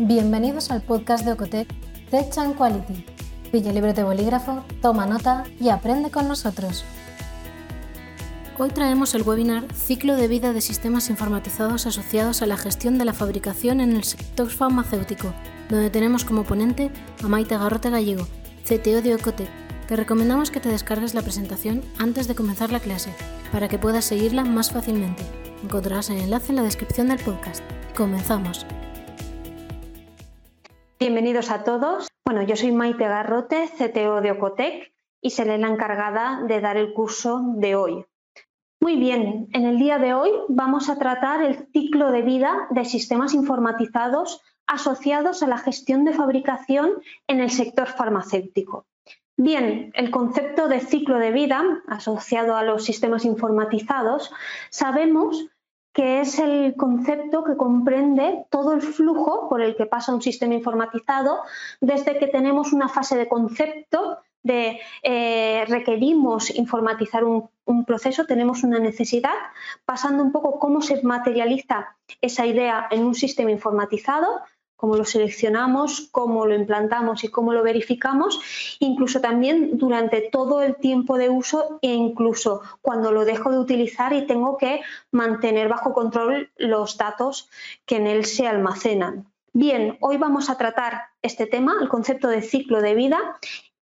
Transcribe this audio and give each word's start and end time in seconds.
Bienvenidos 0.00 0.70
al 0.70 0.80
podcast 0.80 1.24
de 1.24 1.32
Ocotec 1.32 1.66
Tech 2.08 2.38
and 2.38 2.54
Quality. 2.54 3.04
Pilla 3.50 3.72
libre 3.72 3.94
de 3.94 4.04
bolígrafo, 4.04 4.62
toma 4.80 5.06
nota 5.06 5.42
y 5.58 5.70
aprende 5.70 6.12
con 6.12 6.28
nosotros. 6.28 6.84
Hoy 8.58 8.68
traemos 8.68 9.16
el 9.16 9.22
webinar 9.22 9.64
Ciclo 9.74 10.14
de 10.14 10.28
vida 10.28 10.52
de 10.52 10.60
sistemas 10.60 11.10
informatizados 11.10 11.84
asociados 11.84 12.42
a 12.42 12.46
la 12.46 12.56
gestión 12.56 12.96
de 12.96 13.06
la 13.06 13.12
fabricación 13.12 13.80
en 13.80 13.96
el 13.96 14.04
sector 14.04 14.48
farmacéutico, 14.50 15.34
donde 15.68 15.90
tenemos 15.90 16.24
como 16.24 16.44
ponente 16.44 16.92
a 17.24 17.26
Maite 17.26 17.58
Garrote 17.58 17.90
Gallego, 17.90 18.28
CTO 18.62 19.02
de 19.02 19.16
Ocotec. 19.16 19.50
Te 19.88 19.96
recomendamos 19.96 20.52
que 20.52 20.60
te 20.60 20.68
descargues 20.68 21.14
la 21.14 21.22
presentación 21.22 21.82
antes 21.98 22.28
de 22.28 22.36
comenzar 22.36 22.70
la 22.70 22.78
clase, 22.78 23.12
para 23.50 23.66
que 23.66 23.80
puedas 23.80 24.04
seguirla 24.04 24.44
más 24.44 24.70
fácilmente. 24.70 25.24
Encontrarás 25.64 26.08
el 26.10 26.18
enlace 26.18 26.52
en 26.52 26.56
la 26.56 26.62
descripción 26.62 27.08
del 27.08 27.18
podcast. 27.18 27.64
Comenzamos. 27.96 28.64
Bienvenidos 31.00 31.52
a 31.52 31.62
todos. 31.62 32.08
Bueno, 32.24 32.42
yo 32.42 32.56
soy 32.56 32.72
Maite 32.72 33.06
Garrote, 33.06 33.70
CTO 33.78 34.20
de 34.20 34.32
Ocotec 34.32 34.92
y 35.20 35.30
seré 35.30 35.56
la 35.56 35.68
encargada 35.68 36.42
de 36.42 36.60
dar 36.60 36.76
el 36.76 36.92
curso 36.92 37.40
de 37.54 37.76
hoy. 37.76 38.04
Muy 38.80 38.96
bien, 38.96 39.48
en 39.52 39.64
el 39.64 39.78
día 39.78 39.98
de 39.98 40.14
hoy 40.14 40.32
vamos 40.48 40.88
a 40.88 40.98
tratar 40.98 41.44
el 41.44 41.68
ciclo 41.72 42.10
de 42.10 42.22
vida 42.22 42.66
de 42.70 42.84
sistemas 42.84 43.32
informatizados 43.34 44.42
asociados 44.66 45.40
a 45.44 45.46
la 45.46 45.58
gestión 45.58 46.04
de 46.04 46.14
fabricación 46.14 47.00
en 47.28 47.38
el 47.38 47.50
sector 47.50 47.86
farmacéutico. 47.86 48.84
Bien, 49.36 49.92
el 49.94 50.10
concepto 50.10 50.66
de 50.66 50.80
ciclo 50.80 51.18
de 51.18 51.30
vida 51.30 51.80
asociado 51.86 52.56
a 52.56 52.64
los 52.64 52.84
sistemas 52.84 53.24
informatizados, 53.24 54.32
sabemos 54.70 55.46
que 55.92 56.20
es 56.20 56.38
el 56.38 56.74
concepto 56.76 57.44
que 57.44 57.56
comprende 57.56 58.44
todo 58.50 58.72
el 58.72 58.82
flujo 58.82 59.48
por 59.48 59.62
el 59.62 59.76
que 59.76 59.86
pasa 59.86 60.14
un 60.14 60.22
sistema 60.22 60.54
informatizado 60.54 61.40
desde 61.80 62.18
que 62.18 62.26
tenemos 62.28 62.72
una 62.72 62.88
fase 62.88 63.16
de 63.16 63.28
concepto 63.28 64.18
de 64.42 64.80
eh, 65.02 65.64
requerimos 65.68 66.54
informatizar 66.54 67.24
un, 67.24 67.50
un, 67.64 67.84
proceso, 67.84 68.24
tenemos 68.24 68.62
una 68.62 68.78
necesidad, 68.78 69.34
pasando 69.84 70.22
un 70.22 70.32
poco 70.32 70.58
cómo 70.58 70.80
se 70.80 71.02
materializa 71.02 71.96
esa 72.20 72.46
idea 72.46 72.86
en 72.90 73.04
un 73.04 73.14
sistema 73.14 73.50
informatizado, 73.50 74.40
cómo 74.78 74.94
lo 74.94 75.04
seleccionamos, 75.04 76.08
cómo 76.12 76.46
lo 76.46 76.54
implantamos 76.54 77.24
y 77.24 77.28
cómo 77.28 77.52
lo 77.52 77.64
verificamos, 77.64 78.40
incluso 78.78 79.20
también 79.20 79.76
durante 79.76 80.20
todo 80.20 80.62
el 80.62 80.76
tiempo 80.76 81.18
de 81.18 81.28
uso 81.28 81.80
e 81.82 81.92
incluso 81.92 82.62
cuando 82.80 83.10
lo 83.10 83.24
dejo 83.24 83.50
de 83.50 83.58
utilizar 83.58 84.12
y 84.12 84.24
tengo 84.24 84.56
que 84.56 84.80
mantener 85.10 85.68
bajo 85.68 85.92
control 85.92 86.52
los 86.56 86.96
datos 86.96 87.50
que 87.86 87.96
en 87.96 88.06
él 88.06 88.24
se 88.24 88.46
almacenan. 88.46 89.26
Bien, 89.52 89.98
hoy 90.00 90.16
vamos 90.16 90.48
a 90.48 90.56
tratar 90.56 91.08
este 91.22 91.46
tema, 91.46 91.74
el 91.80 91.88
concepto 91.88 92.28
de 92.28 92.42
ciclo 92.42 92.80
de 92.80 92.94
vida, 92.94 93.18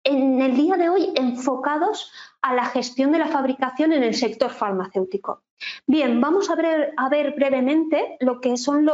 en 0.03 0.42
el 0.42 0.58
día 0.58 0.75
de 0.75 0.89
hoy 0.89 1.14
enfocados 1.16 2.12
a 2.42 2.53
la 2.53 2.66
gestión 2.66 3.14
de 3.14 3.19
la 3.19 3.28
fabricación 3.28 3.94
en 3.94 4.03
el 4.03 4.14
sector 4.14 4.52
farmacéutico. 4.52 5.42
Bien, 5.88 6.19
vamos 6.19 6.50
a 6.50 6.56
ver, 6.56 7.34
brevemente 7.34 8.17
lo 8.19 8.42
que 8.42 8.58
son 8.58 8.86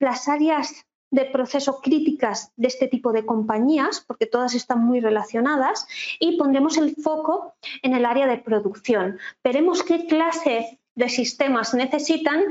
las 0.00 0.28
áreas 0.28 0.84
de 1.12 1.26
proceso 1.26 1.80
críticas 1.80 2.50
de 2.56 2.66
este 2.68 2.88
tipo 2.88 3.12
de 3.12 3.24
compañías, 3.24 4.00
porque 4.00 4.26
todas 4.26 4.54
están 4.54 4.84
muy 4.84 4.98
relacionadas, 4.98 5.86
y 6.18 6.36
pondremos 6.36 6.78
el 6.78 6.96
foco 6.96 7.54
en 7.82 7.94
el 7.94 8.04
área 8.04 8.26
de 8.26 8.38
producción. 8.38 9.18
Veremos 9.44 9.84
qué 9.84 10.06
clase 10.06 10.80
de 10.94 11.08
sistemas 11.08 11.74
necesitan 11.74 12.44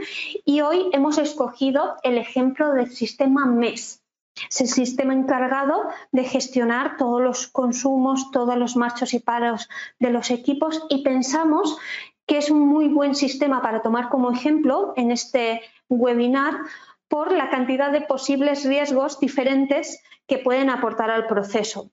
y 0.45 0.61
hoy 0.61 0.89
hemos 0.93 1.17
escogido 1.17 1.95
el 2.03 2.17
ejemplo 2.17 2.71
del 2.73 2.91
sistema 2.91 3.45
MES. 3.45 4.01
Es 4.49 4.61
el 4.61 4.67
sistema 4.67 5.13
encargado 5.13 5.89
de 6.11 6.23
gestionar 6.23 6.97
todos 6.97 7.21
los 7.21 7.47
consumos, 7.47 8.31
todos 8.31 8.57
los 8.57 8.75
marchos 8.75 9.13
y 9.13 9.19
paros 9.19 9.69
de 9.99 10.11
los 10.11 10.31
equipos 10.31 10.85
y 10.89 11.03
pensamos 11.03 11.77
que 12.25 12.37
es 12.37 12.49
un 12.49 12.67
muy 12.67 12.87
buen 12.87 13.15
sistema 13.15 13.61
para 13.61 13.81
tomar 13.81 14.09
como 14.09 14.31
ejemplo 14.31 14.93
en 14.95 15.11
este 15.11 15.61
webinar 15.89 16.53
por 17.11 17.33
la 17.33 17.49
cantidad 17.49 17.91
de 17.91 17.99
posibles 17.99 18.63
riesgos 18.63 19.19
diferentes 19.19 20.01
que 20.27 20.37
pueden 20.37 20.69
aportar 20.69 21.11
al 21.11 21.27
proceso, 21.27 21.91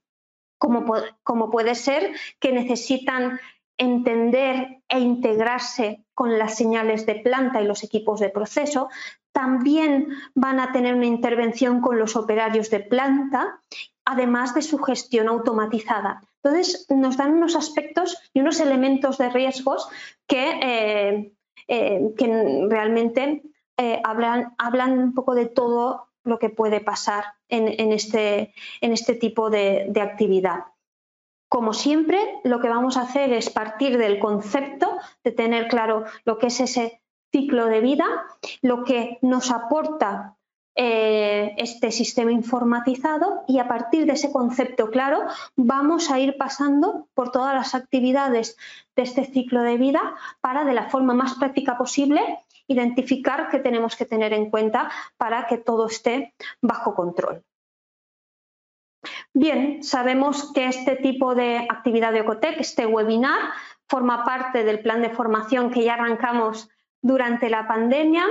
como, 0.59 0.95
como 1.25 1.51
puede 1.51 1.75
ser 1.75 2.13
que 2.39 2.53
necesitan 2.53 3.41
entender 3.77 4.81
e 4.89 5.01
integrarse 5.01 6.05
con 6.15 6.39
las 6.39 6.55
señales 6.55 7.05
de 7.05 7.17
planta 7.17 7.61
y 7.61 7.67
los 7.67 7.83
equipos 7.83 8.21
de 8.21 8.31
proceso, 8.31 8.91
también 9.33 10.07
van 10.37 10.61
a 10.61 10.71
tener 10.71 10.95
una 10.95 11.07
intervención 11.07 11.81
con 11.81 11.99
los 11.99 12.15
operarios 12.15 12.71
de 12.71 12.79
planta, 12.79 13.61
además 14.05 14.55
de 14.55 14.63
su 14.63 14.79
gestión 14.79 15.27
automatizada. 15.27 16.23
Entonces, 16.45 16.87
nos 16.91 17.17
dan 17.17 17.33
unos 17.35 17.57
aspectos 17.57 18.17
y 18.33 18.39
unos 18.39 18.61
elementos 18.61 19.19
de 19.19 19.31
riesgos 19.31 19.89
que, 20.29 20.61
eh, 20.63 21.33
eh, 21.67 22.01
que 22.17 22.67
realmente 22.69 23.43
eh, 23.79 24.01
hablan, 24.05 24.55
hablan 24.59 24.99
un 24.99 25.15
poco 25.15 25.35
de 25.35 25.47
todo 25.47 26.09
lo 26.25 26.39
que 26.39 26.51
puede 26.51 26.81
pasar 26.81 27.25
en, 27.49 27.93
este, 27.93 28.53
en 28.81 28.93
este, 28.93 29.15
tipo 29.15 29.51
de, 29.51 29.91
actividad. 30.01 30.67
Como 31.49 31.73
siempre, 31.73 32.19
lo 32.45 32.61
que 32.61 32.69
vamos 32.69 32.97
a 32.97 33.03
hacer 33.03 33.33
es 33.33 33.49
partir 33.49 33.97
del 33.97 34.19
concepto 34.19 34.99
de 35.25 35.31
tener 35.31 35.69
claro 35.69 36.05
lo 36.25 36.39
que 36.39 36.49
es 36.49 36.61
ese 36.61 37.01
ciclo 37.33 37.67
de 37.67 37.81
vida, 37.81 38.05
lo 38.61 38.85
que 38.85 39.19
nos 39.23 39.51
aporta 39.51 40.37
eh, 40.75 41.55
este 41.57 41.91
sistema 41.91 42.31
informatizado 42.31 43.43
y 43.49 43.59
a 43.59 43.67
partir 43.67 44.07
de 44.07 44.13
ese 44.13 44.31
concepto 44.31 44.91
claro 44.91 45.23
vamos 45.57 46.09
a 46.11 46.21
ir 46.21 46.37
pasando 46.39 47.09
por 47.15 47.33
todas 47.33 47.53
las 47.53 47.75
actividades 47.75 48.57
de 48.95 49.03
este 49.03 49.25
ciclo 49.25 49.63
de 49.63 49.77
vida 49.77 50.01
para 50.41 50.65
de 50.65 50.75
la 50.75 50.89
forma 50.89 51.15
más 51.15 51.35
práctica 51.35 51.77
posible 51.77 52.23
identificar 52.69 53.49
qué 53.49 53.59
tenemos 53.59 53.97
que 53.97 54.05
tener 54.05 54.33
en 54.33 54.51
cuenta 54.51 54.91
para 55.17 55.47
que 55.47 55.59
todo 55.59 55.87
esté 55.87 56.35
bajo 56.63 56.95
control. 56.95 57.43
Bien, 59.33 59.83
sabemos 59.83 60.53
que 60.53 60.67
este 60.67 60.97
tipo 60.97 61.35
de 61.35 61.59
actividad 61.59 62.13
de 62.13 62.21
Ocotec, 62.21 62.61
este 62.61 62.87
webinar, 62.87 63.53
forma 63.89 64.25
parte 64.25 64.65
del 64.65 64.81
plan 64.81 65.03
de 65.03 65.11
formación 65.11 65.71
que 65.71 65.85
ya 65.85 65.95
arrancamos 65.95 66.69
durante 67.01 67.49
la 67.49 67.67
pandemia 67.67 68.27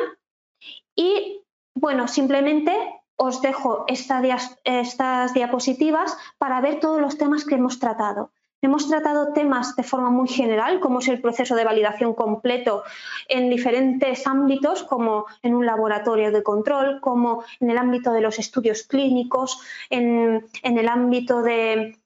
y, 0.96 1.44
bueno, 1.74 2.08
simplemente 2.08 2.72
os 3.16 3.42
dejo 3.42 3.86
estas 3.88 5.34
diapositivas 5.34 6.16
para 6.38 6.62
ver 6.62 6.80
todos 6.80 7.02
los 7.02 7.18
temas 7.18 7.46
que 7.46 7.56
hemos 7.56 7.80
tratado. 7.80 8.31
Hemos 8.59 8.90
tratado 8.90 9.34
temas 9.34 9.75
de 9.75 9.84
forma 9.84 10.09
muy 10.09 10.28
general, 10.28 10.79
como 10.79 10.97
es 10.97 11.07
el 11.07 11.22
proceso 11.22 11.56
de 11.56 11.63
validación 11.63 12.16
completo 12.16 12.84
en 13.28 13.51
diferentes 13.51 14.25
ámbitos, 14.25 14.81
como 14.81 15.28
en 15.44 15.53
un 15.53 15.68
laboratorio 15.68 16.31
de 16.31 16.41
control, 16.41 17.00
como 17.00 17.44
en 17.59 17.69
el 17.69 17.78
ámbito 17.78 18.12
de 18.12 18.22
los 18.22 18.40
estudios 18.40 18.81
clínicos, 18.84 19.62
en, 19.91 20.44
el 20.63 20.88
ámbito 20.88 21.44
de, 21.44 22.00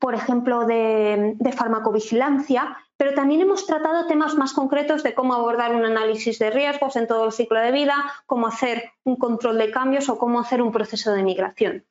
por 0.00 0.16
ejemplo, 0.16 0.66
de, 0.66 1.36
farmacovigilancia, 1.56 2.76
pero 2.96 3.14
también 3.14 3.42
hemos 3.42 3.64
tratado 3.64 4.08
temas 4.08 4.34
más 4.34 4.54
concretos 4.54 5.04
de 5.04 5.14
cómo 5.14 5.34
abordar 5.34 5.72
un 5.72 5.84
análisis 5.84 6.40
de 6.40 6.50
riesgos 6.50 6.96
en 6.96 7.06
todo 7.06 7.26
el 7.26 7.32
ciclo 7.32 7.60
de 7.60 7.70
vida, 7.70 7.94
cómo 8.26 8.48
hacer 8.48 8.90
un 9.04 9.14
control 9.14 9.56
de 9.58 9.70
cambios 9.70 10.08
o 10.08 10.18
cómo 10.18 10.40
hacer 10.40 10.62
un 10.62 10.72
proceso 10.72 11.12
de 11.12 11.22
migración. 11.22 11.84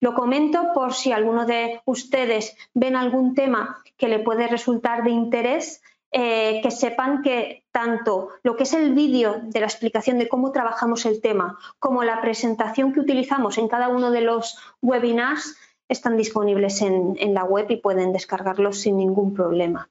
Lo 0.00 0.14
comento 0.14 0.72
por 0.74 0.94
si 0.94 1.12
alguno 1.12 1.44
de 1.44 1.80
ustedes 1.84 2.56
ven 2.74 2.96
algún 2.96 3.34
tema 3.34 3.82
que 3.96 4.08
le 4.08 4.20
puede 4.20 4.46
resultar 4.46 5.02
de 5.02 5.10
interés, 5.10 5.82
eh, 6.10 6.60
que 6.62 6.70
sepan 6.70 7.22
que 7.22 7.64
tanto 7.70 8.30
lo 8.42 8.56
que 8.56 8.62
es 8.62 8.72
el 8.72 8.94
vídeo 8.94 9.40
de 9.42 9.60
la 9.60 9.66
explicación 9.66 10.18
de 10.18 10.28
cómo 10.28 10.52
trabajamos 10.52 11.04
el 11.04 11.20
tema 11.20 11.58
como 11.78 12.02
la 12.02 12.22
presentación 12.22 12.94
que 12.94 13.00
utilizamos 13.00 13.58
en 13.58 13.68
cada 13.68 13.88
uno 13.88 14.10
de 14.10 14.22
los 14.22 14.56
webinars 14.80 15.58
están 15.88 16.16
disponibles 16.16 16.80
en, 16.80 17.34
la 17.34 17.44
web 17.44 17.66
y 17.70 17.76
pueden 17.76 18.12
descargarlos 18.12 18.80
sin 18.80 18.96
ningún 18.96 19.34
problema. 19.34 19.90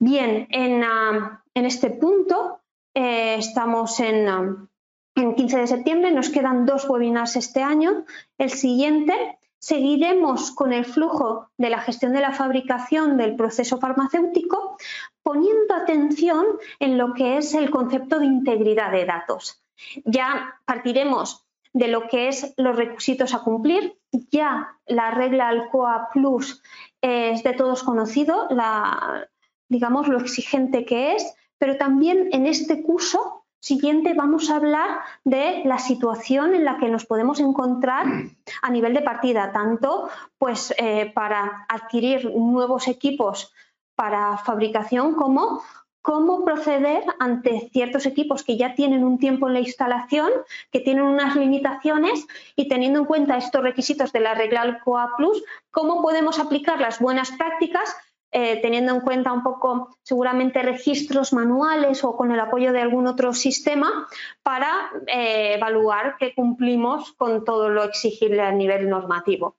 Bien, 0.00 0.48
en, 0.50 0.82
ah, 0.84 1.44
este 1.54 1.90
punto 1.90 2.60
eh, 2.94 3.36
estamos 3.38 4.00
en, 4.00 4.28
ah, 4.28 4.68
en 5.16 5.34
15 5.34 5.58
de 5.58 5.66
septiembre. 5.66 6.12
Nos 6.12 6.28
quedan 6.28 6.66
dos 6.66 6.88
webinars 6.88 7.36
este 7.36 7.62
año. 7.62 8.04
El 8.38 8.50
siguiente 8.50 9.38
seguiremos 9.58 10.52
con 10.52 10.72
el 10.72 10.84
flujo 10.84 11.48
de 11.56 11.70
la 11.70 11.80
gestión 11.80 12.12
de 12.12 12.20
la 12.20 12.32
fabricación 12.32 13.16
del 13.16 13.34
proceso 13.34 13.78
farmacéutico, 13.78 14.76
poniendo 15.22 15.74
atención 15.74 16.46
en 16.78 16.98
lo 16.98 17.14
que 17.14 17.38
es 17.38 17.54
el 17.54 17.70
concepto 17.70 18.20
de 18.20 18.26
integridad 18.26 18.92
de 18.92 19.06
datos. 19.06 19.62
Ya 20.04 20.60
partiremos 20.64 21.44
de 21.72 21.88
lo 21.88 22.06
que 22.08 22.28
es 22.28 22.54
los 22.56 22.76
requisitos 22.76 23.34
a 23.34 23.40
cumplir. 23.40 23.98
Ya 24.30 24.78
la 24.86 25.10
regla 25.10 25.48
Alcoa 25.48 26.10
Plus 26.12 26.62
es 27.00 27.42
de 27.42 27.52
todos 27.54 27.82
conocido, 27.82 28.48
digamos 29.68 30.08
lo 30.08 30.18
exigente 30.18 30.84
que 30.84 31.16
es, 31.16 31.34
pero 31.58 31.76
también 31.76 32.28
en 32.32 32.46
este 32.46 32.82
curso 32.82 33.35
siguiente 33.60 34.14
vamos 34.14 34.50
a 34.50 34.56
hablar 34.56 35.00
de 35.24 35.62
la 35.64 35.78
situación 35.78 36.54
en 36.54 36.64
la 36.64 36.78
que 36.78 36.88
nos 36.88 37.06
podemos 37.06 37.40
encontrar 37.40 38.06
a 38.62 38.70
nivel 38.70 38.94
de 38.94 39.02
partida, 39.02 39.52
tanto 39.52 40.08
pues 40.38 40.74
eh, 40.78 41.10
para 41.14 41.66
adquirir 41.68 42.30
nuevos 42.34 42.88
equipos 42.88 43.52
para 43.94 44.36
fabricación 44.38 45.14
como 45.14 45.62
cómo 46.06 46.44
proceder 46.44 47.02
ante 47.18 47.68
ciertos 47.72 48.06
equipos 48.06 48.44
que 48.44 48.56
ya 48.56 48.76
tienen 48.76 49.02
un 49.02 49.18
tiempo 49.18 49.48
en 49.48 49.54
la 49.54 49.60
instalación, 49.60 50.30
que 50.70 50.78
tienen 50.78 51.02
unas 51.02 51.34
limitaciones 51.34 52.28
y 52.54 52.68
teniendo 52.68 53.00
en 53.00 53.06
cuenta 53.06 53.36
estos 53.36 53.60
requisitos 53.60 54.12
de 54.12 54.20
la 54.20 54.34
regla 54.34 54.60
Alcoa 54.60 55.14
Plus, 55.16 55.42
cómo 55.72 56.02
podemos 56.02 56.38
aplicar 56.38 56.80
las 56.80 57.00
buenas 57.00 57.32
prácticas 57.32 57.96
eh, 58.38 58.60
teniendo 58.60 58.92
en 58.92 59.00
cuenta 59.00 59.32
un 59.32 59.42
poco 59.42 59.96
seguramente 60.02 60.60
registros 60.60 61.32
manuales 61.32 62.04
o 62.04 62.18
con 62.18 62.30
el 62.32 62.38
apoyo 62.38 62.70
de 62.70 62.82
algún 62.82 63.06
otro 63.06 63.32
sistema 63.32 64.06
para 64.42 64.90
eh, 65.06 65.54
evaluar 65.54 66.18
que 66.18 66.34
cumplimos 66.34 67.14
con 67.14 67.46
todo 67.46 67.70
lo 67.70 67.82
exigible 67.82 68.42
a 68.42 68.52
nivel 68.52 68.90
normativo. 68.90 69.56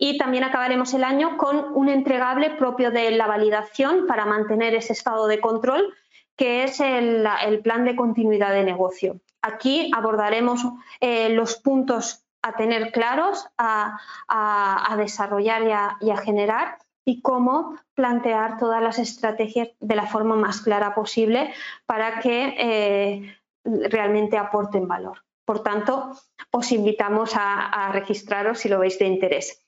Y 0.00 0.18
también 0.18 0.42
acabaremos 0.42 0.92
el 0.92 1.04
año 1.04 1.36
con 1.36 1.66
un 1.72 1.88
entregable 1.88 2.50
propio 2.50 2.90
de 2.90 3.12
la 3.12 3.28
validación 3.28 4.08
para 4.08 4.26
mantener 4.26 4.74
ese 4.74 4.92
estado 4.92 5.28
de 5.28 5.40
control, 5.40 5.94
que 6.34 6.64
es 6.64 6.80
el, 6.80 7.28
plan 7.62 7.84
de 7.84 7.94
continuidad 7.94 8.52
de 8.52 8.64
negocio. 8.64 9.20
Aquí 9.40 9.88
abordaremos 9.94 10.64
eh, 11.00 11.28
los 11.28 11.54
puntos 11.58 12.24
a 12.42 12.56
tener 12.56 12.90
claros, 12.90 13.46
a, 13.56 14.96
desarrollar 14.96 15.62
y 16.00 16.10
a, 16.10 16.16
generar 16.16 16.78
y 17.04 17.22
cómo 17.22 17.78
plantear 17.94 18.58
todas 18.58 18.82
las 18.82 18.98
estrategias 18.98 19.68
de 19.80 19.96
la 19.96 20.06
forma 20.06 20.36
más 20.36 20.60
clara 20.60 20.94
posible 20.94 21.52
para 21.86 22.20
que 22.20 22.54
eh, 22.58 23.36
realmente 23.64 24.36
aporten 24.36 24.86
valor. 24.86 25.24
Por 25.44 25.62
tanto, 25.62 26.12
os 26.52 26.70
invitamos 26.72 27.32
a, 27.34 27.90
registraros 27.92 28.60
si 28.60 28.68
lo 28.68 28.78
veis 28.78 28.98
de 28.98 29.06
interés. 29.06 29.64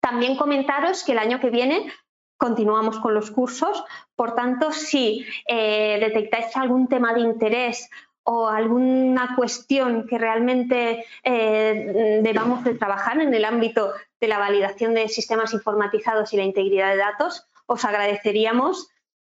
También 0.00 0.36
comentaros 0.36 1.02
que 1.02 1.12
el 1.12 1.18
año 1.18 1.40
que 1.40 1.50
viene 1.50 1.92
continuamos 2.38 3.00
con 3.00 3.14
los 3.14 3.30
cursos, 3.30 3.82
por 4.14 4.34
tanto, 4.34 4.70
si 4.70 5.26
eh, 5.48 5.98
detectáis 5.98 6.56
algún 6.56 6.86
tema 6.86 7.12
de 7.14 7.20
interés 7.20 7.90
o 8.22 8.48
alguna 8.48 9.34
cuestión 9.36 10.06
que 10.06 10.18
realmente 10.18 11.04
eh, 11.22 12.20
debamos 12.22 12.64
de 12.64 12.74
trabajar 12.74 13.20
en 13.20 13.32
el 13.32 13.44
ámbito 13.44 13.92
de 14.20 14.28
la 14.28 14.38
validación 14.38 14.94
de 14.94 15.08
sistemas 15.08 15.52
informatizados 15.52 16.32
y 16.32 16.36
la 16.36 16.44
integridad 16.44 16.90
de 16.90 16.98
datos, 16.98 17.46
os 17.66 17.84
agradeceríamos 17.84 18.88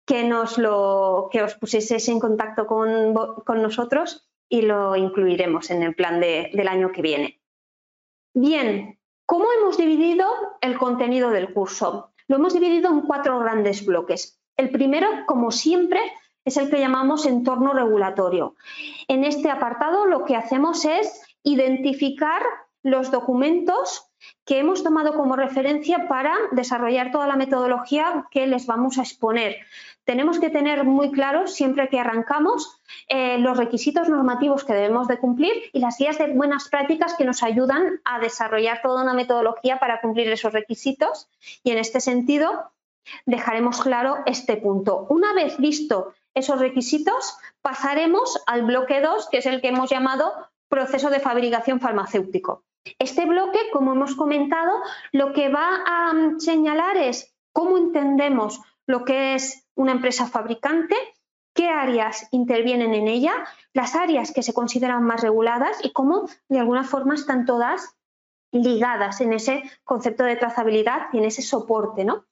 que, 0.05 0.23
nos 0.23 0.57
lo, 0.57 1.29
que 1.31 1.41
os 1.41 1.55
pusieseis 1.55 2.07
en 2.09 2.19
contacto 2.19 2.67
con, 2.67 3.13
nosotros 3.61 4.27
y 4.49 4.63
lo 4.63 4.95
incluiremos 4.95 5.71
en 5.71 5.83
el 5.83 5.95
plan 5.95 6.19
del 6.19 6.67
año 6.67 6.91
que 6.91 7.01
viene. 7.01 7.41
Bien, 8.33 8.99
¿cómo 9.25 9.45
hemos 9.57 9.77
dividido 9.77 10.27
el 10.61 10.77
contenido 10.77 11.29
del 11.29 11.53
curso? 11.53 12.11
Lo 12.27 12.37
hemos 12.37 12.53
dividido 12.53 12.89
en 12.89 13.01
cuatro 13.01 13.39
grandes 13.39 13.85
bloques. 13.85 14.39
El 14.57 14.69
primero, 14.71 15.07
como 15.25 15.51
siempre, 15.51 16.01
es 16.45 16.57
el 16.57 16.69
que 16.69 16.79
llamamos 16.79 17.25
entorno 17.25 17.73
regulatorio. 17.73 18.55
En 19.07 19.23
este 19.23 19.49
apartado 19.49 20.05
lo 20.05 20.25
que 20.25 20.35
hacemos 20.35 20.85
es 20.85 21.21
identificar 21.43 22.43
los 22.81 23.11
documentos 23.11 24.09
que 24.45 24.59
hemos 24.59 24.83
tomado 24.83 25.13
como 25.15 25.35
referencia 25.35 26.07
para 26.07 26.35
desarrollar 26.51 27.11
toda 27.11 27.27
la 27.27 27.35
metodología 27.35 28.25
que 28.31 28.47
les 28.47 28.65
vamos 28.65 28.97
a 28.97 29.01
exponer. 29.01 29.57
Tenemos 30.05 30.39
que 30.39 30.49
tener 30.49 30.83
muy 30.83 31.11
claro 31.11 31.47
siempre 31.47 31.87
que 31.87 31.99
arrancamos 31.99 32.81
eh, 33.07 33.37
los 33.37 33.57
requisitos 33.57 34.09
normativos 34.09 34.65
que 34.65 34.73
debemos 34.73 35.07
de 35.07 35.17
cumplir 35.17 35.53
y 35.71 35.79
las 35.79 35.97
guías 35.97 36.17
de 36.17 36.27
buenas 36.27 36.67
prácticas 36.67 37.13
que 37.13 37.23
nos 37.23 37.41
ayudan 37.41 38.01
a 38.03 38.19
desarrollar 38.19 38.81
toda 38.81 39.03
una 39.03 39.13
metodología 39.13 39.79
para 39.79 40.01
cumplir 40.01 40.29
esos 40.29 40.51
requisitos 40.51 41.29
y 41.63 41.71
en 41.71 41.77
este 41.77 42.01
sentido 42.01 42.71
dejaremos 43.25 43.81
claro 43.81 44.17
este 44.25 44.57
punto. 44.57 45.05
Una 45.09 45.33
vez 45.33 45.57
visto 45.57 46.13
esos 46.33 46.59
requisitos, 46.59 47.37
pasaremos 47.61 48.41
al 48.47 48.63
bloque 48.63 49.01
2, 49.01 49.29
que 49.29 49.37
es 49.37 49.45
el 49.45 49.61
que 49.61 49.69
hemos 49.69 49.89
llamado 49.89 50.33
proceso 50.67 51.09
de 51.09 51.19
fabricación 51.19 51.79
farmacéutico. 51.79 52.63
Este 52.99 53.25
bloque, 53.25 53.59
como 53.71 53.93
hemos 53.93 54.15
comentado, 54.15 54.71
lo 55.11 55.33
que 55.33 55.49
va 55.49 55.83
a 55.85 56.13
mm, 56.13 56.39
señalar 56.39 56.97
es 56.97 57.33
cómo 57.51 57.77
entendemos 57.77 58.61
lo 58.85 59.05
que 59.05 59.35
es 59.35 59.65
una 59.75 59.93
empresa 59.93 60.27
fabricante, 60.27 60.95
qué 61.53 61.69
áreas 61.69 62.27
intervienen 62.31 62.93
en 62.93 63.07
ella, 63.07 63.45
las 63.73 63.95
áreas 63.95 64.31
que 64.31 64.43
se 64.43 64.53
consideran 64.53 65.03
más 65.03 65.21
reguladas 65.21 65.77
y 65.83 65.91
cómo 65.91 66.27
de 66.49 66.59
alguna 66.59 66.83
forma 66.83 67.15
están 67.15 67.45
todas 67.45 67.95
ligadas 68.51 69.21
en 69.21 69.33
ese 69.33 69.63
concepto 69.83 70.23
de 70.23 70.35
trazabilidad 70.35 71.07
y 71.13 71.17
en 71.19 71.25
ese 71.25 71.41
soporte. 71.41 72.03
¿no? 72.05 72.25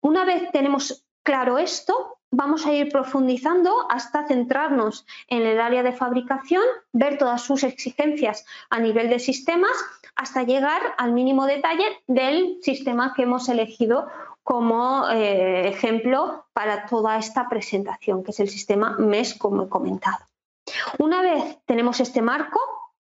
Una 0.00 0.24
vez 0.24 0.50
tenemos 0.52 1.06
claro 1.22 1.58
esto, 1.58 2.13
vamos 2.36 2.66
a 2.66 2.72
ir 2.72 2.90
profundizando 2.90 3.86
hasta 3.90 4.26
centrarnos 4.26 5.06
en 5.28 5.42
el 5.42 5.60
área 5.60 5.82
de 5.82 5.92
fabricación, 5.92 6.64
ver 6.92 7.18
todas 7.18 7.42
sus 7.42 7.62
exigencias 7.62 8.44
a 8.70 8.80
nivel 8.80 9.08
de 9.08 9.18
sistemas, 9.18 9.72
hasta 10.16 10.42
llegar 10.42 10.80
al 10.98 11.12
mínimo 11.12 11.46
detalle 11.46 11.84
del 12.06 12.58
sistema 12.62 13.14
que 13.14 13.22
hemos 13.22 13.48
elegido 13.48 14.06
como 14.42 15.08
eh, 15.10 15.68
ejemplo 15.68 16.46
para 16.52 16.86
toda 16.86 17.18
esta 17.18 17.48
presentación, 17.48 18.22
que 18.22 18.32
es 18.32 18.40
el 18.40 18.48
sistema 18.48 18.96
MES, 18.98 19.34
como 19.34 19.64
he 19.64 19.68
comentado. 19.68 20.24
Una 20.98 21.22
vez 21.22 21.58
tenemos 21.66 22.00
este 22.00 22.20
marco, 22.20 22.60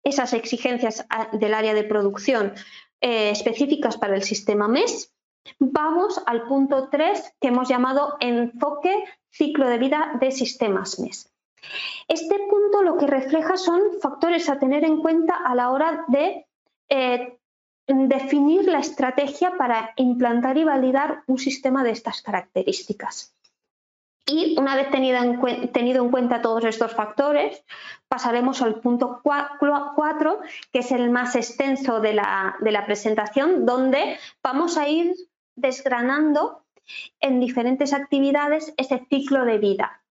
esas 0.03 0.33
exigencias 0.33 1.07
del 1.33 1.55
área 1.55 1.75
de 1.75 1.85
producción 1.85 2.55
eh, 3.01 3.31
específicas 3.31 3.97
para 3.97 4.15
el 4.15 4.23
sistema 4.23 4.69
MES, 4.69 5.15
Vamos 5.59 6.23
al 6.27 6.43
punto 6.47 6.89
3 6.91 7.37
que 7.41 7.49
hemos 7.49 7.69
llamado 7.69 8.17
enfoque 8.21 9.05
ciclo 9.31 9.69
de 9.69 9.79
vida 9.79 10.17
de 10.21 10.31
sistemas 10.31 10.99
MES. 10.99 11.31
Este 12.09 12.39
punto 12.51 12.83
lo 12.83 12.97
que 12.97 13.07
refleja 13.07 13.57
son 13.57 13.81
factores 14.01 14.49
a 14.49 14.59
tener 14.59 14.85
en 14.85 15.01
cuenta 15.01 15.37
a 15.37 15.55
la 15.55 15.71
hora 15.71 16.05
de 16.09 16.47
eh, 16.89 17.39
definir 17.87 18.67
la 18.67 18.79
estrategia 18.79 19.57
para 19.57 19.93
implantar 19.97 20.57
y 20.59 20.65
validar 20.65 21.23
un 21.27 21.39
sistema 21.39 21.83
de 21.85 21.91
estas 21.91 22.23
características. 22.23 23.35
Y 24.27 24.59
una 24.59 24.75
vez 24.75 24.91
tenido 24.91 25.19
en, 25.23 26.11
cuenta 26.11 26.41
todos 26.41 26.65
estos 26.65 26.93
factores, 26.93 27.63
pasaremos 28.09 28.63
al 28.63 28.81
punto 28.81 29.21
4, 29.23 30.41
que 30.73 30.79
es 30.79 30.93
el 30.93 31.11
más 31.11 31.37
extenso 31.37 32.01
de 32.01 32.15
la, 32.15 32.57
de 32.61 32.73
la 32.73 32.87
presentación, 32.87 33.67
donde 33.67 34.19
vamos 34.43 34.79
a 34.79 34.89
ir 34.89 35.15
desgranando 35.57 36.65
en 37.21 37.41
diferentes 37.41 37.93
actividades 37.93 38.75
ese 38.77 39.07
ciclo 39.09 39.45
de 39.45 39.59
vida. 39.59 40.05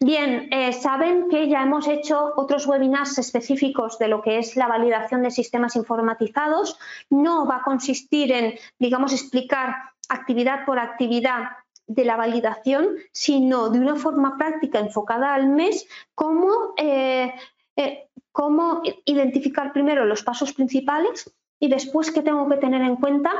Bien, 0.00 0.48
eh, 0.50 0.72
saben 0.72 1.28
que 1.28 1.48
ya 1.48 1.62
hemos 1.62 1.86
hecho 1.86 2.32
otros 2.36 2.66
webinars 2.66 3.18
específicos 3.18 3.98
de 3.98 4.08
lo 4.08 4.20
que 4.20 4.38
es 4.38 4.56
la 4.56 4.66
validación 4.66 5.22
de 5.22 5.30
sistemas 5.30 5.76
informatizados. 5.76 6.78
No 7.08 7.46
va 7.46 7.56
a 7.56 7.62
consistir 7.62 8.32
en, 8.32 8.54
digamos, 8.78 9.12
explicar 9.12 9.74
actividad 10.08 10.66
por 10.66 10.78
actividad 10.78 11.50
de 11.86 12.04
la 12.04 12.16
validación, 12.16 12.96
sino 13.12 13.70
de 13.70 13.80
una 13.80 13.96
forma 13.96 14.36
práctica 14.36 14.78
enfocada 14.78 15.34
al 15.34 15.48
mes, 15.48 15.86
cómo, 16.14 16.74
eh, 16.76 17.32
eh, 17.76 18.08
cómo 18.30 18.82
identificar 19.04 19.72
primero 19.72 20.04
los 20.04 20.22
pasos 20.22 20.52
principales 20.52 21.32
y 21.62 21.68
después 21.68 22.10
qué 22.10 22.22
tengo 22.22 22.48
que 22.48 22.56
tener 22.56 22.82
en 22.82 22.96
cuenta 22.96 23.30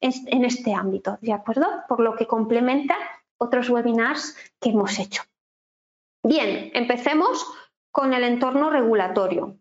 en 0.00 0.44
este 0.44 0.72
ámbito, 0.72 1.18
¿de 1.20 1.32
acuerdo? 1.32 1.66
Por 1.88 1.98
lo 1.98 2.14
que 2.14 2.28
complementa 2.28 2.94
otros 3.38 3.68
webinars 3.70 4.36
que 4.60 4.70
hemos 4.70 5.00
hecho. 5.00 5.22
Bien, 6.22 6.70
empecemos 6.74 7.44
con 7.90 8.14
el 8.14 8.22
entorno 8.22 8.70
regulatorio. 8.70 9.56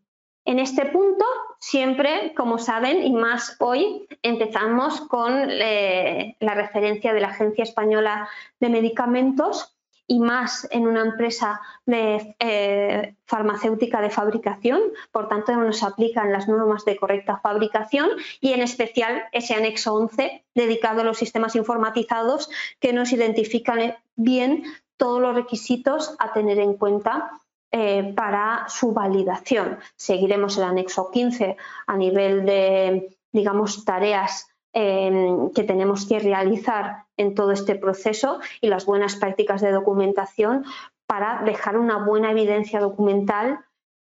En 0.45 0.59
este 0.59 0.85
punto, 0.85 1.25
siempre, 1.59 2.35
como 2.35 2.59
saben, 2.59 3.03
y 3.03 3.11
más 3.11 3.55
hoy, 3.59 4.07
empezamos 4.21 5.01
con 5.01 5.33
eh, 5.49 6.37
la 6.39 6.53
referencia 6.53 7.13
de 7.13 7.21
la 7.21 7.29
Agencia 7.29 7.63
Española 7.63 8.29
de 8.59 8.69
Medicamentos 8.69 9.70
y 10.11 10.19
más 10.19 10.67
en 10.71 10.87
una 10.87 11.03
empresa 11.03 11.61
eh, 11.87 13.15
farmacéutica 13.23 14.01
de 14.01 14.09
fabricación, 14.09 14.81
por 15.09 15.29
tanto 15.29 15.55
nos 15.55 15.83
aplican 15.83 16.33
las 16.33 16.49
normas 16.49 16.83
de 16.83 16.97
correcta 16.97 17.37
fabricación 17.37 18.09
y 18.41 18.51
en 18.51 18.61
especial 18.61 19.23
ese 19.31 19.55
anexo 19.55 19.93
11 19.93 20.43
dedicado 20.53 20.99
a 20.99 21.03
los 21.05 21.17
sistemas 21.17 21.55
informatizados 21.55 22.49
que 22.81 22.91
nos 22.91 23.13
identifican 23.13 23.95
bien 24.17 24.65
todos 24.97 25.21
los 25.21 25.33
requisitos 25.33 26.13
a 26.19 26.33
tener 26.33 26.59
en 26.59 26.73
cuenta 26.73 27.31
eh, 27.71 28.11
para 28.13 28.65
su 28.67 28.91
validación. 28.91 29.79
Seguiremos 29.95 30.57
el 30.57 30.65
anexo 30.65 31.09
15 31.09 31.55
a 31.87 31.95
nivel 31.95 32.45
de, 32.45 33.17
digamos, 33.31 33.85
tareas 33.85 34.50
Em, 34.73 35.51
que 35.51 35.63
tenemos 35.63 36.07
que 36.07 36.19
realizar 36.19 37.05
en 37.17 37.35
todo 37.35 37.51
este 37.51 37.75
proceso 37.75 38.39
y 38.61 38.67
las 38.67 38.85
buenas 38.85 39.17
prácticas 39.17 39.59
de 39.59 39.71
documentación 39.71 40.63
para 41.05 41.41
dejar 41.43 41.77
una 41.77 41.97
buena 42.05 42.31
evidencia 42.31 42.79
documental 42.79 43.59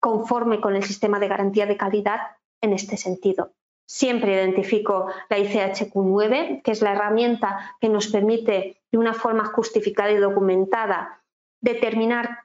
conforme 0.01 0.61
con 0.61 0.77
el 0.77 0.83
sistema 0.83 1.19
de 1.19 1.29
garantía 1.29 1.65
de 1.65 1.79
calidad 1.79 2.21
en 2.61 2.75
este 2.75 2.99
sentido. 2.99 3.53
Siempre 3.87 4.35
identifico 4.35 5.07
la 5.31 5.39
ICHQ9, 5.39 6.61
que 6.63 6.73
es 6.73 6.83
la 6.83 6.93
herramienta 6.93 7.77
que 7.81 7.89
nos 7.89 8.09
permite 8.09 8.83
de 8.93 8.99
una 8.99 9.15
forma 9.15 9.47
justificada 9.47 10.13
y 10.13 10.19
documentada 10.19 11.23
determinar 11.63 12.41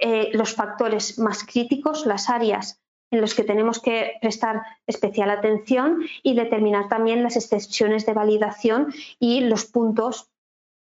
eh, 0.00 0.30
los 0.32 0.54
factores 0.54 1.18
más 1.18 1.44
críticos, 1.44 2.06
las 2.06 2.30
áreas 2.30 2.80
en 3.10 3.20
las 3.20 3.34
que 3.34 3.44
tenemos 3.44 3.80
que 3.80 4.14
prestar 4.20 4.62
especial 4.86 5.30
atención 5.30 6.02
y 6.22 6.34
determinar 6.34 6.88
también 6.88 7.22
las 7.22 7.36
excepciones 7.36 8.06
de 8.06 8.12
validación 8.12 8.92
y 9.18 9.40
los 9.40 9.64
puntos 9.64 10.30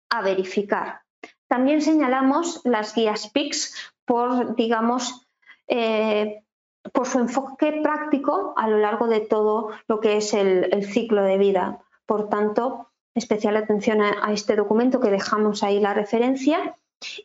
a 0.09 0.21
verificar. 0.21 1.01
También 1.47 1.81
señalamos 1.81 2.61
las 2.63 2.93
guías 2.93 3.29
PICS 3.29 3.75
por, 4.05 4.55
digamos, 4.55 5.27
eh, 5.67 6.43
por 6.93 7.07
su 7.07 7.19
enfoque 7.19 7.79
práctico 7.83 8.53
a 8.57 8.67
lo 8.67 8.77
largo 8.77 9.07
de 9.07 9.19
todo 9.19 9.69
lo 9.87 9.99
que 9.99 10.17
es 10.17 10.33
el, 10.33 10.83
ciclo 10.85 11.23
de 11.23 11.37
vida. 11.37 11.79
Por 12.05 12.29
tanto, 12.29 12.89
especial 13.13 13.57
atención 13.57 14.01
a, 14.01 14.31
este 14.33 14.55
documento 14.55 14.99
que 14.99 15.11
dejamos 15.11 15.63
ahí 15.63 15.79
la 15.79 15.93
referencia 15.93 16.77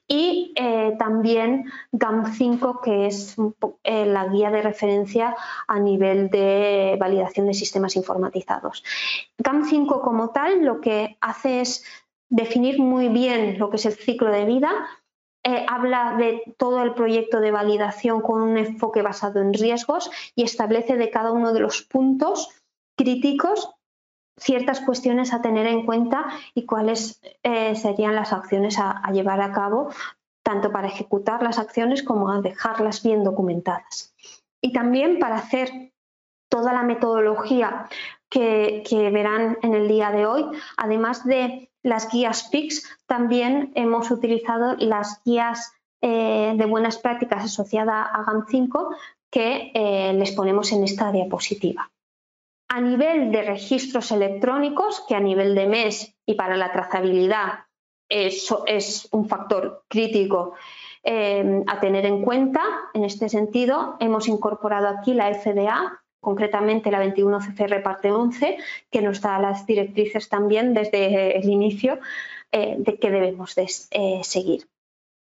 y 0.07 0.53
eh, 0.57 0.95
también 0.99 1.65
GAM5, 1.93 2.81
que 2.83 3.07
es 3.07 3.37
eh, 3.83 4.07
la 4.07 4.27
guía 4.29 4.51
de 4.51 4.63
referencia 4.63 5.35
a 5.67 5.81
nivel 5.81 6.31
de 6.31 6.97
validación 6.99 7.47
de 7.47 7.55
sistemas 7.55 7.97
informatizados. 7.97 8.85
GAM5 9.39 10.01
como 10.01 10.31
tal 10.31 10.65
lo 10.65 10.81
que 10.81 11.17
hace 11.21 11.61
es 11.61 11.85
definir 12.29 12.79
muy 12.79 13.09
bien 13.09 13.59
lo 13.59 13.71
que 13.71 13.77
es 13.77 13.87
el 13.87 13.95
ciclo 13.95 14.31
de 14.31 14.45
vida, 14.45 14.71
eh, 15.47 15.67
habla 15.69 16.17
de 16.17 16.43
todo 16.57 16.83
el 16.83 16.95
proyecto 16.95 17.41
de 17.41 17.51
validación 17.51 18.23
con 18.23 18.41
un 18.41 18.57
enfoque 18.57 19.03
basado 19.03 19.41
en 19.41 19.53
riesgos 19.53 20.11
y 20.35 20.43
establece 20.43 20.97
de 20.97 21.11
cada 21.11 21.33
uno 21.33 21.53
de 21.53 21.61
los 21.61 21.83
puntos 21.83 22.49
críticos 22.97 23.71
ciertas 24.37 24.81
cuestiones 24.81 25.33
a 25.33 25.43
tener 25.43 25.67
en 25.67 25.87
cuenta 25.87 26.27
y 26.55 26.67
cuáles 26.67 27.21
eh, 27.43 27.75
serían 27.77 28.15
las 28.15 28.33
acciones 28.33 28.79
a, 28.79 29.03
llevar 29.13 29.41
a 29.41 29.53
cabo, 29.53 29.91
tanto 30.43 30.71
para 30.73 30.89
ejecutar 30.89 31.43
las 31.43 31.59
acciones 31.59 32.03
como 32.03 32.31
a 32.31 32.41
dejarlas 32.41 33.03
bien 33.03 33.25
documentadas. 33.25 34.15
Y 34.61 34.73
también 34.73 35.19
para 35.19 35.37
hacer 35.37 35.93
toda 36.49 36.73
la 36.73 36.83
metodología 36.83 37.89
que, 38.29 38.83
verán 39.13 39.59
en 39.63 39.75
el 39.75 39.89
día 39.89 40.11
de 40.11 40.27
hoy, 40.27 40.45
además 40.77 41.25
de 41.25 41.71
las 41.83 42.11
guías 42.11 42.49
PICS, 42.51 42.99
también 43.07 43.73
hemos 43.75 44.11
utilizado 44.11 44.75
las 44.79 45.23
guías 45.25 45.73
eh, 46.01 46.55
de 46.57 46.67
buenas 46.67 46.99
prácticas 46.99 47.45
asociadas 47.45 48.09
a 48.13 48.25
GAM5 48.25 48.95
que 49.31 49.73
eh, 49.75 50.13
les 50.15 50.33
ponemos 50.33 50.73
en 50.73 50.85
esta 50.85 51.13
diapositiva. 51.13 51.91
A 52.69 52.81
nivel 52.81 53.31
de 53.31 53.43
registros 53.43 54.11
electrónicos, 54.11 55.05
que 55.07 55.15
a 55.15 55.21
nivel 55.21 55.55
de 55.55 55.67
MES 55.67 56.15
y 56.27 56.35
para 56.35 56.57
la 56.57 56.73
trazabilidad 56.73 57.67
eso 58.09 58.65
es 58.67 59.09
un 59.13 59.29
factor 59.29 59.85
crítico 59.89 60.55
eh, 61.03 61.63
a 61.67 61.81
tener 61.81 62.07
en 62.07 62.23
cuenta, 62.23 62.63
en 62.93 63.05
este 63.05 63.29
sentido 63.29 63.97
hemos 64.01 64.29
incorporado 64.29 64.89
aquí 64.89 65.15
la 65.15 65.33
FDA 65.35 66.05
concretamente 66.25 66.91
la 66.91 66.99
21 66.99 67.39
CCR 67.39 67.83
parte 67.83 68.11
11, 68.11 68.57
que 68.91 69.03
nos 69.03 69.21
da 69.21 69.39
las 69.39 69.67
directrices 69.67 70.29
también 70.29 70.73
desde 70.73 71.39
el 71.39 71.49
inicio 71.49 72.01
eh, 72.51 72.77
de 72.79 72.99
qué 72.99 73.11
debemos 73.11 73.55
de, 73.55 73.71
eh, 73.91 74.25
seguir. 74.25 74.67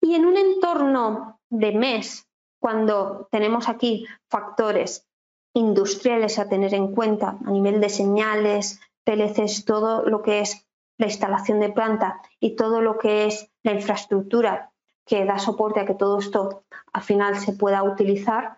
Y 0.00 0.14
en 0.14 0.24
un 0.24 0.36
entorno 0.36 1.40
de 1.50 1.72
mes, 1.72 2.28
cuando 2.60 3.28
tenemos 3.32 3.68
aquí 3.68 4.06
factores 4.30 5.08
industriales 5.54 6.38
a 6.38 6.48
tener 6.48 6.74
en 6.74 6.94
cuenta 6.94 7.38
a 7.44 7.50
nivel 7.50 7.80
de 7.80 7.88
señales, 7.88 8.80
PLCs, 9.04 9.64
todo 9.64 10.04
lo 10.04 10.22
que 10.22 10.40
es 10.40 10.66
la 10.98 11.06
instalación 11.06 11.60
de 11.60 11.70
planta 11.70 12.20
y 12.40 12.56
todo 12.56 12.80
lo 12.80 12.98
que 12.98 13.26
es 13.26 13.50
la 13.62 13.72
infraestructura 13.72 14.70
que 15.04 15.24
da 15.24 15.38
soporte 15.38 15.80
a 15.80 15.86
que 15.86 15.94
todo 15.94 16.18
esto 16.18 16.64
al 16.92 17.02
final 17.02 17.36
se 17.36 17.52
pueda 17.52 17.82
utilizar, 17.82 18.56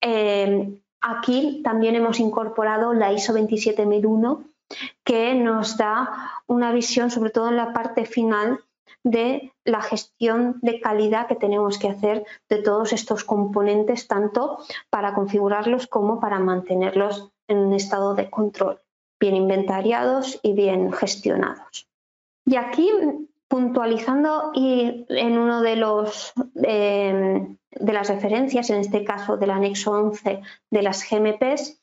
eh, 0.00 0.80
Aquí 1.06 1.60
también 1.62 1.96
hemos 1.96 2.18
incorporado 2.18 2.94
la 2.94 3.12
ISO 3.12 3.34
27001 3.34 4.42
que 5.04 5.34
nos 5.34 5.76
da 5.76 6.40
una 6.46 6.72
visión, 6.72 7.10
sobre 7.10 7.28
todo 7.28 7.50
en 7.50 7.56
la 7.56 7.74
parte 7.74 8.06
final, 8.06 8.64
de 9.02 9.52
la 9.64 9.82
gestión 9.82 10.58
de 10.62 10.80
calidad 10.80 11.26
que 11.28 11.36
tenemos 11.36 11.78
que 11.78 11.88
hacer 11.88 12.24
de 12.48 12.62
todos 12.62 12.92
estos 12.92 13.24
componentes, 13.24 14.08
tanto 14.08 14.58
para 14.90 15.14
configurarlos 15.14 15.86
como 15.86 16.20
para 16.20 16.38
mantenerlos 16.38 17.30
en 17.48 17.58
un 17.58 17.74
estado 17.74 18.14
de 18.14 18.30
control, 18.30 18.80
bien 19.20 19.36
inventariados 19.36 20.40
y 20.42 20.54
bien 20.54 20.92
gestionados. 20.92 21.88
Y 22.46 22.56
aquí, 22.56 22.90
puntualizando 23.48 24.52
y 24.54 25.06
en 25.08 25.38
uno 25.38 25.62
de 25.62 25.74
eh, 26.62 27.56
de 27.70 27.92
las 27.92 28.08
referencias, 28.08 28.70
en 28.70 28.78
este 28.78 29.04
caso 29.04 29.36
del 29.36 29.50
anexo 29.50 29.92
11 29.92 30.40
de 30.70 30.82
las 30.82 31.08
GMPs, 31.08 31.80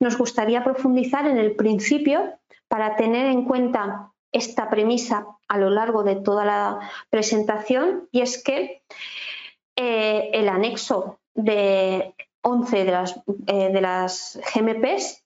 nos 0.00 0.18
gustaría 0.18 0.64
profundizar 0.64 1.26
en 1.26 1.38
el 1.38 1.54
principio 1.54 2.38
para 2.68 2.96
tener 2.96 3.26
en 3.26 3.44
cuenta 3.44 4.12
esta 4.34 4.68
premisa 4.68 5.26
a 5.48 5.58
lo 5.58 5.70
largo 5.70 6.02
de 6.02 6.16
toda 6.16 6.44
la 6.44 6.90
presentación 7.08 8.08
y 8.10 8.20
es 8.20 8.42
que 8.42 8.82
eh, 9.76 10.30
el 10.34 10.48
anexo 10.48 11.20
de 11.34 12.14
11 12.42 12.84
de 12.84 12.92
las, 12.92 13.20
eh, 13.46 13.70
de 13.72 13.80
las 13.80 14.38
GMPs 14.52 15.22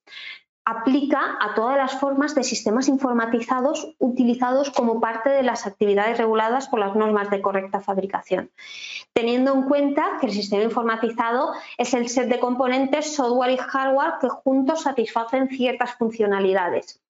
aplica 0.67 1.39
a 1.41 1.55
todas 1.55 1.79
las 1.79 1.99
formas 1.99 2.35
de 2.35 2.45
sistemas 2.45 2.89
informatizados 2.89 3.95
utilizados 3.99 4.71
como 4.71 5.01
parte 5.01 5.31
de 5.31 5.43
las 5.43 5.67
actividades 5.67 6.19
reguladas 6.19 6.69
por 6.69 6.79
las 6.79 6.95
normas 6.95 7.31
de 7.31 7.41
correcta 7.41 7.81
fabricación, 7.81 8.51
teniendo 9.15 9.55
en 9.55 9.63
cuenta 9.63 10.19
que 10.21 10.27
el 10.27 10.33
sistema 10.33 10.63
informatizado 10.63 11.53
es 11.79 11.95
el 11.95 12.11
set 12.11 12.29
de 12.29 12.39
componentes, 12.39 13.15
software 13.15 13.53
y 13.53 13.57
hardware 13.57 14.19
que 14.21 14.29
juntos 14.29 14.83
satisfacen 14.83 15.49
ciertas 15.49 15.95
funcionalidades. 15.95 17.01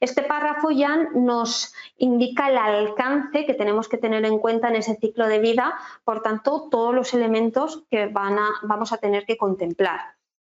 Este 0.00 0.22
párrafo 0.22 0.70
ya 0.70 0.96
nos 1.14 1.74
indica 1.96 2.48
el 2.48 2.58
alcance 2.58 3.46
que 3.46 3.54
tenemos 3.54 3.88
que 3.88 3.98
tener 3.98 4.24
en 4.24 4.38
cuenta 4.38 4.68
en 4.68 4.76
ese 4.76 4.96
ciclo 4.96 5.26
de 5.28 5.38
vida, 5.38 5.74
por 6.04 6.22
tanto, 6.22 6.68
todos 6.70 6.94
los 6.94 7.14
elementos 7.14 7.84
que 7.90 8.06
vamos 8.06 8.92
a 8.92 8.98
tener 8.98 9.24
que 9.24 9.36
contemplar. 9.36 10.00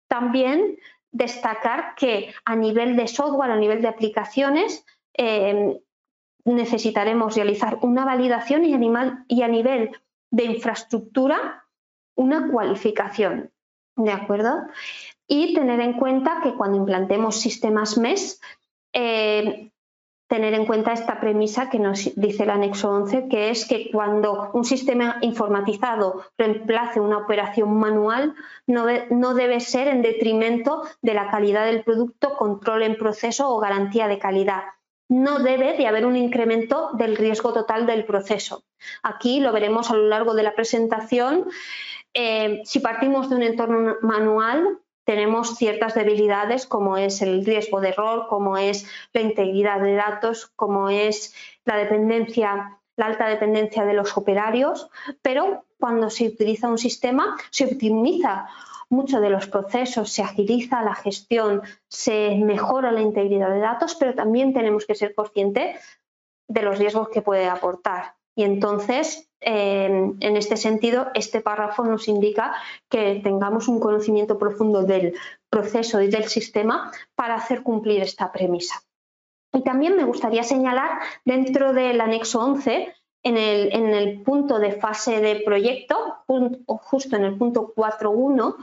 También 0.08 0.78
destacar 1.12 1.94
que 1.96 2.34
a 2.44 2.56
nivel 2.56 2.96
de 2.96 3.08
software, 3.08 3.50
a 3.50 3.56
nivel 3.56 3.82
de 3.82 3.88
aplicaciones, 3.88 4.84
eh, 5.14 5.80
necesitaremos 6.44 7.34
realizar 7.34 7.78
una 7.82 8.04
validación 8.04 8.64
y 8.64 8.74
a 9.42 9.48
nivel 9.48 9.90
de 10.30 10.44
infraestructura 10.44 11.66
una 12.16 12.50
cualificación. 12.50 13.52
¿De 13.96 14.12
acuerdo? 14.12 14.66
Y 15.26 15.54
tener 15.54 15.80
en 15.80 15.94
cuenta 15.94 16.40
que 16.42 16.54
cuando 16.54 16.76
implantemos 16.76 17.40
sistemas 17.40 17.96
MES, 17.96 18.40
eh, 18.98 19.70
tener 20.26 20.54
en 20.54 20.64
cuenta 20.64 20.94
esta 20.94 21.20
premisa 21.20 21.68
que 21.68 21.78
nos 21.78 22.14
dice 22.16 22.44
el 22.44 22.50
anexo 22.50 22.90
11, 22.90 23.28
que 23.28 23.50
es 23.50 23.66
que 23.66 23.90
cuando 23.92 24.50
un 24.54 24.64
sistema 24.64 25.18
informatizado 25.20 26.24
reemplace 26.38 26.98
una 26.98 27.18
operación 27.18 27.78
manual, 27.78 28.34
no, 28.66 28.86
no, 29.10 29.34
debe 29.34 29.60
ser 29.60 29.86
en 29.88 30.00
detrimento 30.00 30.82
de 31.02 31.12
la 31.12 31.30
calidad 31.30 31.66
del 31.66 31.84
producto, 31.84 32.36
control 32.36 32.84
en 32.84 32.96
proceso 32.96 33.50
o 33.50 33.60
garantía 33.60 34.08
de 34.08 34.18
calidad. 34.18 34.64
No 35.08 35.40
debe 35.40 35.76
de 35.76 35.86
haber 35.86 36.06
un 36.06 36.16
incremento 36.16 36.90
del 36.94 37.16
riesgo 37.16 37.52
total 37.52 37.86
del 37.86 38.06
proceso. 38.06 38.64
Aquí 39.02 39.40
lo 39.40 39.52
veremos 39.52 39.90
a 39.90 39.94
lo 39.94 40.08
largo 40.08 40.34
de 40.34 40.42
la 40.42 40.54
presentación. 40.54 41.44
Eh, 42.14 42.62
si 42.64 42.80
partimos 42.80 43.28
de 43.28 43.36
un 43.36 43.42
entorno 43.42 43.96
manual, 44.00 44.80
tenemos 45.06 45.54
ciertas 45.56 45.94
debilidades 45.94 46.66
como 46.66 46.96
es 46.96 47.22
el 47.22 47.46
riesgo 47.46 47.80
de 47.80 47.90
error, 47.90 48.26
como 48.28 48.58
es 48.58 48.86
la 49.12 49.20
integridad 49.20 49.80
de 49.80 49.94
datos, 49.94 50.48
como 50.56 50.90
es 50.90 51.32
la 51.64 51.76
dependencia, 51.76 52.80
la 52.96 53.06
alta 53.06 53.28
dependencia 53.28 53.84
de 53.84 53.94
los 53.94 54.16
operarios, 54.16 54.90
pero 55.22 55.64
cuando 55.78 56.10
se 56.10 56.26
utiliza 56.26 56.68
un 56.68 56.78
sistema 56.78 57.36
se 57.50 57.66
optimiza 57.66 58.48
mucho 58.88 59.20
de 59.20 59.30
los 59.30 59.46
procesos, 59.46 60.10
se 60.10 60.22
agiliza 60.22 60.82
la 60.82 60.96
gestión, 60.96 61.62
se 61.88 62.34
mejora 62.44 62.90
la 62.90 63.00
integridad 63.00 63.50
de 63.50 63.60
datos, 63.60 63.94
pero 63.94 64.14
también 64.14 64.52
tenemos 64.52 64.86
que 64.86 64.96
ser 64.96 65.14
conscientes 65.14 65.80
de 66.48 66.62
los 66.62 66.78
riesgos 66.78 67.10
que 67.10 67.22
puede 67.22 67.48
aportar. 67.48 68.15
Y 68.36 68.44
entonces, 68.44 69.28
en 69.40 70.36
este 70.36 70.56
sentido, 70.56 71.08
este 71.14 71.40
párrafo 71.40 71.84
nos 71.84 72.06
indica 72.06 72.54
que 72.90 73.20
tengamos 73.24 73.66
un 73.66 73.80
conocimiento 73.80 74.38
profundo 74.38 74.82
del 74.82 75.14
proceso 75.48 76.02
y 76.02 76.08
del 76.08 76.24
sistema 76.24 76.92
para 77.14 77.34
hacer 77.34 77.62
cumplir 77.62 78.02
esta 78.02 78.30
premisa. 78.30 78.82
Y 79.52 79.62
también 79.62 79.96
me 79.96 80.04
gustaría 80.04 80.42
señalar 80.42 81.00
dentro 81.24 81.72
del 81.72 82.00
anexo 82.00 82.40
11 82.44 82.94
en 83.22 83.36
el, 83.38 84.22
punto 84.22 84.60
de 84.60 84.72
fase 84.72 85.20
de 85.20 85.40
proyecto, 85.40 85.96
justo 86.66 87.16
en 87.16 87.24
el 87.24 87.36
punto 87.36 87.72
4.1, 87.74 88.54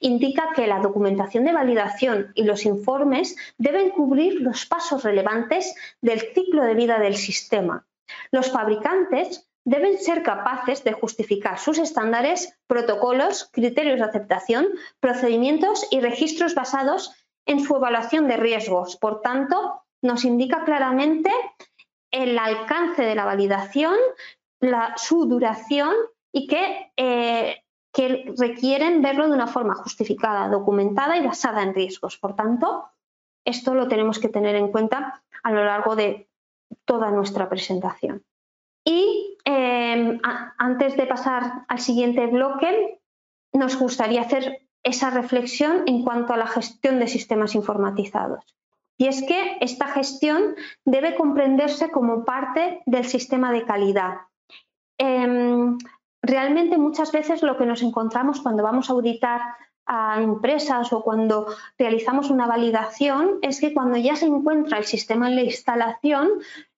indica 0.00 0.50
que 0.54 0.66
la 0.66 0.80
documentación 0.80 1.44
de 1.44 1.54
validación 1.54 2.32
y 2.34 2.42
los 2.42 2.66
informes 2.66 3.36
deben 3.56 3.90
cubrir 3.90 4.42
los 4.42 4.66
pasos 4.66 5.04
relevantes 5.04 5.74
del 6.02 6.20
ciclo 6.20 6.64
de 6.64 6.74
vida 6.74 6.98
del 6.98 7.16
sistema. 7.16 7.86
Los 8.30 8.50
fabricantes 8.50 9.50
deben 9.64 9.98
ser 9.98 10.22
capaces 10.22 10.84
de 10.84 10.92
justificar 10.92 11.58
sus 11.58 11.78
estándares, 11.78 12.58
protocolos, 12.66 13.48
criterios 13.52 13.98
de 13.98 14.04
aceptación, 14.04 14.68
procedimientos 15.00 15.86
y 15.90 16.00
registros 16.00 16.54
basados 16.54 17.12
en 17.46 17.60
su 17.60 17.76
evaluación 17.76 18.28
de 18.28 18.36
riesgos. 18.36 18.96
Por 18.96 19.20
tanto, 19.20 19.82
nos 20.02 20.24
indica 20.24 20.64
claramente 20.64 21.30
el 22.10 22.38
alcance 22.38 23.02
de 23.02 23.14
la 23.14 23.24
validación, 23.24 23.96
su 24.96 25.26
duración 25.26 25.94
y 26.32 26.48
eh, 26.96 27.62
que, 27.92 28.34
requieren 28.38 29.02
verlo 29.02 29.28
de 29.28 29.34
una 29.34 29.46
forma 29.46 29.74
justificada, 29.74 30.48
documentada 30.48 31.16
y 31.16 31.26
basada 31.26 31.62
en 31.62 31.74
riesgos. 31.74 32.16
Por 32.16 32.34
tanto, 32.34 32.86
esto 33.44 33.74
lo 33.74 33.88
tenemos 33.88 34.18
que 34.18 34.28
tener 34.28 34.54
en 34.56 34.70
cuenta 34.70 35.22
a 35.42 35.50
lo 35.50 35.64
largo 35.64 35.96
de 35.96 36.29
toda 36.84 37.10
nuestra 37.10 37.48
presentación. 37.48 38.24
Y 38.84 39.36
em, 39.44 40.20
antes 40.58 40.96
de 40.96 41.06
pasar 41.06 41.64
al 41.68 41.78
siguiente 41.80 42.26
bloque, 42.26 43.00
nos 43.52 43.78
gustaría 43.78 44.22
hacer 44.22 44.66
esa 44.82 45.10
reflexión 45.10 45.82
en 45.86 46.02
cuanto 46.02 46.32
a 46.32 46.36
la 46.36 46.46
gestión 46.46 46.98
de 46.98 47.06
sistemas 47.06 47.54
informatizados. 47.54 48.44
Y 48.96 49.06
es 49.06 49.22
que 49.22 49.56
esta 49.60 49.86
gestión 49.86 50.54
debe 50.84 51.14
comprenderse 51.14 51.90
como 51.90 52.24
parte 52.24 52.82
del 52.86 53.04
sistema 53.04 53.52
de 53.52 53.64
calidad. 53.64 54.18
Em, 54.98 55.78
realmente 56.22 56.76
muchas 56.76 57.10
veces 57.12 57.42
lo 57.42 57.56
que 57.56 57.66
nos 57.66 57.82
encontramos 57.82 58.40
cuando 58.40 58.62
vamos 58.62 58.90
a 58.90 58.92
auditar 58.92 59.40
a 59.86 60.20
empresas 60.22 60.92
o 60.92 61.02
cuando 61.02 61.46
realizamos 61.78 62.30
una 62.30 62.46
validación 62.46 63.38
es 63.42 63.60
que 63.60 63.74
cuando 63.74 63.96
ya 63.96 64.16
se 64.16 64.26
encuentra 64.26 64.78
el 64.78 64.84
sistema 64.84 65.28
en 65.28 65.36
la 65.36 65.42
instalación 65.42 66.28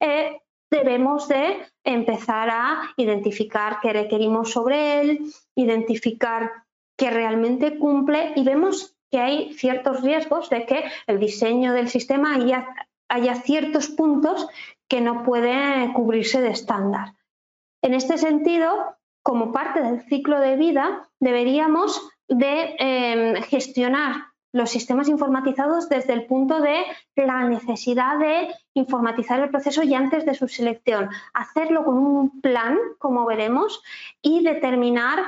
eh, 0.01 0.41
debemos 0.71 1.29
de 1.29 1.67
empezar 1.85 2.49
a 2.51 2.95
identificar 2.97 3.79
qué 3.83 3.93
requerimos 3.93 4.51
sobre 4.53 5.01
él, 5.01 5.21
identificar 5.55 6.51
que 6.97 7.11
realmente 7.11 7.79
cumple 7.79 8.33
y 8.37 8.45
vemos 8.45 8.97
que 9.11 9.21
hay 9.21 9.53
ciertos 9.53 10.01
riesgos 10.03 10.49
de 10.49 10.65
que 10.65 10.85
el 11.07 11.21
diseño 11.21 11.75
del 11.75 11.91
sistema 11.91 12.35
haya, 12.35 13.35
ciertos 13.43 13.89
puntos 13.89 14.49
que 14.89 15.03
no 15.03 15.23
pueden 15.23 15.93
cubrirse 15.93 16.41
de 16.41 16.51
estándar. 16.51 17.13
En 17.83 17.93
este 17.93 18.17
sentido, 18.17 18.97
como 19.23 19.53
parte 19.53 19.83
del 19.83 20.03
ciclo 20.09 20.41
de 20.41 20.57
vida, 20.57 21.11
deberíamos 21.21 22.01
de 22.35 22.77
em, 22.79 23.43
gestionar 23.43 24.33
los 24.53 24.71
sistemas 24.71 25.09
informatizados 25.09 25.89
desde 25.89 26.13
el 26.13 26.27
punto 26.27 26.61
de 26.61 26.85
la 27.17 27.45
necesidad 27.49 28.19
de 28.19 28.49
informatizar 28.75 29.41
el 29.41 29.51
proceso 29.51 29.83
y 29.83 29.95
antes 29.95 30.27
de 30.27 30.35
su 30.35 30.47
selección, 30.47 31.09
hacerlo 31.33 31.85
con 31.85 31.97
un 31.97 32.41
plan, 32.41 32.79
como 32.99 33.25
veremos, 33.25 33.83
y 34.21 34.45
determinar 34.45 35.21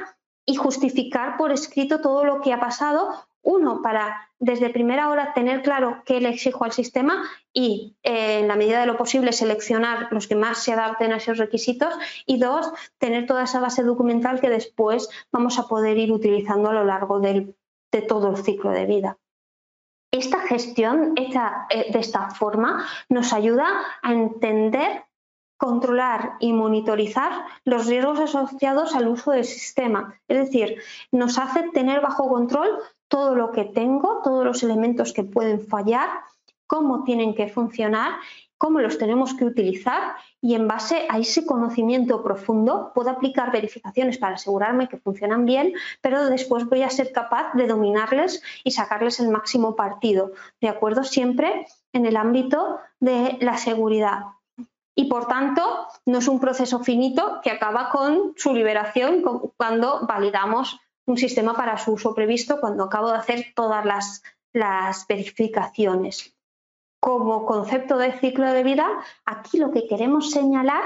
y 0.46 0.56
justificar 0.56 1.38
por 1.38 1.52
escrito 1.52 2.02
todo 2.02 2.24
lo 2.24 2.42
que 2.42 2.52
ha 2.52 2.60
pasado 2.60 3.08
uno, 3.44 3.82
para 3.82 4.28
desde 4.38 4.70
primera 4.70 5.10
hora 5.10 5.32
tener 5.34 5.62
claro 5.62 6.02
qué 6.04 6.20
le 6.20 6.30
exijo 6.30 6.64
al 6.64 6.72
sistema 6.72 7.22
y, 7.52 7.96
eh, 8.02 8.40
en 8.40 8.48
la 8.48 8.56
medida 8.56 8.80
de 8.80 8.86
lo 8.86 8.96
posible, 8.96 9.32
seleccionar 9.32 10.08
los 10.10 10.26
que 10.26 10.34
más 10.34 10.58
se 10.58 10.72
adapten 10.72 11.12
a 11.12 11.16
esos 11.16 11.38
requisitos. 11.38 11.94
Y 12.26 12.38
dos, 12.38 12.72
tener 12.98 13.26
toda 13.26 13.44
esa 13.44 13.60
base 13.60 13.82
documental 13.82 14.40
que 14.40 14.50
después 14.50 15.08
vamos 15.30 15.58
a 15.58 15.68
poder 15.68 15.98
ir 15.98 16.10
utilizando 16.10 16.70
a 16.70 16.74
lo 16.74 16.84
largo 16.84 17.20
de 17.20 17.54
todo 18.08 18.30
el 18.30 18.38
ciclo 18.38 18.70
de 18.70 18.86
vida. 18.86 19.18
Esta 20.10 20.40
gestión 20.40 21.12
hecha 21.16 21.66
eh, 21.70 21.92
de 21.92 21.98
esta 21.98 22.30
forma 22.30 22.86
nos 23.08 23.32
ayuda 23.32 23.66
a 24.02 24.12
entender 24.12 25.04
controlar 25.56 26.34
y 26.40 26.52
monitorizar 26.52 27.32
los 27.64 27.86
riesgos 27.86 28.20
asociados 28.20 28.94
al 28.94 29.08
uso 29.08 29.30
del 29.30 29.44
sistema. 29.44 30.20
Es 30.28 30.38
decir, 30.38 30.76
nos 31.10 31.38
hace 31.38 31.70
tener 31.70 32.00
bajo 32.00 32.28
control 32.28 32.78
todo 33.08 33.34
lo 33.34 33.52
que 33.52 33.64
tengo, 33.64 34.20
todos 34.22 34.44
los 34.44 34.62
elementos 34.62 35.12
que 35.12 35.24
pueden 35.24 35.60
fallar, 35.66 36.08
cómo 36.66 37.04
tienen 37.04 37.34
que 37.34 37.48
funcionar, 37.48 38.14
cómo 38.58 38.80
los 38.80 38.98
tenemos 38.98 39.34
que 39.34 39.44
utilizar 39.44 40.14
y 40.40 40.54
en 40.54 40.66
base 40.66 41.06
a 41.10 41.18
ese 41.18 41.44
conocimiento 41.44 42.22
profundo 42.22 42.92
puedo 42.94 43.10
aplicar 43.10 43.52
verificaciones 43.52 44.18
para 44.18 44.36
asegurarme 44.36 44.88
que 44.88 44.98
funcionan 44.98 45.44
bien, 45.44 45.74
pero 46.00 46.26
después 46.30 46.64
voy 46.66 46.82
a 46.82 46.90
ser 46.90 47.12
capaz 47.12 47.52
de 47.54 47.66
dominarles 47.66 48.42
y 48.62 48.70
sacarles 48.70 49.20
el 49.20 49.28
máximo 49.28 49.76
partido, 49.76 50.32
de 50.60 50.68
acuerdo 50.68 51.04
siempre 51.04 51.66
en 51.92 52.06
el 52.06 52.16
ámbito 52.16 52.78
de 53.00 53.36
la 53.40 53.58
seguridad. 53.58 54.24
Y 54.96 55.06
por 55.06 55.26
tanto, 55.26 55.88
no 56.06 56.18
es 56.18 56.28
un 56.28 56.38
proceso 56.40 56.78
finito 56.78 57.40
que 57.42 57.50
acaba 57.50 57.90
con 57.90 58.32
su 58.36 58.54
liberación 58.54 59.22
cuando 59.56 60.06
validamos 60.06 60.80
un 61.06 61.16
sistema 61.16 61.54
para 61.54 61.78
su 61.78 61.92
uso 61.92 62.14
previsto 62.14 62.60
cuando 62.60 62.84
acabo 62.84 63.10
de 63.10 63.18
hacer 63.18 63.46
todas 63.54 63.84
las, 64.52 65.06
verificaciones. 65.08 66.34
Como 67.00 67.44
concepto 67.44 67.98
de 67.98 68.12
ciclo 68.18 68.46
de 68.52 68.62
vida, 68.62 68.86
aquí 69.24 69.58
lo 69.58 69.72
que 69.72 69.86
queremos 69.88 70.30
señalar 70.30 70.82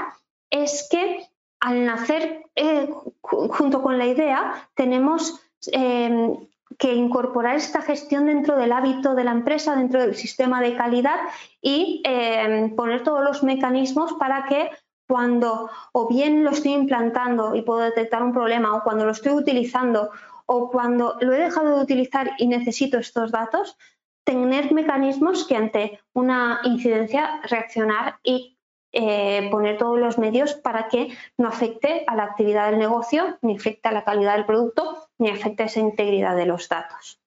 es 0.49 0.87
que 0.89 1.27
al 1.59 1.85
nacer 1.85 2.45
eh, 2.55 2.89
junto 3.21 3.83
con 3.83 3.97
la 3.97 4.07
idea 4.07 4.69
tenemos 4.73 5.39
em, 5.71 6.35
que 6.77 6.93
incorporar 6.93 7.55
esta 7.57 7.81
gestión 7.81 8.25
dentro 8.25 8.57
del 8.57 8.71
hábito 8.71 9.13
de 9.13 9.23
la 9.23 9.31
empresa, 9.31 9.75
dentro 9.75 10.01
del 10.01 10.15
sistema 10.15 10.61
de 10.61 10.75
calidad 10.75 11.19
y 11.61 12.01
em, 12.05 12.75
poner 12.75 13.03
todos 13.03 13.23
los 13.23 13.43
mecanismos 13.43 14.13
para 14.13 14.45
que 14.45 14.71
cuando 15.09 15.71
o 15.91 16.07
bien 16.07 16.43
lo 16.43 16.51
estoy 16.51 16.73
implantando 16.73 17.55
y 17.55 17.63
puedo 17.63 17.79
detectar 17.79 18.21
un 18.21 18.31
problema 18.31 18.75
o 18.75 18.83
cuando 18.83 19.05
lo 19.05 19.11
estoy 19.11 19.33
utilizando 19.33 20.11
o 20.45 20.69
cuando 20.69 21.17
lo 21.19 21.33
he 21.33 21.39
dejado 21.39 21.77
de 21.77 21.83
utilizar 21.83 22.31
y 22.37 22.47
necesito 22.47 22.99
estos 22.99 23.31
datos, 23.31 23.75
tener 24.23 24.71
mecanismos 24.71 25.47
que 25.47 25.55
ante 25.55 25.99
una 26.13 26.61
incidencia 26.63 27.41
reaccionar 27.49 28.19
y 28.23 28.59
eh, 28.91 29.47
poner 29.49 29.79
todos 29.79 29.99
los 29.99 30.19
medios 30.19 30.53
para 30.53 30.89
que 30.89 31.09
no 31.37 31.47
afecte 31.47 32.03
a 32.05 32.15
la 32.15 32.25
actividad 32.25 32.69
del 32.69 32.79
negocio, 32.79 33.39
ni 33.41 33.55
afecte 33.55 33.89
a 33.89 33.91
la 33.91 34.03
calidad 34.03 34.35
del 34.35 34.45
producto, 34.45 35.07
ni 35.17 35.29
afecte 35.29 35.63
a 35.63 35.65
esa 35.65 35.79
integridad 35.79 36.35
de 36.35 36.45
los 36.45 36.69
datos. 36.69 37.19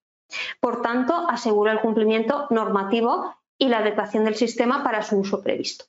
Por 0.60 0.82
tanto, 0.82 1.14
asegura 1.28 1.72
el 1.72 1.80
cumplimiento 1.80 2.46
normativo 2.50 3.34
y 3.58 3.68
la 3.68 3.78
adecuación 3.78 4.24
del 4.24 4.36
sistema 4.36 4.84
para 4.84 5.02
su 5.02 5.18
uso 5.18 5.42
previsto. 5.42 5.86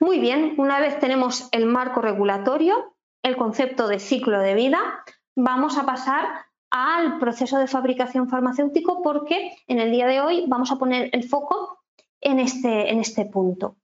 Muy 0.00 0.18
bien, 0.18 0.54
una 0.58 0.80
vez 0.80 0.98
tenemos 0.98 1.48
el 1.52 1.66
marco 1.66 2.00
regulatorio, 2.00 2.96
el 3.22 3.36
concepto 3.36 3.88
de 3.88 3.98
ciclo 3.98 4.40
de 4.40 4.54
vida, 4.54 5.04
vamos 5.36 5.78
a 5.78 5.84
pasar 5.84 6.46
al 6.70 7.18
proceso 7.18 7.58
de 7.58 7.66
fabricación 7.66 8.28
farmacéutico 8.28 9.02
porque 9.02 9.56
en 9.66 9.78
el 9.78 9.90
día 9.90 10.06
de 10.06 10.20
hoy 10.20 10.44
vamos 10.48 10.70
a 10.70 10.76
poner 10.76 11.10
el 11.12 11.24
foco 11.28 11.84
en 12.20 12.40
este, 12.40 12.90
en 12.90 12.98
este 12.98 13.24
punto. 13.24 13.76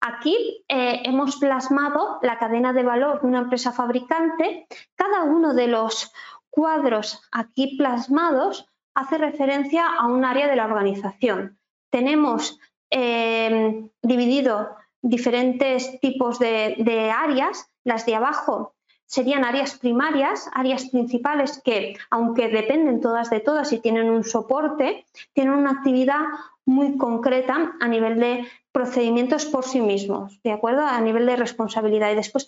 Aquí 0.00 0.64
eh, 0.68 1.02
hemos 1.04 1.36
plasmado 1.36 2.18
la 2.22 2.38
cadena 2.38 2.72
de 2.72 2.84
valor 2.84 3.20
de 3.20 3.26
una 3.26 3.40
empresa 3.40 3.72
fabricante. 3.72 4.66
Cada 4.94 5.24
uno 5.24 5.54
de 5.54 5.66
los 5.66 6.12
cuadros 6.50 7.22
aquí 7.32 7.76
plasmados 7.76 8.66
hace 8.94 9.18
referencia 9.18 9.86
a 9.86 10.06
un 10.06 10.24
área 10.24 10.48
de 10.48 10.56
la 10.56 10.66
organización. 10.66 11.58
Tenemos 11.90 12.58
eh, 12.90 13.90
dividido 14.02 14.76
diferentes 15.02 16.00
tipos 16.00 16.38
de, 16.38 17.12
áreas. 17.14 17.70
Las 17.84 18.06
de 18.06 18.14
abajo 18.14 18.74
serían 19.06 19.44
áreas 19.44 19.78
primarias, 19.78 20.50
áreas 20.52 20.86
principales 20.90 21.60
que, 21.64 21.96
aunque 22.10 22.48
dependen 22.48 23.00
todas 23.00 23.30
de 23.30 23.40
todas 23.40 23.72
y 23.72 23.78
tienen 23.78 24.10
un 24.10 24.24
soporte, 24.24 25.06
tienen 25.32 25.54
una 25.54 25.70
actividad 25.70 26.22
muy 26.64 26.96
concreta 26.96 27.76
a 27.80 27.88
nivel 27.88 28.18
de 28.18 28.44
procedimientos 28.72 29.46
por 29.46 29.64
sí 29.64 29.80
mismos, 29.80 30.42
¿de 30.42 30.52
acuerdo? 30.52 30.84
A 30.84 31.00
nivel 31.00 31.24
de 31.26 31.36
responsabilidad. 31.36 32.10
Y 32.10 32.16
después 32.16 32.46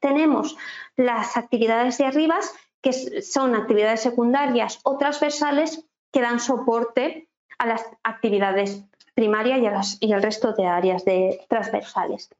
tenemos 0.00 0.56
las 0.96 1.36
actividades 1.36 1.98
de 1.98 2.06
arriba, 2.06 2.38
que 2.80 2.92
son 3.22 3.54
actividades 3.54 4.00
secundarias 4.00 4.80
o 4.84 4.96
transversales 4.96 5.84
que 6.12 6.20
dan 6.20 6.40
soporte 6.40 7.28
a 7.58 7.66
las 7.66 7.84
actividades 8.02 8.84
primaria 9.14 9.58
y, 9.58 10.12
el 10.12 10.22
resto 10.22 10.52
de 10.52 10.66
áreas 10.66 11.04
de 11.04 11.44
transversales. 11.48 12.30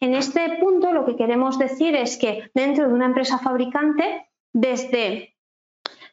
En 0.00 0.14
este 0.14 0.56
punto 0.60 0.92
lo 0.92 1.04
que 1.04 1.16
queremos 1.16 1.58
decir 1.58 1.94
es 1.94 2.16
que 2.16 2.50
dentro 2.54 2.88
de 2.88 2.94
una 2.94 3.06
empresa 3.06 3.38
fabricante, 3.38 4.28
desde 4.52 5.36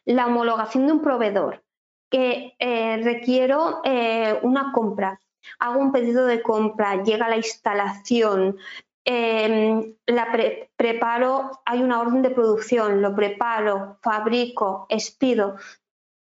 la 0.04 0.26
homologación 0.26 0.86
de 0.86 0.92
un 0.92 1.02
proveedor, 1.02 1.62
que 2.10 2.54
eh, 2.58 3.00
requiero 3.02 3.80
eh, 3.84 4.38
una 4.42 4.72
compra, 4.72 5.20
hago 5.58 5.80
un 5.80 5.92
pedido 5.92 6.26
de 6.26 6.42
compra, 6.42 7.02
llega 7.02 7.28
la 7.28 7.36
instalación, 7.36 8.58
em, 9.04 9.94
la 10.06 10.28
preparo, 10.76 11.62
hay 11.64 11.82
una 11.82 12.00
orden 12.00 12.22
de 12.22 12.30
producción, 12.30 13.02
lo 13.02 13.14
preparo, 13.14 13.98
fabrico, 14.02 14.86
expido. 14.88 15.56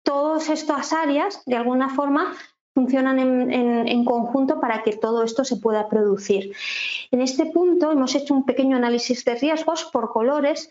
Todas 0.03 0.49
estas 0.49 0.93
áreas, 0.93 1.43
de 1.47 1.57
alguna 1.57 1.89
forma, 1.89 2.35
funcionan 2.77 3.19
en, 3.19 4.05
conjunto 4.05 4.61
para 4.61 4.83
que 4.83 4.93
todo 4.93 5.23
esto 5.23 5.45
se 5.45 5.57
pueda 5.57 5.89
producir. 5.89 6.53
En 7.11 7.23
este 7.23 7.47
punto 7.47 7.91
hemos 7.91 8.15
hecho 8.15 8.35
un 8.35 8.45
pequeño 8.45 8.77
análisis 8.77 9.25
de 9.25 9.35
riesgos 9.35 9.85
por 9.85 10.12
colores. 10.12 10.69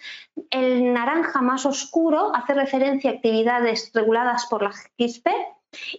El 0.51 0.93
naranja 0.93 1.41
más 1.41 1.65
oscuro 1.65 2.31
hace 2.35 2.53
referencia 2.53 3.09
a 3.09 3.13
actividades 3.15 3.89
reguladas 3.91 4.45
por 4.45 4.61
la 4.61 4.71
GISP 4.97 5.27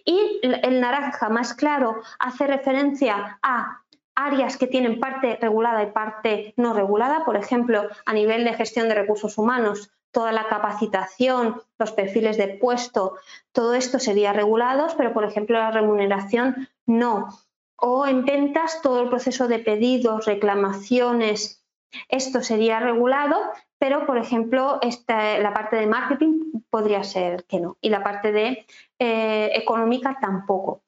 y 0.05 0.39
el 0.41 0.79
naranja 0.79 1.27
más 1.27 1.53
claro 1.53 1.97
hace 2.19 2.47
referencia 2.47 3.37
a 3.41 3.81
áreas 4.15 4.55
que 4.55 4.67
tienen 4.67 5.01
parte 5.01 5.37
regulada 5.41 5.83
y 5.83 5.91
parte 5.91 6.53
no 6.55 6.73
regulada, 6.73 7.25
por 7.25 7.35
ejemplo, 7.35 7.89
a 8.05 8.13
nivel 8.13 8.45
de 8.45 8.53
gestión 8.53 8.87
de 8.87 8.95
recursos 8.95 9.37
humanos, 9.37 9.91
toda 10.17 10.31
la 10.31 10.47
capacitación, 10.47 11.61
los 11.77 11.91
perfiles 11.91 12.37
de 12.37 12.47
puesto, 12.47 13.17
todo 13.51 13.75
esto 13.75 13.99
sería 13.99 14.33
regulado, 14.33 14.87
pero 14.97 15.13
por 15.13 15.23
ejemplo 15.23 15.59
la 15.59 15.69
remuneración 15.69 16.67
no. 16.87 17.27
O 17.75 18.07
en 18.07 18.25
ventas, 18.25 18.81
todo 18.81 19.03
el 19.03 19.09
proceso 19.09 19.47
de 19.47 19.59
pedidos, 19.59 20.25
reclamaciones, 20.25 21.63
esto 22.09 22.41
sería 22.41 22.79
regulado, 22.79 23.37
pero 23.77 24.07
por 24.07 24.17
ejemplo 24.17 24.79
la 25.07 25.53
parte 25.53 25.75
de 25.75 25.85
marketing 25.85 26.63
podría 26.71 27.03
ser 27.03 27.43
que 27.43 27.59
no 27.59 27.77
y 27.79 27.91
la 27.91 28.01
parte 28.01 28.31
de 28.31 28.65
eh, 28.97 29.51
económica 29.53 30.17
tampoco. 30.19 30.81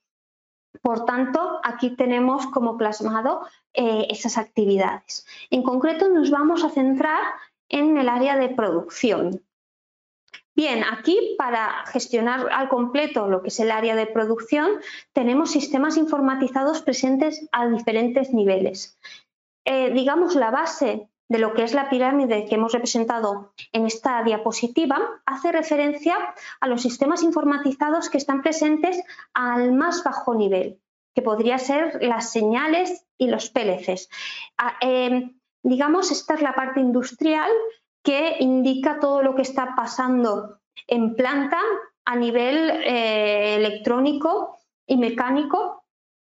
Por 0.82 1.06
tanto, 1.06 1.60
aquí 1.64 1.92
tenemos 1.92 2.48
como 2.48 2.78
plasmado 2.78 3.42
eh, 3.74 4.08
esas 4.10 4.40
actividades. 4.40 5.28
En 5.52 5.62
concreto, 5.62 6.10
nos 6.10 6.32
vamos 6.32 6.64
a 6.64 6.70
centrar 6.70 7.22
en 7.70 7.98
el 7.98 8.10
área 8.10 8.36
de 8.36 8.50
producción. 8.50 9.42
Bien, 10.56 10.84
aquí 10.84 11.36
para 11.38 11.86
gestionar 11.86 12.50
al 12.52 12.68
completo 12.68 13.30
lo 13.30 13.42
que 13.42 13.48
es 13.48 13.60
el 13.62 13.72
área 13.72 13.96
de 13.96 14.08
producción, 14.08 14.82
tenemos 15.14 15.52
sistemas 15.52 15.96
informatizados 15.96 16.82
presentes 16.82 17.48
a 17.54 17.68
diferentes 17.70 18.34
niveles. 18.34 19.00
Eh, 19.64 19.92
digamos, 19.94 20.36
la 20.36 20.52
base 20.52 21.10
de 21.30 21.40
lo 21.40 21.54
que 21.54 21.64
es 21.64 21.74
la 21.74 21.90
pirámide 21.90 22.46
que 22.46 22.56
hemos 22.56 22.74
representado 22.74 23.54
en 23.72 23.86
esta 23.86 24.24
diapositiva 24.24 25.00
hace 25.26 25.52
referencia 25.52 26.18
a 26.60 26.68
los 26.68 26.82
sistemas 26.82 27.24
informatizados 27.24 28.10
que 28.10 28.18
están 28.18 28.42
presentes 28.42 29.02
al 29.34 29.72
más 29.72 30.04
bajo 30.04 30.34
nivel, 30.34 30.82
que 31.16 31.22
podría 31.22 31.60
ser 31.60 32.04
las 32.04 32.32
señales 32.32 33.06
y 33.18 33.28
los 33.28 33.50
PLCs. 33.50 34.10
Ah, 34.58 34.76
em, 34.82 35.39
digamos, 35.64 36.12
esta 36.12 36.36
es 36.36 36.42
la 36.42 36.54
parte 36.54 36.80
industrial 36.80 37.50
que 38.04 38.38
indica 38.40 39.00
todo 39.00 39.22
lo 39.22 39.36
que 39.36 39.42
está 39.42 39.76
pasando 39.76 40.60
en 40.88 41.16
planta 41.16 41.60
a 42.06 42.16
nivel 42.16 42.72
eh, 42.72 43.56
electrónico 43.56 44.58
y 44.88 44.98
mecánico 44.98 45.84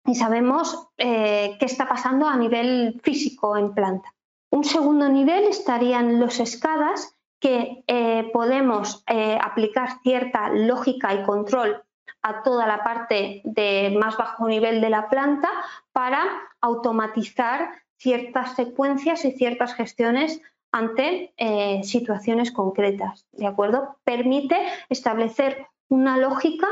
y 0.05 0.15
sabemos 0.15 0.89
eh, 0.97 1.55
qué 1.59 1.65
está 1.65 1.87
pasando 1.87 2.27
a 2.27 2.35
nivel 2.35 2.99
físico 3.01 3.57
en 3.57 3.73
planta. 3.73 4.13
Un 4.51 4.63
segundo 4.63 5.09
nivel 5.09 5.45
estarían 5.45 6.19
los 6.19 6.39
escadas 6.39 7.15
que 7.39 7.83
eh, 7.87 8.29
podemos 8.31 9.03
aplicar 9.41 10.01
cierta 10.03 10.49
lógica 10.49 11.13
y 11.13 11.23
control 11.23 11.83
a 12.21 12.43
toda 12.43 12.67
la 12.67 12.83
parte 12.83 13.41
de 13.43 13.95
más 13.99 14.15
bajo 14.15 14.47
nivel 14.47 14.79
de 14.79 14.89
la 14.89 15.09
planta 15.09 15.49
para 15.91 16.23
automatizar 16.61 17.82
ciertas 17.97 18.55
secuencias 18.55 19.25
y 19.25 19.31
ciertas 19.31 19.73
gestiones 19.75 20.41
ante 20.71 21.33
eh, 21.37 21.83
situaciones 21.83 22.51
concretas. 22.51 23.27
¿De 23.31 23.45
acuerdo? 23.45 23.97
Permite 24.03 24.57
establecer 24.89 25.67
una 25.89 26.17
lógica 26.17 26.67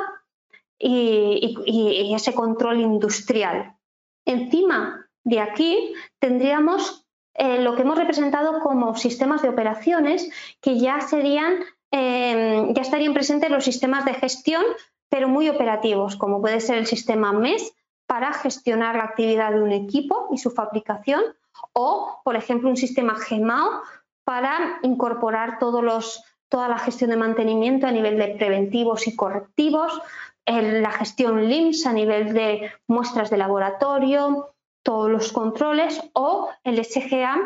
y 0.83 2.13
ese 2.15 2.33
control 2.33 2.81
industrial. 2.81 3.75
Encima 4.25 5.07
de 5.23 5.39
aquí 5.39 5.93
tendríamos 6.19 7.05
eh, 7.33 7.61
lo 7.61 7.75
que 7.75 7.83
hemos 7.83 7.97
representado 7.97 8.59
como 8.59 8.95
sistemas 8.95 9.41
de 9.41 9.49
operaciones 9.49 10.29
que 10.59 10.79
ya 10.79 11.01
serían, 11.01 11.63
em, 11.91 12.73
ya 12.73 12.81
estarían 12.81 13.13
presentes 13.13 13.49
los 13.49 13.63
sistemas 13.63 14.05
de 14.05 14.13
gestión, 14.13 14.63
pero 15.09 15.27
muy 15.27 15.49
operativos, 15.49 16.15
como 16.15 16.41
puede 16.41 16.59
ser 16.59 16.77
el 16.77 16.87
sistema 16.87 17.31
MES 17.31 17.73
para 18.11 18.33
gestionar 18.33 18.97
la 18.97 19.05
actividad 19.05 19.53
de 19.53 19.61
un 19.61 19.71
equipo 19.71 20.27
y 20.33 20.37
su 20.37 20.51
fabricación, 20.51 21.23
o, 21.71 22.19
por 22.25 22.35
ejemplo, 22.35 22.67
un 22.67 22.75
sistema 22.75 23.15
GEMAO 23.15 23.83
para 24.25 24.79
incorporar 24.81 25.59
toda 25.59 26.67
la 26.67 26.77
gestión 26.77 27.11
de 27.11 27.15
mantenimiento 27.15 27.87
a 27.87 27.91
nivel 27.91 28.17
de 28.17 28.35
preventivos 28.35 29.07
y 29.07 29.15
correctivos, 29.15 30.01
la 30.45 30.91
gestión 30.91 31.47
LIMS 31.47 31.85
a 31.85 31.93
nivel 31.93 32.33
de 32.33 32.69
muestras 32.85 33.29
de 33.29 33.37
laboratorio, 33.37 34.55
todos 34.83 35.09
los 35.09 35.31
controles 35.31 36.01
o 36.11 36.49
el 36.65 36.83
SGA 36.83 37.37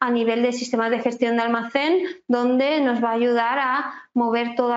a 0.00 0.10
nivel 0.10 0.42
de 0.42 0.52
sistemas 0.52 0.90
de 0.90 1.00
gestión 1.00 1.38
de 1.38 1.44
almacén, 1.44 2.02
donde 2.28 2.82
nos 2.82 3.02
va 3.02 3.08
a 3.08 3.14
ayudar 3.14 3.58
a 3.58 3.94
mover 4.12 4.54
todo 4.54 4.76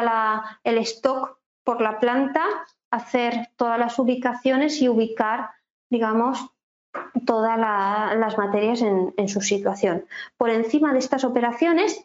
el 0.63 0.77
stock 0.77 1.37
por 1.65 1.81
la 1.81 1.99
planta, 1.99 2.45
hacer 2.93 3.49
todas 3.55 3.79
las 3.79 3.97
ubicaciones 3.97 4.79
y 4.79 4.87
ubicar, 4.87 5.49
digamos, 5.89 6.45
todas 7.25 7.57
las 7.57 8.37
materias 8.37 8.83
en, 8.83 9.27
su 9.27 9.41
situación. 9.41 10.05
Por 10.37 10.51
encima 10.51 10.93
de 10.93 10.99
estas 10.99 11.23
operaciones 11.23 12.03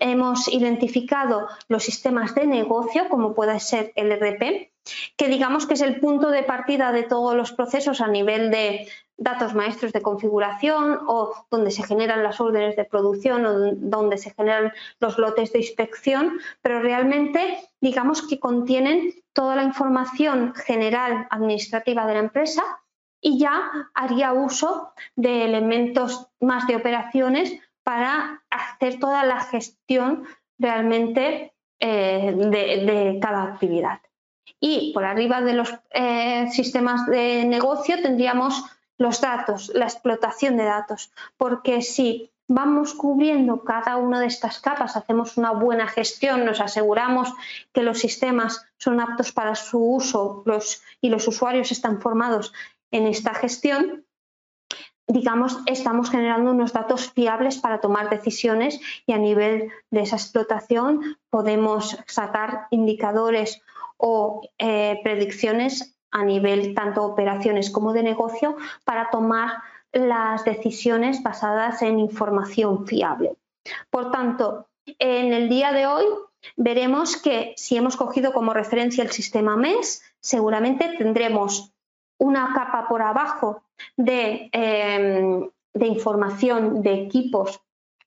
hemos 0.00 0.48
identificado 0.48 1.48
los 1.68 1.82
sistemas 1.82 2.34
de 2.34 2.46
negocio, 2.46 3.08
como 3.08 3.32
puede 3.32 3.58
ser 3.58 3.92
el 3.96 4.12
RP, 4.12 4.70
que 5.16 5.28
digamos 5.28 5.66
que 5.66 5.72
es 5.74 5.80
el 5.80 5.98
punto 5.98 6.28
de 6.28 6.42
partida 6.42 6.92
de 6.92 7.04
todos 7.04 7.34
los 7.34 7.52
procesos 7.52 8.02
a 8.02 8.08
nivel 8.08 8.50
de 8.50 8.86
datos 9.22 9.54
maestros 9.54 9.92
de 9.92 10.02
configuración 10.02 10.98
o 11.06 11.46
donde 11.50 11.70
se 11.70 11.82
generan 11.82 12.22
las 12.22 12.40
órdenes 12.40 12.76
de 12.76 12.84
producción 12.84 13.46
o 13.46 13.52
donde 13.76 14.18
se 14.18 14.30
generan 14.30 14.72
los 15.00 15.18
lotes 15.18 15.52
de 15.52 15.60
inspección, 15.60 16.40
pero 16.60 16.80
realmente 16.80 17.58
digamos 17.80 18.26
que 18.26 18.40
contienen 18.40 19.14
toda 19.32 19.56
la 19.56 19.62
información 19.62 20.54
general 20.54 21.26
administrativa 21.30 22.06
de 22.06 22.14
la 22.14 22.20
empresa 22.20 22.62
y 23.20 23.38
ya 23.38 23.70
haría 23.94 24.32
uso 24.32 24.92
de 25.14 25.44
elementos 25.44 26.28
más 26.40 26.66
de 26.66 26.76
operaciones 26.76 27.52
para 27.84 28.42
hacer 28.50 28.98
toda 28.98 29.24
la 29.24 29.40
gestión 29.40 30.24
realmente 30.58 31.54
eh, 31.78 32.34
de 32.36 33.18
cada 33.20 33.44
actividad. 33.44 34.00
Y 34.60 34.92
por 34.92 35.04
arriba 35.04 35.40
de 35.40 35.54
los 35.54 35.74
eh, 35.90 36.48
sistemas 36.50 37.06
de 37.06 37.44
negocio 37.44 38.00
tendríamos 38.02 38.64
los 38.98 39.20
datos, 39.20 39.70
la 39.74 39.86
explotación 39.86 40.56
de 40.56 40.64
datos, 40.64 41.12
porque 41.36 41.82
si 41.82 42.30
vamos 42.48 42.94
cubriendo 42.94 43.64
cada 43.64 43.96
una 43.96 44.20
de 44.20 44.26
estas 44.26 44.60
capas, 44.60 44.96
hacemos 44.96 45.36
una 45.36 45.52
buena 45.52 45.86
gestión, 45.86 46.44
nos 46.44 46.60
aseguramos 46.60 47.32
que 47.72 47.82
los 47.82 47.98
sistemas 47.98 48.64
son 48.78 49.00
aptos 49.00 49.32
para 49.32 49.54
su 49.54 49.78
uso 49.78 50.44
y 51.00 51.08
los 51.08 51.26
usuarios 51.26 51.72
están 51.72 52.00
formados 52.00 52.52
en 52.90 53.06
esta 53.06 53.34
gestión, 53.34 54.04
digamos, 55.06 55.58
estamos 55.66 56.10
generando 56.10 56.52
unos 56.52 56.72
datos 56.72 57.10
fiables 57.12 57.58
para 57.58 57.80
tomar 57.80 58.08
decisiones 58.08 58.80
y 59.06 59.12
a 59.12 59.18
nivel 59.18 59.70
de 59.90 60.00
esa 60.02 60.16
explotación 60.16 61.18
podemos 61.30 61.98
sacar 62.06 62.66
indicadores 62.70 63.62
o 63.96 64.42
eh, 64.58 65.00
predicciones 65.02 65.96
a 66.12 66.24
nivel 66.24 66.74
tanto 66.74 67.02
operaciones 67.02 67.70
como 67.70 67.92
de 67.92 68.02
negocio 68.02 68.56
para 68.84 69.10
tomar 69.10 69.62
las 69.92 70.44
decisiones 70.44 71.22
basadas 71.22 71.82
en 71.82 71.98
información 71.98 72.86
fiable. 72.86 73.34
Por 73.90 74.10
tanto, 74.10 74.68
en 74.98 75.32
el 75.32 75.48
día 75.48 75.72
de 75.72 75.86
hoy 75.86 76.04
veremos 76.56 77.16
que 77.16 77.54
si 77.56 77.76
hemos 77.76 77.96
cogido 77.96 78.32
como 78.32 78.52
referencia 78.52 79.04
el 79.04 79.10
sistema 79.10 79.56
MES, 79.56 80.02
seguramente 80.20 80.94
tendremos 80.98 81.72
una 82.18 82.52
capa 82.54 82.88
por 82.88 83.02
abajo 83.02 83.64
de, 83.96 84.48
em, 84.52 85.48
de 85.74 85.86
información 85.86 86.82
de 86.82 86.94
equipos 86.94 87.60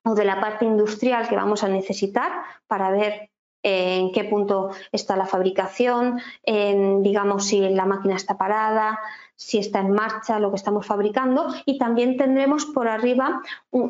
o 0.03 0.15
de 0.15 0.25
la 0.25 0.39
parte 0.39 0.65
industrial 0.65 1.27
que 1.27 1.35
vamos 1.35 1.63
a 1.63 1.67
necesitar 1.67 2.31
para 2.67 2.91
ver 2.91 3.31
en 3.67 4.12
qué 4.12 4.23
punto 4.23 4.69
está 4.91 5.15
la 5.15 5.25
fabricación, 5.25 6.21
digamos 6.45 7.47
si 7.47 7.60
la 7.69 7.86
máquina 7.86 8.15
está 8.15 8.38
parada, 8.38 8.99
si 9.36 9.58
está 9.58 9.80
en 9.80 9.91
marcha 9.91 10.39
lo 10.39 10.51
que 10.51 10.58
estamos 10.58 10.86
fabricando 10.86 11.47
y 11.65 11.80
también 11.80 12.15
tendremos 12.15 12.67
por 12.67 12.88
arriba 12.88 13.41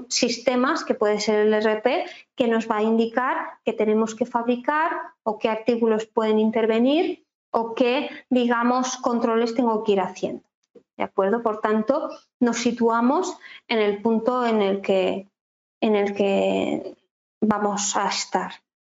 sistemas 0.08 0.86
que 0.86 0.96
puede 0.96 1.20
ser 1.20 1.46
el 1.46 1.54
RP 1.62 2.10
que 2.36 2.48
nos 2.48 2.72
va 2.72 2.78
a 2.78 2.84
indicar 2.84 3.36
qué 3.66 3.74
tenemos 3.74 4.16
que 4.16 4.26
fabricar 4.26 4.92
o 5.24 5.38
qué 5.38 5.50
artículos 5.50 6.06
pueden 6.06 6.40
intervenir 6.40 7.26
o 7.52 7.76
qué 7.76 8.10
digamos 8.30 8.96
controles 8.98 9.56
tengo 9.56 9.84
que 9.84 9.92
ir 9.92 10.00
haciendo. 10.00 10.46
¿de 10.98 11.04
acuerdo? 11.04 11.44
Por 11.44 11.60
tanto, 11.60 12.10
nos 12.40 12.60
situamos 12.60 13.38
en 13.68 13.80
el 13.80 14.02
punto 14.02 14.46
en 14.46 14.62
el 14.62 14.82
que, 14.82 15.28
en 15.82 15.96
el 15.98 16.16
que 16.16 16.96
vamos 17.42 17.98
a 17.98 18.08
estar, 18.08 18.54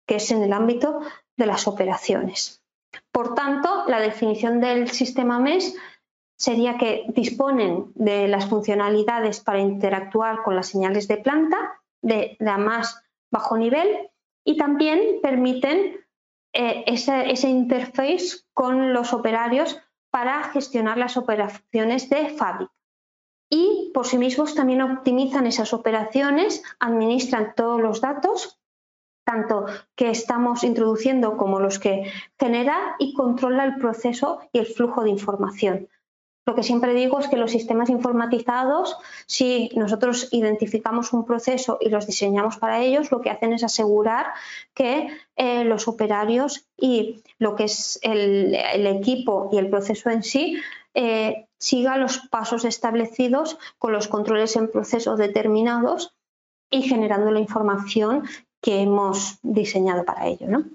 que 0.09 0.15
es 0.15 0.31
en 0.31 0.41
el 0.41 0.53
ámbito 0.53 1.01
de 1.37 1.45
las 1.45 1.67
operaciones. 1.67 2.63
Por 3.11 3.35
tanto, 3.35 3.83
la 3.85 3.99
definición 3.99 4.59
del 4.59 4.89
sistema 4.89 5.37
MES 5.39 5.75
sería 6.35 6.79
que 6.79 7.05
disponen 7.09 7.91
de 7.93 8.27
las 8.27 8.47
funcionalidades 8.47 9.39
para 9.39 9.59
interactuar 9.59 10.41
con 10.41 10.55
las 10.55 10.65
señales 10.65 11.07
de 11.07 11.17
planta 11.17 11.79
de 12.01 12.37
la 12.39 12.57
más 12.57 13.03
bajo 13.29 13.55
nivel 13.55 14.09
y 14.43 14.57
también 14.57 15.19
permiten 15.21 16.03
eh, 16.53 16.85
ese, 16.87 17.47
interface 17.47 18.39
con 18.55 18.93
los 18.93 19.13
operarios 19.13 19.79
para 20.09 20.43
gestionar 20.45 20.97
las 20.97 21.17
operaciones 21.17 22.09
de 22.09 22.29
fábrica. 22.29 22.73
Y 23.47 23.91
por 23.93 24.07
sí 24.07 24.17
mismos 24.17 24.55
también 24.55 24.81
optimizan 24.81 25.45
esas 25.45 25.71
operaciones, 25.71 26.63
administran 26.79 27.53
todos 27.55 27.79
los 27.79 28.01
datos, 28.01 28.59
tanto 29.29 29.65
que 29.95 30.09
estamos 30.09 30.63
introduciendo 30.63 31.37
como 31.37 31.59
los 31.59 31.77
que 31.77 32.11
genera 32.39 32.95
y 32.97 33.13
controla 33.13 33.63
el 33.63 33.75
proceso 33.75 34.39
y 34.51 34.57
el 34.57 34.65
flujo 34.65 35.03
de 35.03 35.11
información. 35.11 35.87
Lo 36.47 36.55
que 36.55 36.63
siempre 36.63 36.95
digo 36.95 37.19
es 37.19 37.27
que 37.27 37.37
los 37.37 37.51
sistemas 37.51 37.91
informatizados, 37.91 38.97
si 39.27 39.69
nosotros 39.75 40.29
identificamos 40.31 41.13
un 41.13 41.25
proceso 41.25 41.77
y 41.79 41.89
los 41.89 42.07
diseñamos 42.07 42.57
para 42.57 42.81
ellos, 42.81 43.11
lo 43.11 43.21
que 43.21 43.29
hacen 43.29 43.53
es 43.53 43.63
asegurar 43.63 44.33
que 44.73 45.09
eh, 45.35 45.63
los 45.63 45.87
operarios 45.87 46.65
y 46.75 47.21
lo 47.37 47.55
que 47.55 47.65
es 47.65 47.99
el, 48.01 48.55
equipo 48.87 49.49
y 49.51 49.59
el 49.59 49.69
proceso 49.69 50.09
en 50.09 50.23
sí 50.23 50.59
eh, 50.95 51.45
siga 51.59 51.97
los 51.97 52.17
pasos 52.17 52.65
establecidos 52.65 53.59
con 53.77 53.91
los 53.91 54.07
controles 54.07 54.55
en 54.55 54.71
procesos 54.71 55.19
determinados 55.19 56.15
y 56.71 56.81
generando 56.81 57.29
la 57.31 57.39
información 57.39 58.23
que 58.61 58.81
hemos 58.81 59.39
diseñado 59.41 60.05
para 60.05 60.27
ello. 60.27 60.47
¿no? 60.47 60.65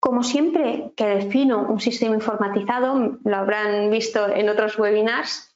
Como 0.00 0.22
siempre 0.22 0.92
que 0.96 1.06
defino 1.06 1.66
un 1.68 1.80
sistema 1.80 2.14
informatizado, 2.14 3.18
lo 3.22 3.36
habrán 3.36 3.90
visto 3.90 4.28
en 4.28 4.48
otros 4.48 4.78
webinars, 4.78 5.54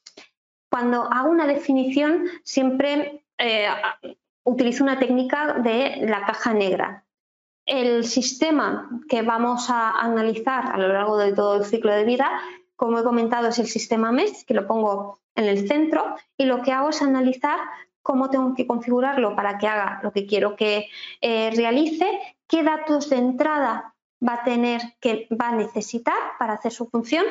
cuando 0.70 1.04
hago 1.12 1.30
una 1.30 1.46
definición 1.46 2.24
siempre 2.42 3.24
eh, 3.38 3.68
utilizo 4.44 4.85
una 4.85 4.98
técnica 4.98 5.54
de 5.61 6.07
la 6.07 6.26
caja 6.26 6.52
negra. 6.52 7.04
El 7.64 8.04
sistema 8.04 8.90
que 9.09 9.22
vamos 9.22 9.70
a 9.70 9.92
analizar 9.92 10.72
a 10.72 10.76
lo 10.76 10.88
largo 10.88 11.16
de 11.16 11.33
todo 11.33 11.57
el 11.57 11.64
ciclo 11.64 11.92
de 11.92 12.04
vida, 12.04 12.40
como 12.76 12.98
he 12.98 13.04
comentado, 13.04 13.48
es 13.48 13.59
el 13.59 13.66
sistema 13.66 14.12
MES, 14.12 14.44
que 14.44 14.54
lo 14.54 14.66
pongo 14.66 15.20
en 15.35 15.44
el 15.44 15.66
centro, 15.66 16.16
y 16.37 16.44
lo 16.44 16.62
que 16.62 16.72
hago 16.72 16.90
es 16.90 17.00
analizar 17.00 17.59
cómo 18.04 18.28
tengo 18.28 18.54
que 18.54 18.66
configurarlo 18.66 19.34
para 19.34 19.56
que 19.56 19.66
haga 19.66 19.98
lo 20.02 20.12
que 20.12 20.26
quiero 20.26 20.56
que 20.56 20.90
eh, 21.22 21.50
realice, 21.56 22.06
qué 22.46 22.62
datos 22.62 23.08
de 23.08 23.16
entrada 23.16 23.94
va 24.26 24.34
a 24.34 24.44
tener 24.44 24.80
que 25.00 25.26
va 25.32 25.48
a 25.48 25.56
necesitar 25.56 26.14
para 26.38 26.52
hacer 26.52 26.70
su 26.70 26.86
función, 26.90 27.24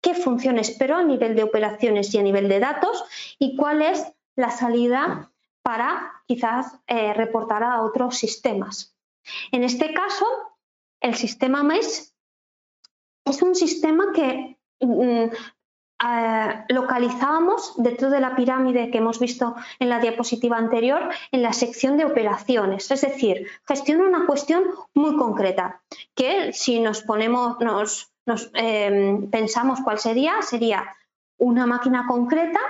qué 0.00 0.14
funciones 0.14 0.74
pero 0.78 0.96
a 0.96 1.02
nivel 1.04 1.36
de 1.36 1.42
operaciones 1.42 2.12
y 2.14 2.18
a 2.18 2.22
nivel 2.22 2.48
de 2.48 2.60
datos 2.60 3.04
y 3.38 3.56
cuál 3.56 3.82
es 3.82 4.06
la 4.36 4.50
salida 4.50 5.30
para 5.62 6.22
quizás 6.26 6.78
eh, 6.86 7.12
reportar 7.12 7.62
a 7.62 7.82
otros 7.82 8.16
sistemas. 8.16 8.96
En 9.52 9.64
este 9.64 9.92
caso, 9.92 10.24
el 11.00 11.14
sistema 11.14 11.62
MES 11.62 12.14
es 13.26 13.42
un 13.42 13.54
sistema 13.54 14.12
que 14.14 14.56
mm, 14.80 15.26
eh, 16.02 16.64
localizábamos 16.68 17.72
dentro 17.76 18.10
de 18.10 18.20
la 18.20 18.36
pirámide 18.36 18.90
que 18.90 18.98
hemos 18.98 19.18
visto 19.18 19.56
en 19.78 19.88
la 19.88 19.98
diapositiva 19.98 20.58
anterior 20.58 21.08
en 21.32 21.42
la 21.42 21.54
sección 21.54 21.96
de 21.96 22.04
operaciones. 22.04 22.90
Es 22.90 23.00
decir, 23.00 23.46
gestiona 23.66 24.04
una 24.04 24.26
cuestión 24.26 24.64
muy 24.92 25.16
concreta 25.16 25.80
que 26.14 26.52
si 26.52 26.80
nos 26.80 27.02
ponemos, 27.02 27.56
nos, 28.26 28.50
em, 28.54 29.30
pensamos 29.30 29.80
cuál 29.82 29.98
sería, 29.98 30.42
sería 30.42 30.84
una 31.38 31.66
máquina 31.66 32.06
concreta 32.06 32.60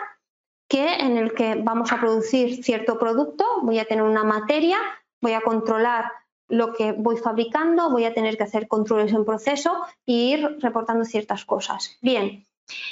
que 0.69 0.95
en 0.95 1.17
el 1.17 1.35
que 1.35 1.57
vamos 1.57 1.93
a 1.93 2.01
producir 2.01 2.63
cierto 2.63 2.99
producto, 2.99 3.45
voy 3.63 3.79
a 3.81 3.87
tener 3.87 4.05
una 4.05 4.25
materia, 4.25 4.79
voy 5.21 5.33
a 5.33 5.41
controlar 5.41 6.13
lo 6.49 6.73
que 6.75 6.93
voy 6.93 7.17
fabricando, 7.17 7.91
voy 7.91 8.05
a 8.05 8.15
tener 8.15 8.37
que 8.37 8.45
hacer 8.45 8.69
controles 8.69 9.13
en 9.13 9.25
proceso 9.25 9.85
e 10.07 10.13
ir 10.13 10.59
reportando 10.61 11.05
ciertas 11.05 11.45
cosas. 11.45 11.99
Bien, 12.01 12.45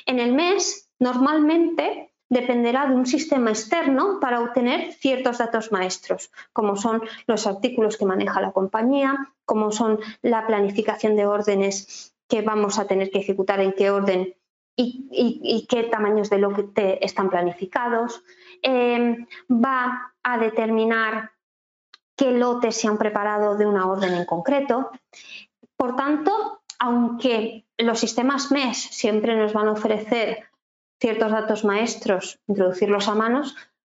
en 0.06 0.18
el 0.20 0.32
mes, 0.32 0.90
normalmente 0.98 2.12
dependerá 2.28 2.86
de 2.86 2.94
un 2.94 3.06
sistema 3.06 3.50
externo 3.50 4.18
para 4.20 4.40
obtener 4.40 4.92
ciertos 4.92 5.38
datos 5.38 5.70
maestros, 5.72 6.30
como 6.52 6.76
son 6.76 7.02
los 7.26 7.46
artículos 7.46 7.96
que 7.96 8.06
maneja 8.06 8.40
la 8.40 8.52
compañía, 8.52 9.34
como 9.44 9.70
son 9.70 10.00
la 10.22 10.46
planificación 10.46 11.16
de 11.16 11.26
órdenes 11.26 12.14
que 12.28 12.42
vamos 12.42 12.78
a 12.78 12.86
tener 12.86 13.10
que 13.10 13.20
ejecutar, 13.20 13.60
en 13.60 13.72
qué 13.72 13.90
orden 13.90 14.34
y, 14.76 15.66
qué 15.68 15.84
tamaños 15.84 16.30
de 16.30 16.38
lote 16.38 17.04
están 17.04 17.30
planificados. 17.30 18.24
Em, 18.62 19.26
va 19.48 20.14
a 20.22 20.38
determinar 20.38 21.30
qué 22.16 22.32
lotes 22.32 22.76
se 22.76 22.88
han 22.88 22.98
preparado 22.98 23.56
de 23.56 23.66
una 23.66 23.86
orden 23.86 24.14
en 24.14 24.24
concreto. 24.24 24.90
Por 25.76 25.94
tanto, 25.94 26.62
aunque 26.78 27.63
los 27.78 28.00
sistemas 28.00 28.50
MES 28.50 28.78
siempre 28.78 29.36
nos 29.36 29.52
van 29.52 29.68
a 29.68 29.72
ofrecer 29.72 30.44
ciertos 31.00 31.32
datos 31.32 31.64
maestros, 31.64 32.38
introducirlos 32.46 33.08
a 33.08 33.14
manos, 33.14 33.56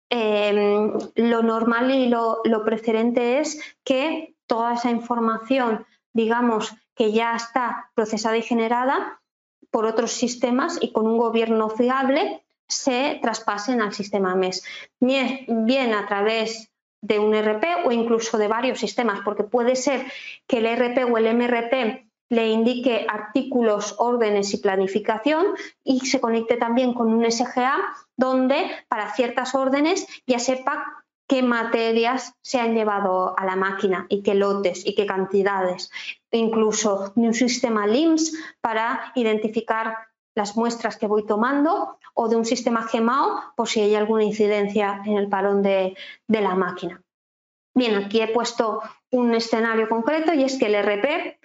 em, 0.09 0.93
lo 1.15 1.43
normal 1.43 1.91
y 1.91 2.09
lo, 2.09 2.41
preferente 2.65 3.39
es 3.39 3.61
que 3.83 4.35
toda 4.47 4.73
esa 4.73 4.89
información, 4.89 5.85
digamos, 6.13 6.73
que 6.95 7.11
ya 7.11 7.35
está 7.35 7.91
procesada 7.93 8.37
y 8.37 8.41
generada 8.41 9.21
por 9.69 9.85
otros 9.85 10.11
sistemas 10.11 10.79
y 10.81 10.91
con 10.91 11.05
un 11.05 11.17
gobierno 11.17 11.69
fiable, 11.69 12.43
se 12.67 13.19
traspasen 13.21 13.81
al 13.81 13.93
sistema 13.93 14.35
MES, 14.35 14.63
bien 14.99 15.93
a 15.93 16.05
través 16.07 16.71
de 17.01 17.19
un 17.19 17.33
RP 17.33 17.85
o 17.85 17.91
incluso 17.91 18.37
de 18.37 18.47
varios 18.47 18.79
sistemas, 18.79 19.21
porque 19.23 19.43
puede 19.43 19.75
ser 19.75 20.11
que 20.47 20.57
el 20.57 20.65
RP 20.65 21.05
o 21.05 21.17
el 21.17 21.33
MRP 21.35 22.06
le 22.29 22.49
indique 22.49 23.05
artículos, 23.09 23.95
órdenes 23.97 24.53
y 24.53 24.57
planificación 24.57 25.47
y 25.83 26.01
se 26.01 26.19
conecte 26.19 26.57
también 26.57 26.93
con 26.93 27.13
un 27.13 27.29
SGA 27.29 27.77
donde 28.15 28.69
para 28.87 29.13
ciertas 29.13 29.55
órdenes 29.55 30.07
ya 30.25 30.39
sepa 30.39 31.03
qué 31.27 31.43
materias 31.43 32.33
se 32.41 32.59
han 32.59 32.73
llevado 32.73 33.37
a 33.37 33.45
la 33.45 33.55
máquina 33.55 34.05
y 34.09 34.23
qué 34.23 34.33
lotes 34.33 34.85
y 34.85 34.95
qué 34.95 35.05
cantidades. 35.05 35.91
Incluso 36.31 37.11
un 37.15 37.33
sistema 37.33 37.85
LIMS 37.85 38.33
para 38.61 39.11
identificar 39.15 39.97
las 40.35 40.55
muestras 40.55 40.97
que 40.97 41.07
voy 41.07 41.25
tomando 41.25 41.97
o 42.13 42.29
de 42.29 42.35
un 42.35 42.45
sistema 42.45 42.83
GEMAO 42.83 43.53
por 43.55 43.67
si 43.67 43.81
hay 43.81 43.95
alguna 43.95 44.23
incidencia 44.23 45.01
en 45.05 45.17
el 45.17 45.27
parón 45.27 45.63
de, 45.63 45.97
de 46.27 46.41
la 46.41 46.55
máquina. 46.55 47.01
Bien, 47.73 47.95
aquí 47.95 48.21
he 48.21 48.27
puesto 48.27 48.81
un 49.11 49.35
escenario 49.35 49.89
concreto 49.89 50.33
y 50.33 50.43
es 50.43 50.57
que 50.57 50.67
el 50.67 50.75
RP 50.75 51.36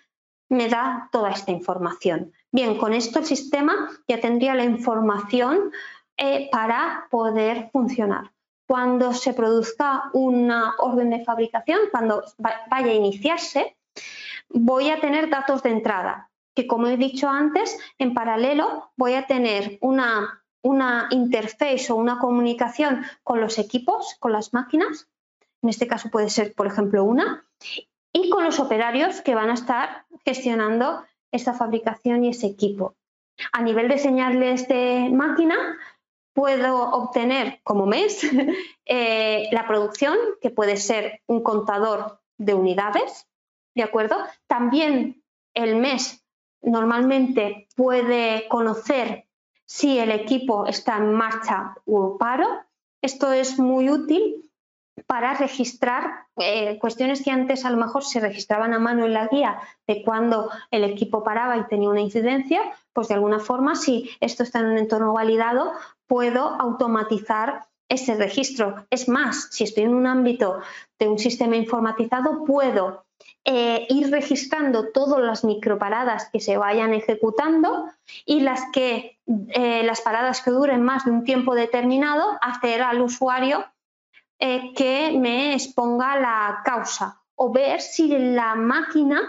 me 0.53 0.69
da 0.69 1.09
toda 1.11 1.31
esta 1.31 1.51
información. 1.51 2.33
Bien, 2.51 2.77
con 2.77 2.93
esto 2.93 3.21
el 3.21 3.25
sistema 3.25 3.91
ya 4.07 4.21
tendría 4.21 4.55
la 4.55 4.65
información 4.65 5.73
eh, 6.19 6.51
para 6.53 7.09
poder 7.11 7.71
funcionar. 7.73 8.33
Cuando 8.67 9.15
se 9.15 9.33
produzca 9.33 10.11
una 10.13 10.75
orden 10.79 11.11
de 11.11 11.25
fabricación, 11.25 11.81
cuando 11.91 12.23
vaya 12.37 12.93
a 12.93 12.95
iniciarse, 12.95 13.77
voy 14.51 14.91
a 14.91 15.01
tener 15.01 15.31
datos 15.31 15.63
de 15.63 15.71
entrada, 15.71 16.31
que 16.55 16.67
como 16.67 16.87
he 16.87 16.99
dicho 16.99 17.29
antes, 17.31 17.79
en 17.99 18.13
paralelo 18.13 18.93
voy 18.97 19.15
a 19.15 19.27
tener 19.27 19.79
una, 19.81 20.45
una 20.63 21.09
interface 21.11 21.91
o 21.91 21.97
una 21.97 22.19
comunicación 22.19 23.05
con 23.25 23.41
los 23.41 23.59
equipos, 23.59 24.17
con 24.21 24.33
las 24.33 24.53
máquinas. 24.53 25.09
En 25.63 25.71
este 25.71 25.87
caso 25.87 26.11
puede 26.11 26.29
ser, 26.29 26.55
por 26.55 26.67
ejemplo, 26.67 27.05
una 27.05 27.47
y 28.13 28.29
con 28.31 28.45
los 28.45 28.61
operarios 28.61 29.21
que 29.23 29.35
van 29.35 29.51
a 29.51 29.55
estar 29.55 30.05
gestionando 30.25 31.03
esta 31.31 31.55
fabricación 31.55 32.25
y 32.25 32.31
ese 32.31 32.47
equipo. 32.47 32.95
A 33.53 33.63
nivel 33.63 33.89
de 33.89 33.99
señales 33.99 34.69
de 34.69 35.09
máquina, 35.11 35.57
puedo 36.35 36.91
obtener 36.91 37.61
como 37.65 37.87
mes 37.87 38.23
eh, 38.87 39.49
la 39.51 39.67
producción, 39.67 40.17
que 40.41 40.51
puede 40.51 40.77
ser 40.77 41.21
un 41.27 41.43
contador 41.43 42.21
de 42.39 42.55
unidades, 42.55 43.27
¿de 43.75 43.83
acuerdo? 43.83 44.17
También 44.47 45.23
el 45.55 45.77
mes 45.77 46.25
normalmente 46.61 47.69
puede 47.77 48.47
conocer 48.49 49.27
si 49.65 49.99
el 49.99 50.11
equipo 50.11 50.67
está 50.67 50.99
en 50.99 51.15
marcha 51.15 51.75
o 51.87 52.19
paro. 52.19 52.47
Esto 53.01 53.33
es 53.33 53.59
muy 53.59 53.91
útil 53.91 54.52
para 55.07 55.35
registrar 55.35 56.27
eh, 56.37 56.79
cuestiones 56.79 57.23
que 57.23 57.31
antes 57.31 57.65
a 57.65 57.71
lo 57.71 57.77
mejor 57.77 58.05
se 58.05 58.21
registraban 58.21 58.75
a 58.75 58.79
mano 58.79 59.07
en 59.07 59.13
la 59.13 59.29
guía 59.29 59.59
de 59.87 60.03
cuando 60.03 60.51
el 60.71 60.85
equipo 60.85 61.23
paraba 61.23 61.57
y 61.57 61.65
tenía 61.65 61.89
una 61.89 62.01
incidencia, 62.01 62.61
pues 62.93 63.09
de 63.09 63.15
alguna 63.15 63.39
forma, 63.39 63.75
si 63.75 64.11
esto 64.21 64.43
está 64.43 64.61
en 64.61 64.67
un 64.67 64.79
entorno 64.79 65.13
validado, 65.13 65.73
puedo 66.07 66.41
automatizar 66.61 67.67
ese 67.89 68.15
registro. 68.15 68.87
Es 68.91 69.09
más, 69.09 69.49
si 69.51 69.65
estoy 69.65 69.85
en 69.85 69.95
un 69.95 70.07
ámbito 70.07 70.61
de 70.99 71.09
un 71.09 71.19
sistema 71.19 71.57
informatizado, 71.57 72.45
puedo 72.45 73.05
eh, 73.45 73.87
ir 73.89 74.11
registrando 74.11 74.93
todas 74.93 75.21
las 75.21 75.45
microparadas 75.45 76.29
que 76.33 76.41
se 76.41 76.57
vayan 76.57 76.95
ejecutando 76.95 77.87
y 78.25 78.41
las 78.41 78.63
que 78.73 79.19
eh, 79.27 79.83
las 79.85 80.01
paradas 80.01 80.43
que 80.43 80.53
duren 80.53 80.83
más 80.83 81.05
de 81.05 81.11
un 81.11 81.25
tiempo 81.25 81.55
determinado, 81.55 82.39
hacer 82.41 82.83
al 82.83 83.03
usuario 83.03 83.65
eh, 84.43 84.73
que 84.75 85.17
me 85.19 85.55
exponga 85.55 86.19
la 86.19 86.61
causa 86.65 87.23
o 87.35 87.53
ver 87.53 87.81
si 87.81 88.09
la 88.09 88.55
máquina 88.55 89.21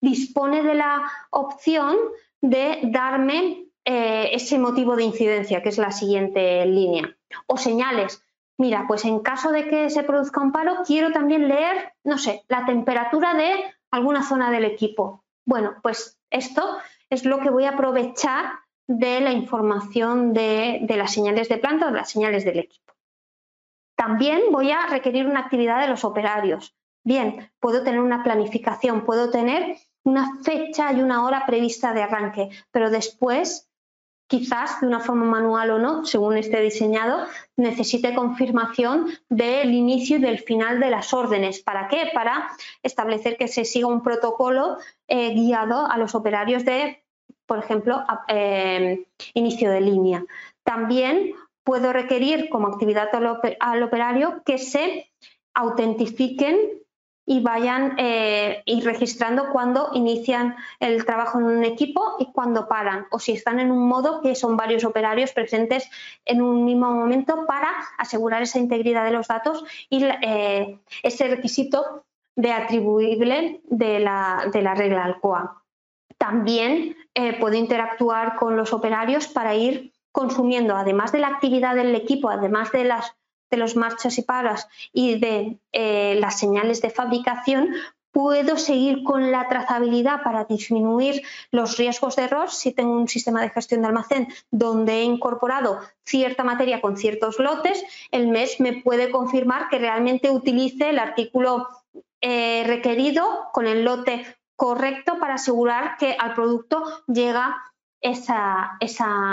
dispone 0.00 0.62
de 0.62 0.74
la 0.74 1.10
opción 1.30 1.96
de 2.40 2.80
darme 2.84 3.64
ese 3.84 4.58
motivo 4.58 4.96
de 4.96 5.04
incidencia, 5.04 5.62
que 5.62 5.70
es 5.70 5.78
la 5.78 5.90
siguiente 5.92 6.66
línea, 6.66 7.16
o 7.46 7.56
señales 7.56 8.22
mira, 8.58 8.84
pues 8.86 9.04
en 9.04 9.20
caso 9.20 9.50
de 9.50 9.68
que 9.68 9.88
se 9.88 10.02
produzca 10.02 10.42
un 10.42 10.52
paro, 10.52 10.82
quiero 10.84 11.12
también 11.12 11.48
leer, 11.48 11.94
no 12.04 12.18
sé, 12.18 12.44
la 12.48 12.66
temperatura 12.66 13.34
de 13.34 13.50
alguna 13.90 14.22
zona 14.22 14.50
del 14.50 14.64
equipo. 14.64 15.24
Bueno, 15.46 15.76
pues 15.82 16.18
esto 16.30 16.78
es 17.08 17.24
lo 17.24 17.38
que 17.38 17.50
voy 17.50 17.64
a 17.64 17.70
aprovechar 17.70 18.50
de 18.86 19.20
la 19.20 19.32
información 19.32 20.34
de, 20.34 20.84
las 20.88 21.12
señales 21.12 21.48
de 21.48 21.58
planta 21.58 21.86
o 21.86 21.90
de 21.90 21.96
las 21.96 22.10
señales 22.10 22.44
del 22.44 22.58
equipo. 22.58 22.87
También 23.98 24.42
voy 24.52 24.70
a 24.70 24.86
requerir 24.86 25.26
una 25.26 25.40
actividad 25.40 25.80
de 25.80 25.88
los 25.88 26.04
operarios. 26.04 26.72
Bien, 27.02 27.50
puedo 27.58 27.82
tener 27.82 27.98
una 27.98 28.22
planificación, 28.22 29.04
puedo 29.04 29.28
tener 29.30 29.76
una 30.04 30.38
fecha 30.44 30.92
y 30.92 31.02
una 31.02 31.24
hora 31.24 31.44
prevista 31.44 31.92
de 31.92 32.04
arranque, 32.04 32.48
pero 32.70 32.90
después 32.90 33.68
quizás 34.28 34.80
de 34.80 34.86
una 34.86 35.00
forma 35.00 35.24
manual 35.24 35.72
o 35.72 35.78
no, 35.80 36.04
según 36.04 36.36
esté 36.36 36.60
diseñado, 36.60 37.26
necesite 37.56 38.14
confirmación 38.14 39.08
del 39.28 39.74
inicio 39.74 40.18
y 40.18 40.20
del 40.20 40.38
final 40.38 40.78
de 40.78 40.90
las 40.90 41.12
órdenes. 41.12 41.60
¿Para 41.60 41.88
qué? 41.88 42.08
Para 42.14 42.50
establecer 42.84 43.36
que 43.36 43.48
se 43.48 43.64
siga 43.64 43.88
un 43.88 44.04
protocolo 44.04 44.76
eh, 45.08 45.34
guiado 45.34 45.90
a 45.90 45.98
los 45.98 46.14
operarios 46.14 46.64
de, 46.64 47.02
por 47.46 47.58
ejemplo, 47.58 48.04
eh, 48.28 49.08
inicio 49.34 49.72
de 49.72 49.80
línea. 49.80 50.24
También 50.62 51.34
puedo 51.68 51.92
requerir 51.92 52.48
como 52.48 52.68
actividad 52.68 53.10
al 53.60 53.82
operario 53.82 54.42
que 54.46 54.56
se 54.56 55.12
autentifiquen 55.52 56.56
y 57.26 57.40
vayan 57.40 57.96
eh, 57.98 58.62
ir 58.64 58.86
registrando 58.86 59.50
cuando 59.52 59.90
inician 59.92 60.56
el 60.80 61.04
trabajo 61.04 61.38
en 61.38 61.44
un 61.44 61.64
equipo 61.64 62.16
y 62.20 62.32
cuando 62.32 62.68
paran, 62.68 63.04
o 63.10 63.18
si 63.18 63.32
están 63.32 63.60
en 63.60 63.70
un 63.70 63.86
modo 63.86 64.22
que 64.22 64.34
son 64.34 64.56
varios 64.56 64.82
operarios 64.84 65.32
presentes 65.32 65.90
en 66.24 66.40
un 66.40 66.64
mismo 66.64 66.90
momento 66.90 67.44
para 67.46 67.68
asegurar 67.98 68.40
esa 68.40 68.58
integridad 68.58 69.04
de 69.04 69.10
los 69.10 69.28
datos 69.28 69.62
y 69.90 70.02
eh, 70.22 70.78
ese 71.02 71.28
requisito 71.28 72.06
de 72.34 72.50
atribuible 72.50 73.60
de 73.64 74.00
la, 74.00 74.48
de 74.50 74.62
la 74.62 74.74
regla 74.74 75.04
ALCOA. 75.04 75.62
También 76.16 76.96
eh, 77.14 77.38
puedo 77.38 77.56
interactuar 77.56 78.36
con 78.36 78.56
los 78.56 78.72
operarios 78.72 79.28
para 79.28 79.54
ir 79.54 79.92
consumiendo, 80.18 80.74
además 80.74 81.12
de 81.12 81.20
la 81.20 81.28
actividad 81.28 81.76
del 81.76 81.94
equipo, 81.94 82.28
además 82.28 82.72
de 82.72 82.82
las 82.82 83.14
los 83.52 83.76
marchas 83.76 84.18
y 84.18 84.22
paras 84.22 84.68
y 84.92 85.18
de 85.18 85.58
eh, 85.72 86.16
las 86.20 86.38
señales 86.38 86.82
de 86.82 86.90
fabricación, 86.90 87.70
puedo 88.10 88.58
seguir 88.58 89.04
con 89.04 89.30
la 89.30 89.48
trazabilidad 89.48 90.22
para 90.22 90.44
disminuir 90.44 91.22
los 91.50 91.78
riesgos 91.78 92.16
de 92.16 92.24
error 92.24 92.50
si 92.50 92.72
tengo 92.72 92.92
un 92.92 93.08
sistema 93.08 93.40
de 93.40 93.50
gestión 93.50 93.80
de 93.80 93.86
almacén 93.86 94.28
donde 94.50 94.98
he 94.98 95.04
incorporado 95.04 95.78
cierta 96.04 96.42
materia 96.44 96.80
con 96.80 96.96
ciertos 96.96 97.38
lotes, 97.38 97.82
el 98.10 98.26
mes 98.28 98.60
me 98.60 98.82
puede 98.82 99.10
confirmar 99.10 99.68
que 99.70 99.78
realmente 99.78 100.30
utilice 100.30 100.90
el 100.90 100.98
artículo 100.98 101.68
eh, 102.20 102.64
requerido 102.66 103.48
con 103.52 103.66
el 103.66 103.84
lote 103.84 104.26
correcto 104.56 105.18
para 105.20 105.34
asegurar 105.34 105.96
que 105.96 106.16
al 106.18 106.34
producto 106.34 106.82
llega 107.06 107.62
esa, 108.00 108.78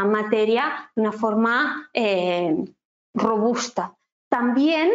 materia 0.05 0.91
de 0.95 1.01
una 1.01 1.11
forma 1.11 1.89
eh, 1.93 2.55
robusta. 3.13 3.95
También 4.29 4.91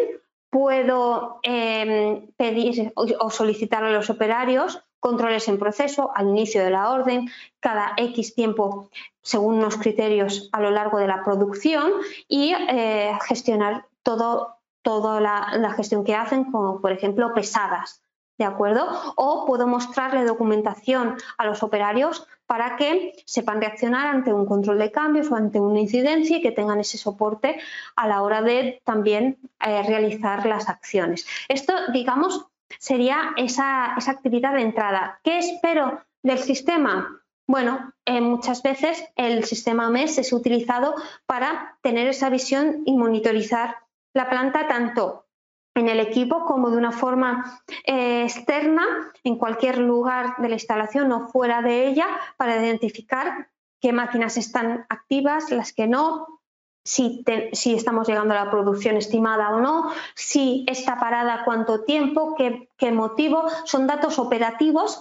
puedo 0.50 1.38
em, 1.42 2.26
pedir 2.36 2.92
o 2.96 3.30
solicitar 3.30 3.84
a 3.84 3.90
los 3.90 4.10
operarios 4.10 4.82
controles 5.00 5.48
en 5.48 5.58
proceso 5.58 6.12
al 6.14 6.28
inicio 6.28 6.62
de 6.62 6.70
la 6.70 6.90
orden, 6.90 7.30
cada 7.58 7.94
X 7.96 8.34
tiempo 8.34 8.90
según 9.22 9.56
unos 9.56 9.76
criterios 9.76 10.48
a 10.52 10.60
lo 10.60 10.70
largo 10.70 10.98
de 10.98 11.08
la 11.08 11.24
producción 11.24 11.90
y 12.28 12.52
eh, 12.54 13.18
gestionar 13.26 13.86
todo, 14.02 14.58
toda 14.82 15.20
la, 15.20 15.72
gestión 15.72 16.04
que 16.04 16.14
hacen, 16.14 16.50
como 16.52 16.80
por 16.80 16.92
ejemplo 16.92 17.32
pesadas. 17.34 18.02
¿De 18.40 18.46
acuerdo? 18.46 18.88
O 19.16 19.44
puedo 19.44 19.66
mostrarle 19.66 20.24
documentación 20.24 21.16
a 21.36 21.44
los 21.44 21.62
operarios 21.62 22.26
para 22.46 22.76
que 22.76 23.12
sepan 23.26 23.60
reaccionar 23.60 24.06
ante 24.06 24.32
un 24.32 24.46
control 24.46 24.78
de 24.78 24.90
cambios 24.90 25.30
o 25.30 25.36
ante 25.36 25.60
una 25.60 25.78
incidencia 25.78 26.38
y 26.38 26.40
que 26.40 26.50
tengan 26.50 26.80
ese 26.80 26.96
soporte 26.96 27.60
a 27.96 28.08
la 28.08 28.22
hora 28.22 28.40
de 28.40 28.80
también 28.82 29.36
eh, 29.60 29.82
realizar 29.82 30.46
las 30.46 30.70
acciones. 30.70 31.26
Esto, 31.50 31.74
digamos, 31.92 32.46
sería 32.78 33.34
esa, 33.36 33.92
actividad 33.92 34.54
de 34.54 34.62
entrada. 34.62 35.20
¿Qué 35.22 35.36
espero 35.36 36.00
del 36.22 36.38
sistema? 36.38 37.20
Bueno, 37.46 37.92
eh, 38.06 38.22
muchas 38.22 38.62
veces 38.62 39.04
el 39.16 39.44
sistema 39.44 39.90
MES 39.90 40.16
es 40.16 40.32
utilizado 40.32 40.94
para 41.26 41.76
tener 41.82 42.08
esa 42.08 42.30
visión 42.30 42.84
y 42.86 42.96
monitorizar 42.96 43.76
la 44.14 44.30
planta 44.30 44.66
tanto 44.66 45.26
en 45.74 45.88
el 45.88 46.00
equipo 46.00 46.44
como 46.44 46.70
de 46.70 46.76
una 46.76 46.92
forma 46.92 47.62
eh, 47.84 48.22
externa 48.24 48.84
en 49.24 49.36
cualquier 49.36 49.78
lugar 49.78 50.36
de 50.38 50.48
la 50.48 50.54
instalación 50.54 51.10
o 51.12 51.28
fuera 51.28 51.62
de 51.62 51.86
ella 51.86 52.06
para 52.36 52.56
identificar 52.56 53.48
qué 53.80 53.92
máquinas 53.92 54.36
están 54.36 54.84
activas, 54.88 55.50
las 55.50 55.72
que 55.72 55.86
no, 55.86 56.40
si, 56.84 57.24
estamos 57.64 58.08
llegando 58.08 58.34
a 58.34 58.44
la 58.44 58.50
producción 58.50 58.96
estimada 58.96 59.50
o 59.50 59.60
no, 59.60 59.90
si 60.14 60.64
está 60.66 60.98
parada 60.98 61.42
cuánto 61.44 61.84
tiempo, 61.84 62.34
qué, 62.36 62.92
motivo. 62.92 63.44
Son 63.64 63.86
datos 63.86 64.18
operativos 64.18 64.98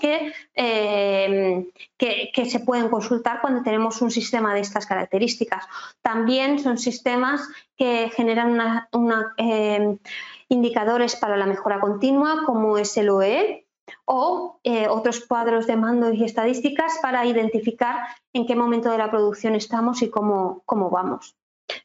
eh, 0.55 1.67
que, 1.97 2.32
que, 2.34 2.45
se 2.45 2.60
pueden 2.60 2.89
consultar 2.89 3.41
cuando 3.41 3.63
tenemos 3.63 4.01
un 4.01 4.12
sistema 4.12 4.53
de 4.53 4.60
estas 4.60 4.86
características. 4.86 5.65
También 6.01 6.60
son 6.60 6.77
sistemas 6.77 7.47
que 7.77 8.12
generan 8.13 8.86
una, 8.91 9.34
eh, 9.38 9.97
indicadores 10.49 11.15
para 11.15 11.38
la 11.38 11.45
mejora 11.45 11.79
continua 11.79 12.43
como 12.45 12.77
es 12.77 12.97
el 12.97 13.09
OE 13.09 13.67
o 14.05 14.59
eh, 14.63 14.88
otros 14.88 15.25
cuadros 15.25 15.67
de 15.67 15.77
mando 15.77 16.12
y 16.12 16.23
estadísticas 16.23 16.99
para 17.01 17.25
identificar 17.25 18.07
en 18.33 18.45
qué 18.45 18.55
momento 18.55 18.91
de 18.91 18.97
la 18.97 19.09
producción 19.09 19.55
estamos 19.55 20.01
y 20.01 20.09
cómo, 20.09 20.62
cómo 20.65 20.89
vamos. 20.89 21.35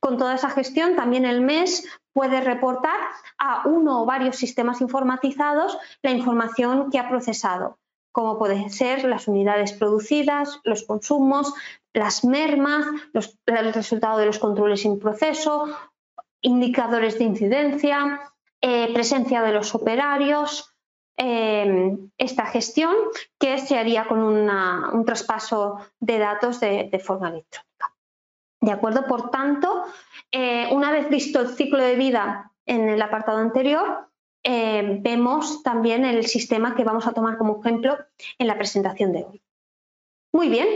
Con 0.00 0.16
toda 0.16 0.34
esa 0.34 0.50
gestión, 0.50 0.96
también 0.96 1.26
el 1.26 1.42
MES 1.42 1.86
puede 2.12 2.40
reportar 2.40 2.98
a 3.38 3.68
uno 3.68 4.02
o 4.02 4.06
varios 4.06 4.36
sistemas 4.36 4.80
informatizados 4.80 5.78
la 6.02 6.10
información 6.10 6.90
que 6.90 6.98
ha 6.98 7.08
procesado, 7.08 7.78
como 8.12 8.38
pueden 8.38 8.70
ser 8.70 9.04
las 9.04 9.28
unidades 9.28 9.72
producidas, 9.72 10.60
los 10.64 10.84
consumos, 10.84 11.52
las 11.92 12.24
mermas, 12.24 12.86
el 13.46 13.74
resultado 13.74 14.18
de 14.18 14.26
los 14.26 14.38
controles 14.38 14.84
en 14.84 14.98
proceso, 14.98 15.68
indicadores 16.40 17.18
de 17.18 17.24
incidencia, 17.24 18.33
eh, 18.60 18.92
presencia 18.92 19.42
de 19.42 19.52
los 19.52 19.74
operarios, 19.74 20.74
eh, 21.16 21.96
esta 22.18 22.46
gestión 22.46 22.94
que 23.38 23.58
se 23.58 23.78
haría 23.78 24.06
con 24.06 24.18
un 24.18 25.04
traspaso 25.04 25.78
de 26.00 26.18
datos 26.18 26.60
de, 26.60 27.00
forma 27.04 27.28
electrónica. 27.28 27.94
¿De 28.60 28.72
acuerdo? 28.72 29.06
Por 29.06 29.30
tanto, 29.30 29.84
eh, 30.32 30.68
una 30.72 30.90
vez 30.90 31.08
visto 31.08 31.40
el 31.40 31.48
ciclo 31.48 31.82
de 31.82 31.96
vida 31.96 32.52
en 32.66 32.88
el 32.88 33.00
apartado 33.02 33.38
anterior, 33.38 34.08
vemos 34.42 35.62
también 35.62 36.04
el 36.04 36.26
sistema 36.26 36.74
que 36.74 36.84
vamos 36.84 37.06
a 37.06 37.12
tomar 37.12 37.38
como 37.38 37.60
ejemplo 37.60 37.96
en 38.38 38.46
la 38.46 38.58
presentación 38.58 39.12
de 39.12 39.24
hoy. 39.24 39.42
Muy 40.32 40.50
bien, 40.50 40.68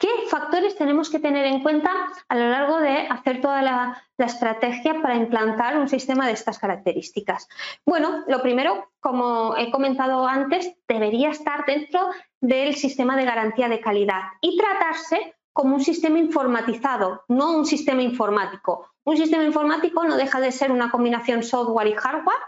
¿Qué 0.00 0.08
factores 0.30 0.76
tenemos 0.76 1.10
que 1.10 1.18
tener 1.18 1.44
en 1.44 1.62
cuenta 1.62 1.90
a 2.26 2.34
lo 2.34 2.48
largo 2.48 2.78
de 2.78 3.06
hacer 3.08 3.42
toda 3.42 3.60
la, 3.60 4.02
estrategia 4.16 5.00
para 5.02 5.14
implantar 5.14 5.78
un 5.78 5.90
sistema 5.90 6.26
de 6.26 6.32
estas 6.32 6.58
características? 6.58 7.46
Bueno, 7.84 8.24
lo 8.26 8.40
primero, 8.40 8.92
como 8.98 9.56
he 9.58 9.70
comentado 9.70 10.26
antes, 10.26 10.74
debería 10.88 11.28
estar 11.28 11.66
dentro 11.66 12.08
del 12.40 12.76
sistema 12.76 13.14
de 13.14 13.26
garantía 13.26 13.68
de 13.68 13.80
calidad 13.80 14.22
y 14.40 14.56
tratarse 14.56 15.36
como 15.52 15.74
un 15.74 15.84
sistema 15.84 16.18
informatizado, 16.18 17.24
no 17.28 17.52
un 17.58 17.66
sistema 17.66 18.00
informático. 18.00 18.90
Un 19.04 19.18
sistema 19.18 19.44
informático 19.44 20.04
no 20.04 20.16
deja 20.16 20.40
de 20.40 20.52
ser 20.52 20.72
una 20.72 20.90
combinación 20.90 21.42
software 21.42 21.88
y 21.88 21.92
hardware 21.92 22.38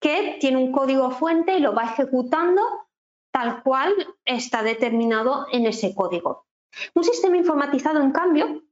que 0.00 0.38
tiene 0.40 0.56
un 0.56 0.72
código 0.72 1.10
fuente 1.10 1.58
y 1.58 1.60
lo 1.60 1.74
va 1.74 1.84
ejecutando 1.84 2.62
tal 3.30 3.62
cual 3.62 3.92
está 4.24 4.62
determinado 4.62 5.46
en 5.52 5.66
ese 5.66 5.94
código. 5.94 6.45
Un 6.94 7.04
sistema 7.04 7.36
informatizado, 7.36 8.00
en 8.00 8.12
cambio, 8.12 8.62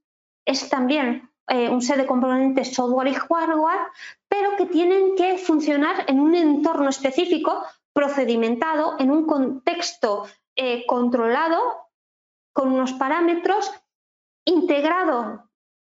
es 0.44 0.68
también 0.68 1.30
eh, 1.48 1.68
un 1.68 1.82
set 1.82 1.96
de 1.96 2.06
componentes 2.06 2.74
software 2.74 3.08
y 3.08 3.14
hardware, 3.14 3.86
pero 4.28 4.56
que 4.56 4.66
tienen 4.66 5.14
que 5.16 5.38
funcionar 5.38 6.04
en 6.08 6.20
un 6.20 6.34
entorno 6.34 6.88
específico, 6.88 7.64
procedimentado, 7.92 8.96
en 8.98 9.10
un 9.10 9.26
contexto 9.26 10.26
eh, 10.56 10.84
controlado, 10.86 11.60
con 12.52 12.72
unos 12.72 12.92
parámetros, 12.94 13.70
integrado 14.44 15.48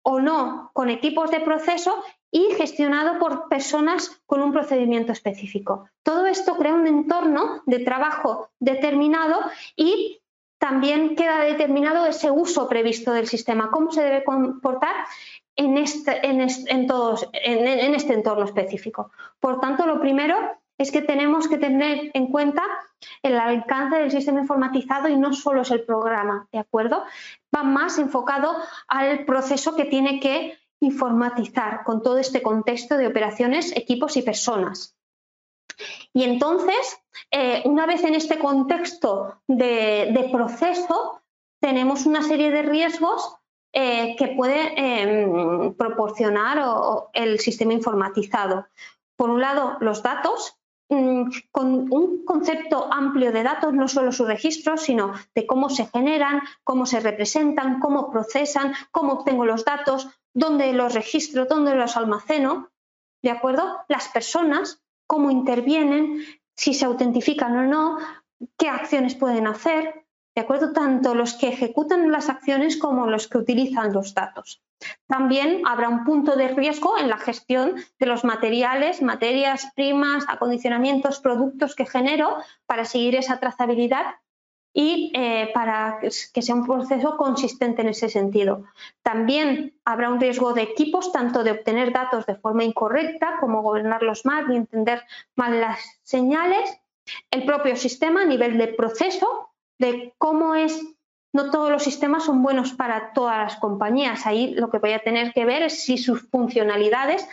o 0.02 0.20
no 0.20 0.70
con 0.72 0.88
equipos 0.88 1.30
de 1.30 1.40
proceso 1.40 2.02
y 2.30 2.54
gestionado 2.57 3.18
por 3.18 3.48
personas 3.48 4.22
con 4.26 4.40
un 4.40 4.52
procedimiento 4.52 5.12
específico. 5.12 5.88
Todo 6.02 6.26
esto 6.26 6.57
crea 6.57 6.74
un 6.74 6.86
entorno 6.86 7.62
de 7.66 7.80
trabajo 7.80 8.50
determinado 8.61 9.40
y 9.74 10.20
también 10.69 11.14
queda 11.14 11.45
determinado 11.45 12.07
ese 12.07 12.29
uso 12.29 12.69
previsto 12.69 13.12
del 13.12 13.29
sistema, 13.29 13.71
cómo 13.71 13.93
se 13.93 14.03
debe 14.03 14.25
comportar 14.25 14.97
en 15.55 15.79
este, 15.79 16.27
en 16.27 16.41
este 16.41 18.12
entorno 18.14 18.45
específico. 18.45 19.12
Por 19.39 19.61
tanto, 19.61 19.87
lo 19.87 20.01
primero 20.01 20.37
es 20.77 20.91
que 20.91 21.03
tenemos 21.03 21.47
que 21.47 21.59
tener 21.59 22.11
en 22.14 22.27
cuenta 22.27 22.64
el 23.23 23.39
alcance 23.39 23.97
del 23.97 24.11
sistema 24.11 24.41
informatizado 24.41 25.09
y 25.09 25.17
no 25.17 25.33
solo 25.33 25.62
es 25.62 25.71
el 25.71 25.85
programa, 25.85 26.49
¿de 26.51 26.59
acuerdo? 26.59 27.05
Va 27.55 27.62
más 27.62 27.99
enfocado 27.99 28.57
al 28.89 29.25
proceso 29.25 29.77
que 29.77 29.85
tiene 29.85 30.19
que 30.19 30.59
informatizar 30.81 31.85
con 31.85 32.03
todo 32.03 32.19
este 32.19 32.43
contexto 32.43 32.97
de 32.97 33.07
operaciones, 33.07 33.71
equipos 33.77 34.17
y 34.17 34.23
personas. 34.23 34.95
Y 36.12 36.25
entonces, 36.25 36.99
eh, 37.31 37.62
una 37.64 37.87
vez 37.87 38.03
en 38.05 38.14
este 38.14 38.39
contexto 38.39 39.41
de, 39.47 40.29
proceso, 40.33 41.21
tenemos 41.61 42.07
una 42.07 42.23
serie 42.23 42.51
de 42.51 42.62
riesgos 42.62 43.37
eh, 43.73 44.17
que 44.17 44.29
puede 44.29 44.73
em, 44.77 45.75
proporcionar 45.75 46.62
el 47.12 47.39
sistema 47.41 47.75
informatizado. 47.75 48.67
Por 49.17 49.31
un 49.31 49.41
lado, 49.41 49.77
los 49.81 50.03
datos, 50.03 50.57
mm, 50.89 51.31
con 51.51 51.93
un 51.93 52.25
concepto 52.25 52.89
amplio 52.91 53.33
de 53.33 53.43
datos, 53.43 53.75
no 53.75 53.89
solo 53.89 54.12
su 54.12 54.25
registro, 54.25 54.77
sino 54.77 55.12
de 55.35 55.47
cómo 55.47 55.69
se 55.69 55.87
generan, 55.87 56.41
cómo 56.64 56.87
se 56.87 57.01
representan, 57.01 57.81
cómo 57.81 58.11
procesan, 58.11 58.75
cómo 58.91 59.14
obtengo 59.14 59.45
los 59.45 59.64
datos, 59.64 60.09
dónde 60.33 60.73
los 60.73 60.95
registro, 60.95 61.47
dónde 61.47 61.75
los 61.75 61.97
almaceno, 61.97 62.71
¿de 63.23 63.31
acuerdo? 63.31 63.85
Las 63.89 64.09
personas, 64.09 64.83
cómo 65.07 65.30
intervienen, 65.30 66.22
si 66.57 66.74
se 66.74 66.84
autentifican 66.84 67.57
o 67.57 67.62
no, 67.62 67.98
qué 68.59 68.68
acciones 68.68 69.14
pueden 69.14 69.46
hacer, 69.46 70.07
¿de 70.34 70.42
acuerdo? 70.42 70.72
Tanto 70.72 71.14
los 71.14 71.34
que 71.34 71.48
ejecutan 71.48 72.11
las 72.12 72.28
acciones 72.28 72.76
como 72.76 73.07
los 73.07 73.28
que 73.28 73.38
utilizan 73.38 73.92
los 73.92 74.14
datos. 74.14 74.62
También 75.07 75.62
habrá 75.66 75.88
un 75.88 76.04
punto 76.04 76.36
de 76.36 76.48
riesgo 76.48 76.98
en 76.98 77.09
la 77.09 77.16
gestión 77.16 77.76
de 77.98 78.07
los 78.07 78.24
materiales, 78.24 79.00
materias 79.00 79.72
primas, 79.74 80.24
acondicionamientos, 80.28 81.20
productos 81.20 81.74
que 81.74 81.86
genero 81.86 82.36
para 82.66 82.84
seguir 82.84 83.16
esa 83.16 83.40
trazabilidad 83.40 84.16
y 84.79 85.11
eh, 85.14 85.51
para 85.55 86.01
que 86.01 86.43
sea 86.43 86.55
un 86.55 86.66
proceso 86.66 87.16
consistente 87.16 87.81
en 87.81 87.89
ese 87.89 88.11
sentido. 88.11 88.64
También 89.03 89.72
habrá 89.87 90.11
un 90.11 90.20
riesgo 90.20 90.53
de 90.53 90.64
equipos, 90.64 91.12
tanto 91.12 91.43
de 91.43 91.53
obtener 91.53 91.95
datos 91.95 92.27
de 92.27 92.35
forma 92.35 92.62
incorrecta 92.62 93.39
como 93.41 93.62
gobernarlos 93.62 94.27
mal 94.27 94.53
y 94.53 94.57
entender 94.57 95.03
mal 95.35 95.62
las 95.62 95.81
señales. 96.03 96.79
El 97.31 97.47
propio 97.47 97.74
sistema 97.74 98.20
a 98.20 98.27
nivel 98.27 98.59
de 98.59 98.68
proceso, 98.68 99.49
de 99.79 100.12
cómo 100.18 100.55
es, 100.55 100.79
no 101.33 101.51
todos 101.51 101.70
los 101.70 101.83
sistemas 101.83 102.24
son 102.24 102.43
buenos 102.43 102.74
para 102.74 103.14
todas 103.14 103.39
las 103.39 103.57
compañías. 103.57 104.27
Ahí 104.27 104.55
lo 104.57 104.68
que 104.68 104.79
voy 104.79 104.93
a 104.93 105.03
tener 105.03 105.33
que 105.33 105.47
ver 105.47 105.62
es 105.62 105.85
si 105.85 105.97
sus 105.97 106.29
funcionalidades, 106.29 107.27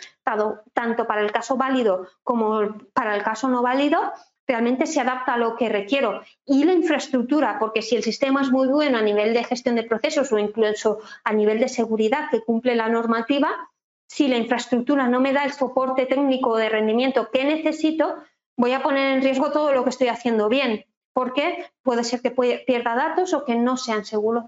tanto 0.72 1.06
para 1.06 1.20
el 1.20 1.30
caso 1.30 1.58
válido 1.58 2.08
como 2.22 2.78
para 2.94 3.14
el 3.14 3.22
caso 3.22 3.48
no 3.48 3.60
válido, 3.60 4.00
realmente 4.46 4.86
se 4.86 5.00
adapta 5.00 5.34
a 5.34 5.38
lo 5.38 5.56
que 5.56 5.68
requiero. 5.68 6.22
Y 6.44 6.64
la 6.64 6.72
infraestructura, 6.72 7.58
porque 7.58 7.82
si 7.82 7.96
el 7.96 8.02
sistema 8.02 8.42
es 8.42 8.50
muy 8.50 8.68
bueno 8.68 8.98
a 8.98 9.02
nivel 9.02 9.34
de 9.34 9.44
gestión 9.44 9.74
de 9.74 9.84
procesos 9.84 10.32
o 10.32 10.38
incluso 10.38 11.00
a 11.24 11.32
nivel 11.32 11.60
de 11.60 11.68
seguridad 11.68 12.30
que 12.30 12.42
cumple 12.42 12.74
la 12.74 12.88
normativa, 12.88 13.50
si 14.06 14.28
la 14.28 14.36
infraestructura 14.36 15.08
no 15.08 15.20
me 15.20 15.32
da 15.32 15.44
el 15.44 15.52
soporte 15.52 16.06
técnico 16.06 16.56
de 16.56 16.68
rendimiento 16.68 17.30
que 17.30 17.44
necesito, 17.44 18.16
voy 18.56 18.72
a 18.72 18.82
poner 18.82 19.16
en 19.16 19.22
riesgo 19.22 19.50
todo 19.50 19.72
lo 19.72 19.82
que 19.82 19.90
estoy 19.90 20.08
haciendo 20.08 20.48
bien, 20.48 20.84
porque 21.12 21.66
puede 21.82 22.04
ser 22.04 22.20
que 22.20 22.30
pierda 22.30 22.94
datos 22.94 23.32
o 23.34 23.44
que 23.44 23.56
no 23.56 23.76
sean 23.76 24.04
seguros. 24.04 24.44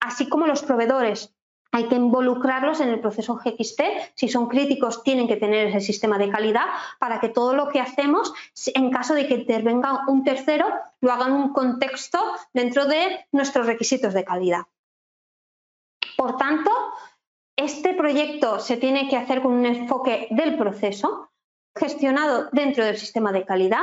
Así 0.00 0.28
como 0.28 0.46
los 0.46 0.62
proveedores, 0.62 1.34
hay 1.74 1.88
que 1.88 1.96
involucrarlos 1.96 2.78
en 2.78 2.88
el 2.88 3.00
proceso 3.00 3.34
GXT. 3.34 3.82
Si 4.14 4.28
son 4.28 4.46
críticos, 4.46 5.02
tienen 5.02 5.26
que 5.26 5.34
tener 5.34 5.66
ese 5.66 5.80
sistema 5.80 6.18
de 6.18 6.30
calidad 6.30 6.66
para 7.00 7.18
que 7.18 7.28
todo 7.28 7.52
lo 7.52 7.68
que 7.68 7.80
hacemos, 7.80 8.32
en 8.74 8.92
caso 8.92 9.12
de 9.14 9.26
que 9.26 9.34
intervenga 9.34 10.04
un 10.06 10.22
tercero, 10.22 10.68
lo 11.00 11.10
haga 11.10 11.26
en 11.26 11.32
un 11.32 11.52
contexto 11.52 12.20
dentro 12.52 12.86
de 12.86 13.26
nuestros 13.32 13.66
requisitos 13.66 14.14
de 14.14 14.24
calidad. 14.24 14.62
Por 16.16 16.36
tanto, 16.36 16.70
este 17.56 17.94
proyecto 17.94 18.60
se 18.60 18.76
tiene 18.76 19.08
que 19.08 19.16
hacer 19.16 19.42
con 19.42 19.52
un 19.52 19.66
enfoque 19.66 20.28
del 20.30 20.56
proceso 20.56 21.32
gestionado 21.74 22.50
dentro 22.52 22.84
del 22.84 22.98
sistema 22.98 23.32
de 23.32 23.44
calidad, 23.44 23.82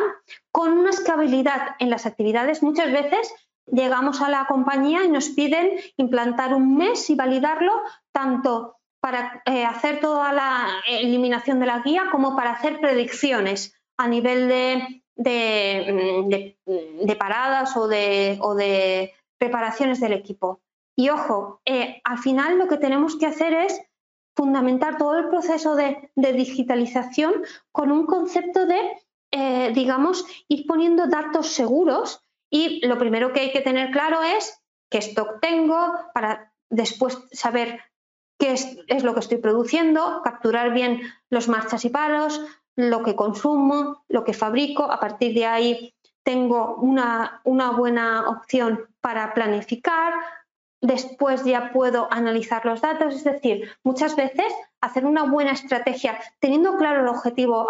con 0.50 0.72
una 0.72 0.92
escalabilidad 0.92 1.76
en 1.80 1.90
las 1.90 2.06
actividades. 2.06 2.64
Muchas 2.64 2.90
veces 2.90 3.34
llegamos 3.72 4.22
a 4.22 4.30
la 4.30 4.46
compañía 4.46 5.04
y 5.04 5.10
nos 5.10 5.30
piden 5.30 5.72
implantar 5.98 6.54
un 6.54 6.78
mes 6.78 7.10
y 7.10 7.16
validarlo 7.16 7.74
tanto 8.12 8.78
para 9.00 9.42
eh, 9.46 9.66
hacer 9.66 10.00
toda 10.00 10.32
la 10.32 10.68
eliminación 10.88 11.60
de 11.60 11.66
la 11.66 11.80
guía 11.80 12.06
como 12.12 12.36
para 12.36 12.52
hacer 12.52 12.80
predicciones 12.80 13.74
a 13.98 14.08
nivel 14.08 14.48
de, 14.48 15.04
de, 15.16 17.16
paradas 17.16 17.76
o 17.78 17.88
de, 17.88 18.38
o 18.42 18.56
de, 18.56 19.14
preparaciones 19.42 20.00
del 20.00 20.14
equipo. 20.14 20.62
Y 20.96 21.10
ojo, 21.10 21.62
eh, 21.66 22.00
al 22.04 22.20
final 22.20 22.60
lo 22.60 22.68
que 22.68 22.78
tenemos 22.78 23.16
que 23.16 23.26
hacer 23.26 23.54
es 23.54 23.82
fundamentar 24.36 25.00
todo 25.00 25.18
el 25.18 25.30
proceso 25.30 25.76
de, 25.76 26.12
digitalización 26.16 27.34
con 27.72 27.92
un 27.92 28.06
concepto 28.06 28.68
de, 28.68 28.80
eh, 29.32 29.72
digamos, 29.74 30.26
ir 30.48 30.68
poniendo 30.68 31.08
datos 31.08 31.48
seguros 31.48 32.24
y 32.52 32.86
lo 32.86 33.00
primero 33.00 33.32
que 33.32 33.40
hay 33.40 33.52
que 33.52 33.62
tener 33.62 33.90
claro 33.92 34.22
es 34.22 34.62
qué 34.92 35.00
stock 35.00 35.40
tengo 35.40 35.96
para 36.14 36.54
después 36.70 37.18
saber 37.32 37.80
qué 38.38 38.54
es, 38.54 39.04
lo 39.04 39.14
que 39.14 39.22
estoy 39.22 39.38
produciendo, 39.38 40.22
capturar 40.24 40.74
bien 40.74 41.02
los 41.30 41.48
marchas 41.48 41.86
y 41.86 41.90
paros, 41.90 42.42
lo 42.76 43.04
que 43.04 43.16
consumo, 43.16 44.04
lo 44.10 44.24
que 44.26 44.34
fabrico. 44.34 44.84
A 44.92 45.00
partir 45.00 45.34
de 45.34 45.46
ahí 45.46 45.94
tengo 46.24 46.76
una, 46.76 47.42
buena 47.44 48.28
opción 48.28 48.88
para 49.00 49.34
planificar, 49.34 50.14
después 50.82 51.46
ya 51.46 51.72
puedo 51.72 52.08
analizar 52.12 52.66
los 52.66 52.82
datos. 52.82 53.16
Es 53.16 53.24
decir, 53.24 53.70
muchas 53.84 54.16
veces 54.16 54.52
hacer 54.82 55.06
una 55.06 55.24
buena 55.24 55.52
estrategia 55.52 56.20
teniendo 56.40 56.76
claro 56.78 57.02
el 57.02 57.08
objetivo 57.08 57.68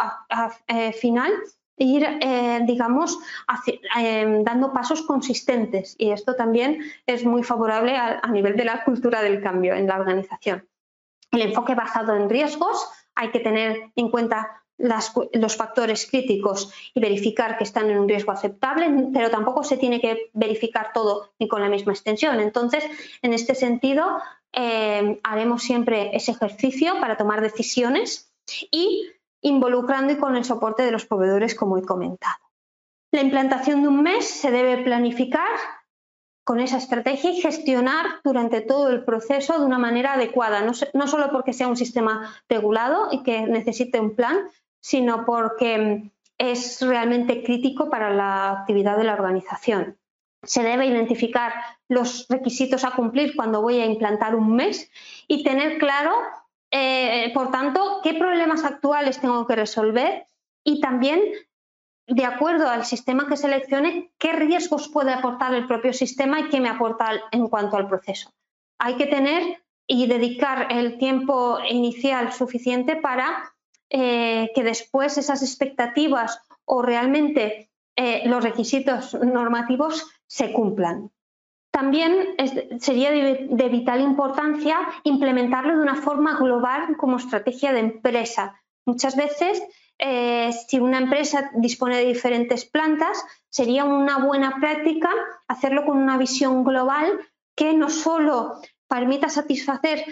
eh, 0.67 0.93
final 0.93 1.33
ir, 1.77 2.03
eh, 2.03 2.61
digamos, 2.65 3.17
eh, 3.97 4.41
dando 4.43 4.73
pasos 4.73 5.01
consistentes. 5.01 5.95
Y 5.97 6.11
esto 6.11 6.35
también 6.35 6.79
es 7.05 7.25
muy 7.25 7.43
favorable 7.43 7.97
a, 7.97 8.27
nivel 8.27 8.55
de 8.55 8.65
la 8.65 8.83
cultura 8.83 9.21
del 9.21 9.41
cambio 9.41 9.73
en 9.73 9.87
la 9.87 9.97
organización. 9.97 10.67
El 11.31 11.41
enfoque 11.41 11.75
basado 11.75 12.15
en 12.15 12.29
riesgos, 12.29 12.87
hay 13.15 13.31
que 13.31 13.39
tener 13.39 13.91
en 13.95 14.09
cuenta 14.09 14.63
los 14.77 15.55
factores 15.55 16.07
críticos 16.09 16.73
y 16.95 16.99
verificar 16.99 17.57
que 17.57 17.63
están 17.63 17.91
en 17.91 17.99
un 17.99 18.09
riesgo 18.09 18.31
aceptable, 18.31 19.09
pero 19.13 19.29
tampoco 19.29 19.63
se 19.63 19.77
tiene 19.77 20.01
que 20.01 20.31
verificar 20.33 20.91
todo 20.91 21.33
ni 21.37 21.47
con 21.47 21.61
la 21.61 21.69
misma 21.69 21.93
extensión. 21.93 22.39
Entonces, 22.39 22.83
en 23.21 23.33
este 23.33 23.53
sentido, 23.53 24.17
eh, 24.53 25.19
haremos 25.23 25.61
siempre 25.61 26.15
ese 26.15 26.31
ejercicio 26.31 26.99
para 26.99 27.15
tomar 27.15 27.41
decisiones 27.41 28.33
y 28.71 29.07
involucrando 29.41 30.13
y 30.13 30.17
con 30.17 30.35
el 30.35 30.45
soporte 30.45 30.83
de 30.83 30.91
los 30.91 31.05
proveedores, 31.05 31.55
como 31.55 31.77
he 31.77 31.83
comentado. 31.83 32.37
La 33.11 33.21
implantación 33.21 33.81
de 33.81 33.89
un 33.89 34.01
mes 34.01 34.27
se 34.27 34.51
debe 34.51 34.83
planificar 34.83 35.49
con 36.43 36.59
esa 36.59 36.77
estrategia 36.77 37.31
y 37.31 37.41
gestionar 37.41 38.05
durante 38.23 38.61
todo 38.61 38.89
el 38.89 39.03
proceso 39.03 39.59
de 39.59 39.65
una 39.65 39.77
manera 39.77 40.13
adecuada, 40.13 40.61
no, 40.61 40.73
solo 41.07 41.31
porque 41.31 41.53
sea 41.53 41.67
un 41.67 41.77
sistema 41.77 42.35
regulado 42.49 43.09
y 43.11 43.23
que 43.23 43.41
necesite 43.41 43.99
un 43.99 44.15
plan, 44.15 44.37
sino 44.79 45.25
porque 45.25 46.11
es 46.37 46.81
realmente 46.81 47.43
crítico 47.43 47.89
para 47.89 48.09
la 48.09 48.51
actividad 48.51 48.97
de 48.97 49.03
la 49.03 49.13
organización. 49.13 49.97
Se 50.43 50.63
debe 50.63 50.87
identificar 50.87 51.53
los 51.87 52.27
requisitos 52.27 52.83
a 52.83 52.91
cumplir 52.91 53.35
cuando 53.35 53.61
voy 53.61 53.79
a 53.79 53.85
implantar 53.85 54.35
un 54.35 54.55
mes 54.55 54.89
y 55.27 55.43
tener 55.43 55.77
claro 55.77 56.11
eh, 56.71 57.31
por 57.33 57.51
tanto, 57.51 57.99
¿qué 58.03 58.13
problemas 58.13 58.63
actuales 58.63 59.19
tengo 59.19 59.45
que 59.45 59.55
resolver 59.55 60.25
y 60.63 60.79
también 60.79 61.21
de 62.07 62.25
acuerdo 62.25 62.67
al 62.67 62.85
sistema 62.85 63.27
que 63.27 63.37
seleccione, 63.37 64.11
qué 64.17 64.33
riesgos 64.33 64.89
puede 64.89 65.13
aportar 65.13 65.53
el 65.53 65.67
propio 65.67 65.93
sistema 65.93 66.39
y 66.39 66.49
qué 66.49 66.59
me 66.59 66.69
aporta 66.69 67.09
en 67.31 67.47
cuanto 67.47 67.77
al 67.77 67.87
proceso. 67.87 68.33
Hay 68.79 68.95
que 68.95 69.05
tener 69.05 69.63
y 69.87 70.07
dedicar 70.07 70.67
el 70.71 70.97
tiempo 70.97 71.59
inicial 71.69 72.33
suficiente 72.33 72.95
para 72.97 73.53
eh, 73.89 74.51
que 74.53 74.63
después 74.63 75.17
esas 75.17 75.41
expectativas 75.41 76.39
o 76.65 76.81
realmente 76.81 77.69
eh, 77.95 78.23
los 78.25 78.43
requisitos 78.43 79.13
normativos 79.13 80.05
se 80.27 80.51
cumplan. 80.51 81.11
También 81.71 82.35
sería 82.79 83.11
de, 83.11 83.69
vital 83.69 84.01
importancia 84.01 84.77
implementarlo 85.03 85.75
de 85.77 85.81
una 85.81 85.95
forma 85.95 86.37
global 86.37 86.97
como 86.97 87.17
estrategia 87.17 87.71
de 87.71 87.79
empresa. 87.79 88.61
Muchas 88.85 89.15
veces, 89.15 89.63
eh, 89.97 90.51
si 90.67 90.79
una 90.79 90.97
empresa 90.97 91.49
dispone 91.55 91.97
de 91.97 92.05
diferentes 92.05 92.65
plantas, 92.65 93.23
sería 93.49 93.85
una 93.85 94.17
buena 94.17 94.57
práctica 94.59 95.09
hacerlo 95.47 95.85
con 95.85 95.97
una 95.97 96.17
visión 96.17 96.65
global 96.65 97.19
que 97.55 97.73
no 97.73 97.89
solo 97.89 98.59
permita 98.89 99.29
satisfacer 99.29 100.03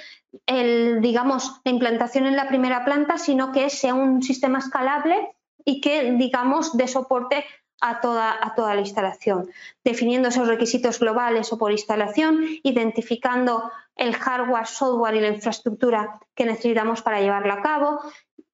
el, 0.45 1.01
digamos, 1.01 1.59
la 1.65 1.71
implantación 1.71 2.25
en 2.25 2.37
la 2.37 2.47
primera 2.47 2.85
planta, 2.85 3.17
sino 3.17 3.51
que 3.51 3.69
sea 3.69 3.93
un 3.93 4.23
sistema 4.23 4.59
escalable 4.59 5.35
y 5.65 5.81
que, 5.81 6.13
digamos, 6.13 6.77
dé 6.77 6.87
soporte 6.87 7.43
a 7.81 8.01
toda, 8.01 8.37
a 8.41 8.55
toda 8.55 8.75
la 8.75 8.81
instalación, 8.81 9.49
definiendo 9.83 10.29
esos 10.29 10.47
requisitos 10.47 10.99
globales 10.99 11.51
o 11.53 11.57
por 11.57 11.71
instalación, 11.71 12.45
identificando 12.63 13.71
el 13.95 14.15
hardware, 14.15 14.67
software 14.67 15.15
y 15.15 15.21
la 15.21 15.27
infraestructura 15.29 16.19
que 16.35 16.45
necesitamos 16.45 17.01
para 17.01 17.19
llevarlo 17.19 17.53
a 17.53 17.61
cabo, 17.61 17.99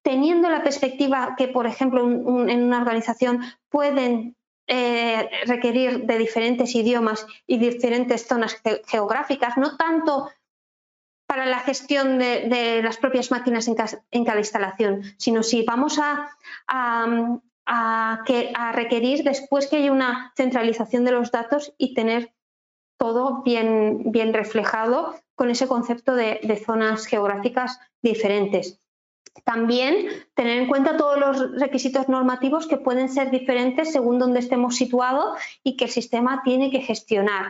teniendo 0.02 0.48
la 0.48 0.62
perspectiva 0.62 1.34
que, 1.36 1.48
por 1.48 1.66
ejemplo, 1.66 2.02
en 2.04 2.64
una 2.64 2.78
organización 2.78 3.40
pueden 3.68 4.36
eh, 4.68 5.28
requerir 5.46 6.06
de 6.06 6.18
diferentes 6.18 6.74
idiomas 6.74 7.24
y 7.46 7.58
diferentes 7.58 8.26
zonas 8.26 8.60
geográficas, 8.86 9.56
no 9.56 9.76
tanto 9.76 10.28
para 11.26 11.46
la 11.46 11.60
gestión 11.60 12.18
de, 12.18 12.80
las 12.82 12.96
propias 12.96 13.30
máquinas 13.30 13.68
en, 13.68 14.24
cada 14.24 14.38
instalación, 14.38 15.02
sino 15.18 15.42
si 15.42 15.64
vamos 15.64 15.98
a, 15.98 16.30
a, 16.66 17.38
a 17.66 18.72
requerir 18.74 19.24
después 19.24 19.66
que 19.66 19.76
haya 19.76 19.92
una 19.92 20.32
centralización 20.36 21.04
de 21.04 21.12
los 21.12 21.30
datos 21.30 21.74
y 21.78 21.94
tener 21.94 22.32
todo 22.98 23.42
bien, 23.42 24.10
bien 24.10 24.32
reflejado 24.32 25.14
con 25.34 25.50
ese 25.50 25.68
concepto 25.68 26.14
de, 26.14 26.62
zonas 26.64 27.06
geográficas 27.06 27.78
diferentes. 28.02 28.80
También 29.44 30.08
tener 30.34 30.58
en 30.58 30.68
cuenta 30.68 30.96
todos 30.96 31.18
los 31.18 31.60
requisitos 31.60 32.08
normativos 32.08 32.66
que 32.66 32.78
pueden 32.78 33.10
ser 33.10 33.30
diferentes 33.30 33.92
según 33.92 34.18
donde 34.18 34.38
estemos 34.38 34.76
situados 34.76 35.38
y 35.62 35.76
que 35.76 35.84
el 35.84 35.90
sistema 35.90 36.40
tiene 36.42 36.70
que 36.70 36.80
gestionar. 36.80 37.48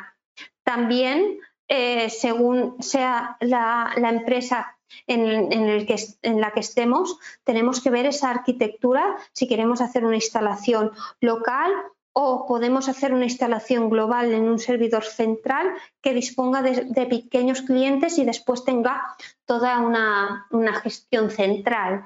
También, 0.64 1.38
eh, 1.68 2.10
según 2.10 2.82
sea 2.82 3.36
la, 3.40 3.92
la 3.96 4.08
empresa 4.08 4.75
en, 5.07 6.41
la 6.41 6.51
que 6.53 6.61
estemos, 6.61 7.18
tenemos 7.45 7.80
que 7.80 7.91
ver 7.91 8.07
esa 8.07 8.30
arquitectura 8.30 9.16
si 9.32 9.47
queremos 9.47 9.80
hacer 9.80 10.05
una 10.05 10.16
instalación 10.16 10.93
local 11.20 11.72
o 12.12 12.47
podemos 12.47 12.89
hacer 12.89 13.12
una 13.12 13.24
instalación 13.24 13.91
global 13.91 14.32
en 14.32 14.49
un 14.49 14.59
servidor 14.59 15.05
central 15.05 15.74
que 16.01 16.14
disponga 16.14 16.62
de, 16.62 17.07
pequeños 17.07 17.61
clientes 17.62 18.18
y 18.18 18.24
después 18.24 18.64
tenga 18.64 19.03
toda 19.45 19.80
una, 19.80 20.80
gestión 20.82 21.30
central. 21.30 22.05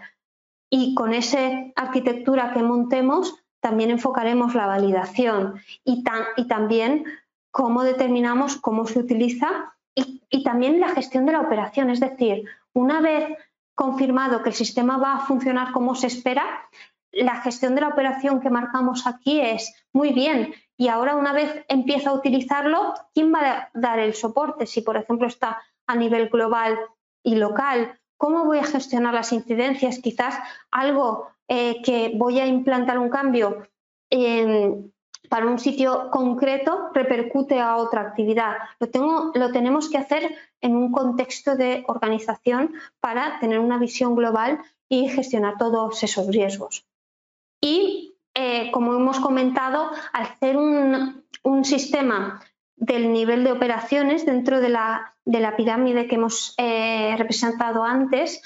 Y 0.68 0.95
con 0.95 1.14
esa 1.14 1.39
arquitectura 1.76 2.53
que 2.53 2.62
montemos, 2.62 3.37
también 3.61 3.91
enfocaremos 3.91 4.55
la 4.55 4.66
validación 4.66 5.61
y 5.85 6.03
también 6.49 7.05
cómo 7.51 7.83
determinamos 7.83 8.57
cómo 8.57 8.87
se 8.87 8.99
utiliza 8.99 9.74
y, 9.95 10.43
también 10.45 10.81
la 10.81 10.89
gestión 10.89 11.26
de 11.26 11.33
la 11.33 11.41
operación. 11.41 11.91
Es 11.91 12.01
decir, 12.01 12.45
una 12.74 13.00
vez 13.00 13.36
confirmado 13.74 14.42
que 14.42 14.50
el 14.50 14.54
sistema 14.54 14.98
va 14.98 15.14
a 15.14 15.26
funcionar 15.26 15.72
como 15.72 15.94
se 15.94 16.06
espera, 16.06 16.44
la 17.12 17.40
gestión 17.40 17.74
de 17.74 17.80
la 17.80 17.88
operación 17.88 18.40
que 18.40 18.50
marcamos 18.50 19.06
aquí 19.06 19.40
es 19.40 19.74
muy 19.92 20.12
bien. 20.12 20.54
Y 20.76 20.88
ahora, 20.88 21.16
una 21.16 21.32
vez 21.32 21.64
empieza 21.68 22.10
a 22.10 22.14
utilizarlo, 22.14 22.94
¿quién 23.14 23.32
va 23.32 23.40
a 23.40 23.70
dar 23.74 23.98
el 23.98 24.14
soporte? 24.14 24.66
Si, 24.66 24.82
por 24.82 24.96
ejemplo, 24.96 25.26
está 25.26 25.62
a 25.86 25.96
nivel 25.96 26.28
global 26.28 26.78
y 27.22 27.36
local, 27.36 27.98
¿cómo 28.16 28.44
voy 28.44 28.58
a 28.58 28.64
gestionar 28.64 29.14
las 29.14 29.32
incidencias? 29.32 29.98
Quizás 29.98 30.38
algo 30.70 31.28
eh, 31.48 31.82
que 31.82 32.12
voy 32.14 32.38
a 32.38 32.46
implantar 32.46 32.98
un 32.98 33.10
cambio 33.10 33.66
en, 34.08 34.92
para 35.28 35.46
un 35.46 35.58
sitio 35.58 36.10
concreto 36.10 36.90
repercute 36.92 37.60
a 37.60 37.76
otra 37.76 38.00
actividad. 38.00 38.56
Lo, 39.34 39.52
tenemos 39.52 39.88
que 39.88 39.98
hacer 39.98 40.34
en 40.60 40.74
un 40.74 40.90
contexto 40.90 41.56
de 41.56 41.84
organización 41.86 42.74
para 43.00 43.38
tener 43.38 43.60
una 43.60 43.78
visión 43.78 44.16
global 44.16 44.60
y 44.88 45.08
gestionar 45.08 45.56
todos 45.56 46.02
esos 46.02 46.26
riesgos. 46.26 46.84
Y 47.60 48.14
eh, 48.34 48.70
como 48.72 48.94
hemos 48.94 49.20
comentado, 49.20 49.90
al 50.12 50.26
ser 50.38 50.56
un, 50.56 51.24
sistema 51.62 52.40
del 52.76 53.12
nivel 53.12 53.44
de 53.44 53.52
operaciones 53.52 54.24
dentro 54.24 54.60
de 54.60 54.70
la, 54.70 55.14
pirámide 55.56 56.06
que 56.06 56.16
hemos 56.16 56.54
eh, 56.56 57.14
representado 57.18 57.84
antes, 57.84 58.42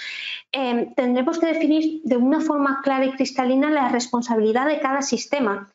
eh, 0.53 0.93
tendremos 0.97 1.39
que 1.39 1.47
definir 1.47 2.03
de 2.05 2.17
una 2.17 2.41
forma 2.41 2.81
clara 2.83 3.07
y 3.07 3.13
cristalina 3.13 3.71
la 3.71 3.89
responsabilidad 3.89 4.67
de 4.67 4.81
cada 4.81 5.01
sistema. 5.03 5.71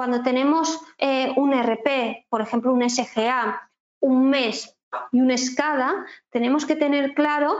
Cuando 0.00 0.22
tenemos 0.22 0.80
eh, 0.96 1.30
un 1.36 1.52
RP, 1.52 2.24
por 2.30 2.40
ejemplo, 2.40 2.72
un 2.72 2.88
SGA, 2.88 3.70
un 4.00 4.30
mes 4.30 4.74
y 5.12 5.20
un 5.20 5.36
SCADA, 5.36 6.06
tenemos 6.30 6.64
que 6.64 6.74
tener 6.74 7.12
claro, 7.12 7.54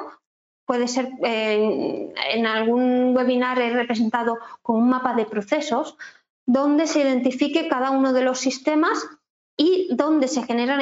puede 0.65 0.89
ser 0.89 1.11
eh, 1.23 2.11
en 2.33 2.47
algún 2.47 3.15
webinar 3.15 3.59
he 3.59 3.69
representado 3.69 4.39
con 4.63 4.77
un 4.77 4.89
mapa 4.89 5.13
de 5.13 5.27
procesos, 5.27 5.99
donde 6.47 6.87
se 6.87 7.03
identifique 7.03 7.69
cada 7.69 7.91
uno 7.91 8.15
de 8.15 8.23
los 8.23 8.41
sistemas 8.41 9.07
y 9.55 9.95
dónde 9.95 10.27
se 10.27 10.43
genera 10.43 10.79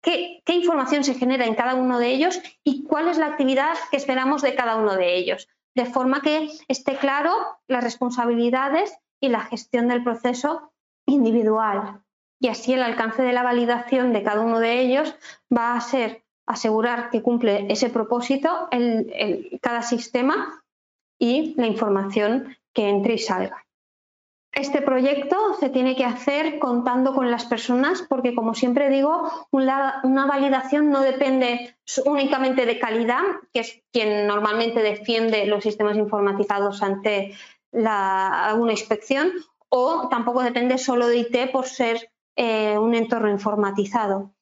qué, 0.00 0.40
qué 0.46 0.54
información 0.54 1.04
se 1.04 1.12
genera 1.12 1.44
en 1.44 1.54
cada 1.54 1.74
uno 1.74 1.98
de 1.98 2.14
ellos 2.14 2.40
y 2.64 2.84
cuál 2.84 3.08
es 3.08 3.18
la 3.18 3.26
actividad 3.26 3.76
que 3.90 3.98
esperamos 3.98 4.40
de 4.40 4.54
cada 4.54 4.76
uno 4.76 4.94
de 4.94 5.18
ellos, 5.18 5.48
de 5.74 5.84
forma 5.84 6.22
que 6.22 6.48
esté 6.66 6.96
claro 6.96 7.34
las 7.66 7.84
responsabilidades 7.84 8.96
y 9.20 9.28
la 9.28 9.40
gestión 9.40 9.88
del 9.88 10.02
proceso 10.02 10.72
individual. 11.08 12.00
Y 12.40 12.48
así 12.48 12.72
el 12.72 12.82
alcance 12.82 13.22
de 13.22 13.32
la 13.32 13.42
validación 13.42 14.12
de 14.12 14.22
cada 14.22 14.42
uno 14.42 14.60
de 14.60 14.80
ellos 14.80 15.14
va 15.54 15.74
a 15.74 15.80
ser 15.80 16.22
asegurar 16.46 17.10
que 17.10 17.22
cumple 17.22 17.66
ese 17.68 17.90
propósito 17.90 18.68
el, 18.70 19.58
cada 19.60 19.82
sistema 19.82 20.62
y 21.18 21.54
la 21.56 21.66
información 21.66 22.56
que 22.72 22.88
entre 22.88 23.14
y 23.14 23.18
salga. 23.18 23.64
Este 24.52 24.80
proyecto 24.80 25.36
se 25.60 25.68
tiene 25.68 25.94
que 25.94 26.04
hacer 26.04 26.58
contando 26.58 27.14
con 27.14 27.30
las 27.30 27.44
personas 27.44 28.02
porque, 28.08 28.34
como 28.34 28.54
siempre 28.54 28.88
digo, 28.88 29.30
una, 29.50 30.00
validación 30.26 30.90
no 30.90 31.02
depende 31.02 31.76
únicamente 32.06 32.64
de 32.66 32.78
calidad, 32.78 33.22
que 33.52 33.60
es 33.60 33.82
quien 33.92 34.26
normalmente 34.26 34.80
defiende 34.82 35.46
los 35.46 35.62
sistemas 35.62 35.96
informatizados 35.96 36.82
ante 36.82 37.34
la, 37.72 38.56
una 38.58 38.72
inspección 38.72 39.32
o 39.68 40.08
tampoco 40.08 40.42
depende 40.42 40.78
solo 40.78 41.08
de 41.08 41.18
IT 41.18 41.50
por 41.52 41.66
ser 41.66 42.10
eh, 42.36 42.78
un 42.78 42.94
entorno 42.94 43.30
informatizado. 43.30 44.34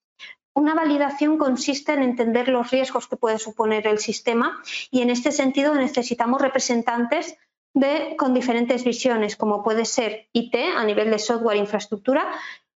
Una 0.54 0.74
validación 0.74 1.36
consiste 1.36 1.92
en 1.92 2.02
entender 2.02 2.48
los 2.48 2.70
riesgos 2.70 3.08
que 3.08 3.16
puede 3.16 3.38
suponer 3.38 3.86
el 3.86 3.98
sistema 3.98 4.58
y 4.90 5.02
en 5.02 5.10
este 5.10 5.30
sentido 5.30 5.74
necesitamos 5.74 6.40
representantes 6.40 7.36
de, 7.74 8.16
con 8.16 8.32
diferentes 8.32 8.82
visiones, 8.84 9.36
como 9.36 9.62
puede 9.62 9.84
ser 9.84 10.28
IT 10.32 10.54
a 10.76 10.84
nivel 10.84 11.10
de 11.10 11.18
software 11.18 11.56
e 11.56 11.60
infraestructura, 11.60 12.26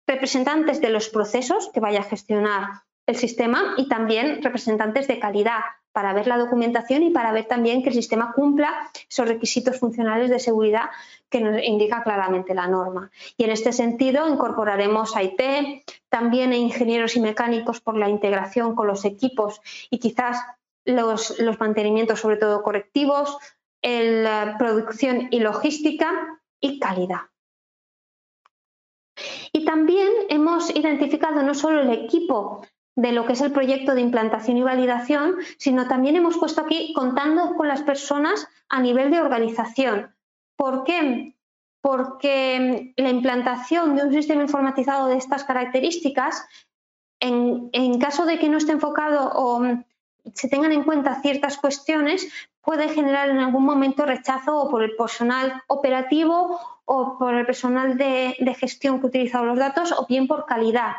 representantes 0.08 0.82
de 0.82 0.90
los 0.90 1.10
procesos 1.10 1.70
que 1.72 1.80
vaya 1.80 2.00
a 2.00 2.10
gestionar 2.10 2.84
el 3.06 3.16
sistema 3.16 3.76
y 3.78 3.88
también 3.88 4.42
representantes 4.42 5.08
de 5.08 5.20
calidad 5.20 5.62
para 5.98 6.14
ver 6.14 6.28
la 6.28 6.38
documentación 6.38 7.02
y 7.02 7.10
para 7.10 7.32
ver 7.32 7.46
también 7.46 7.82
que 7.82 7.90
el 7.90 7.96
sistema 7.96 8.32
cumpla 8.32 8.88
esos 9.10 9.28
requisitos 9.28 9.80
funcionales 9.80 10.30
de 10.30 10.38
seguridad 10.38 10.92
que 11.28 11.42
nos 11.42 11.60
indica 11.64 12.04
claramente 12.04 12.54
la 12.54 12.68
norma. 12.68 13.10
Y 13.36 13.46
en 13.46 13.50
este 13.50 13.74
sentido 13.74 14.30
incorporaremos 14.30 15.16
a 15.16 15.24
IT, 15.24 15.42
también 16.08 16.52
a 16.52 16.56
ingenieros 16.56 17.16
y 17.16 17.20
mecánicos 17.20 17.82
por 17.82 17.98
la 17.98 18.10
integración 18.10 18.76
con 18.76 18.86
los 18.86 19.06
equipos 19.06 19.60
y 19.90 19.98
quizás 19.98 20.38
los, 20.86 21.34
mantenimientos, 21.60 22.20
sobre 22.20 22.38
todo 22.38 22.62
correctivos, 22.62 23.36
la 23.82 24.56
producción 24.60 25.30
y 25.32 25.40
logística 25.40 26.40
y 26.60 26.80
calidad. 26.80 27.22
Y 29.52 29.66
también 29.66 30.10
hemos 30.30 30.70
identificado 30.76 31.42
no 31.42 31.56
solo 31.56 31.82
el 31.82 31.90
equipo 31.90 32.62
de 32.98 33.14
lo 33.14 33.26
que 33.26 33.34
es 33.34 33.42
el 33.42 33.54
proyecto 33.54 33.96
de 33.96 34.02
implantación 34.02 34.58
y 34.58 34.64
validación, 34.64 35.36
sino 35.58 35.88
también 35.88 36.18
hemos 36.18 36.38
puesto 36.38 36.60
aquí 36.60 36.92
contando 36.94 37.56
con 37.56 37.70
las 37.70 37.84
personas 37.84 38.48
a 38.68 38.82
nivel 38.82 39.10
de 39.12 39.22
organización, 39.22 40.14
¿Por 40.58 40.84
qué? 40.84 41.36
Porque 41.82 42.94
la 42.98 43.10
implantación 43.10 43.96
de 43.96 44.04
un 44.04 44.12
sistema 44.12 44.42
informatizado 44.42 45.08
de 45.08 45.18
estas 45.18 45.44
características, 45.44 46.44
en, 47.20 47.70
en 47.72 48.00
caso 48.00 48.26
de 48.26 48.40
que 48.40 48.50
no 48.50 48.58
esté 48.58 48.72
enfocado 48.72 49.32
o 49.36 49.62
se 50.34 50.50
tengan 50.50 50.72
en 50.72 50.84
cuenta 50.84 51.22
ciertas 51.22 51.58
cuestiones, 51.58 52.28
puede 52.62 52.90
generar 52.90 53.30
en 53.30 53.40
algún 53.40 53.64
momento 53.64 54.06
rechazo 54.06 54.58
o 54.58 54.70
por 54.70 54.84
el 54.84 54.96
personal 54.96 55.62
operativo 55.68 56.60
o 56.86 57.18
por 57.18 57.36
el 57.36 57.46
personal 57.46 57.98
de, 57.98 58.36
gestión 58.60 59.00
que 59.00 59.06
ha 59.06 59.10
utilizado 59.10 59.46
los 59.46 59.60
datos 59.60 59.92
o 59.92 60.06
bien 60.08 60.28
por 60.28 60.46
calidad. 60.46 60.94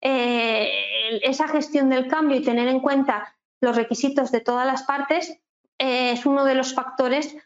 Eh, 0.00 0.70
esa 1.22 1.48
gestión 1.48 1.88
del 1.90 2.08
cambio 2.08 2.38
y 2.38 2.42
tener 2.42 2.68
en 2.68 2.80
cuenta 2.80 3.36
los 3.60 3.76
requisitos 3.76 4.32
de 4.32 4.40
todas 4.40 4.66
las 4.66 4.84
partes 4.84 5.30
eh, 5.78 6.12
es 6.12 6.24
uno 6.26 6.44
de 6.44 6.54
los 6.54 6.74
factores 6.74 7.36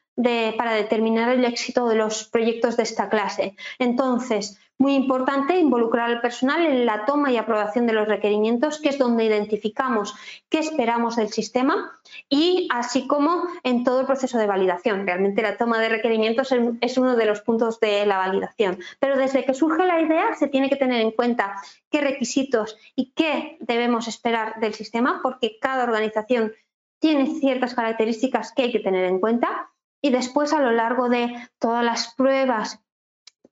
para 0.57 0.75
determinar 0.75 1.29
el 1.31 1.45
éxito 1.45 1.89
de 1.89 1.97
los 1.97 2.29
proyectos 2.29 2.77
de 2.77 2.85
esta 2.85 3.09
clase. 3.09 3.57
Entonces, 3.81 4.61
muy 4.79 4.95
importante 4.95 5.59
involucrar 5.59 6.11
al 6.11 6.21
personal 6.21 6.67
en 6.67 6.85
la 6.85 7.05
toma 7.05 7.31
y 7.31 7.37
aprobación 7.37 7.87
de 7.87 7.93
los 7.93 8.09
requerimientos, 8.09 8.81
que 8.81 8.89
es 8.89 8.99
donde 8.99 9.25
identificamos 9.25 10.15
qué 10.49 10.59
esperamos 10.59 11.17
del 11.17 11.29
sistema 11.29 11.99
y 12.29 12.69
así 12.73 13.07
como 13.07 13.45
en 13.63 13.85
todo 13.85 14.01
el 14.01 14.07
proceso 14.07 14.37
de 14.39 14.47
validación. 14.47 15.07
Realmente 15.07 15.43
la 15.43 15.57
toma 15.57 15.81
de 15.81 15.89
requerimientos 15.89 16.53
es 16.81 16.99
uno 16.99 17.17
de 17.17 17.27
los 17.27 17.41
puntos 17.41 17.81
de 17.81 18.05
la 18.05 18.19
validación. 18.19 18.79
Pero 18.99 19.17
desde 19.17 19.45
que 19.45 19.55
surge 19.55 19.87
la 19.87 20.01
idea 20.01 20.35
se 20.35 20.49
tiene 20.49 20.69
que 20.69 20.77
tener 20.77 21.01
en 21.01 21.13
cuenta 21.13 21.57
qué 21.91 22.01
requisitos 22.01 22.77
y 22.97 23.13
qué 23.13 23.57
debemos 23.61 24.09
esperar 24.09 24.61
del 24.61 24.75
sistema, 24.75 25.21
porque 25.23 25.59
cada 25.61 25.85
organización 25.85 26.53
tiene 26.99 27.39
ciertas 27.39 27.75
características 27.75 28.53
que 28.53 28.63
hay 28.63 28.73
que 28.73 28.81
tener 28.81 29.05
en 29.05 29.21
cuenta 29.21 29.71
y 30.03 30.11
después 30.11 30.53
a 30.53 30.61
lo 30.61 30.71
largo 30.71 31.09
de 31.09 31.35
todas 31.59 31.83
las 31.83 32.15
pruebas 32.15 32.84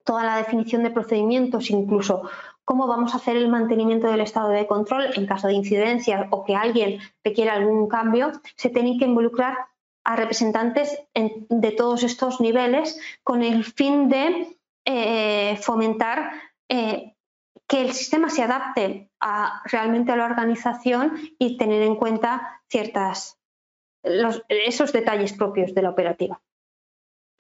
toda 0.04 0.24
la 0.24 0.36
definición 0.36 0.82
de 0.82 0.90
procedimientos, 0.90 1.70
incluso 1.70 2.22
cómo 2.64 2.86
vamos 2.86 3.12
a 3.12 3.16
hacer 3.16 3.36
el 3.36 3.48
mantenimiento 3.48 4.08
del 4.08 4.20
estado 4.20 4.50
de 4.50 4.66
control 4.66 5.10
en 5.14 5.26
caso 5.26 5.48
de 5.48 5.54
incidencia 5.54 6.28
o 6.30 6.44
que 6.44 6.54
alguien 6.54 7.00
requiera 7.24 7.54
algún 7.54 7.88
cambio, 7.88 8.32
se 8.56 8.70
tienen 8.70 8.98
que 8.98 9.04
involucrar 9.04 9.56
a 10.04 10.16
representantes 10.16 10.98
de 11.14 11.70
todos 11.72 12.02
estos 12.02 12.40
niveles 12.40 12.98
con 13.22 13.42
el 13.42 13.64
fin 13.64 14.08
de 14.08 14.58
eh, 14.84 15.56
fomentar 15.60 16.32
eh, 16.68 17.14
que 17.68 17.82
el 17.82 17.92
sistema 17.92 18.28
se 18.28 18.42
adapte 18.42 19.10
a, 19.20 19.62
realmente 19.64 20.12
a 20.12 20.16
la 20.16 20.24
organización 20.24 21.14
y 21.38 21.56
tener 21.56 21.82
en 21.82 21.96
cuenta 21.96 22.62
ciertas 22.68 23.38
esos 24.48 24.92
detalles 24.92 25.32
propios 25.32 25.74
de 25.74 25.82
la 25.82 25.90
operativa. 25.90 26.40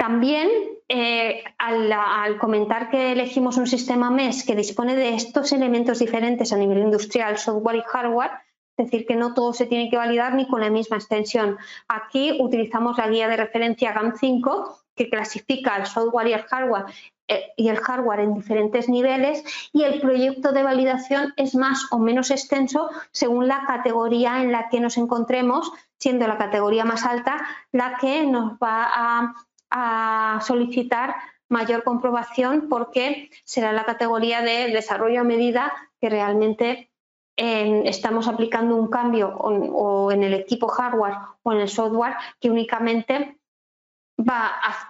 También, 0.02 0.50
eh, 0.88 1.44
al, 1.58 2.36
comentar 2.38 2.90
que 2.90 3.12
elegimos 3.12 3.56
un 3.56 3.68
sistema 3.68 4.10
MES 4.10 4.42
que 4.44 4.56
dispone 4.56 4.96
de 4.96 5.14
estos 5.14 5.52
elementos 5.52 6.00
diferentes 6.00 6.52
a 6.52 6.56
nivel 6.56 6.78
industrial, 6.78 7.38
software 7.38 7.76
y 7.76 7.82
hardware, 7.82 8.32
es 8.76 8.86
decir, 8.86 9.06
que 9.06 9.14
no 9.14 9.32
todo 9.32 9.52
se 9.52 9.66
tiene 9.66 9.88
que 9.88 9.96
validar 9.96 10.34
ni 10.34 10.48
con 10.48 10.60
la 10.60 10.70
misma 10.70 10.96
extensión. 10.96 11.56
Aquí 11.86 12.36
utilizamos 12.40 12.98
la 12.98 13.06
guía 13.06 13.28
de 13.28 13.36
referencia 13.36 13.94
GAM5 13.94 14.74
que 14.96 15.08
clasifica 15.08 15.76
el 15.76 15.86
software 15.86 16.26
y 16.26 16.32
el 16.32 16.42
hardware 16.42 16.86
eh, 17.28 17.52
y 17.56 17.68
el 17.68 17.76
hardware 17.76 18.18
en 18.18 18.34
diferentes 18.34 18.88
niveles 18.88 19.44
y 19.72 19.84
el 19.84 20.00
proyecto 20.00 20.50
de 20.50 20.64
validación 20.64 21.32
es 21.36 21.54
más 21.54 21.86
o 21.92 22.00
menos 22.00 22.32
extenso 22.32 22.90
según 23.12 23.46
la 23.46 23.66
categoría 23.68 24.42
en 24.42 24.50
la 24.50 24.68
que 24.68 24.80
nos 24.80 24.98
encontremos, 24.98 25.70
siendo 26.00 26.26
la 26.26 26.38
categoría 26.38 26.84
más 26.84 27.06
alta 27.06 27.40
la 27.70 27.98
que 28.00 28.26
nos 28.26 28.54
va 28.54 28.90
a 28.92 29.34
a 29.72 30.40
solicitar 30.42 31.16
mayor 31.48 31.82
comprobación 31.82 32.68
porque 32.68 33.30
será 33.44 33.72
la 33.72 33.84
categoría 33.84 34.42
de 34.42 34.68
desarrollo 34.68 35.20
a 35.20 35.24
medida 35.24 35.72
que 36.00 36.08
realmente 36.10 36.90
eh, 37.36 37.82
estamos 37.86 38.28
aplicando 38.28 38.76
un 38.76 38.88
cambio 38.88 39.34
o, 39.36 40.12
en 40.12 40.22
el 40.22 40.34
equipo 40.34 40.68
hardware 40.68 41.16
o 41.42 41.52
en 41.52 41.60
el 41.60 41.68
software 41.68 42.14
que 42.38 42.50
únicamente 42.50 43.38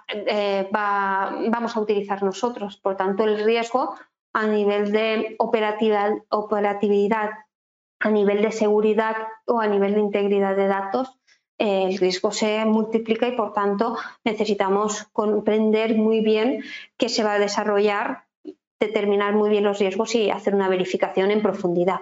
eh, 0.09 0.69
va 0.75 1.35
vamos 1.49 1.75
a 1.75 1.79
utilizar 1.79 2.21
nosotros. 2.21 2.77
Por 2.77 2.97
tanto, 2.97 3.23
el 3.23 3.43
riesgo 3.43 3.95
a 4.33 4.45
nivel 4.45 4.91
de 4.91 5.35
operatividad, 5.39 7.29
a 7.99 8.09
nivel 8.09 8.41
de 8.41 8.51
seguridad 8.51 9.15
o 9.45 9.61
a 9.61 9.67
nivel 9.67 9.93
de 9.93 10.01
integridad 10.01 10.55
de 10.55 10.67
datos 10.67 11.19
el 11.57 11.97
riesgo 11.97 12.31
se 12.31 12.65
multiplica 12.65 13.27
y 13.27 13.35
por 13.35 13.53
tanto 13.53 13.97
necesitamos 14.23 15.03
comprender 15.13 15.95
muy 15.95 16.21
bien 16.21 16.63
qué 16.97 17.09
se 17.09 17.23
va 17.23 17.33
a 17.33 17.39
desarrollar, 17.39 18.25
determinar 18.79 19.33
muy 19.33 19.49
bien 19.49 19.63
los 19.63 19.79
riesgos 19.79 20.15
y 20.15 20.29
hacer 20.29 20.55
una 20.55 20.69
verificación 20.69 21.31
en 21.31 21.41
profundidad. 21.41 22.01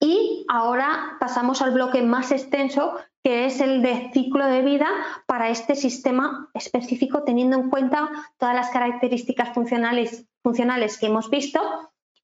Y 0.00 0.44
ahora 0.48 1.16
pasamos 1.20 1.62
al 1.62 1.72
bloque 1.72 2.02
más 2.02 2.32
extenso, 2.32 2.96
que 3.22 3.44
es 3.44 3.60
el 3.60 3.82
de 3.82 4.10
ciclo 4.12 4.46
de 4.46 4.62
vida 4.62 4.88
para 5.26 5.48
este 5.48 5.76
sistema 5.76 6.50
específico, 6.54 7.22
teniendo 7.22 7.56
en 7.56 7.70
cuenta 7.70 8.10
todas 8.36 8.54
las 8.54 8.70
características 8.70 9.54
funcionales, 9.54 10.26
funcionales 10.42 10.98
que 10.98 11.06
hemos 11.06 11.30
visto 11.30 11.60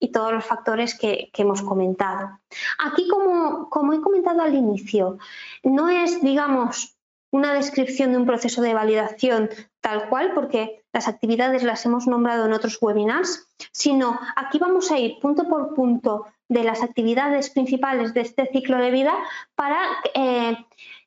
y 0.00 0.12
todos 0.12 0.32
los 0.32 0.44
factores 0.44 0.98
que, 0.98 1.30
hemos 1.36 1.62
comentado. 1.62 2.38
Aquí, 2.78 3.08
como, 3.08 3.92
he 3.92 4.00
comentado 4.00 4.42
al 4.42 4.54
inicio, 4.54 5.18
no 5.62 5.88
es, 5.88 6.22
digamos, 6.22 6.96
una 7.30 7.52
descripción 7.52 8.12
de 8.12 8.18
un 8.18 8.26
proceso 8.26 8.62
de 8.62 8.74
validación 8.74 9.50
tal 9.80 10.08
cual, 10.08 10.32
porque 10.34 10.82
las 10.92 11.08
actividades 11.08 11.62
las 11.62 11.84
hemos 11.84 12.06
nombrado 12.06 12.46
en 12.46 12.52
otros 12.52 12.78
webinars, 12.80 13.48
sino 13.72 14.18
aquí 14.36 14.58
vamos 14.58 14.90
a 14.90 14.98
ir 14.98 15.18
punto 15.20 15.46
por 15.48 15.74
punto 15.74 16.26
de 16.48 16.64
las 16.64 16.82
actividades 16.82 17.50
principales 17.50 18.14
de 18.14 18.22
este 18.22 18.46
ciclo 18.46 18.78
de 18.78 18.90
vida 18.90 19.14
para 19.54 19.78
eh, 20.14 20.56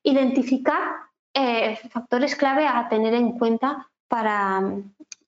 identificar 0.03 0.81
eh, 1.33 1.77
factores 1.89 2.35
clave 2.35 2.67
a 2.67 2.87
tener 2.89 3.13
en 3.13 3.31
cuenta 3.37 3.89
para, 4.07 4.61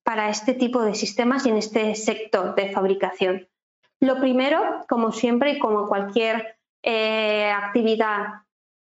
para 0.04 0.30
este 0.30 0.54
tipo 0.54 0.84
de 0.84 0.94
sistemas 0.94 1.46
y 1.46 1.50
en 1.50 1.58
este 1.58 1.96
sector 1.96 2.54
de 2.56 2.72
fabricación. 2.72 3.48
Lo 4.04 4.20
primero, 4.20 4.84
como 4.90 5.14
siempre 5.14 5.52
y 5.52 5.60
como 5.60 5.88
cualquier 5.88 6.58
eh, 6.84 7.50
actividad 7.50 8.44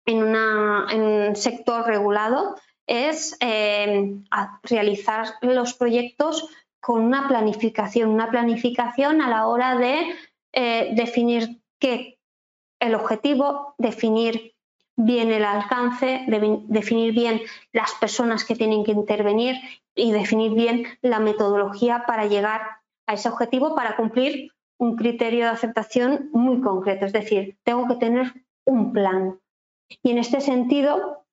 en, 0.06 0.24
un 0.24 1.36
sector 1.36 1.86
regulado, 1.86 2.56
es 2.86 3.36
eh, 3.40 4.14
realizar 4.62 5.26
los 5.42 5.74
proyectos 5.74 6.48
con 6.80 7.02
una 7.04 7.28
planificación, 7.28 8.08
una 8.08 8.30
planificación 8.30 9.20
a 9.20 9.28
la 9.28 9.48
hora 9.48 9.76
de 9.76 10.14
eh, 10.54 10.92
definir 10.94 11.60
qué 11.78 12.18
el 12.80 12.94
objetivo, 12.94 13.74
definir 13.76 14.54
bien 14.96 15.30
el 15.30 15.44
alcance, 15.44 16.24
definir 16.68 17.12
bien 17.12 17.42
las 17.72 17.92
personas 17.96 18.46
que 18.46 18.56
tienen 18.56 18.82
que 18.82 18.92
intervenir 18.92 19.56
y 19.94 20.10
definir 20.12 20.52
bien 20.52 20.86
la 21.02 21.20
metodología 21.20 22.04
para 22.06 22.24
llegar 22.24 22.62
a 23.06 23.12
ese 23.12 23.28
objetivo 23.28 23.74
para 23.74 23.94
cumplir 23.94 24.50
un 24.83 24.97
criterio 24.97 25.45
de 25.45 25.53
aceptación 25.53 26.28
muy 26.33 26.61
concreto, 26.61 27.07
es 27.07 27.12
decir, 27.12 27.57
tengo 27.62 27.87
que 27.87 27.95
tener 27.95 28.35
un 28.64 28.93
plan. 28.93 29.39
Y 30.03 30.11
en 30.11 30.18
este 30.18 30.41
sentido, 30.41 31.24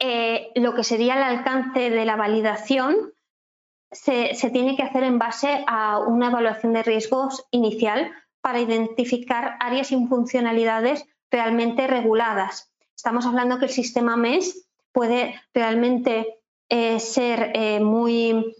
eh, 0.00 0.50
lo 0.56 0.74
que 0.74 0.82
sería 0.82 1.14
el 1.14 1.22
alcance 1.22 1.90
de 1.90 2.04
la 2.04 2.16
validación 2.16 3.12
se, 3.92 4.34
tiene 4.52 4.74
que 4.74 4.82
hacer 4.82 5.04
en 5.04 5.20
base 5.20 5.64
a 5.68 6.00
una 6.00 6.30
evaluación 6.30 6.72
de 6.72 6.82
riesgos 6.82 7.46
inicial 7.52 8.10
para 8.40 8.58
identificar 8.58 9.56
áreas 9.60 9.92
y 9.92 10.06
funcionalidades 10.08 11.06
realmente 11.30 11.86
reguladas. 11.86 12.74
Estamos 12.96 13.24
hablando 13.24 13.60
que 13.60 13.66
el 13.66 13.70
sistema 13.70 14.16
MES 14.16 14.66
puede 14.90 15.40
realmente 15.54 16.40
eh, 16.68 16.98
ser 16.98 17.52
eh, 17.54 17.78
muy 17.78 18.56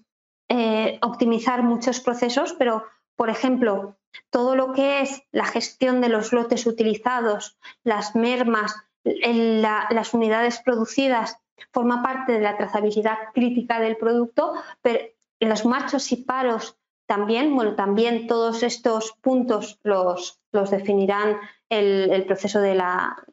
optimizar 1.01 1.63
muchos 1.63 2.01
procesos, 2.01 2.55
pero 2.59 2.85
por 3.23 3.31
ejemplo, 3.31 3.95
todo 4.31 4.57
lo 4.57 4.73
que 4.73 5.01
es 5.01 5.23
la 5.31 5.45
gestión 5.45 6.01
de 6.01 6.09
los 6.09 6.33
lotes 6.33 6.67
utilizados, 6.67 7.57
las 7.85 8.17
mermas, 8.17 8.75
las 9.05 10.13
unidades 10.13 10.59
producidas, 10.59 11.39
forma 11.73 12.03
parte 12.03 12.33
de 12.33 12.41
la 12.41 12.57
trazabilidad 12.57 13.19
crítica 13.33 13.79
del 13.79 13.97
producto, 13.97 14.55
pero 14.81 15.05
los 15.39 15.65
machos 15.65 16.11
y 16.11 16.17
paros 16.17 16.77
también, 17.07 17.55
bueno, 17.55 17.77
también 17.77 18.27
todos 18.27 18.65
estos 18.65 19.13
puntos 19.21 19.79
los, 19.85 20.41
definirán 20.51 21.39
el, 21.69 22.25
proceso 22.27 22.59
de 22.59 22.75
la 22.75 23.25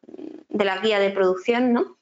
guía 0.84 1.00
de 1.00 1.10
producción, 1.10 1.74
¿no? 1.74 1.99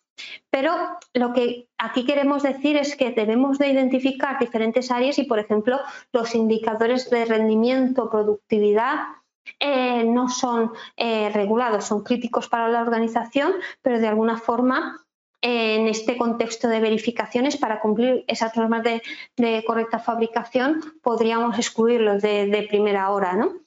Pero 0.49 0.74
lo 1.13 1.34
que 1.34 1.68
aquí 1.78 2.05
queremos 2.05 2.43
decir 2.43 2.78
es 2.78 2.95
que 2.95 3.11
debemos 3.11 3.57
de 3.57 3.70
identificar 3.70 4.39
diferentes 4.39 4.91
áreas 4.91 5.20
y, 5.20 5.24
por 5.24 5.39
ejemplo, 5.39 5.80
los 6.11 6.36
indicadores 6.36 7.09
de 7.09 7.26
rendimiento, 7.26 8.09
productividad, 8.09 8.99
eh, 9.59 10.03
no 10.03 10.30
son 10.30 10.72
eh, 10.97 11.30
regulados, 11.34 11.86
son 11.86 12.03
críticos 12.03 12.49
para 12.49 12.68
la 12.68 12.82
organización, 12.82 13.53
pero 13.82 13.99
de 13.99 14.07
alguna 14.07 14.38
forma 14.38 15.05
en 15.41 15.88
este 15.88 16.18
contexto 16.18 16.68
de 16.68 16.80
verificaciones 16.80 17.57
para 17.57 17.80
cumplir 17.80 18.26
esas 18.28 18.55
normas 18.57 18.84
de, 18.84 19.63
correcta 19.65 19.99
fabricación 19.99 20.82
podríamos 21.03 21.57
excluirlos 21.59 22.24
de 22.24 22.68
primera 22.70 23.11
hora. 23.11 23.34
¿no? 23.34 23.66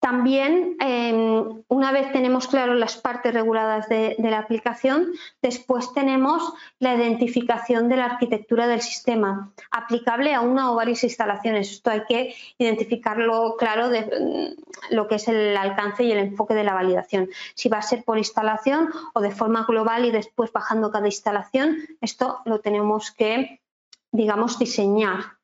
También, 0.00 0.76
em, 0.78 1.62
una 1.66 1.90
vez 1.90 2.12
tenemos 2.12 2.46
claro 2.46 2.74
las 2.74 2.96
partes 2.96 3.34
reguladas 3.34 3.88
de, 3.88 4.14
la 4.18 4.38
aplicación, 4.38 5.12
después 5.42 5.92
tenemos 5.92 6.52
la 6.78 6.94
identificación 6.94 7.88
de 7.88 7.96
la 7.96 8.04
arquitectura 8.04 8.68
del 8.68 8.80
sistema, 8.80 9.52
aplicable 9.72 10.34
a 10.34 10.40
una 10.40 10.70
o 10.70 10.76
varias 10.76 11.02
instalaciones. 11.02 11.72
Esto 11.72 11.90
hay 11.90 12.04
que 12.08 12.34
identificarlo 12.58 13.56
claro 13.58 13.88
de 13.88 14.02
mm, 14.02 14.94
lo 14.94 15.08
que 15.08 15.16
es 15.16 15.26
el 15.26 15.56
alcance 15.56 16.04
y 16.04 16.12
el 16.12 16.18
enfoque 16.18 16.54
de 16.54 16.64
la 16.64 16.74
validación. 16.74 17.28
Si 17.54 17.68
va 17.68 17.78
a 17.78 17.82
ser 17.82 18.04
por 18.04 18.18
instalación 18.18 18.90
o 19.14 19.20
de 19.20 19.32
forma 19.32 19.64
global 19.64 20.04
y 20.04 20.12
después 20.12 20.52
bajando 20.52 20.92
cada 20.92 21.06
instalación, 21.06 21.78
esto 22.00 22.38
lo 22.44 22.60
tenemos 22.60 23.10
que, 23.10 23.60
digamos, 24.12 24.60
diseñar 24.60 25.38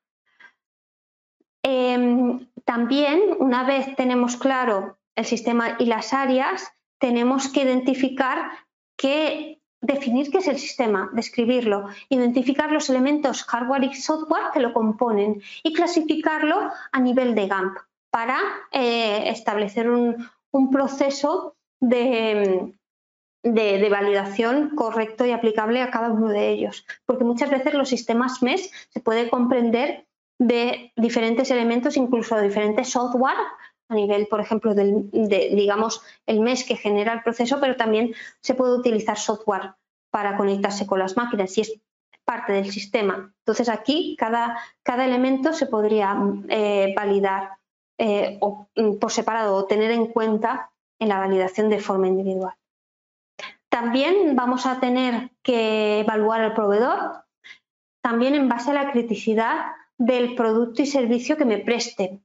Em, 1.65 2.47
también, 2.65 3.21
una 3.39 3.65
vez 3.65 3.95
tenemos 3.97 4.37
claro 4.37 4.99
el 5.17 5.25
sistema 5.25 5.77
y 5.79 5.87
las 5.87 6.13
áreas, 6.13 6.73
tenemos 6.99 7.49
que 7.49 7.63
identificar 7.63 8.51
qué, 8.97 9.61
definir 9.81 10.31
qué 10.31 10.39
es 10.39 10.49
el 10.49 10.59
sistema, 10.59 11.11
describirlo, 11.13 11.89
identificar 12.09 12.73
los 12.73 12.89
elementos 12.89 13.45
hardware 13.45 13.85
y 13.85 13.95
software 13.95 14.51
que 14.53 14.61
lo 14.61 14.73
componen 14.73 15.43
y 15.63 15.73
clasificarlo 15.75 16.71
a 16.91 17.01
nivel 17.01 17.35
de 17.35 17.47
GAMP 17.49 17.77
para 18.11 18.39
eh, 18.73 19.29
establecer 19.29 19.91
un, 19.91 20.31
proceso 20.71 21.57
de, 21.81 22.73
de, 23.43 23.89
validación 23.91 24.77
correcto 24.77 25.27
y 25.27 25.33
aplicable 25.33 25.83
a 25.83 25.91
cada 25.91 26.11
uno 26.13 26.29
de 26.29 26.51
ellos. 26.51 26.87
Porque 27.07 27.25
muchas 27.25 27.51
veces 27.51 27.75
los 27.75 27.89
sistemas 27.89 28.41
MES 28.41 28.71
se 28.91 29.01
puede 29.01 29.29
comprender 29.29 30.07
de 30.39 30.93
diferentes 30.97 31.51
elementos, 31.51 31.97
incluso 31.97 32.41
diferentes 32.41 32.91
software 32.91 33.37
a 33.89 33.95
nivel, 33.95 34.27
por 34.29 34.41
ejemplo, 34.41 34.75
del, 34.75 35.11
de, 35.11 35.51
digamos, 35.55 36.03
el 36.27 36.41
mes 36.41 36.65
que 36.65 36.77
genera 36.77 37.13
el 37.13 37.23
proceso, 37.23 37.61
pero 37.61 37.77
también 37.77 38.15
se 38.41 38.55
puede 38.55 38.77
utilizar 38.77 39.19
software 39.19 39.75
para 40.11 40.37
conectarse 40.37 40.87
con 40.87 40.99
las 40.99 41.17
máquinas 41.17 41.57
y 41.59 41.63
es 41.63 41.81
parte 42.25 42.53
del 42.53 42.71
sistema. 42.71 43.33
Entonces 43.41 43.69
aquí 43.69 44.17
cada, 44.19 44.59
cada 44.83 45.05
elemento 45.05 45.53
se 45.53 45.67
podría 45.67 46.17
eh, 46.49 46.95
validar 46.97 47.59
eh, 47.99 48.39
o, 48.41 48.69
mm, 48.75 48.99
por 48.99 49.13
separado 49.13 49.55
o 49.55 49.67
tener 49.67 49.91
en 49.91 50.07
cuenta 50.07 50.71
en 50.99 51.09
la 51.09 51.19
validación 51.19 51.69
de 51.69 51.81
forma 51.81 52.09
individual. 52.09 52.55
También 53.69 54.37
vamos 54.37 54.67
a 54.67 54.81
tener 54.81 55.31
que 55.43 56.01
evaluar 56.01 56.41
el 56.43 56.55
proveedor, 56.55 57.25
también 58.01 58.35
en 58.35 58.49
base 58.49 58.71
a 58.71 58.75
la 58.75 58.93
criticidad 58.93 59.73
del 59.99 60.35
producto 60.35 60.83
y 60.83 60.87
servicio 60.87 61.37
que 61.37 61.45
me 61.45 61.59
preste. 61.59 62.21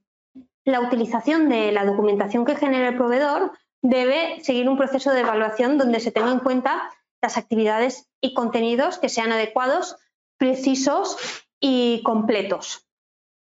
La 0.64 0.80
utilización 0.80 1.48
de 1.48 1.72
la 1.72 1.84
documentación 1.84 2.44
que 2.44 2.56
genera 2.56 2.88
el 2.88 2.96
proveedor 2.96 3.52
debe 3.82 4.40
seguir 4.42 4.68
un 4.68 4.76
proceso 4.76 5.12
de 5.12 5.20
evaluación 5.20 5.78
donde 5.78 6.00
se 6.00 6.12
tenga 6.12 6.30
en 6.30 6.40
cuenta 6.40 6.90
las 7.22 7.36
actividades 7.36 8.08
y 8.20 8.34
contenidos 8.34 8.98
que 8.98 9.08
sean 9.08 9.32
adecuados, 9.32 9.96
precisos 10.38 11.16
y 11.60 12.02
completos. 12.02 12.86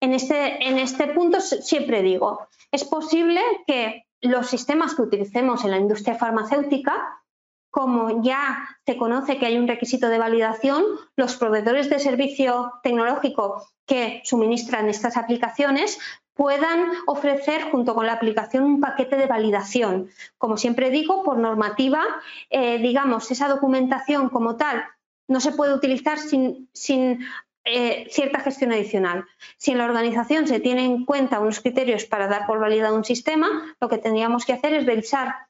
En 0.01 0.13
este, 0.13 0.69
en 0.69 0.79
este 0.79 1.09
punto 1.09 1.41
siempre 1.41 2.03
digo, 2.03 2.49
es 2.71 2.85
posible 2.85 3.41
que 3.67 4.05
los 4.21 4.49
sistemas 4.49 4.95
que 4.95 5.03
utilicemos 5.03 5.65
en 5.65 5.71
la 5.71 5.79
industria 5.79 6.17
farmacéutica 6.17 7.23
como 7.77 8.23
ya 8.23 8.71
se 8.87 8.97
conoce 8.97 9.37
que 9.37 9.45
hay 9.45 9.59
un 9.59 9.69
requisito 9.69 10.09
de 10.09 10.17
validación, 10.17 10.83
los 11.15 11.37
proveedores 11.37 11.91
de 11.91 11.99
servicio 11.99 12.73
tecnológico 12.83 13.69
que 13.85 14.23
suministran 14.25 14.89
estas 14.89 15.19
aplicaciones 15.19 15.99
puedan 16.33 16.87
ofrecer 17.07 17.71
junto 17.71 17.95
con 17.95 18.07
la 18.07 18.15
aplicación 18.15 18.65
un 18.65 18.81
paquete 18.81 19.17
de 19.17 19.27
validación. 19.27 20.09
Como 20.39 20.57
siempre 20.57 20.89
digo, 20.89 21.23
por 21.23 21.37
normativa, 21.37 22.03
eh, 22.49 22.79
digamos, 22.79 23.31
esa 23.31 23.47
documentación 23.47 24.31
como 24.31 24.57
tal 24.57 24.83
no 25.29 25.41
se 25.41 25.53
puede 25.53 25.75
utilizar 25.75 26.19
sin, 26.19 26.71
eh, 27.67 28.09
cierta 28.11 28.41
gestión 28.41 28.73
adicional. 28.73 29.27
Si 29.59 29.73
en 29.73 29.79
la 29.79 29.85
organización 29.85 30.47
se 30.47 30.61
tiene 30.61 30.87
en 30.87 31.05
cuenta 31.05 31.41
unos 31.41 31.61
criterios 31.61 32.07
para 32.07 32.27
dar 32.27 32.47
por 32.47 32.59
validado 32.59 32.97
un 32.97 33.05
sistema, 33.05 33.77
lo 33.83 33.91
que 33.91 33.99
tendríamos 33.99 34.47
que 34.47 34.55
hacer 34.55 34.73
es 34.73 34.87
revisar 34.87 35.46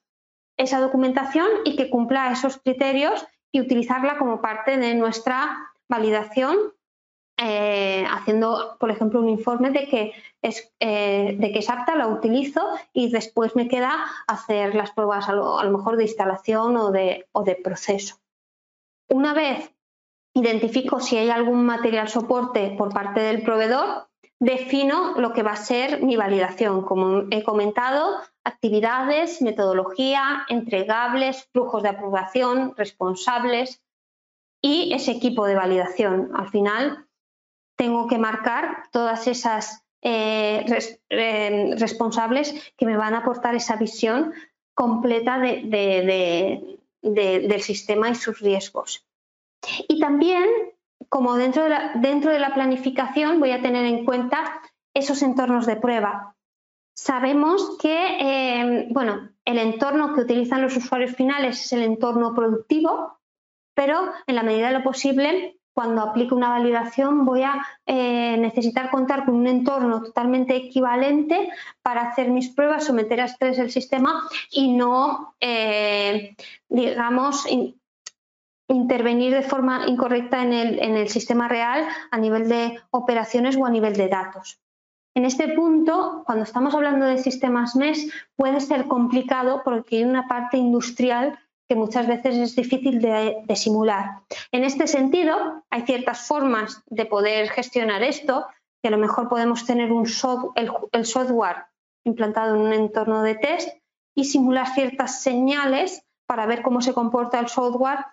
esa 0.57 0.81
documentación 0.81 1.47
y 1.65 1.77
que 1.77 1.91
cumpla 1.91 2.33
esos 2.33 2.59
criterios 2.59 3.27
y 3.53 3.61
utilizarla 3.61 4.19
como 4.19 4.41
parte 4.41 4.77
de 4.77 4.95
nuestra 4.95 5.73
validación, 5.89 6.57
eh, 7.39 8.07
haciendo, 8.11 8.77
por 8.81 8.91
ejemplo, 8.91 9.21
un 9.21 9.29
informe 9.29 9.71
de 9.71 9.87
que, 9.89 10.13
es, 10.43 10.73
eh, 10.81 11.37
de 11.39 11.53
que 11.53 11.59
es 11.59 11.69
apta, 11.69 11.95
la 11.95 12.07
utilizo 12.09 12.67
y 12.93 13.11
después 13.11 13.55
me 13.57 13.69
queda 13.69 14.07
hacer 14.27 14.75
las 14.75 14.91
pruebas 14.93 15.29
a 15.29 15.33
lo, 15.33 15.71
mejor 15.71 15.97
de 15.97 16.05
instalación 16.05 16.77
o 16.77 16.91
de, 16.91 17.27
o 17.33 17.45
de 17.45 17.55
proceso. 17.55 18.17
Una 19.09 19.35
vez 19.35 19.71
identifico 20.35 21.01
si 21.01 21.17
hay 21.17 21.31
algún 21.31 21.65
material 21.65 22.09
soporte 22.09 22.75
por 22.77 22.93
parte 22.93 23.21
del 23.21 23.43
proveedor, 23.43 24.09
defino 24.39 25.15
lo 25.19 25.33
que 25.33 25.43
va 25.43 25.53
a 25.53 25.57
ser 25.57 26.03
mi 26.03 26.17
validación. 26.17 26.83
Como 26.83 27.25
he 27.31 27.43
comentado, 27.43 28.19
actividades, 28.47 29.43
metodología, 29.43 30.47
entregables, 30.49 31.49
flujos 31.53 31.83
de 31.83 31.89
aprobación, 31.89 32.75
responsables 32.77 33.83
y 34.63 34.95
ese 34.95 35.11
equipo 35.11 35.47
de 35.47 35.57
validación. 35.57 36.31
Al 36.35 36.49
final, 36.49 37.07
tengo 37.77 38.07
que 38.07 38.19
marcar 38.19 38.85
todas 38.93 39.27
esas 39.27 39.85
eh, 40.01 40.65
eh, 41.11 41.75
responsables 41.77 42.73
que 42.77 42.87
me 42.87 42.97
van 42.97 43.15
a 43.15 43.19
aportar 43.19 43.57
esa 43.57 43.75
visión 43.75 44.33
completa 44.75 45.41
del 45.41 46.79
sistema 47.63 48.11
y 48.11 48.15
sus 48.15 48.39
riesgos. 48.39 49.05
Y 49.89 49.99
también 49.99 50.45
como 51.09 51.35
dentro 51.35 51.65
de, 51.65 51.71
la, 51.71 51.93
dentro 51.97 52.31
de 52.31 52.39
la 52.39 52.55
planificación 52.55 53.41
voy 53.41 53.51
a 53.51 53.61
tener 53.61 53.85
en 53.87 54.05
cuenta 54.05 54.61
esos 54.95 55.23
entornos 55.23 55.67
de 55.67 55.77
prueba. 55.77 56.36
Sabemos 56.97 57.77
que 57.79 58.17
eh, 58.21 58.89
bueno, 58.91 59.29
el 59.45 59.59
entorno 59.59 60.15
que 60.15 60.23
utilizan 60.23 60.63
los 60.63 60.77
usuarios 60.79 61.15
finales 61.15 61.63
es 61.63 61.73
el 61.75 61.83
entorno 61.83 62.35
productivo, 62.35 63.19
pero 63.75 64.13
en 64.27 64.35
la 64.35 64.43
medida 64.43 64.69
de 64.69 64.79
lo 64.79 64.83
posible, 64.83 65.59
cuando 65.75 66.01
aplique 66.01 66.33
una 66.33 66.49
validación, 66.49 67.27
voy 67.27 67.43
a 67.43 67.67
eh, 67.85 68.39
necesitar 68.39 68.91
contar 68.91 69.27
con 69.27 69.35
un 69.35 69.47
entorno 69.47 70.03
totalmente 70.03 70.57
equivalente 70.57 71.51
para 71.83 72.01
hacer 72.01 72.31
mis 72.31 72.49
pruebas, 72.49 72.87
someter 72.87 73.21
a 73.21 73.27
estrés 73.27 73.59
el 73.59 73.71
sistema 73.71 74.27
y 74.51 74.73
no, 74.73 75.35
eh, 75.39 76.35
digamos, 76.71 77.47
intervenir 78.69 79.35
de 79.35 79.43
forma 79.43 79.87
incorrecta 79.87 80.43
en 80.43 80.55
el, 80.55 81.09
sistema 81.11 81.47
real 81.47 81.87
a 82.11 82.17
nivel 82.17 82.49
de 82.49 82.81
operaciones 82.91 83.55
o 83.59 83.67
a 83.67 83.71
nivel 83.71 83.95
de 83.97 84.09
datos. 84.09 84.61
En 85.17 85.25
este 85.25 85.49
punto, 85.49 86.25
cuando 86.27 86.45
estamos 86.45 86.75
hablando 86.75 87.07
de 87.07 87.17
sistemas 87.17 87.75
MES, 87.75 88.13
puede 88.37 88.61
ser 88.61 88.87
complicado 88.87 89.63
porque 89.65 89.97
hay 89.97 90.05
una 90.05 90.29
parte 90.29 90.59
industrial 90.59 91.39
que 91.67 91.75
muchas 91.75 92.07
veces 92.07 92.37
es 92.37 92.55
difícil 92.55 93.01
de, 93.01 93.43
simular. 93.57 94.21
En 94.53 94.63
este 94.63 94.87
sentido, 94.87 95.65
hay 95.71 95.87
ciertas 95.87 96.27
formas 96.27 96.83
de 96.91 97.07
poder 97.07 97.49
gestionar 97.49 98.03
esto, 98.03 98.47
que 98.83 98.89
a 98.89 98.91
lo 98.91 98.99
mejor 98.99 99.31
podemos 99.31 99.65
tener 99.65 99.91
un 99.91 100.07
el 100.93 101.07
software 101.07 101.65
implantado 102.05 102.55
en 102.55 102.61
un 102.61 102.73
entorno 102.75 103.23
de 103.23 103.37
test 103.37 103.71
y 104.15 104.25
simular 104.25 104.75
ciertas 104.75 105.23
señales 105.23 106.03
para 106.27 106.45
ver 106.45 106.61
cómo 106.61 106.83
se 106.83 106.93
comporta 106.93 107.41
el 107.41 107.49
software 107.49 108.05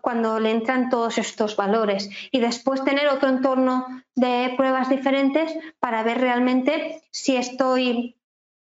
cuando 0.00 0.40
le 0.40 0.50
entran 0.50 0.90
todos 0.90 1.18
estos 1.18 1.56
valores 1.56 2.10
y 2.30 2.40
después 2.40 2.84
tener 2.84 3.08
otro 3.08 3.28
entorno 3.28 3.86
de 4.14 4.54
pruebas 4.56 4.88
diferentes 4.88 5.52
para 5.78 6.02
ver 6.02 6.20
realmente 6.20 7.02
si 7.10 7.36
estoy, 7.36 8.16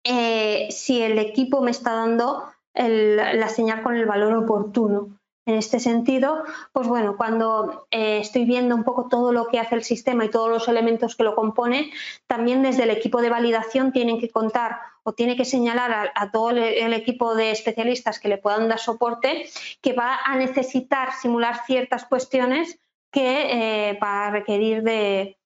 eh, 0.04 0.68
si 0.72 1.02
el 1.02 1.18
equipo 1.20 1.62
me 1.62 1.72
está 1.72 1.94
dando 1.94 2.44
la 2.74 3.50
señal 3.50 3.84
con 3.84 3.96
el 3.96 4.06
valor 4.06 4.34
oportuno. 4.34 5.18
En 5.48 5.56
este 5.56 5.80
sentido, 5.80 6.44
pues 6.74 6.88
bueno, 6.88 7.18
cuando 7.18 7.88
eh, 7.92 8.18
estoy 8.18 8.46
viendo 8.46 8.76
un 8.76 8.84
poco 8.84 9.08
todo 9.08 9.32
lo 9.32 9.48
que 9.48 9.60
hace 9.60 9.76
el 9.76 9.84
sistema 9.84 10.26
y 10.26 10.32
todos 10.32 10.50
los 10.50 10.68
elementos 10.68 11.16
que 11.16 11.24
lo 11.24 11.36
componen, 11.36 11.92
también 12.26 12.64
desde 12.64 12.84
el 12.84 12.90
equipo 12.90 13.22
de 13.22 13.30
validación 13.30 13.92
tienen 13.92 14.20
que 14.20 14.32
contar 14.32 14.80
o 15.08 15.14
tiene 15.14 15.38
que 15.38 15.46
señalar 15.46 16.12
a, 16.16 16.32
todo 16.32 16.50
el, 16.50 16.94
equipo 16.94 17.36
de 17.36 17.52
especialistas 17.52 18.20
que 18.20 18.28
le 18.28 18.40
puedan 18.40 18.68
dar 18.68 18.80
soporte 18.80 19.48
que 19.80 19.94
va 19.94 20.18
a 20.26 20.36
necesitar 20.36 21.14
simular 21.14 21.64
ciertas 21.68 22.06
cuestiones 22.06 22.80
que 23.12 23.90
eh, 23.92 24.00
va 24.02 24.26
a 24.26 24.32
requerir 24.32 24.82
de, 24.82 25.38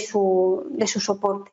su, 0.00 0.66
soporte. 0.86 1.52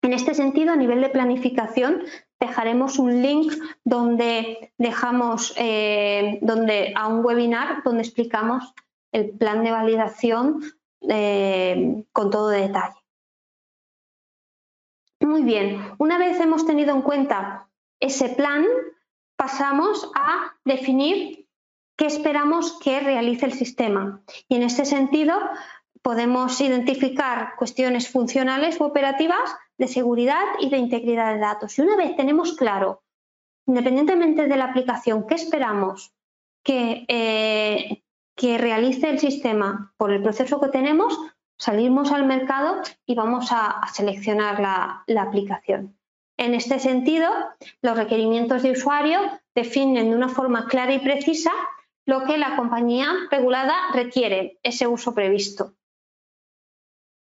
En 0.00 0.14
este 0.14 0.32
sentido, 0.32 0.72
a 0.72 0.76
nivel 0.76 1.02
de 1.02 1.10
planificación, 1.10 2.04
dejaremos 2.40 2.98
un 2.98 3.20
link 3.20 3.52
donde 3.84 4.72
dejamos 4.78 5.52
eh, 5.58 6.38
donde, 6.40 6.94
a 6.96 7.06
un 7.08 7.22
webinar 7.22 7.82
donde 7.84 8.02
explicamos 8.02 8.72
el 9.12 9.30
plan 9.30 9.62
de 9.62 9.72
validación 9.72 10.62
eh, 11.06 12.02
con 12.12 12.30
todo 12.30 12.48
detalle. 12.48 12.97
Muy 15.20 15.42
bien, 15.42 15.80
una 15.98 16.18
vez 16.18 16.38
hemos 16.40 16.64
tenido 16.64 16.94
en 16.94 17.02
cuenta 17.02 17.68
ese 18.00 18.28
plan, 18.28 18.64
pasamos 19.36 20.10
a 20.14 20.56
definir 20.64 21.48
qué 21.96 22.06
esperamos 22.06 22.78
que 22.78 23.00
realice 23.00 23.46
el 23.46 23.52
sistema. 23.52 24.22
Y 24.48 24.56
en 24.56 24.62
este 24.62 24.84
sentido, 24.84 25.34
podemos 26.02 26.60
identificar 26.60 27.54
cuestiones 27.56 28.08
funcionales 28.08 28.80
u 28.80 28.84
operativas 28.84 29.54
de 29.76 29.88
seguridad 29.88 30.44
y 30.60 30.70
de 30.70 30.78
integridad 30.78 31.34
de 31.34 31.40
datos. 31.40 31.76
Y 31.78 31.82
una 31.82 31.96
vez 31.96 32.16
tenemos 32.16 32.54
claro, 32.54 33.02
independientemente 33.66 34.46
de 34.46 34.56
la 34.56 34.66
aplicación, 34.66 35.26
qué 35.26 35.34
esperamos 35.34 36.12
que, 36.62 37.04
eh, 37.08 38.02
que 38.36 38.58
realice 38.58 39.10
el 39.10 39.18
sistema 39.18 39.92
por 39.96 40.12
el 40.12 40.22
proceso 40.22 40.60
que 40.60 40.68
tenemos, 40.68 41.18
salimos 41.58 42.12
al 42.12 42.26
mercado 42.26 42.80
y 43.06 43.14
vamos 43.14 43.48
a, 43.50 43.80
seleccionar 43.92 44.60
la, 44.60 45.20
aplicación. 45.20 45.96
En 46.36 46.54
este 46.54 46.78
sentido, 46.78 47.28
los 47.82 47.96
requerimientos 47.96 48.62
de 48.62 48.72
usuario 48.72 49.18
definen 49.54 50.10
de 50.10 50.16
una 50.16 50.28
forma 50.28 50.66
clara 50.66 50.94
y 50.94 51.00
precisa 51.00 51.50
lo 52.06 52.24
que 52.24 52.38
la 52.38 52.56
compañía 52.56 53.08
regulada 53.30 53.74
requiere, 53.92 54.58
ese 54.62 54.86
uso 54.86 55.14
previsto 55.14 55.74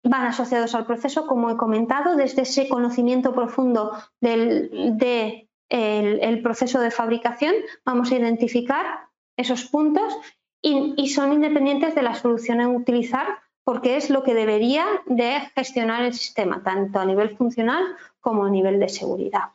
van 0.03 0.25
asociados 0.25 0.73
al 0.73 0.86
proceso, 0.86 1.27
como 1.27 1.49
he 1.49 1.57
comentado, 1.57 2.15
desde 2.15 2.41
ese 2.41 2.67
conocimiento 2.67 3.34
profundo 3.34 3.91
del 4.19 4.97
de 4.97 5.47
el, 5.69 6.41
proceso 6.41 6.79
de 6.79 6.91
fabricación, 6.91 7.53
vamos 7.86 8.11
a 8.11 8.15
identificar 8.15 9.07
esos 9.38 9.65
puntos 9.65 10.17
y, 10.61 11.07
son 11.09 11.34
independientes 11.34 11.95
de 11.95 12.01
la 12.01 12.13
solución 12.15 12.59
a 12.61 12.67
utilizar 12.67 13.25
porque 13.64 13.97
es 13.97 14.09
lo 14.09 14.24
que 14.24 14.34
debería 14.34 14.86
de 15.05 15.39
gestionar 15.55 16.03
el 16.03 16.14
sistema, 16.14 16.64
tanto 16.64 16.99
a 16.99 17.05
nivel 17.05 17.36
funcional 17.38 17.84
como 18.20 18.45
a 18.45 18.49
nivel 18.49 18.80
de 18.80 18.89
seguridad. 18.89 19.51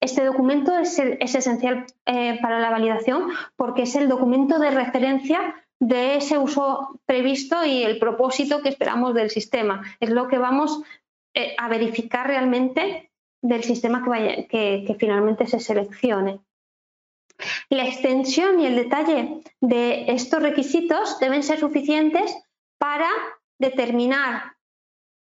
Este 0.00 0.24
documento 0.24 0.76
es, 0.78 0.98
esencial 0.98 1.86
eh, 2.06 2.38
para 2.40 2.60
la 2.60 2.70
validación 2.70 3.30
porque 3.56 3.82
es 3.82 3.96
el 3.96 4.08
documento 4.08 4.58
de 4.58 4.70
referencia 4.70 5.54
de 5.80 6.16
ese 6.16 6.38
uso 6.38 7.00
previsto 7.06 7.64
y 7.64 7.82
el 7.82 7.98
propósito 7.98 8.62
que 8.62 8.68
esperamos 8.68 9.14
del 9.14 9.30
sistema. 9.30 9.82
Es 10.00 10.10
lo 10.10 10.28
que 10.28 10.38
vamos 10.38 10.82
eh, 11.34 11.54
a 11.58 11.68
verificar 11.68 12.26
realmente 12.26 13.10
del 13.42 13.62
sistema 13.62 14.04
que, 14.48 14.96
finalmente 14.98 15.46
se 15.46 15.60
seleccione. 15.60 16.40
La 17.70 17.86
extensión 17.86 18.58
y 18.58 18.66
el 18.66 18.74
detalle 18.74 19.42
de 19.60 20.06
estos 20.08 20.42
requisitos 20.42 21.20
deben 21.20 21.44
ser 21.44 21.60
suficientes 21.60 22.36
para 22.78 23.08
determinar 23.58 24.56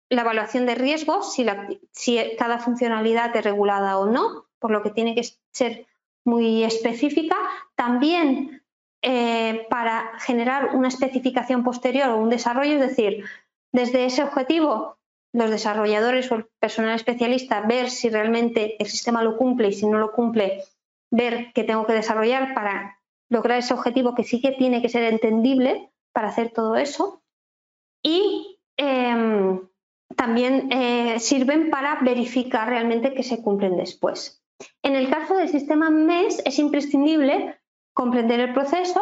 la 0.10 0.22
evaluación 0.22 0.66
de 0.66 0.76
riesgos, 0.76 1.34
si, 1.34 1.46
si, 1.92 2.20
cada 2.38 2.60
funcionalidad 2.60 3.36
es 3.36 3.44
regulada 3.44 3.98
o 3.98 4.06
no, 4.08 4.48
por 4.60 4.72
lo 4.72 4.84
que 4.84 4.92
tiene 4.92 5.16
que 5.16 5.24
ser 5.54 5.88
muy 6.26 6.64
específica. 6.64 7.38
También 7.76 8.62
eh, 9.02 9.66
para 9.70 10.20
generar 10.20 10.76
una 10.76 10.90
especificación 10.90 11.64
posterior 11.64 12.10
o 12.10 12.18
un 12.18 12.30
desarrollo, 12.30 12.74
es 12.74 12.82
decir, 12.82 13.26
desde 13.72 14.06
ese 14.06 14.22
objetivo 14.22 14.98
los 15.34 15.50
desarrolladores 15.50 16.32
o 16.32 16.36
el 16.36 16.46
personal 16.60 16.96
especialista 16.96 17.62
ver 17.62 17.90
si 17.90 18.10
realmente 18.10 18.76
el 18.80 18.88
sistema 18.88 19.24
lo 19.24 19.38
cumple 19.38 19.70
y 19.70 19.74
si 19.74 19.88
no 19.88 19.98
lo 19.98 20.12
cumple, 20.12 20.64
ver 21.10 21.52
qué 21.54 21.64
tengo 21.64 21.86
que 21.86 21.94
desarrollar 21.94 22.54
para 22.54 23.00
lograr 23.30 23.60
ese 23.60 23.74
objetivo 23.74 24.14
que 24.14 24.24
sí 24.24 24.42
que 24.42 24.52
tiene 24.52 24.82
que 24.82 24.90
ser 24.90 25.04
entendible 25.04 25.90
para 26.12 26.28
hacer 26.28 26.52
todo 26.52 26.76
eso. 26.76 27.21
Y 28.04 28.60
em, 28.78 29.62
también 30.16 30.72
eh, 30.72 31.20
sirven 31.20 31.70
para 31.70 32.00
verificar 32.02 32.68
realmente 32.68 33.14
que 33.14 33.24
se 33.24 33.42
cumplen 33.42 33.78
después. 33.78 34.44
En 34.84 34.96
el 34.96 35.10
caso 35.10 35.36
del 35.36 35.50
sistema 35.50 35.90
MES 35.90 36.42
es 36.46 36.60
imprescindible 36.60 37.60
comprender 37.94 38.40
el 38.40 38.54
proceso 38.54 39.02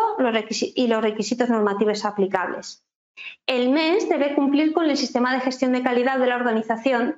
y 0.76 0.88
los 0.88 1.02
requisitos 1.02 1.50
normativos 1.50 2.06
aplicables. 2.06 2.84
El 3.46 3.70
MES 3.70 4.10
debe 4.10 4.36
cumplir 4.36 4.74
con 4.74 4.90
el 4.90 4.98
sistema 4.98 5.34
de 5.34 5.42
gestión 5.42 5.74
de 5.74 5.84
calidad 5.84 6.20
de 6.20 6.28
la 6.28 6.38
organización 6.38 7.18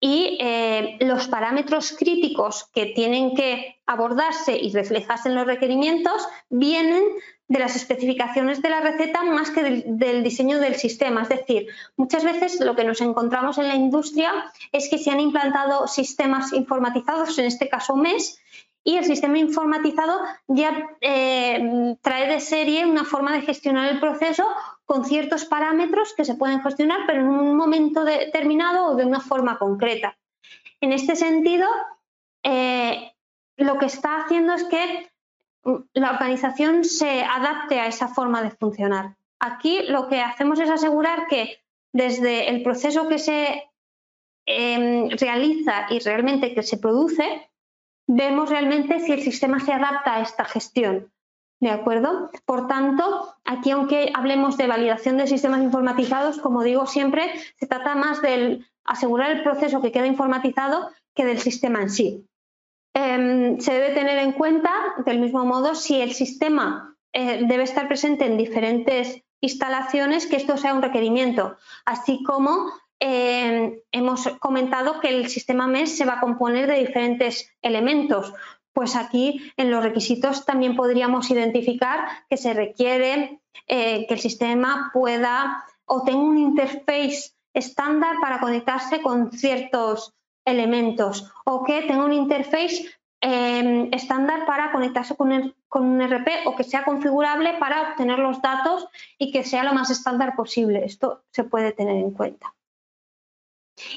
y 0.00 0.36
eh, 0.40 0.98
los 1.00 1.28
parámetros 1.28 1.96
críticos 1.98 2.68
que 2.74 2.86
tienen 2.86 3.34
que 3.34 3.80
abordarse 3.86 4.56
y 4.56 4.72
reflejarse 4.72 5.28
en 5.28 5.34
los 5.34 5.46
requerimientos 5.46 6.26
vienen 6.50 7.02
de 7.48 7.58
las 7.58 7.76
especificaciones 7.76 8.62
de 8.62 8.70
la 8.70 8.80
receta 8.80 9.22
más 9.22 9.50
que 9.50 9.84
del, 9.86 10.22
diseño 10.22 10.58
del 10.58 10.76
sistema. 10.76 11.22
Es 11.22 11.28
decir, 11.28 11.66
muchas 11.96 12.24
veces 12.24 12.60
lo 12.60 12.74
que 12.74 12.84
nos 12.84 13.00
encontramos 13.00 13.58
en 13.58 13.68
la 13.68 13.74
industria 13.74 14.32
es 14.72 14.88
que 14.88 14.98
se 14.98 15.10
han 15.10 15.20
implantado 15.20 15.86
sistemas 15.86 16.52
informatizados, 16.52 17.38
en 17.38 17.44
este 17.46 17.68
caso 17.68 17.96
MES, 17.96 18.40
y 18.86 18.96
el 18.96 19.04
sistema 19.04 19.38
informatizado 19.38 20.20
ya 20.46 20.90
eh, 21.00 21.96
trae 22.02 22.28
de 22.28 22.40
serie 22.40 22.84
una 22.84 23.04
forma 23.04 23.32
de 23.32 23.40
gestionar 23.40 23.90
el 23.90 23.98
proceso 23.98 24.46
con 24.84 25.06
ciertos 25.06 25.46
parámetros 25.46 26.12
que 26.14 26.26
se 26.26 26.34
pueden 26.34 26.60
gestionar, 26.62 27.00
pero 27.06 27.20
en 27.20 27.28
un 27.28 27.56
momento 27.56 28.04
determinado 28.04 28.88
o 28.88 28.94
de 28.94 29.06
una 29.06 29.20
forma 29.20 29.58
concreta. 29.58 30.18
En 30.82 30.92
este 30.92 31.16
sentido, 31.16 31.66
eh, 32.42 33.14
lo 33.56 33.78
que 33.78 33.86
está 33.86 34.22
haciendo 34.22 34.52
es 34.52 34.64
que 34.64 35.10
la 35.94 36.10
organización 36.10 36.84
se 36.84 37.22
adapte 37.22 37.80
a 37.80 37.86
esa 37.86 38.08
forma 38.08 38.42
de 38.42 38.50
funcionar. 38.50 39.16
Aquí 39.38 39.80
lo 39.88 40.08
que 40.08 40.20
hacemos 40.20 40.60
es 40.60 40.70
asegurar 40.70 41.26
que 41.28 41.58
desde 41.92 42.50
el 42.50 42.62
proceso 42.62 43.08
que 43.08 43.18
se 43.18 43.64
em, 44.46 45.08
realiza 45.10 45.86
y 45.90 46.00
realmente 46.00 46.54
que 46.54 46.62
se 46.62 46.76
produce, 46.76 47.50
vemos 48.06 48.50
realmente 48.50 49.00
si 49.00 49.12
el 49.12 49.22
sistema 49.22 49.60
se 49.60 49.72
adapta 49.72 50.14
a 50.14 50.20
esta 50.20 50.44
gestión. 50.44 51.12
¿De 51.60 51.70
acuerdo? 51.70 52.30
Por 52.44 52.66
tanto, 52.66 53.34
aquí 53.44 53.70
aunque 53.70 54.12
hablemos 54.14 54.58
de 54.58 54.66
validación 54.66 55.16
de 55.16 55.26
sistemas 55.26 55.62
informatizados, 55.62 56.38
como 56.38 56.62
digo 56.62 56.86
siempre, 56.86 57.30
se 57.58 57.66
trata 57.66 57.94
más 57.94 58.20
de 58.20 58.60
asegurar 58.84 59.30
el 59.30 59.42
proceso 59.42 59.80
que 59.80 59.92
queda 59.92 60.06
informatizado 60.06 60.90
que 61.14 61.24
del 61.24 61.38
sistema 61.38 61.80
en 61.80 61.90
sí. 61.90 62.28
Em, 62.94 63.58
se 63.58 63.72
debe 63.72 63.90
tener 63.90 64.18
en 64.18 64.32
cuenta, 64.32 64.70
del 65.04 65.18
mismo 65.18 65.44
modo, 65.44 65.74
si 65.74 66.00
el 66.00 66.12
sistema 66.14 66.96
eh, 67.12 67.44
debe 67.46 67.64
estar 67.64 67.88
presente 67.88 68.24
en 68.24 68.38
diferentes 68.38 69.20
instalaciones, 69.40 70.26
que 70.26 70.36
esto 70.36 70.56
sea 70.56 70.74
un 70.74 70.82
requerimiento, 70.82 71.56
así 71.84 72.22
como 72.22 72.72
eh, 73.00 73.82
hemos 73.90 74.28
comentado 74.38 75.00
que 75.00 75.08
el 75.08 75.28
sistema 75.28 75.66
MES 75.66 75.96
se 75.96 76.06
va 76.06 76.14
a 76.14 76.20
componer 76.20 76.68
de 76.68 76.78
diferentes 76.78 77.52
elementos. 77.60 78.32
Pues 78.72 78.96
aquí 78.96 79.52
en 79.56 79.70
los 79.70 79.84
requisitos 79.84 80.44
también 80.44 80.74
podríamos 80.74 81.30
identificar 81.30 82.06
que 82.30 82.36
se 82.36 82.54
requiere 82.54 83.40
eh, 83.66 84.06
que 84.06 84.14
el 84.14 84.20
sistema 84.20 84.90
pueda 84.92 85.64
o 85.84 86.02
tenga 86.02 86.20
un 86.20 86.38
interface 86.38 87.32
estándar 87.52 88.16
para 88.20 88.40
conectarse 88.40 89.02
con 89.02 89.32
ciertos 89.32 90.14
elementos 90.44 91.32
o 91.44 91.64
que 91.64 91.82
tenga 91.82 92.04
un 92.04 92.12
interface 92.12 92.90
em, 93.20 93.88
estándar 93.92 94.46
para 94.46 94.72
conectarse 94.72 95.16
con, 95.16 95.54
con, 95.68 95.82
un 95.84 96.02
RP 96.02 96.46
o 96.46 96.54
que 96.56 96.64
sea 96.64 96.84
configurable 96.84 97.54
para 97.58 97.90
obtener 97.90 98.18
los 98.18 98.42
datos 98.42 98.86
y 99.18 99.32
que 99.32 99.44
sea 99.44 99.64
lo 99.64 99.72
más 99.72 99.90
estándar 99.90 100.36
posible. 100.36 100.84
Esto 100.84 101.24
se 101.30 101.44
puede 101.44 101.72
tener 101.72 101.96
en 101.96 102.10
cuenta. 102.10 102.54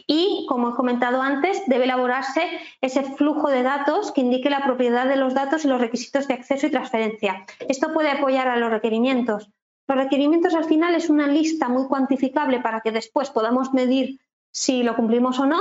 Y, 0.08 0.46
como 0.50 0.70
he 0.70 0.76
comentado 0.76 1.22
antes, 1.22 1.62
debe 1.68 1.84
elaborarse 1.84 2.42
ese 2.82 3.04
flujo 3.04 3.50
de 3.50 3.64
datos 3.64 4.12
que 4.12 4.22
indique 4.22 4.50
la 4.50 4.64
propiedad 4.64 5.08
de 5.08 5.18
los 5.18 5.34
datos 5.34 5.66
y 5.66 5.68
los 5.68 5.80
requisitos 5.80 6.28
de 6.28 6.34
acceso 6.34 6.68
y 6.68 6.72
transferencia. 6.72 7.46
Esto 7.68 7.94
puede 7.94 8.10
apoyar 8.10 8.48
a 8.48 8.58
los 8.58 8.72
requerimientos. 8.72 9.52
Los 9.88 9.98
requerimientos 9.98 10.54
al 10.56 10.66
final 10.66 10.96
es 10.96 11.10
una 11.10 11.28
lista 11.28 11.70
muy 11.70 11.88
cuantificable 11.88 12.60
para 12.60 12.82
que 12.82 12.92
después 12.92 13.30
podamos 13.30 13.74
medir 13.74 14.20
si 14.58 14.82
lo 14.82 14.96
cumplimos 14.96 15.38
o 15.38 15.46
no 15.46 15.60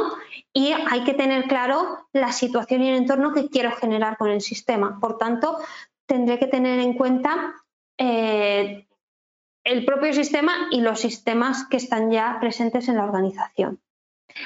y 0.54 0.72
hay 0.72 1.04
que 1.04 1.12
tener 1.12 1.44
claro 1.48 2.08
la 2.14 2.32
situación 2.32 2.82
y 2.82 2.88
el 2.88 2.96
entorno 2.96 3.34
que 3.34 3.50
quiero 3.50 3.70
generar 3.72 4.16
con 4.16 4.30
el 4.30 4.40
sistema. 4.40 4.98
Por 4.98 5.18
tanto, 5.18 5.58
tendré 6.06 6.38
que 6.38 6.46
tener 6.46 6.80
en 6.80 6.94
cuenta 6.94 7.56
eh, 7.98 8.86
el 9.64 9.84
propio 9.84 10.14
sistema 10.14 10.68
y 10.70 10.80
los 10.80 10.98
sistemas 10.98 11.66
que 11.68 11.76
están 11.76 12.10
ya 12.10 12.38
presentes 12.40 12.88
en 12.88 12.96
la 12.96 13.04
organización. 13.04 13.80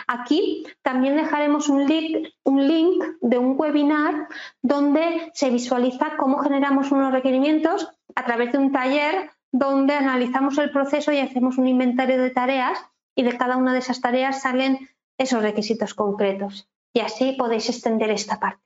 Aquí 0.09 0.67
también 0.83 1.15
dejaremos 1.15 1.69
un 1.69 1.87
link, 1.87 2.27
un 2.43 2.67
link 2.67 3.05
de 3.21 3.39
un 3.39 3.55
webinar 3.57 4.27
donde 4.63 5.31
se 5.33 5.51
visualiza 5.51 6.17
cómo 6.17 6.39
generamos 6.39 6.91
unos 6.91 7.13
requerimientos 7.13 7.89
a 8.17 8.25
través 8.25 8.51
de 8.51 8.59
un 8.59 8.73
taller 8.73 9.31
donde 9.53 9.95
analizamos 9.95 10.59
el 10.59 10.73
proceso 10.73 11.13
y 11.13 11.19
hacemos 11.19 11.57
un 11.57 11.69
inventario 11.69 12.21
de 12.21 12.31
tareas 12.31 12.85
y 13.21 13.23
de 13.23 13.37
cada 13.37 13.59
una 13.59 13.75
de 13.75 13.81
esas 13.81 14.01
tareas 14.01 14.41
salen 14.41 14.89
esos 15.19 15.43
requisitos 15.43 15.93
concretos. 15.93 16.67
y 16.93 17.01
así 17.01 17.37
podéis 17.39 17.69
extender 17.69 18.11
esta 18.11 18.41
parte. 18.41 18.65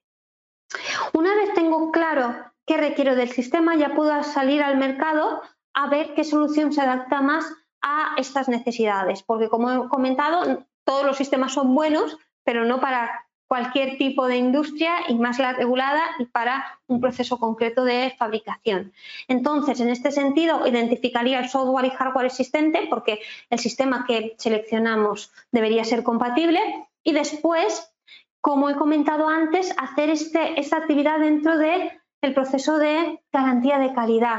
Una 1.12 1.34
vez 1.34 1.52
tengo 1.52 1.90
claro 1.90 2.34
qué 2.64 2.76
requiero 2.78 3.16
del 3.16 3.30
sistema, 3.30 3.74
ya 3.76 3.94
puedo 3.94 4.22
salir 4.22 4.62
al 4.62 4.78
mercado 4.78 5.42
a 5.74 5.88
ver 5.88 6.14
qué 6.14 6.22
solución 6.24 6.72
se 6.72 6.80
adapta 6.80 7.20
más 7.20 7.44
a 7.82 8.14
estas 8.16 8.48
necesidades, 8.48 9.24
porque 9.24 9.50
como 9.50 9.70
he 9.70 9.88
comentado, 9.88 10.64
todos 10.84 11.04
los 11.04 11.16
sistemas 11.16 11.52
son 11.52 11.74
buenos, 11.74 12.16
pero 12.44 12.64
no 12.64 12.80
para 12.80 13.23
cualquier 13.46 13.98
tipo 13.98 14.26
de 14.26 14.36
industria 14.36 14.92
y 15.08 15.14
más 15.14 15.38
la 15.38 15.52
regulada 15.52 16.02
y 16.18 16.24
para 16.26 16.80
un 16.86 17.00
proceso 17.00 17.38
concreto 17.38 17.84
de 17.84 18.14
fabricación. 18.18 18.92
Entonces, 19.28 19.80
en 19.80 19.90
este 19.90 20.10
sentido, 20.10 20.66
identificaría 20.66 21.40
el 21.40 21.48
software 21.48 21.86
y 21.86 21.90
hardware 21.90 22.26
existente 22.26 22.86
porque 22.88 23.20
el 23.50 23.58
sistema 23.58 24.04
que 24.06 24.34
seleccionamos 24.38 25.32
debería 25.52 25.84
ser 25.84 26.02
compatible 26.02 26.60
y 27.02 27.12
después, 27.12 27.92
como 28.40 28.70
he 28.70 28.76
comentado 28.76 29.28
antes, 29.28 29.74
hacer 29.78 30.10
este, 30.10 30.58
esta 30.58 30.78
actividad 30.78 31.20
dentro 31.20 31.58
del 31.58 31.90
proceso 32.34 32.78
de 32.78 33.20
garantía 33.32 33.78
de 33.78 33.92
calidad. 33.92 34.38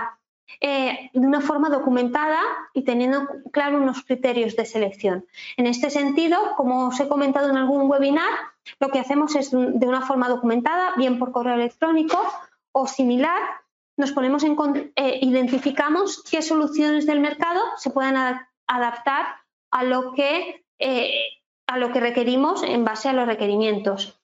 Eh, 0.61 1.09
de 1.11 1.25
una 1.25 1.41
forma 1.41 1.69
documentada 1.69 2.39
y 2.73 2.83
teniendo 2.83 3.27
claro 3.51 3.77
unos 3.77 4.03
criterios 4.03 4.55
de 4.55 4.65
selección. 4.65 5.25
En 5.57 5.65
este 5.65 5.89
sentido, 5.89 6.37
como 6.55 6.87
os 6.87 6.99
he 6.99 7.07
comentado 7.07 7.49
en 7.49 7.57
algún 7.57 7.89
webinar, 7.89 8.29
lo 8.79 8.89
que 8.89 8.99
hacemos 8.99 9.35
es 9.35 9.51
de 9.51 9.87
una 9.87 10.01
forma 10.01 10.29
documentada, 10.29 10.93
bien 10.97 11.19
por 11.19 11.31
correo 11.31 11.55
electrónico 11.55 12.17
o 12.71 12.87
similar, 12.87 13.41
nos 13.97 14.11
ponemos 14.11 14.43
eh, 14.43 15.19
identificamos 15.21 16.23
qué 16.29 16.41
soluciones 16.41 17.05
del 17.05 17.21
mercado 17.21 17.61
se 17.77 17.91
pueden 17.91 18.15
adaptar 18.67 19.25
a 19.71 19.83
lo 19.83 20.13
que 20.13 20.65
eh, 20.79 21.13
a 21.67 21.77
lo 21.77 21.91
que 21.91 21.99
requerimos 21.99 22.63
en 22.63 22.85
base 22.85 23.09
a 23.09 23.13
los 23.13 23.25
requerimientos. 23.25 24.19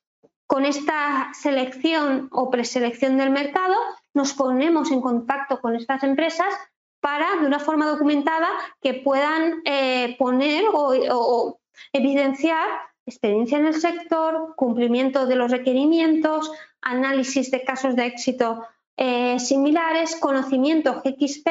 Con 0.46 0.66
esta 0.66 1.32
selección 1.34 2.28
o 2.32 2.52
preselección 2.52 3.18
del 3.18 3.30
mercado 3.30 3.76
nos 4.14 4.34
ponemos 4.34 4.92
en 4.92 5.02
contacto 5.02 5.62
con 5.62 5.76
estas 5.76 6.04
empresas 6.04 6.54
para, 7.00 7.38
de 7.40 7.48
una 7.48 7.60
forma 7.60 7.88
documentada, 7.88 8.48
que 8.82 8.94
puedan 8.94 9.62
eh, 9.66 10.16
poner 10.20 10.66
o, 10.72 11.58
evidenciar 11.94 12.68
experiencia 13.06 13.58
en 13.58 13.68
el 13.68 13.76
sector, 13.76 14.56
cumplimiento 14.56 15.26
de 15.26 15.36
los 15.36 15.52
requerimientos, 15.52 16.52
análisis 16.82 17.52
de 17.52 17.64
casos 17.64 17.96
de 17.96 18.06
éxito 18.06 18.66
eh, 18.98 19.40
similares, 19.40 20.16
conocimiento 20.16 21.02
XP 21.04 21.48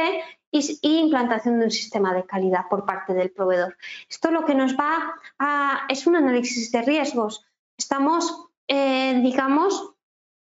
y, 0.52 0.78
implantación 0.82 1.58
de 1.58 1.66
un 1.66 1.70
sistema 1.70 2.12
de 2.14 2.24
calidad 2.24 2.66
por 2.68 2.84
parte 2.84 3.14
del 3.14 3.30
proveedor. 3.30 3.76
Esto 4.08 4.30
lo 4.30 4.44
que 4.44 4.54
nos 4.54 4.76
va 4.76 5.14
a 5.38 5.86
es 5.88 6.06
un 6.06 6.16
análisis 6.16 6.70
de 6.72 6.82
riesgos. 6.82 7.44
Estamos, 7.76 8.48
eh, 8.68 9.20
digamos, 9.22 9.94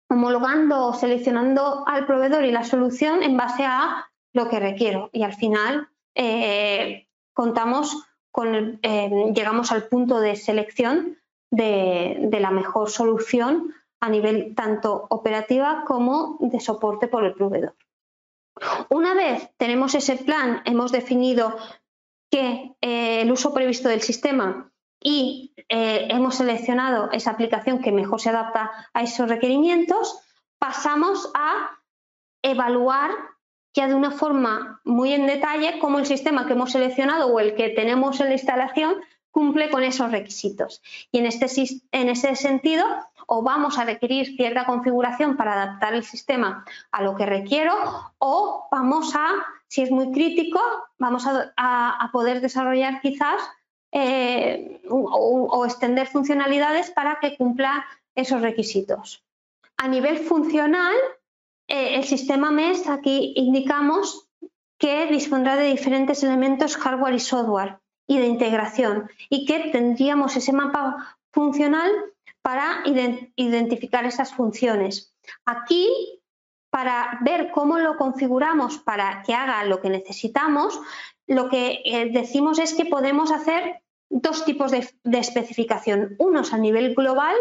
homologando 0.09 0.87
o 0.87 0.93
seleccionando 0.93 1.87
al 1.87 2.05
proveedor 2.05 2.43
y 2.43 2.51
la 2.51 2.63
solución 2.63 3.21
en 3.23 3.37
base 3.37 3.63
a 3.65 4.09
lo 4.33 4.49
que 4.49 4.59
requiero. 4.59 5.09
Y 5.13 5.23
al 5.23 5.35
final 5.35 5.89
eh, 6.15 7.07
contamos 7.33 8.08
con, 8.31 8.79
eh, 8.81 9.31
llegamos 9.33 9.71
al 9.71 9.87
punto 9.87 10.19
de 10.19 10.35
selección 10.35 11.17
de, 11.51 12.29
la 12.39 12.51
mejor 12.51 12.89
solución 12.89 13.73
a 13.99 14.09
nivel 14.09 14.55
tanto 14.55 15.07
operativa 15.09 15.83
como 15.85 16.37
de 16.39 16.59
soporte 16.59 17.07
por 17.07 17.25
el 17.25 17.33
proveedor. 17.33 17.75
Una 18.89 19.13
vez 19.13 19.49
tenemos 19.57 19.95
ese 19.95 20.17
plan, 20.17 20.61
hemos 20.65 20.91
definido 20.91 21.57
que 22.31 22.75
eh, 22.81 23.21
el 23.21 23.31
uso 23.31 23.53
previsto 23.53 23.89
del 23.89 24.01
sistema 24.01 24.71
y 25.01 25.53
eh, 25.69 26.07
hemos 26.09 26.35
seleccionado 26.35 27.09
esa 27.11 27.31
aplicación 27.31 27.81
que 27.81 27.91
mejor 27.91 28.19
se 28.21 28.29
adapta 28.29 28.71
a 28.93 29.01
esos 29.01 29.29
requerimientos, 29.29 30.19
pasamos 30.59 31.31
a 31.33 31.79
evaluar 32.41 33.11
ya 33.73 33.87
de 33.87 33.95
una 33.95 34.11
forma 34.11 34.81
muy 34.83 35.13
en 35.13 35.27
detalle 35.27 35.79
cómo 35.79 35.99
el 35.99 36.05
sistema 36.05 36.45
que 36.45 36.53
hemos 36.53 36.71
seleccionado 36.71 37.27
o 37.27 37.39
el 37.39 37.55
que 37.55 37.69
tenemos 37.69 38.19
en 38.19 38.27
la 38.27 38.33
instalación 38.33 38.95
cumple 39.31 39.69
con 39.69 39.83
esos 39.83 40.11
requisitos. 40.11 40.81
Y 41.11 41.19
en 41.19 41.27
este, 41.27 41.47
en 41.91 42.09
ese 42.09 42.35
sentido, 42.35 42.85
o 43.27 43.43
vamos 43.43 43.77
a 43.77 43.85
requerir 43.85 44.35
cierta 44.35 44.65
configuración 44.65 45.37
para 45.37 45.53
adaptar 45.53 45.93
el 45.93 46.03
sistema 46.03 46.65
a 46.91 47.03
lo 47.03 47.15
que 47.15 47.27
requiero, 47.27 47.73
o 48.17 48.67
vamos 48.71 49.15
a, 49.15 49.27
si 49.67 49.83
es 49.83 49.91
muy 49.91 50.11
crítico, 50.11 50.59
vamos 50.97 51.25
a 51.27 52.09
poder 52.11 52.41
desarrollar 52.41 53.01
quizás 53.01 53.39
eh, 53.91 54.81
o, 54.87 55.65
extender 55.65 56.05
funcionalidades 56.05 56.91
para 56.91 57.19
que 57.19 57.35
cumpla 57.35 57.85
esos 58.13 58.41
requisitos. 58.41 59.23
A 59.77 59.87
nivel 59.87 60.19
funcional, 60.19 60.95
eh, 61.69 61.95
el 61.95 62.03
sistema 62.03 62.51
MES 62.51 62.87
aquí 62.89 63.33
indicamos 63.35 64.27
que 64.77 65.07
dispondrá 65.07 65.55
de 65.55 65.69
diferentes 65.69 66.23
elementos 66.23 66.77
hardware 66.77 67.15
y 67.15 67.19
software 67.19 67.79
y 68.07 68.17
de 68.17 68.27
integración 68.27 69.09
y 69.29 69.45
que 69.45 69.69
tendríamos 69.71 70.35
ese 70.35 70.51
mapa 70.51 71.19
funcional 71.31 71.91
para 72.41 72.83
identificar 73.35 74.05
esas 74.05 74.33
funciones. 74.33 75.13
Aquí, 75.45 75.87
para 76.71 77.19
ver 77.21 77.51
cómo 77.51 77.77
lo 77.77 77.97
configuramos 77.97 78.77
para 78.79 79.21
que 79.23 79.33
haga 79.33 79.63
lo 79.65 79.81
que 79.81 79.89
necesitamos, 79.89 80.79
lo 81.27 81.49
que 81.49 81.81
eh, 81.85 82.09
decimos 82.11 82.57
es 82.57 82.73
que 82.73 82.85
podemos 82.85 83.31
hacer 83.31 83.83
dos 84.09 84.45
tipos 84.45 84.71
de, 84.71 84.89
especificación. 85.19 86.15
Unos 86.17 86.53
a 86.53 86.57
nivel 86.57 86.95
global, 86.95 87.35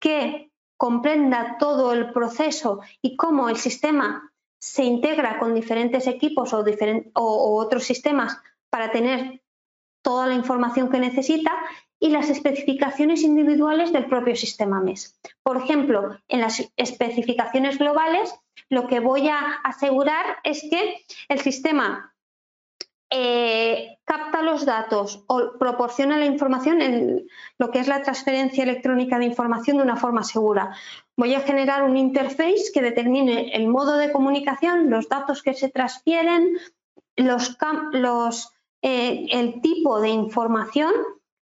que 0.00 0.50
comprenda 0.78 1.56
todo 1.58 1.92
el 1.92 2.12
proceso 2.12 2.80
y 3.02 3.16
cómo 3.16 3.48
el 3.48 3.56
sistema 3.56 4.32
se 4.58 4.84
integra 4.84 5.38
con 5.38 5.54
diferentes 5.54 6.06
equipos 6.06 6.52
o, 6.52 6.64
otros 7.14 7.84
sistemas 7.84 8.38
para 8.70 8.90
tener 8.90 9.42
toda 10.02 10.26
la 10.26 10.34
información 10.34 10.88
que 10.88 11.00
necesita 11.00 11.52
y 12.00 12.10
las 12.10 12.30
especificaciones 12.30 13.22
individuales 13.22 13.92
del 13.92 14.06
propio 14.06 14.36
sistema 14.36 14.80
MES. 14.80 15.18
Por 15.42 15.56
ejemplo, 15.56 16.16
en 16.28 16.40
las 16.40 16.70
especificaciones 16.76 17.78
globales, 17.78 18.32
lo 18.68 18.86
que 18.86 19.00
voy 19.00 19.28
a 19.28 19.38
asegurar 19.64 20.38
es 20.44 20.62
que 20.70 21.04
el 21.28 21.40
sistema 21.40 22.14
eh, 23.10 23.96
capta 24.04 24.42
los 24.42 24.66
datos 24.66 25.24
o 25.28 25.52
proporciona 25.58 26.18
la 26.18 26.26
información 26.26 26.82
en 26.82 27.26
lo 27.56 27.70
que 27.70 27.78
es 27.78 27.88
la 27.88 28.02
transferencia 28.02 28.64
electrónica 28.64 29.18
de 29.18 29.24
información 29.24 29.78
de 29.78 29.82
una 29.82 29.96
forma 29.96 30.24
segura. 30.24 30.74
Voy 31.16 31.34
a 31.34 31.40
generar 31.40 31.84
un 31.84 31.96
interface 31.96 32.70
que 32.72 32.82
determine 32.82 33.56
el 33.56 33.66
modo 33.66 33.96
de 33.96 34.12
comunicación, 34.12 34.90
los 34.90 35.08
datos 35.08 35.42
que 35.42 35.54
se 35.54 35.70
transfieren, 35.70 36.58
eh, 38.82 39.26
el 39.30 39.60
tipo 39.62 40.00
de 40.00 40.08
información 40.10 40.92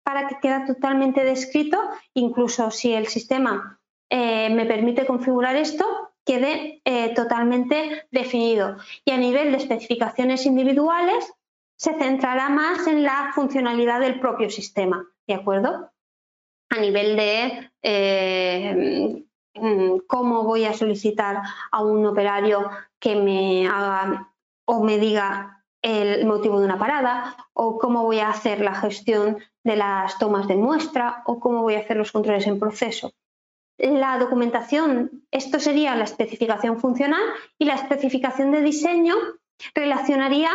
para 0.02 0.28
que 0.28 0.36
quede 0.42 0.66
totalmente 0.66 1.24
descrito, 1.24 1.78
incluso 2.12 2.70
si 2.70 2.92
el 2.92 3.06
sistema 3.06 3.80
eh, 4.10 4.50
me 4.50 4.66
permite 4.66 5.06
configurar 5.06 5.56
esto, 5.56 6.12
quede 6.26 6.82
totalmente 7.14 8.06
definido. 8.10 8.76
Y 9.04 9.12
a 9.12 9.16
nivel 9.16 9.50
de 9.50 9.58
especificaciones 9.58 10.46
individuales, 10.46 11.34
se 11.76 11.94
centrará 11.94 12.48
más 12.48 12.86
en 12.86 13.02
la 13.02 13.32
funcionalidad 13.34 14.00
del 14.00 14.20
propio 14.20 14.50
sistema, 14.50 15.06
¿de 15.26 15.34
acuerdo? 15.34 15.90
A 16.70 16.80
nivel 16.80 17.16
de 17.16 17.70
eh, 17.82 19.24
mm, 19.54 19.98
cómo 20.06 20.44
voy 20.44 20.64
a 20.64 20.72
solicitar 20.72 21.42
a 21.70 21.82
un 21.82 22.06
operario 22.06 22.70
que 22.98 23.16
me 23.16 23.66
haga 23.68 24.32
o 24.66 24.82
me 24.82 24.98
diga 24.98 25.64
el 25.82 26.24
motivo 26.26 26.58
de 26.58 26.64
una 26.64 26.78
parada, 26.78 27.36
o 27.52 27.78
cómo 27.78 28.04
voy 28.04 28.18
a 28.18 28.30
hacer 28.30 28.60
la 28.60 28.74
gestión 28.74 29.36
de 29.62 29.76
las 29.76 30.18
tomas 30.18 30.48
de 30.48 30.56
muestra, 30.56 31.22
o 31.26 31.38
cómo 31.38 31.60
voy 31.60 31.74
a 31.74 31.80
hacer 31.80 31.98
los 31.98 32.10
controles 32.10 32.46
en 32.46 32.58
proceso. 32.58 33.12
La 33.76 34.18
documentación, 34.18 35.26
esto 35.30 35.60
sería 35.60 35.94
la 35.94 36.04
especificación 36.04 36.78
funcional 36.78 37.22
y 37.58 37.66
la 37.66 37.74
especificación 37.74 38.50
de 38.50 38.62
diseño 38.62 39.14
relacionaría 39.74 40.50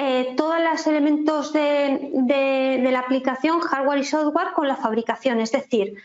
eh, 0.00 0.34
todos 0.36 0.60
los 0.60 0.86
elementos 0.86 1.52
de, 1.52 2.78
la 2.88 3.00
aplicación, 3.00 3.58
hardware 3.58 3.98
y 3.98 4.04
software, 4.04 4.52
con 4.54 4.68
la 4.68 4.76
fabricación. 4.76 5.40
Es 5.40 5.50
decir, 5.50 5.96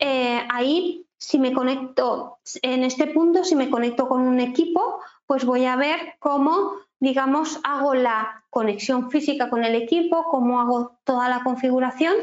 eh, 0.00 0.42
ahí 0.50 1.06
si 1.18 1.38
me 1.38 1.52
conecto, 1.52 2.40
en 2.62 2.82
este 2.82 3.06
punto, 3.06 3.44
si 3.44 3.54
me 3.54 3.70
conecto 3.70 4.08
con 4.08 4.22
un 4.22 4.40
equipo, 4.40 4.98
pues 5.24 5.44
voy 5.44 5.66
a 5.66 5.76
ver 5.76 6.16
cómo, 6.18 6.72
digamos, 6.98 7.60
hago 7.62 7.94
la 7.94 8.44
conexión 8.50 9.08
física 9.08 9.48
con 9.48 9.62
el 9.62 9.76
equipo, 9.76 10.24
cómo 10.24 10.60
hago 10.60 10.98
toda 11.04 11.28
la 11.28 11.44
configuración 11.44 12.14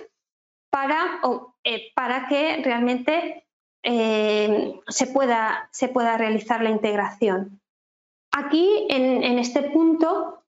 para, 0.70 1.22
eh, 1.64 1.94
para 1.96 2.28
que 2.28 2.62
realmente 2.62 3.48
se, 3.82 5.08
pueda, 5.14 5.70
se, 5.72 5.88
pueda, 5.88 6.18
realizar 6.18 6.62
la 6.62 6.72
integración. 6.72 7.62
Aquí, 8.34 8.86
en 8.90 9.40
este 9.40 9.62
punto, 9.62 10.42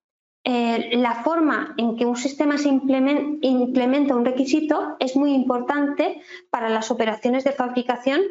eh, 0.50 0.96
la 0.96 1.24
forma 1.24 1.76
en 1.78 1.98
que 1.98 2.06
un 2.06 2.16
sistema 2.16 2.58
se 2.58 2.70
implementa 2.70 4.16
un 4.16 4.24
requisito 4.24 4.96
es 4.98 5.18
muy 5.18 5.34
importante 5.34 6.22
para 6.50 6.70
las 6.70 6.90
operaciones 6.90 7.44
de 7.44 7.52
fabricación 7.52 8.22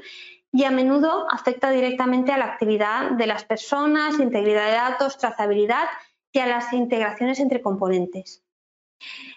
y 0.51 0.65
a 0.65 0.71
menudo 0.71 1.27
afecta 1.31 1.71
directamente 1.71 2.33
a 2.33 2.39
la 2.39 2.47
actividad 2.47 3.11
de 3.11 3.27
las 3.27 3.45
personas, 3.45 4.19
integridad 4.19 4.65
de 4.65 4.73
datos, 4.73 5.19
trazabilidad 5.19 5.85
y 6.33 6.39
a 6.39 6.47
las 6.47 6.73
integraciones 6.73 7.39
entre 7.39 7.61
componentes. 7.61 8.43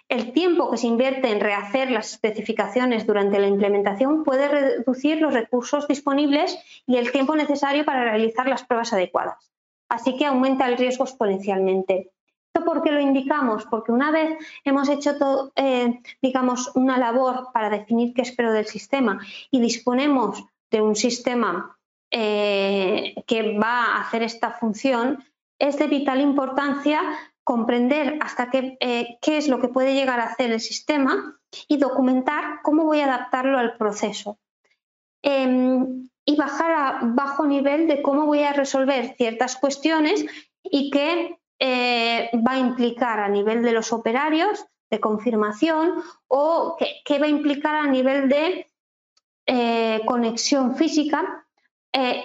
El 0.08 0.32
tiempo 0.32 0.70
que 0.70 0.78
se 0.78 0.86
invierte 0.86 1.30
en 1.30 1.40
rehacer 1.40 1.90
las 1.90 2.12
especificaciones 2.12 3.06
durante 3.06 3.38
la 3.38 3.48
implementación 3.48 4.24
puede 4.24 4.48
reducir 4.48 5.20
los 5.20 5.34
recursos 5.34 5.86
disponibles 5.86 6.58
y 6.86 6.96
el 6.96 7.12
tiempo 7.12 7.36
necesario 7.36 7.84
para 7.84 8.04
realizar 8.04 8.48
las 8.48 8.64
pruebas 8.64 8.94
adecuadas, 8.94 9.52
así 9.90 10.16
que 10.16 10.24
aumenta 10.24 10.66
el 10.66 10.78
riesgo 10.78 11.04
exponencialmente. 11.04 12.10
¿Esto 12.52 12.64
por 12.64 12.82
qué 12.82 12.90
lo 12.90 13.00
indicamos? 13.00 13.64
Porque 13.66 13.92
una 13.92 14.10
vez 14.10 14.36
hemos 14.64 14.88
hecho 14.88 15.52
eh, 15.54 16.00
digamos, 16.20 16.72
una 16.74 16.98
labor 16.98 17.48
para 17.52 17.70
definir 17.70 18.12
qué 18.12 18.22
espero 18.22 18.52
del 18.52 18.66
sistema 18.66 19.20
y 19.52 19.60
disponemos 19.60 20.42
de 20.68 20.80
un 20.80 20.96
sistema 20.96 21.78
eh, 22.10 23.14
que 23.28 23.56
va 23.56 23.84
a 23.84 24.00
hacer 24.00 24.24
esta 24.24 24.50
función, 24.50 25.24
es 25.60 25.78
de 25.78 25.86
vital 25.86 26.20
importancia 26.20 27.00
comprender 27.44 28.18
hasta 28.20 28.50
qué, 28.50 28.76
eh, 28.80 29.18
qué 29.22 29.36
es 29.36 29.46
lo 29.46 29.60
que 29.60 29.68
puede 29.68 29.94
llegar 29.94 30.18
a 30.18 30.24
hacer 30.24 30.50
el 30.50 30.60
sistema 30.60 31.38
y 31.68 31.76
documentar 31.76 32.62
cómo 32.62 32.84
voy 32.84 33.00
a 33.00 33.06
adaptarlo 33.06 33.58
al 33.58 33.76
proceso. 33.76 34.38
Em, 35.22 36.08
y 36.24 36.36
bajar 36.36 36.72
a 36.72 37.00
bajo 37.02 37.46
nivel 37.46 37.86
de 37.86 38.02
cómo 38.02 38.26
voy 38.26 38.42
a 38.42 38.52
resolver 38.52 39.14
ciertas 39.16 39.56
cuestiones 39.56 40.24
y 40.62 40.90
qué 40.90 41.39
eh, 41.62 42.30
va 42.34 42.52
a 42.52 42.58
implicar 42.58 43.20
a 43.20 43.28
nivel 43.28 43.62
de 43.62 43.72
los 43.72 43.92
operarios 43.92 44.64
de 44.90 44.98
confirmación 44.98 46.02
o 46.26 46.76
qué, 47.04 47.18
va 47.18 47.26
a 47.26 47.28
implicar 47.28 47.74
a 47.74 47.86
nivel 47.86 48.30
de 48.30 48.66
eh, 49.46 50.00
conexión 50.06 50.74
física, 50.76 51.46
eh, 51.92 52.24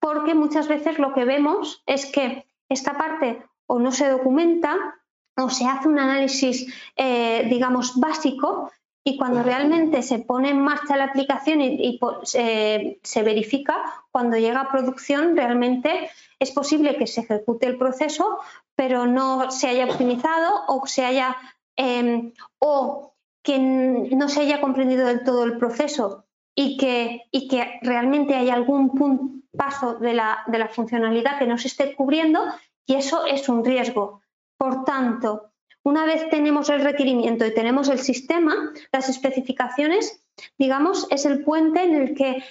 porque 0.00 0.34
muchas 0.34 0.66
veces 0.66 0.98
lo 0.98 1.12
que 1.12 1.26
vemos 1.26 1.82
es 1.84 2.06
que 2.06 2.46
esta 2.70 2.96
parte 2.96 3.42
o 3.66 3.78
no 3.78 3.92
se 3.92 4.08
documenta 4.08 4.96
o 5.36 5.50
se 5.50 5.66
hace 5.66 5.86
un 5.86 5.98
análisis, 5.98 6.66
digamos, 6.96 8.00
básico 8.00 8.72
y 9.04 9.16
cuando 9.16 9.42
realmente 9.42 10.02
se 10.02 10.18
pone 10.18 10.50
en 10.50 10.60
marcha 10.60 10.96
la 10.96 11.04
aplicación 11.04 11.60
y, 11.60 12.00
se 12.24 13.22
verifica, 13.22 13.82
cuando 14.10 14.36
llega 14.36 14.62
a 14.62 14.72
producción 14.72 15.36
realmente 15.36 16.10
es 16.38 16.50
posible 16.52 16.96
que 16.96 17.06
se 17.06 17.22
ejecute 17.22 17.66
el 17.66 17.78
proceso, 17.78 18.38
pero 18.74 19.06
no 19.06 19.50
se 19.50 19.68
haya 19.68 19.86
optimizado 19.86 20.64
o 20.68 20.86
se 20.86 21.04
haya 21.04 21.36
em, 21.76 22.32
o 22.58 23.14
que 23.42 23.58
no 23.58 24.28
se 24.28 24.40
haya 24.40 24.60
comprendido 24.60 25.06
del 25.06 25.24
todo 25.24 25.44
el 25.44 25.58
proceso 25.58 26.24
y 26.54 26.76
que, 26.76 27.22
y 27.30 27.48
que 27.48 27.78
realmente 27.82 28.34
hay 28.34 28.50
algún 28.50 29.44
paso 29.56 29.94
de 29.94 30.12
la, 30.12 30.44
de 30.46 30.58
la 30.58 30.68
funcionalidad 30.68 31.38
que 31.38 31.46
no 31.46 31.56
se 31.56 31.68
esté 31.68 31.94
cubriendo 31.94 32.44
y 32.86 32.94
eso 32.94 33.26
es 33.26 33.48
un 33.48 33.64
riesgo. 33.64 34.22
Por 34.56 34.84
tanto, 34.84 35.52
una 35.84 36.04
vez 36.04 36.28
tenemos 36.30 36.68
el 36.68 36.82
requerimiento 36.82 37.46
y 37.46 37.54
tenemos 37.54 37.88
el 37.88 38.00
sistema, 38.00 38.54
las 38.92 39.08
especificaciones, 39.08 40.22
digamos, 40.58 41.06
es 41.10 41.24
el 41.24 41.44
puente 41.44 41.82
en 41.82 41.94
el 41.94 42.14
que 42.14 42.44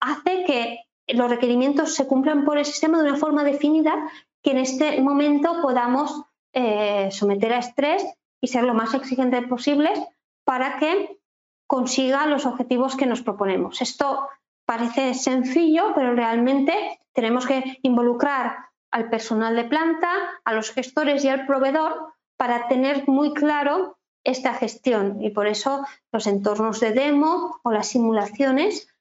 hace 0.00 0.44
que 0.44 0.80
los 1.14 1.30
requerimientos 1.30 1.94
se 1.94 2.06
cumplan 2.06 2.44
por 2.44 2.58
el 2.58 2.64
sistema 2.64 2.98
de 2.98 3.10
una 3.10 3.18
forma 3.18 3.44
definida 3.44 4.10
que 4.42 4.52
en 4.52 4.58
este 4.58 5.00
momento 5.00 5.60
podamos 5.62 6.22
eh, 6.52 7.08
someter 7.10 7.52
a 7.52 7.58
estrés 7.58 8.04
y 8.40 8.48
ser 8.48 8.64
lo 8.64 8.74
más 8.74 8.94
exigentes 8.94 9.46
posibles 9.46 9.98
para 10.44 10.78
que 10.78 11.18
consiga 11.66 12.26
los 12.26 12.44
objetivos 12.44 12.96
que 12.96 13.06
nos 13.06 13.22
proponemos. 13.22 13.80
Esto 13.80 14.28
parece 14.66 15.14
sencillo, 15.14 15.92
pero 15.94 16.14
realmente 16.14 17.00
tenemos 17.12 17.46
que 17.46 17.78
involucrar 17.82 18.56
al 18.90 19.08
personal 19.08 19.56
de 19.56 19.64
planta, 19.64 20.10
a 20.44 20.52
los 20.52 20.70
gestores 20.72 21.24
y 21.24 21.28
al 21.28 21.46
proveedor 21.46 22.12
para 22.36 22.68
tener 22.68 23.08
muy 23.08 23.32
claro 23.32 23.96
esta 24.24 24.54
gestión 24.54 25.22
y 25.22 25.30
por 25.30 25.46
eso 25.46 25.84
los 26.12 26.26
entornos 26.26 26.80
de 26.80 26.92
demo 26.92 27.60
o 27.62 27.72
las 27.72 27.88
simulaciones 27.88 28.91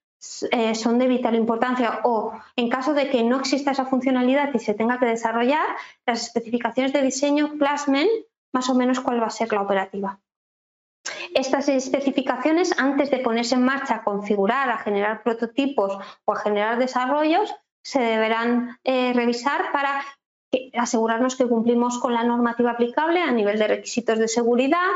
eh, 0.51 0.75
son 0.75 0.99
de 0.99 1.07
vital 1.07 1.35
importancia 1.35 2.01
o 2.03 2.33
en 2.55 2.69
caso 2.69 2.93
de 2.93 3.09
que 3.09 3.23
no 3.23 3.39
exista 3.39 3.71
esa 3.71 3.85
funcionalidad 3.85 4.53
y 4.53 4.59
se 4.59 4.75
tenga 4.75 4.99
que 4.99 5.07
desarrollar, 5.07 5.65
las 6.05 6.23
especificaciones 6.23 6.93
de 6.93 7.01
diseño 7.01 7.53
plasmen 7.57 8.07
más 8.53 8.69
o 8.69 8.75
menos 8.75 8.99
cuál 8.99 9.21
va 9.21 9.27
a 9.27 9.31
ser 9.31 9.51
la 9.51 9.61
operativa. 9.61 10.19
Estas 11.33 11.69
especificaciones, 11.69 12.77
antes 12.77 13.09
de 13.09 13.17
ponerse 13.17 13.55
en 13.55 13.63
marcha 13.63 14.03
configurar, 14.03 14.69
a 14.69 14.77
generar 14.77 15.23
prototipos 15.23 15.97
o 16.25 16.33
a 16.33 16.39
generar 16.39 16.77
desarrollos, 16.77 17.55
se 17.83 17.99
deberán 17.99 18.77
eh, 18.83 19.13
revisar 19.13 19.71
para 19.71 20.03
asegurarnos 20.73 21.35
que 21.35 21.47
cumplimos 21.47 21.97
con 21.97 22.13
la 22.13 22.23
normativa 22.23 22.71
aplicable 22.71 23.21
a 23.21 23.31
nivel 23.31 23.57
de 23.57 23.67
requisitos 23.67 24.19
de 24.19 24.27
seguridad, 24.27 24.89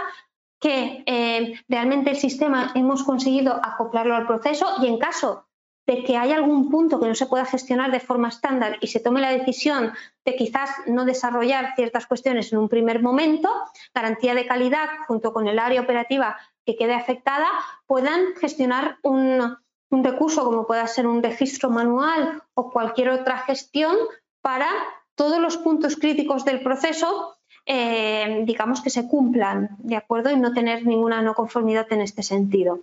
que 0.66 1.04
eh, 1.06 1.54
realmente 1.70 2.10
el 2.10 2.16
sistema 2.16 2.72
hemos 2.74 3.04
conseguido 3.04 3.54
acoplarlo 3.54 4.16
al 4.16 4.26
proceso 4.26 4.66
y 4.82 4.88
en 4.88 4.98
caso 4.98 5.46
de 5.86 6.04
que 6.04 6.18
haya 6.18 6.38
algún 6.38 6.72
punto 6.72 7.00
que 7.00 7.08
no 7.08 7.14
se 7.14 7.28
pueda 7.28 7.46
gestionar 7.46 7.92
de 7.92 8.00
forma 8.00 8.30
estándar 8.30 8.80
y 8.82 8.88
se 8.88 9.00
tome 9.00 9.22
la 9.22 9.30
decisión 9.30 9.94
de 10.26 10.36
quizás 10.36 10.72
no 10.88 11.06
desarrollar 11.06 11.76
ciertas 11.76 12.08
cuestiones 12.08 12.52
en 12.52 12.58
un 12.58 12.68
primer 12.68 13.04
momento, 13.04 13.48
garantía 13.94 14.34
de 14.34 14.48
calidad 14.48 14.90
junto 15.08 15.34
con 15.34 15.48
el 15.48 15.60
área 15.60 15.82
operativa 15.82 16.36
que 16.66 16.76
quede 16.76 16.96
afectada, 16.96 17.48
puedan 17.86 18.34
gestionar 18.42 18.98
un, 19.04 19.60
un 19.92 20.04
recurso 20.04 20.46
como 20.46 20.66
pueda 20.66 20.88
ser 20.88 21.06
un 21.06 21.22
registro 21.22 21.70
manual 21.70 22.42
o 22.56 22.72
cualquier 22.72 23.10
otra 23.10 23.38
gestión 23.38 23.96
para 24.42 24.70
todos 25.14 25.38
los 25.38 25.58
puntos 25.58 25.96
críticos 25.96 26.44
del 26.44 26.64
proceso 26.64 27.35
eh, 27.66 28.44
digamos 28.46 28.82
que 28.82 28.90
se 28.90 29.08
cumplan, 29.08 29.78
¿de 29.80 29.96
acuerdo? 29.96 30.32
Y 30.32 30.38
no 30.38 30.54
tener 30.54 30.86
ninguna 30.86 31.22
no 31.22 31.34
conformidad 31.34 31.92
en 31.92 32.02
este 32.02 32.24
sentido. 32.24 32.82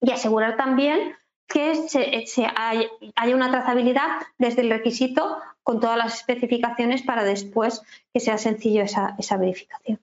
Y 0.00 0.10
asegurar 0.10 0.56
también 0.56 1.16
que 1.46 1.88
se, 1.88 2.46
haya 2.56 3.34
una 3.34 3.50
trazabilidad 3.50 4.20
desde 4.38 4.62
el 4.62 4.70
requisito 4.70 5.38
con 5.62 5.80
todas 5.80 5.96
las 5.96 6.16
especificaciones 6.16 7.02
para 7.02 7.24
después 7.24 7.82
que 8.12 8.20
sea 8.20 8.38
sencillo 8.38 8.82
esa, 8.82 9.36
verificación. 9.38 10.00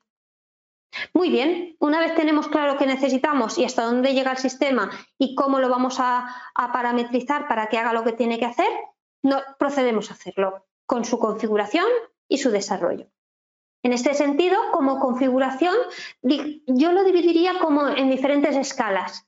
Muy 1.13 1.29
bien, 1.29 1.75
una 1.79 1.99
vez 1.99 2.15
tenemos 2.15 2.47
claro 2.47 2.77
qué 2.77 2.85
necesitamos 2.85 3.57
y 3.57 3.65
hasta 3.65 3.83
dónde 3.83 4.13
llega 4.13 4.31
el 4.31 4.37
sistema 4.37 4.91
y 5.17 5.35
cómo 5.35 5.59
lo 5.59 5.69
vamos 5.69 5.97
a, 5.99 6.35
parametrizar 6.55 7.47
para 7.47 7.67
que 7.67 7.77
haga 7.77 7.93
lo 7.93 8.03
que 8.03 8.11
tiene 8.11 8.39
que 8.39 8.45
hacer, 8.45 8.67
procedemos 9.57 10.11
a 10.11 10.15
hacerlo 10.15 10.65
con 10.85 11.05
su 11.05 11.17
configuración 11.19 11.85
y 12.27 12.39
su 12.39 12.51
desarrollo. 12.51 13.07
En 13.84 13.93
este 13.93 14.13
sentido, 14.13 14.57
como 14.71 14.99
configuración, 14.99 15.75
yo 16.21 16.91
lo 16.91 17.03
dividiría 17.03 17.59
como 17.59 17.88
en 17.88 18.09
diferentes 18.09 18.55
escalas. 18.55 19.27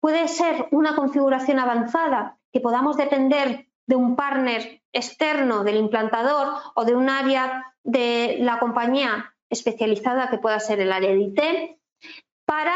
Puede 0.00 0.26
ser 0.28 0.68
una 0.70 0.96
configuración 0.96 1.58
avanzada 1.58 2.38
que 2.52 2.60
podamos 2.60 2.96
depender 2.96 3.68
de 3.86 3.96
un 3.96 4.16
partner 4.16 4.82
externo 4.92 5.64
del 5.64 5.76
implantador 5.76 6.54
o 6.74 6.84
de 6.84 6.94
un 6.94 7.10
área 7.10 7.74
de 7.84 8.38
la 8.40 8.58
compañía 8.58 9.34
especializada 9.50 10.30
que 10.30 10.38
pueda 10.38 10.60
ser 10.60 10.80
el 10.80 10.92
área 10.92 11.10
de 11.10 11.20
IT 11.20 11.40
para 12.46 12.74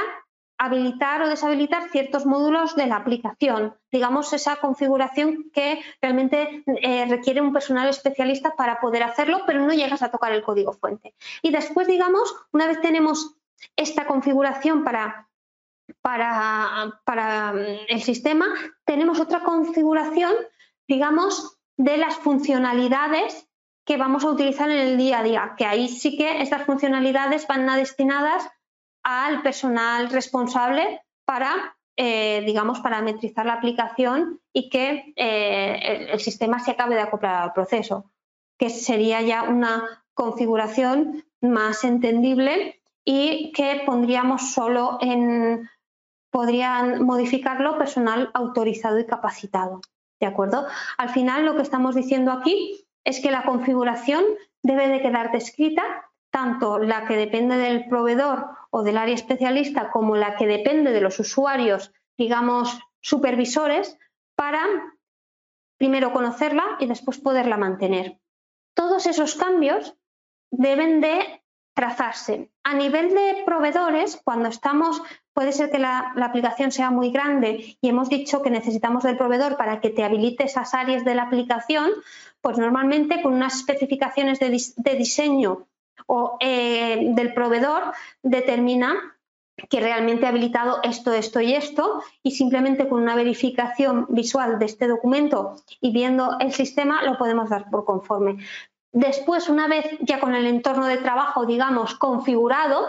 habilitar 0.59 1.23
o 1.23 1.29
deshabilitar 1.29 1.91
ciertos 1.91 2.27
módulos 2.27 2.77
de 2.77 2.87
la 2.87 2.97
aplicación, 2.97 3.75
digamos 3.91 4.33
esa 4.33 4.57
configuración 4.57 5.51
que 5.53 5.81
realmente 6.01 6.63
eh, 6.67 7.07
requiere 7.07 7.41
un 7.41 7.53
personal 7.53 7.89
especialista 7.89 8.55
para 8.57 8.81
poder 8.81 9.03
hacerlo, 9.03 9.43
pero 9.47 9.61
no 9.61 9.73
llegas 9.73 10.03
a 10.03 10.11
tocar 10.11 10.33
el 10.33 10.43
código 10.43 10.73
fuente. 10.73 11.15
Y 11.43 11.51
después, 11.51 11.87
digamos, 11.87 12.35
una 12.53 12.67
vez 12.67 12.81
tenemos 12.81 13.35
esta 13.77 14.07
configuración 14.07 14.85
para, 14.85 15.29
para, 16.01 17.01
para 17.05 17.53
mm, 17.53 17.67
el 17.89 18.03
sistema, 18.03 18.47
tenemos 18.85 19.21
otra 19.21 19.41
configuración, 19.41 20.33
digamos, 20.87 21.59
de 21.77 21.97
las 21.97 22.15
funcionalidades 22.17 23.49
que 23.85 23.97
vamos 23.97 24.25
a 24.25 24.31
utilizar 24.31 24.71
en 24.71 24.79
el 24.79 24.97
día 24.97 25.19
a 25.19 25.23
día, 25.23 25.55
que 25.59 25.67
ahí 25.67 25.89
sí 25.89 26.17
que 26.17 26.41
estas 26.41 26.65
funcionalidades 26.65 27.47
van 27.47 27.67
destinadas 27.77 28.49
al 29.05 29.43
personal 29.43 30.11
responsable 30.11 31.03
para, 31.25 31.77
eh, 31.97 32.43
digamos, 32.45 32.81
parametrizar 32.81 33.47
la 33.47 33.55
aplicación 33.55 34.41
y 34.53 34.69
que 34.71 35.13
eh, 35.17 36.09
el, 36.11 36.21
sistema 36.21 36.59
se 36.59 36.73
acabe 36.73 36.95
de 36.95 37.03
acoplar 37.03 37.43
al 37.43 37.53
proceso, 37.53 38.11
que 38.59 38.71
sería 38.71 39.21
ya 39.21 39.45
una 39.45 40.05
configuración 40.15 41.25
más 41.41 41.85
entendible 41.85 42.81
y 43.05 43.53
que 43.53 43.83
pondríamos 43.85 44.53
solo 44.53 44.99
en, 45.01 45.69
podrían 46.31 47.05
modificarlo 47.05 47.77
personal 47.79 48.31
autorizado 48.33 48.99
y 48.99 49.07
capacitado. 49.07 49.83
¿De 50.21 50.27
acuerdo? 50.27 50.67
Al 50.97 51.11
final 51.11 51.45
lo 51.45 51.57
que 51.57 51.63
estamos 51.63 51.95
diciendo 51.95 52.33
aquí 52.33 52.87
es 53.05 53.21
que 53.21 53.31
la 53.31 53.43
configuración 53.43 54.25
debe 54.63 54.89
de 54.89 55.03
quedar 55.03 55.33
descrita 55.33 55.83
tanto 56.35 56.81
la 56.81 57.07
que 57.07 57.17
depende 57.17 57.57
del 57.57 57.87
proveedor 57.87 58.49
o 58.71 58.83
del 58.83 58.99
área 58.99 59.15
especialista 59.15 59.93
como 59.93 60.17
la 60.17 60.35
que 60.35 60.49
depende 60.49 60.91
de 60.91 61.01
los 61.01 61.21
usuarios, 61.21 61.93
digamos, 62.19 62.77
supervisores, 63.01 63.97
para 64.35 64.61
primero 65.79 66.13
conocerla 66.13 66.65
y 66.81 66.87
después 66.87 67.19
poderla 67.19 67.57
mantener. 67.57 68.19
Todos 68.75 69.07
esos 69.07 69.37
cambios 69.37 69.95
deben 70.51 71.01
de 71.01 71.41
trazarse. 71.73 72.51
A 72.65 72.75
nivel 72.75 73.11
de 73.11 73.45
proveedores, 73.47 74.21
cuando 74.25 74.49
estamos, 74.49 75.03
puede 75.33 75.53
ser 75.53 75.71
que 75.71 75.79
la, 75.79 76.15
aplicación 76.21 76.73
sea 76.73 76.91
muy 76.91 77.13
grande 77.13 77.77
y 77.81 77.89
hemos 77.89 78.09
dicho 78.09 78.43
que 78.43 78.51
necesitamos 78.51 79.05
del 79.05 79.17
proveedor 79.17 79.57
para 79.57 79.81
que 79.81 79.91
te 79.91 80.03
habilite 80.03 80.43
esas 80.43 80.75
áreas 80.75 81.05
de 81.05 81.15
la 81.15 81.23
aplicación, 81.23 81.91
pues 82.41 82.59
normalmente 82.59 83.23
con 83.23 83.35
unas 83.35 83.55
especificaciones 83.55 84.41
de, 84.41 84.95
diseño 84.97 85.69
o 86.07 86.37
eh, 86.41 87.13
del 87.15 87.35
proveedor 87.35 87.93
determina 88.23 89.15
que 89.71 89.81
realmente 89.81 90.27
ha 90.27 90.31
habilitado 90.31 90.81
esto, 90.83 91.13
esto 91.13 91.41
y 91.41 91.55
esto, 91.55 92.03
y 92.23 92.33
simplemente 92.33 92.89
con 92.89 93.03
una 93.03 93.15
verificación 93.15 94.07
visual 94.09 94.59
de 94.59 94.67
este 94.67 94.89
documento 94.89 95.57
y 95.81 95.93
viendo 95.93 96.37
el 96.41 96.53
sistema 96.53 97.03
lo 97.03 97.17
podemos 97.17 97.51
dar 97.51 97.71
por 97.71 97.85
conforme. 97.85 98.39
Después, 98.93 99.49
una 99.49 99.69
vez 99.69 99.85
ya 100.01 100.21
con 100.21 100.35
el 100.35 100.47
entorno 100.47 100.87
de 100.87 100.99
trabajo, 100.99 101.47
digamos, 101.47 101.95
configurado, 101.95 102.87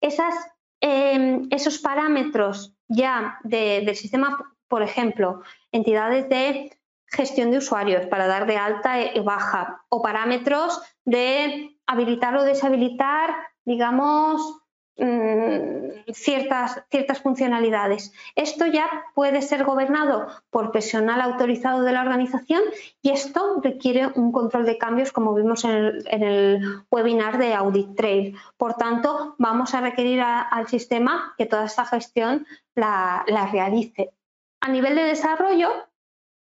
esas, 0.00 0.34
em, 0.80 1.48
esos 1.50 1.78
parámetros 1.78 2.74
ya 2.88 3.38
del 3.42 3.94
sistema, 3.96 4.38
por 4.68 4.82
ejemplo, 4.82 5.42
entidades 5.72 6.28
de 6.28 6.76
gestión 7.06 7.50
de 7.50 7.58
usuarios 7.58 8.06
para 8.06 8.26
dar 8.26 8.46
de 8.46 8.56
alta 8.56 9.00
y 9.00 9.20
baja 9.20 9.84
o 9.88 10.02
parámetros 10.02 10.80
de 11.04 11.75
habilitar 11.86 12.36
o 12.36 12.44
deshabilitar, 12.44 13.34
digamos, 13.64 14.60
Mm, 14.98 16.10
ciertas, 16.14 16.82
ciertas 16.90 17.20
funcionalidades. 17.20 18.14
Esto 18.34 18.64
ya 18.64 18.88
puede 19.14 19.42
ser 19.42 19.64
gobernado 19.64 20.26
por 20.48 20.72
personal 20.72 21.20
autorizado 21.20 21.82
de 21.82 21.92
la 21.92 22.00
organización 22.00 22.62
y 23.02 23.10
esto 23.10 23.60
requiere 23.62 24.06
un 24.06 24.32
control 24.32 24.64
de 24.64 24.78
cambios 24.78 25.12
como 25.12 25.34
vimos 25.34 25.66
en 25.66 26.22
el, 26.22 26.82
webinar 26.90 27.36
de 27.36 27.52
Audit 27.52 27.94
Trail. 27.94 28.38
Por 28.56 28.74
tanto, 28.74 29.34
vamos 29.36 29.74
a 29.74 29.82
requerir 29.82 30.22
al 30.22 30.66
sistema 30.66 31.34
que 31.36 31.44
toda 31.44 31.66
esta 31.66 31.84
gestión 31.84 32.46
la, 32.74 33.22
realice. 33.52 34.14
A 34.62 34.68
nivel 34.70 34.94
de 34.96 35.02
desarrollo, 35.02 35.68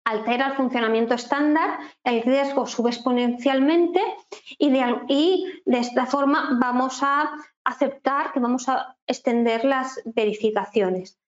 altera 0.05 0.49
el 0.49 0.55
funcionamiento 0.55 1.15
estándar, 1.15 1.79
el 2.05 2.23
riesgo 2.23 2.67
sube 2.67 2.91
exponencialmente 2.91 4.01
y 4.59 4.71
de, 4.71 5.79
esta 5.79 6.07
forma 6.07 6.59
vamos 6.61 7.03
a 7.03 7.31
aceptar 7.65 8.33
que 8.33 8.41
vamos 8.41 8.69
a 8.69 8.97
extender 9.07 9.65
las 9.65 10.01
verificaciones. 10.05 11.19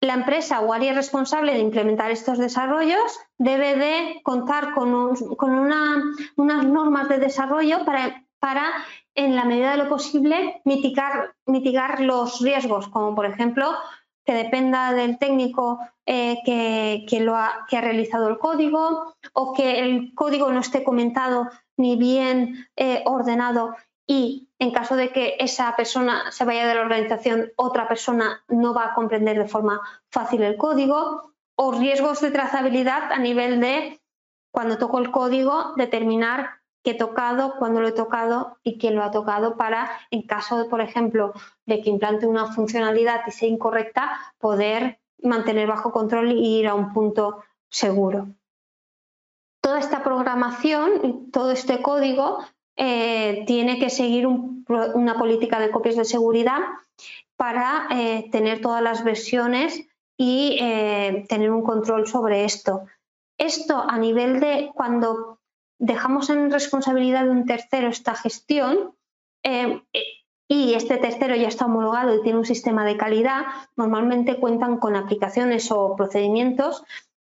La 0.00 0.14
empresa 0.14 0.60
o 0.60 0.72
área 0.72 0.94
responsable 0.94 1.52
de 1.52 1.58
implementar 1.58 2.10
estos 2.10 2.38
desarrollos 2.38 3.18
debe 3.36 3.76
de 3.76 4.20
contar 4.22 4.72
con, 4.72 4.94
unas 4.94 6.64
normas 6.64 7.08
de 7.10 7.18
desarrollo 7.18 7.84
para, 7.84 8.72
en 9.14 9.36
la 9.36 9.44
medida 9.44 9.72
de 9.72 9.76
lo 9.76 9.88
posible, 9.90 10.62
mitigar 10.64 12.00
los 12.00 12.40
riesgos, 12.40 12.88
como 12.88 13.14
por 13.14 13.26
ejemplo 13.26 13.76
que 14.30 14.44
dependa 14.44 14.92
del 14.92 15.18
técnico 15.18 15.80
eh, 16.06 16.36
que, 16.44 17.28
ha, 17.34 17.80
realizado 17.80 18.28
el 18.28 18.38
código 18.38 19.16
o 19.32 19.52
que 19.54 19.80
el 19.80 20.14
código 20.14 20.52
no 20.52 20.60
esté 20.60 20.84
comentado 20.84 21.48
ni 21.76 21.96
bien 21.96 22.68
eh, 22.76 23.02
ordenado 23.06 23.74
y 24.06 24.48
en 24.60 24.70
caso 24.70 24.94
de 24.94 25.10
que 25.10 25.34
esa 25.40 25.74
persona 25.74 26.30
se 26.30 26.44
vaya 26.44 26.68
de 26.68 26.76
la 26.76 26.82
organización, 26.82 27.50
otra 27.56 27.88
persona 27.88 28.44
no 28.46 28.72
va 28.72 28.84
a 28.84 28.94
comprender 28.94 29.36
de 29.36 29.48
forma 29.48 29.80
fácil 30.12 30.44
el 30.44 30.56
código, 30.56 31.32
o 31.56 31.72
riesgos 31.72 32.20
de 32.20 32.30
trazabilidad 32.30 33.10
a 33.10 33.18
nivel 33.18 33.60
de, 33.60 34.00
cuando 34.52 34.78
toco 34.78 35.00
el 35.00 35.10
código, 35.10 35.74
determinar 35.74 36.59
qué 36.82 36.92
he 36.92 36.94
tocado, 36.94 37.54
cuándo 37.58 37.80
lo 37.80 37.88
he 37.88 37.92
tocado 37.92 38.56
y 38.62 38.78
quién 38.78 38.94
lo 38.94 39.02
ha 39.02 39.10
tocado 39.10 39.56
para, 39.56 39.90
en 40.10 40.22
caso, 40.22 40.68
por 40.68 40.80
ejemplo, 40.80 41.32
de 41.66 41.82
que 41.82 41.90
implante 41.90 42.26
una 42.26 42.52
funcionalidad 42.52 43.22
y 43.26 43.30
sea 43.30 43.48
incorrecta, 43.48 44.18
poder 44.38 45.00
mantener 45.22 45.66
bajo 45.66 45.92
control 45.92 46.32
y 46.32 46.58
ir 46.60 46.68
a 46.68 46.74
un 46.74 46.92
punto 46.92 47.42
seguro. 47.68 48.28
Toda 49.60 49.78
esta 49.78 50.02
programación, 50.02 51.30
todo 51.30 51.50
este 51.50 51.82
código 51.82 52.38
eh, 52.76 53.44
tiene 53.46 53.78
que 53.78 53.90
seguir 53.90 54.26
una 54.26 55.18
política 55.18 55.60
de 55.60 55.70
copias 55.70 55.96
de 55.96 56.04
seguridad 56.04 56.60
para 57.36 57.86
eh, 57.90 58.28
tener 58.30 58.60
todas 58.60 58.82
las 58.82 59.04
versiones 59.04 59.86
y 60.16 60.58
eh, 60.60 61.24
tener 61.28 61.50
un 61.50 61.62
control 61.62 62.06
sobre 62.06 62.44
esto. 62.44 62.86
Esto 63.38 63.82
a 63.86 63.98
nivel 63.98 64.40
de 64.40 64.70
cuando 64.74 65.29
dejamos 65.80 66.30
en 66.30 66.50
responsabilidad 66.50 67.24
de 67.24 67.30
un 67.30 67.46
tercero 67.46 67.88
esta 67.88 68.14
gestión 68.14 68.94
y 70.46 70.74
este 70.74 70.98
tercero 70.98 71.34
ya 71.34 71.48
está 71.48 71.64
homologado 71.64 72.14
y 72.14 72.22
tiene 72.22 72.38
un 72.38 72.44
sistema 72.44 72.84
de 72.84 72.96
calidad, 72.96 73.46
normalmente 73.76 74.36
cuentan 74.36 74.76
con 74.76 74.94
aplicaciones 74.94 75.70
o 75.72 75.96
procedimientos 75.96 76.84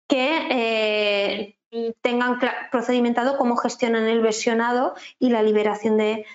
que 0.08 1.56
tengan 2.02 2.40
procedimentado 2.70 3.38
cómo 3.38 3.56
gestionan 3.56 4.08
el 4.08 4.22
versionado 4.22 4.94
y 5.20 5.30
la 5.30 5.42
liberación 5.42 5.98
de, 5.98 6.26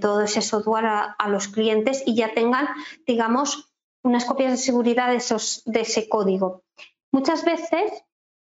todo 0.00 0.22
ese 0.22 0.40
software 0.40 0.86
a, 0.86 1.28
los 1.28 1.48
clientes 1.48 2.02
y 2.06 2.14
ya 2.14 2.32
tengan, 2.32 2.68
digamos, 3.06 3.74
unas 4.02 4.24
copias 4.24 4.52
de 4.52 4.56
seguridad 4.56 5.10
de, 5.10 5.16
esos, 5.16 5.62
de 5.66 5.80
ese 5.80 6.08
código. 6.08 6.62
Muchas 7.12 7.44
veces 7.44 7.92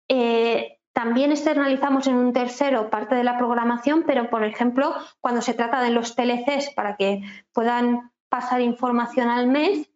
eh, 0.08 0.77
también 0.98 1.30
externalizamos 1.30 2.08
en 2.08 2.16
un 2.16 2.32
tercero 2.32 2.90
parte 2.90 3.14
de 3.14 3.22
la 3.22 3.38
programación, 3.38 4.02
pero 4.04 4.28
por 4.30 4.42
ejemplo, 4.42 4.96
cuando 5.20 5.42
se 5.42 5.54
trata 5.54 5.80
de 5.80 5.90
los 5.90 6.10
PLCs 6.10 6.70
para 6.74 6.96
que 6.96 7.22
puedan 7.52 8.10
pasar 8.28 8.60
información 8.62 9.28
al 9.28 9.46
mes, 9.46 9.88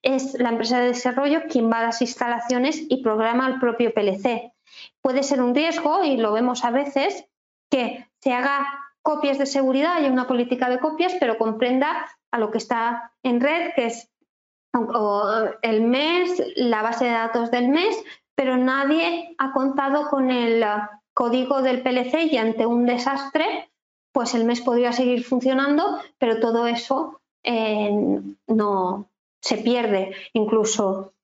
es 0.00 0.32
la 0.40 0.48
empresa 0.48 0.80
de 0.80 0.86
desarrollo 0.86 1.42
quien 1.50 1.70
va 1.70 1.80
a 1.80 1.82
las 1.82 2.00
instalaciones 2.00 2.82
y 2.88 3.02
programa 3.02 3.46
el 3.46 3.60
propio 3.60 3.92
PLC. 3.92 4.54
Puede 5.02 5.22
ser 5.22 5.42
un 5.42 5.54
riesgo, 5.54 6.02
y 6.02 6.16
lo 6.16 6.32
vemos 6.32 6.64
a 6.64 6.70
veces, 6.70 7.26
que 7.70 8.08
se 8.22 8.32
haga 8.32 8.66
copias 9.02 9.36
de 9.36 9.44
seguridad, 9.44 10.00
y 10.00 10.06
una 10.06 10.26
política 10.26 10.70
de 10.70 10.78
copias, 10.78 11.14
pero 11.20 11.36
comprenda 11.36 12.06
a 12.30 12.38
lo 12.38 12.50
que 12.50 12.56
está 12.56 13.12
en 13.22 13.42
red, 13.42 13.74
que 13.76 13.84
es 13.84 14.10
el 15.60 15.82
mes, 15.82 16.42
la 16.56 16.80
base 16.80 17.04
de 17.04 17.10
datos 17.10 17.50
del 17.50 17.68
mes, 17.68 18.02
pero 18.38 18.56
nadie 18.56 19.34
ha 19.36 19.50
contado 19.50 20.08
con 20.08 20.30
el 20.30 20.64
código 21.12 21.60
del 21.60 21.82
PLC 21.82 22.30
y 22.30 22.36
ante 22.36 22.66
un 22.66 22.86
desastre, 22.86 23.72
pues 24.12 24.32
el 24.36 24.44
mes 24.44 24.60
podría 24.60 24.92
seguir 24.92 25.24
funcionando, 25.24 25.98
pero 26.18 26.38
todo 26.38 26.68
eso 26.68 27.20
eh, 27.42 27.90
no 28.46 29.10
se 29.42 29.56
pierde. 29.56 30.14
Incluso 30.34 31.14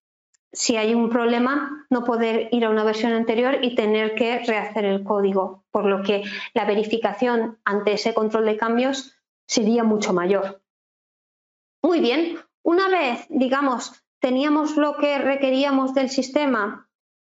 si 0.53 0.77
hay 0.77 0.93
un 0.93 1.09
problema, 1.09 1.87
no 1.89 2.03
poder 2.03 2.49
ir 2.51 2.65
a 2.65 2.71
una 2.71 2.83
versión 2.83 3.13
anterior 3.13 3.59
y 3.63 3.77
tener 3.77 4.17
que 4.17 4.41
rehacer 4.41 4.85
el 4.85 5.05
código, 5.05 5.63
por 5.71 5.85
lo 5.85 6.03
que 6.03 6.25
la 6.53 6.65
verificación 6.65 7.61
ante 7.65 7.93
ese 7.93 8.13
control 8.13 8.47
de 8.47 8.57
cambios 8.57 9.15
sería 9.47 9.85
mucho 9.85 10.13
mayor. 10.13 10.63
Muy 11.81 12.01
bien, 12.01 12.41
una 12.65 12.89
vez, 12.89 13.25
digamos, 13.29 14.05
teníamos 14.19 14.77
lo 14.77 14.97
que 14.97 15.19
requeríamos 15.19 15.95
del 15.95 16.11
sistema, 16.11 16.84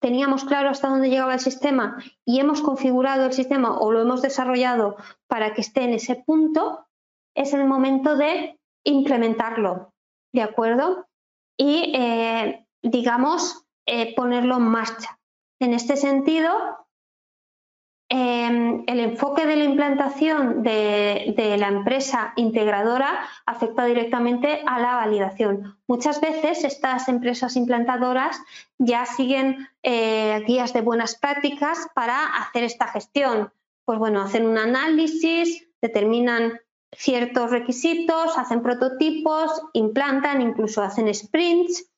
teníamos 0.02 0.44
claro 0.44 0.70
hasta 0.70 0.90
dónde 0.90 1.10
llegaba 1.10 1.36
el 1.36 1.40
sistema 1.40 2.04
y 2.26 2.40
hemos 2.40 2.62
configurado 2.62 3.26
el 3.26 3.34
sistema 3.34 3.80
o 3.80 3.92
lo 3.92 4.02
hemos 4.02 4.22
desarrollado 4.22 4.98
para 5.28 5.54
que 5.54 5.62
esté 5.62 5.84
en 5.84 5.94
ese 5.94 6.16
punto, 6.16 6.88
es 7.36 7.54
el 7.54 7.66
momento 7.66 8.18
de 8.18 8.60
implementarlo, 8.84 9.94
¿de 10.34 10.42
acuerdo? 10.42 11.08
Y 11.56 11.94
eh, 11.96 12.66
digamos, 12.82 13.64
eh, 13.86 14.14
ponerlo 14.16 14.58
en 14.58 14.64
marcha. 14.64 15.20
En 15.60 15.74
este 15.74 15.96
sentido, 15.96 16.52
em, 18.14 18.84
el 18.88 19.00
enfoque 19.00 19.46
de 19.46 19.56
la 19.56 19.64
implantación 19.64 20.64
de, 20.64 21.56
la 21.58 21.70
empresa 21.70 22.34
integradora 22.36 23.26
afecta 23.46 23.86
directamente 23.86 24.62
a 24.68 24.80
la 24.80 24.96
validación. 24.96 25.78
Muchas 25.88 26.20
veces 26.20 26.66
estas 26.66 27.08
empresas 27.08 27.56
implantadoras 27.56 28.38
ya 28.78 29.06
siguen 29.06 29.70
eh, 29.82 30.44
guías 30.46 30.74
de 30.74 30.82
buenas 30.82 31.16
prácticas 31.16 31.88
para 31.96 32.26
hacer 32.36 32.66
esta 32.66 32.88
gestión. 32.88 33.54
Pues 33.86 33.98
bueno, 33.98 34.22
hacen 34.24 34.46
un 34.46 34.58
análisis, 34.58 35.70
determinan 35.82 36.60
ciertos 36.92 37.50
requisitos, 37.50 38.38
hacen 38.38 38.62
prototipos, 38.62 39.62
implantan, 39.72 40.42
incluso 40.42 40.82
hacen 40.82 41.14
sprints 41.14 41.90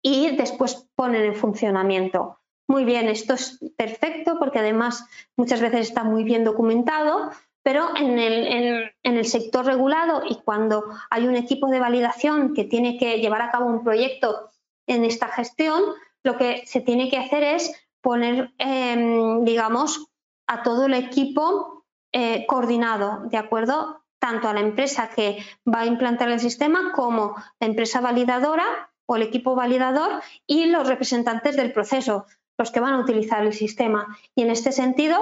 y 0.00 0.34
después 0.36 0.88
ponen 0.94 1.24
en 1.26 1.34
funcionamiento. 1.34 2.37
Muy 2.68 2.84
bien, 2.84 3.08
esto 3.08 3.32
es 3.32 3.58
perfecto 3.78 4.38
porque 4.38 4.58
además 4.58 5.06
muchas 5.36 5.62
veces 5.62 5.88
está 5.88 6.04
muy 6.04 6.22
bien 6.22 6.44
documentado, 6.44 7.30
Pero 7.62 7.96
en 7.96 8.18
el, 8.18 9.24
sector 9.24 9.66
regulado 9.66 10.22
y 10.26 10.36
cuando 10.42 10.84
hay 11.10 11.26
un 11.26 11.36
equipo 11.36 11.68
de 11.68 11.80
validación 11.80 12.54
que 12.54 12.64
tiene 12.64 12.96
que 12.98 13.20
llevar 13.20 13.42
a 13.42 13.50
cabo 13.50 13.66
un 13.66 13.82
proyecto 13.82 14.50
en 14.86 15.04
esta 15.04 15.28
gestión, 15.28 15.82
lo 16.22 16.36
que 16.38 16.62
se 16.66 16.80
tiene 16.80 17.10
que 17.10 17.18
hacer 17.18 17.42
es 17.42 17.74
poner, 18.00 18.54
em, 18.58 19.44
digamos, 19.44 20.06
a 20.46 20.62
todo 20.62 20.86
el 20.86 20.94
equipo 20.94 21.84
eh, 22.12 22.46
coordinado, 22.46 23.28
¿de 23.30 23.36
acuerdo? 23.38 24.04
Tanto 24.18 24.48
a 24.48 24.54
la 24.54 24.60
empresa 24.60 25.10
que 25.14 25.38
va 25.66 25.80
a 25.80 25.86
implantar 25.86 26.30
el 26.30 26.40
sistema 26.40 26.92
como 26.92 27.34
la 27.60 27.66
empresa 27.66 28.00
validadora 28.00 28.90
o 29.06 29.16
el 29.16 29.22
equipo 29.22 29.54
validador 29.54 30.22
y 30.46 30.66
los 30.66 30.86
representantes 30.88 31.56
del 31.56 31.72
proceso, 31.72 32.26
los 32.58 32.70
que 32.72 32.80
van 32.80 32.94
a 32.94 33.00
utilizar 33.00 33.44
el 33.46 33.52
sistema. 33.52 34.18
Y 34.34 34.42
en 34.42 34.50
este 34.50 34.72
sentido, 34.72 35.16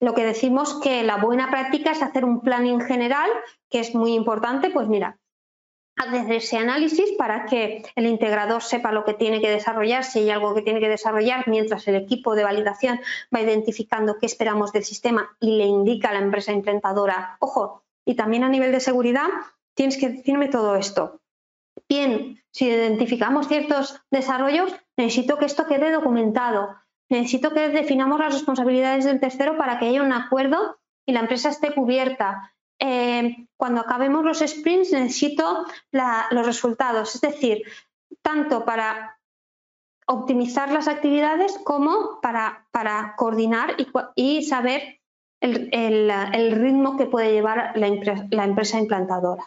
lo 0.00 0.14
que 0.14 0.24
decimos 0.24 0.80
que 0.80 1.02
la 1.02 1.18
buena 1.18 1.50
práctica 1.50 1.92
es 1.92 2.02
hacer 2.02 2.24
un 2.24 2.40
planning 2.40 2.80
general, 2.80 3.30
que 3.70 3.80
es 3.80 3.94
muy 3.94 4.14
importante, 4.14 4.70
pues 4.70 4.88
mira, 4.88 5.18
hacer 5.96 6.32
ese 6.32 6.56
análisis 6.56 7.12
para 7.18 7.44
que 7.44 7.84
el 7.94 8.06
integrador 8.06 8.62
sepa 8.62 8.92
lo 8.92 9.04
que 9.04 9.14
tiene 9.14 9.40
que 9.40 9.50
desarrollar, 9.50 10.04
si 10.04 10.20
hay 10.20 10.30
algo 10.30 10.54
que 10.54 10.62
tiene 10.62 10.80
que 10.80 10.88
desarrollar, 10.88 11.46
mientras 11.46 11.86
el 11.86 11.96
equipo 11.96 12.34
de 12.34 12.44
validación 12.44 13.00
va 13.34 13.42
identificando 13.42 14.18
qué 14.18 14.26
esperamos 14.26 14.72
del 14.72 14.84
sistema 14.84 15.36
y 15.40 15.58
le 15.58 15.66
indica 15.66 16.08
a 16.08 16.14
la 16.14 16.20
empresa 16.20 16.52
implementadora, 16.52 17.36
ojo, 17.40 17.82
y 18.06 18.14
también 18.14 18.44
a 18.44 18.48
nivel 18.48 18.72
de 18.72 18.80
seguridad, 18.80 19.28
tienes 19.74 19.98
que 19.98 20.08
decirme 20.08 20.48
todo 20.48 20.76
esto. 20.76 21.20
Bien, 21.88 22.42
si 22.50 22.68
identificamos 22.68 23.48
ciertos 23.48 24.00
desarrollos, 24.10 24.74
necesito 24.96 25.38
que 25.38 25.46
esto 25.46 25.66
quede 25.66 25.90
documentado. 25.90 26.76
Necesito 27.10 27.52
que 27.52 27.68
definamos 27.68 28.18
las 28.18 28.32
responsabilidades 28.32 29.04
del 29.04 29.20
tercero 29.20 29.56
para 29.58 29.78
que 29.78 29.86
haya 29.86 30.02
un 30.02 30.12
acuerdo 30.12 30.78
y 31.06 31.12
la 31.12 31.20
empresa 31.20 31.50
esté 31.50 31.74
cubierta. 31.74 32.54
Eh, 32.80 33.46
cuando 33.56 33.80
acabemos 33.80 34.24
los 34.24 34.38
sprints 34.38 34.92
necesito 34.92 35.66
los 35.92 36.46
resultados, 36.46 37.14
es 37.14 37.20
decir, 37.20 37.62
tanto 38.22 38.64
para 38.64 39.20
optimizar 40.06 40.72
las 40.72 40.88
actividades 40.88 41.58
como 41.64 42.20
para, 42.20 42.66
coordinar 43.16 43.76
y, 44.16 44.42
saber 44.42 45.00
el, 45.40 46.52
ritmo 46.52 46.96
que 46.96 47.06
puede 47.06 47.32
llevar 47.32 47.72
la 47.76 48.44
empresa 48.44 48.78
implantadora. 48.78 49.44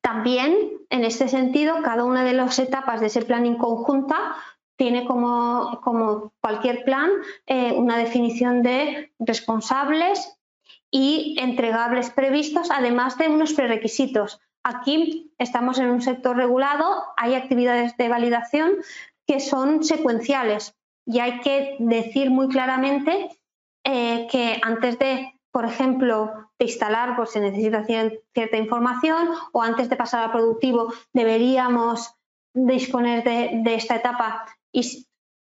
También, 0.00 0.54
en 0.90 1.04
este 1.04 1.28
sentido, 1.28 1.82
cada 1.82 2.04
una 2.04 2.24
de 2.24 2.32
las 2.32 2.58
etapas 2.58 3.00
de 3.00 3.06
ese 3.06 3.22
planning 3.22 3.56
conjunta 3.56 4.36
tiene 4.76 5.04
como, 5.06 6.32
cualquier 6.40 6.84
plan 6.84 7.10
eh, 7.46 7.72
una 7.72 7.96
definición 7.96 8.62
de 8.62 9.12
responsables 9.18 10.36
y 10.90 11.36
entregables 11.38 12.10
previstos, 12.10 12.70
además 12.70 13.16
de 13.16 13.28
unos 13.28 13.52
prerequisitos. 13.54 14.40
Aquí 14.64 15.32
estamos 15.38 15.78
en 15.78 15.90
un 15.90 16.02
sector 16.02 16.36
regulado, 16.36 16.84
hay 17.16 17.34
actividades 17.34 17.96
de 17.96 18.08
validación 18.08 18.72
que 19.26 19.40
son 19.40 19.82
secuenciales 19.84 20.76
y 21.06 21.20
hay 21.20 21.40
que 21.40 21.76
decir 21.78 22.30
muy 22.30 22.48
claramente 22.48 23.30
eh, 23.84 24.28
que 24.30 24.60
antes 24.62 24.98
de 24.98 25.32
por 25.52 25.66
ejemplo, 25.66 26.32
de 26.58 26.64
instalar, 26.64 27.14
pues 27.14 27.30
se 27.30 27.40
necesita 27.40 27.84
cierta 27.84 28.56
información 28.56 29.28
o 29.52 29.62
antes 29.62 29.90
de 29.90 29.96
pasar 29.96 30.24
al 30.24 30.32
productivo 30.32 30.92
deberíamos 31.12 32.14
disponer 32.54 33.22
de, 33.22 33.74
esta 33.74 33.96
etapa 33.96 34.46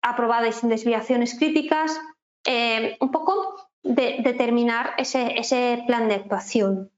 aprobada 0.02 0.47
y 0.47 0.52
sin 0.52 0.68
desviaciones 0.68 1.36
críticas. 1.39 1.98
Eh, 2.47 2.98
un 3.01 3.10
poco 3.10 3.56
de, 3.82 4.18
determinar 4.22 4.90
ese, 4.98 5.82
plan 5.86 6.09
de 6.09 6.16
actuación. 6.16 6.90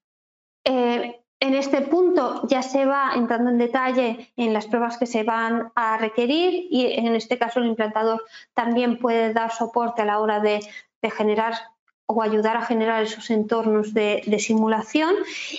Eh, 0.64 1.22
en 1.38 1.54
este 1.54 1.82
punto 1.82 2.48
ya 2.48 2.62
se 2.62 2.86
va 2.86 3.12
entrando 3.14 3.50
en 3.50 3.58
detalle 3.58 4.32
en 4.36 4.52
las 4.52 4.66
pruebas 4.66 4.98
que 4.98 5.06
se 5.06 5.22
van 5.22 5.70
a 5.76 5.96
requerir 5.98 6.66
y 6.70 6.86
en 6.86 7.14
este 7.14 7.38
caso 7.38 7.60
el 7.60 7.66
implantador 7.66 8.24
también 8.54 8.98
puede 8.98 9.32
dar 9.32 9.52
soporte 9.52 10.02
a 10.02 10.06
la 10.06 10.18
hora 10.18 10.40
de 10.40 10.60
generar 11.16 11.54
o 12.06 12.22
ayudar 12.22 12.56
a 12.56 12.62
generar 12.62 13.02
esos 13.02 13.30
entornos 13.30 13.92
de, 13.92 14.22
simulación. 14.38 15.14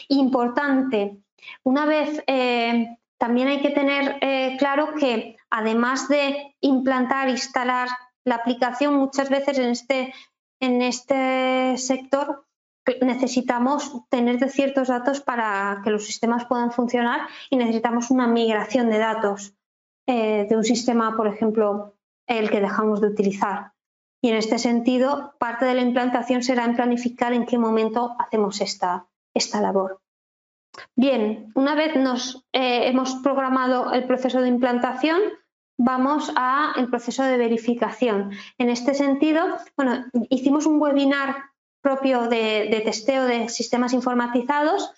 Importante, 0.08 1.18
una 1.64 1.86
vez 1.86 2.24
eh, 2.28 2.98
también 3.18 3.48
hay 3.48 3.62
que 3.62 3.70
tener 3.70 4.18
eh, 4.22 4.56
claro 4.58 4.94
que 4.96 5.38
además 5.50 6.08
de 6.08 6.56
implantar, 6.62 7.30
instalar 7.30 7.90
la 8.24 8.36
aplicación, 8.36 8.96
muchas 8.96 9.30
veces 9.30 9.58
en 9.58 9.70
este, 9.70 10.14
en 10.60 10.82
este 10.82 11.78
sector 11.78 12.46
necesitamos 13.02 13.92
tener 14.10 14.40
de 14.40 14.50
ciertos 14.50 14.88
datos 14.88 15.20
para 15.22 15.82
que 15.84 15.90
los 15.90 16.06
sistemas 16.06 16.46
puedan 16.46 16.72
funcionar 16.72 17.28
y 17.50 17.58
necesitamos 17.58 18.12
una 18.12 18.28
migración 18.28 18.90
de 18.90 18.98
datos 18.98 19.54
eh, 20.08 20.46
de 20.50 20.56
un 20.56 20.64
sistema, 20.64 21.16
por 21.18 21.28
ejemplo, 21.28 21.96
el 22.28 22.50
que 22.50 22.62
dejamos 22.62 23.02
de 23.02 23.08
utilizar. 23.08 23.74
Y 24.22 24.30
en 24.30 24.36
este 24.36 24.58
sentido, 24.58 25.36
parte 25.40 25.66
de 25.66 25.76
la 25.76 25.82
implantación 25.82 26.44
será 26.44 26.66
en 26.66 26.76
planificar 26.76 27.34
en 27.34 27.46
qué 27.46 27.58
momento 27.58 28.16
hacemos 28.20 28.62
esta, 28.62 29.08
esta 29.34 29.62
labor. 29.62 30.02
Bien, 30.96 31.52
una 31.56 31.76
vez 31.76 31.96
nos 31.96 32.46
eh, 32.54 32.88
hemos 32.88 33.16
programado 33.16 33.94
el 33.94 34.06
proceso 34.06 34.42
de 34.42 34.50
implantación, 34.50 35.22
vamos 35.78 36.32
al 36.36 36.90
proceso 36.90 37.24
de 37.24 37.38
verificación. 37.38 38.32
En 38.58 38.70
este 38.70 38.94
sentido, 38.94 39.58
bueno, 39.76 40.06
hicimos 40.30 40.66
un 40.66 40.82
webinar 40.82 41.36
propio 41.82 42.28
de, 42.28 42.82
testeo 42.84 43.26
de 43.26 43.50
sistemas 43.50 43.94
informatizados, 43.94 44.92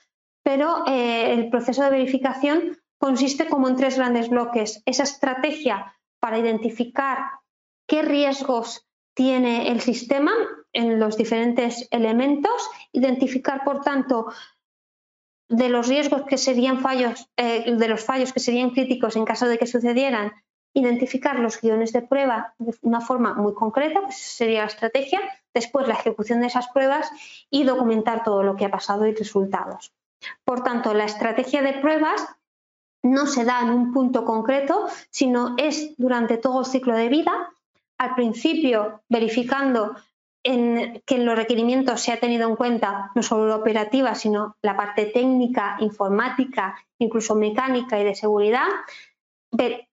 pero 0.44 0.86
eh, 0.88 1.34
el 1.34 1.50
proceso 1.50 1.84
de 1.84 1.92
verificación 1.92 2.78
consiste 2.98 3.48
como 3.48 3.68
en 3.68 3.76
tres 3.76 3.98
grandes 3.98 4.30
bloques. 4.30 4.82
Esa 4.86 5.04
estrategia 5.04 5.96
para 6.20 6.40
identificar 6.40 7.18
qué 7.88 8.02
riesgos 8.02 8.89
tiene 9.20 9.70
el 9.70 9.82
sistema 9.82 10.32
en 10.72 10.98
los 10.98 11.18
diferentes 11.18 11.90
elementos, 11.92 12.70
identificar, 12.94 13.66
por 13.66 13.82
tanto, 13.82 14.28
de 15.50 15.68
los 15.68 15.90
riesgos 15.90 16.22
que 16.22 16.38
serían 16.38 16.80
fallos, 16.80 17.30
eh, 17.36 17.76
de 17.76 17.88
los 17.90 18.02
fallos 18.02 18.32
que 18.32 18.40
serían 18.40 18.70
críticos 18.70 19.18
en 19.18 19.26
caso 19.26 19.50
de 19.50 19.58
que 19.58 19.68
sucedieran, 19.68 20.32
identificar 20.74 21.38
los 21.38 21.60
guiones 21.60 21.92
de 21.92 22.02
prueba 22.02 22.54
de 22.60 22.74
una 22.82 23.02
forma 23.02 23.34
muy 23.34 23.54
concreta, 23.54 24.00
pues 24.04 24.16
sería 24.16 24.62
la 24.62 24.68
estrategia, 24.68 25.20
después 25.54 25.86
la 25.86 25.96
ejecución 25.96 26.40
de 26.40 26.48
esas 26.48 26.70
pruebas 26.70 27.12
y 27.50 27.66
documentar 27.66 28.24
todo 28.24 28.42
lo 28.42 28.56
que 28.56 28.64
ha 28.64 28.72
pasado 28.72 29.06
y 29.06 29.14
resultados. 29.14 29.92
Por 30.46 30.64
tanto, 30.64 30.94
la 30.94 31.04
estrategia 31.04 31.62
de 31.62 31.74
pruebas 31.74 32.26
no 33.04 33.28
se 33.28 33.44
da 33.44 33.60
en 33.64 33.72
un 33.72 33.92
punto 33.92 34.24
concreto, 34.24 34.88
sino 35.10 35.56
es 35.58 35.94
durante 35.98 36.38
todo 36.38 36.62
el 36.62 36.66
ciclo 36.66 36.96
de 36.96 37.10
vida 37.10 37.50
al 38.00 38.16
principio 38.16 39.02
verificando 39.10 39.96
que 40.42 41.16
en 41.16 41.26
los 41.26 41.36
requerimientos 41.36 42.02
se 42.02 42.14
ha 42.14 42.20
tenido 42.20 42.48
en 42.50 42.56
cuenta 42.56 43.12
no 43.14 43.22
solo 43.22 43.46
la 43.46 43.58
operativa, 43.58 44.16
sino 44.16 44.56
la 44.62 44.76
parte 44.76 45.06
técnica, 45.06 45.76
informática, 45.82 46.78
incluso 46.98 47.36
mecánica 47.36 48.00
y 48.00 48.06
de 48.06 48.16
seguridad, 48.16 48.68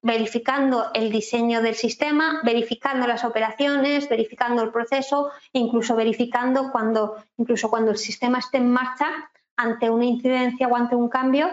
verificando 0.03 0.87
el 0.95 1.11
diseño 1.11 1.63
del 1.63 1.75
sistema, 1.75 2.41
verificando 2.45 3.09
las 3.09 3.25
operaciones, 3.25 4.09
verificando 4.09 4.63
el 4.63 4.71
proceso 4.71 5.31
e 5.53 5.59
incluso 5.59 5.97
verificando 5.97 6.71
cuando, 6.71 7.17
incluso 7.37 7.69
cuando 7.69 7.91
el 7.91 7.99
sistema 7.99 8.39
esté 8.39 8.59
en 8.59 8.71
marcha 8.71 9.09
ante 9.57 9.91
una 9.91 10.05
incidencia 10.05 10.69
o 10.69 10.77
ante 10.77 10.95
un 10.95 11.09
cambio, 11.09 11.49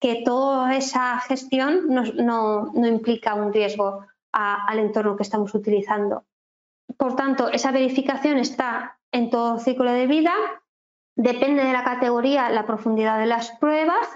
que 0.00 0.22
toda 0.24 0.74
esa 0.74 1.18
gestión 1.20 1.86
no 1.88 2.86
implica 2.86 3.34
un 3.34 3.52
riesgo 3.52 4.06
al 4.32 4.78
entorno 4.78 5.16
que 5.16 5.22
estamos 5.22 5.54
utilizando. 5.54 6.24
Por 6.96 7.16
tanto, 7.16 7.48
esa 7.48 7.72
verificación 7.72 8.38
está 8.38 8.98
en 9.12 9.30
todo 9.30 9.58
ciclo 9.58 9.92
de 9.92 10.06
vida, 10.06 10.32
depende 11.16 11.64
de 11.64 11.72
la 11.72 11.84
categoría, 11.84 12.48
la 12.50 12.66
profundidad 12.66 13.18
de 13.18 13.26
las 13.26 13.50
pruebas 13.52 14.06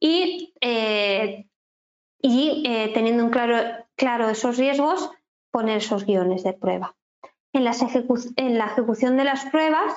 y, 0.00 0.54
eh, 0.60 1.48
y 2.20 2.62
eh, 2.66 2.90
teniendo 2.94 3.24
en 3.24 3.30
claro, 3.30 3.84
claro 3.96 4.28
esos 4.28 4.56
riesgos, 4.56 5.10
poner 5.50 5.78
esos 5.78 6.04
guiones 6.04 6.42
de 6.44 6.52
prueba. 6.52 6.96
En, 7.52 7.64
en 7.66 8.58
la 8.58 8.66
ejecución 8.66 9.16
de 9.16 9.24
las 9.24 9.44
pruebas 9.46 9.94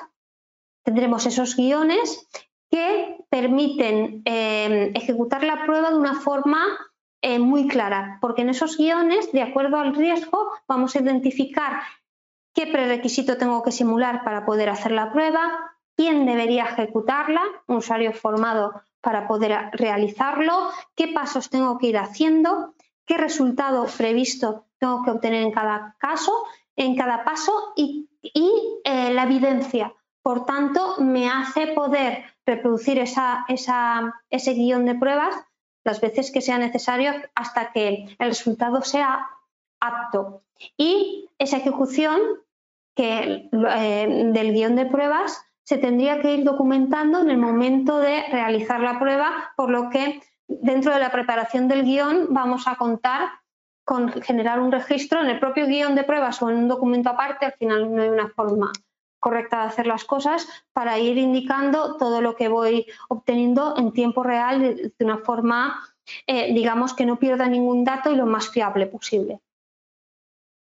tendremos 0.84 1.26
esos 1.26 1.56
guiones 1.56 2.28
que 2.70 3.18
permiten 3.30 4.22
eh, 4.26 4.92
ejecutar 4.96 5.44
la 5.44 5.66
prueba 5.66 5.92
de 5.92 5.98
una 5.98 6.20
forma 6.20 6.66
eh, 7.22 7.40
muy 7.40 7.68
clara, 7.68 8.18
porque 8.20 8.42
en 8.42 8.50
esos 8.50 8.78
guiones, 8.78 9.32
de 9.32 9.44
acuerdo 9.44 9.78
al 9.78 9.96
riesgo, 9.96 10.52
vamos 10.68 10.96
a 10.96 11.02
identificar 11.02 11.82
qué 12.54 12.68
prerequisito 12.68 13.38
tengo 13.38 13.62
que 13.62 13.72
simular 13.72 14.24
para 14.24 14.46
poder 14.46 14.70
hacer 14.70 14.92
la 14.92 15.12
prueba, 15.12 15.76
quién 15.96 16.26
debería 16.26 16.66
ejecutarla, 16.66 17.42
un 17.68 17.78
usuario 17.78 18.12
formado 18.14 18.82
para 19.02 19.28
poder 19.28 19.70
realizarlo, 19.74 20.70
qué 20.96 21.10
pasos 21.10 21.50
tengo 21.50 21.78
que 21.78 21.88
ir 21.88 21.98
haciendo, 21.98 22.74
qué 23.06 23.18
resultado 23.18 23.86
previsto 23.98 24.66
tengo 24.80 25.04
que 25.04 25.12
obtener 25.12 25.44
en 25.44 25.52
cada 25.52 25.96
caso, 26.00 26.32
en 26.76 26.96
cada 26.96 27.24
paso 27.24 27.74
y, 27.76 28.10
eh, 28.84 29.14
la 29.14 29.24
evidencia, 29.24 29.94
Por 30.24 30.46
tanto, 30.46 30.98
me 31.00 31.28
hace 31.28 31.68
poder 31.68 32.24
reproducir 32.46 33.00
ese 33.00 34.54
guion 34.54 34.86
de 34.86 34.94
pruebas 34.94 35.36
las 35.84 36.02
veces 36.02 36.32
que 36.32 36.42
sea 36.42 36.58
necesario 36.58 37.14
hasta 37.36 37.72
que 37.72 38.16
el 38.20 38.28
resultado 38.28 38.82
sea 38.82 39.28
apto. 39.80 40.44
Y 40.78 41.30
esa 41.40 41.58
ejecución 41.58 42.20
que, 42.96 43.50
eh, 43.52 44.30
del 44.34 44.54
guion 44.54 44.76
de 44.76 44.86
pruebas 44.86 45.44
se 45.64 45.78
tendría 45.78 46.22
que 46.22 46.34
ir 46.34 46.44
documentando 46.44 47.22
en 47.22 47.30
el 47.30 47.38
momento 47.38 48.00
de 48.00 48.24
realizar 48.32 48.82
la 48.82 49.00
prueba, 49.00 49.54
por 49.56 49.70
lo 49.70 49.90
que 49.90 50.22
dentro 50.48 50.94
de 50.94 51.00
la 51.00 51.12
preparación 51.12 51.68
del 51.68 51.84
guion 51.84 52.28
vamos 52.30 52.68
a 52.68 52.76
contar 52.76 53.30
con 53.84 54.10
generar 54.22 54.60
un 54.60 54.72
registro 54.72 55.22
en 55.22 55.28
el 55.28 55.40
propio 55.40 55.66
guion 55.66 55.96
de 55.96 56.04
pruebas 56.04 56.42
o 56.42 56.50
en 56.50 56.58
un 56.58 56.68
documento 56.68 57.10
aparte, 57.10 57.46
al 57.46 57.54
final 57.54 57.94
no 57.94 58.02
hay 58.02 58.10
una 58.10 58.30
forma 58.30 58.72
correcta 59.22 59.62
de 59.62 59.68
hacer 59.68 59.88
las 59.88 60.04
cosas 60.04 60.46
para 60.74 61.00
ir 61.00 61.18
indicando 61.18 61.96
todo 61.96 62.20
lo 62.20 62.36
que 62.36 62.50
voy 62.50 62.88
obteniendo 63.08 63.76
en 63.78 63.94
tiempo 63.94 64.24
real 64.24 64.60
de, 64.60 64.94
una 65.00 65.20
forma, 65.20 65.82
eh, 66.28 66.54
digamos, 66.54 66.94
que 66.94 67.06
no 67.06 67.18
pierda 67.18 67.48
ningún 67.48 67.86
dato 67.86 68.12
y 68.12 68.18
lo 68.18 68.26
más 68.26 68.50
fiable 68.50 68.88
posible. 68.88 69.40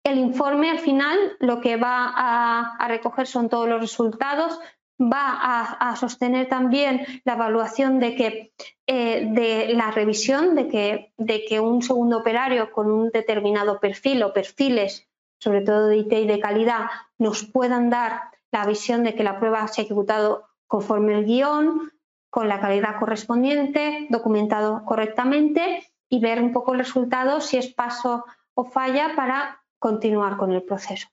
El 0.04 0.18
informe 0.18 0.70
al 0.70 0.80
final 0.80 1.36
lo 1.38 1.60
que 1.60 1.76
va 1.76 2.12
a 2.16 2.88
recoger 2.88 3.26
son 3.28 3.48
todos 3.48 3.68
los 3.68 3.80
resultados, 3.80 4.58
va 5.00 5.76
a, 5.78 5.96
sostener 5.96 6.48
también 6.48 7.04
la 7.24 7.34
evaluación 7.34 7.98
de 7.98 8.14
que 8.14 8.52
eh, 8.86 9.28
de 9.30 9.74
la 9.74 9.90
revisión 9.90 10.54
de 10.54 10.68
que, 10.68 11.12
de 11.16 11.44
que 11.44 11.60
un 11.60 11.82
segundo 11.82 12.18
operario 12.18 12.72
con 12.72 12.90
un 12.90 13.10
determinado 13.10 13.78
perfil 13.78 14.22
o 14.22 14.32
perfiles, 14.32 15.08
sobre 15.38 15.60
todo 15.60 15.88
de 15.88 15.98
IT 15.98 16.12
y 16.12 16.26
de 16.26 16.40
calidad, 16.40 16.86
nos 17.18 17.44
puedan 17.44 17.90
dar 17.90 18.30
la 18.52 18.66
visión 18.66 19.02
de 19.02 19.14
que 19.14 19.24
la 19.24 19.38
prueba 19.38 19.66
se 19.68 19.80
ha 19.80 19.84
ejecutado 19.84 20.44
conforme 20.66 21.14
el 21.14 21.24
guion, 21.24 21.92
con 22.30 22.48
la 22.48 22.60
calidad 22.60 22.98
correspondiente, 22.98 24.06
documentado 24.10 24.84
correctamente 24.84 25.86
y 26.08 26.20
ver 26.20 26.42
un 26.42 26.52
poco 26.52 26.72
el 26.72 26.80
resultado, 26.80 27.40
si 27.40 27.56
es 27.56 27.72
paso 27.72 28.24
o 28.54 28.64
falla, 28.64 29.14
para 29.16 29.62
continuar 29.78 30.36
con 30.36 30.52
el 30.52 30.62
proceso. 30.62 31.08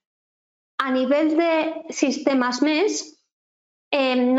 A 0.78 0.90
nivel 0.90 1.36
de 1.36 1.84
sistemas 1.90 2.62
MES, 2.62 3.14
Em, 3.96 4.34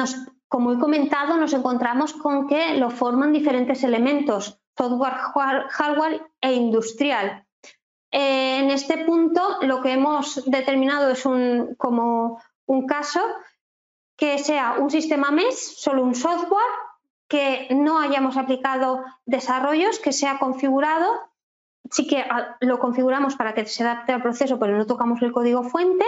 como 0.50 0.74
he 0.74 0.78
comentado, 0.78 1.38
nos 1.38 1.54
encontramos 1.54 2.12
con 2.12 2.46
que 2.46 2.76
lo 2.76 2.90
forman 2.90 3.32
diferentes 3.32 3.86
elementos, 3.86 4.60
software, 4.78 5.70
hardware 5.70 6.28
e 6.42 6.52
industrial. 6.52 7.46
Eh, 8.12 8.60
en 8.60 8.70
este 8.70 9.06
punto, 9.06 9.42
lo 9.62 9.82
que 9.82 9.94
hemos 9.94 10.44
determinado 10.46 11.10
es 11.10 11.26
un, 11.26 11.76
como 11.78 12.42
un 12.66 12.86
caso 12.88 13.22
que 14.16 14.38
sea 14.40 14.76
un 14.80 14.90
sistema 14.90 15.32
MES, 15.32 15.76
solo 15.78 16.04
un 16.04 16.16
software, 16.16 16.62
que 17.28 17.68
no 17.72 18.00
hayamos 18.00 18.38
aplicado 18.38 19.04
desarrollos, 19.26 20.00
que 20.00 20.14
sea 20.14 20.40
configurado. 20.40 21.12
Sí 21.92 22.08
que 22.08 22.20
ah, 22.22 22.58
lo 22.62 22.80
configuramos 22.80 23.36
para 23.36 23.54
que 23.54 23.66
se 23.66 23.84
adapte 23.84 24.12
al 24.12 24.22
proceso, 24.22 24.58
pero 24.58 24.78
no 24.78 24.86
tocamos 24.86 25.22
el 25.22 25.32
código 25.32 25.64
fuente 25.64 26.06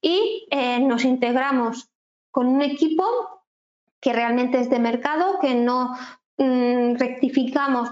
y 0.00 0.46
eh, 0.50 0.80
nos 0.80 1.04
integramos 1.04 1.90
con 2.30 2.46
un 2.46 2.62
equipo 2.62 3.04
que 4.00 4.12
realmente 4.12 4.60
es 4.60 4.70
de 4.70 4.78
mercado, 4.78 5.38
que 5.40 5.54
no 5.54 5.94
mm, 6.38 6.94
rectificamos 6.96 7.90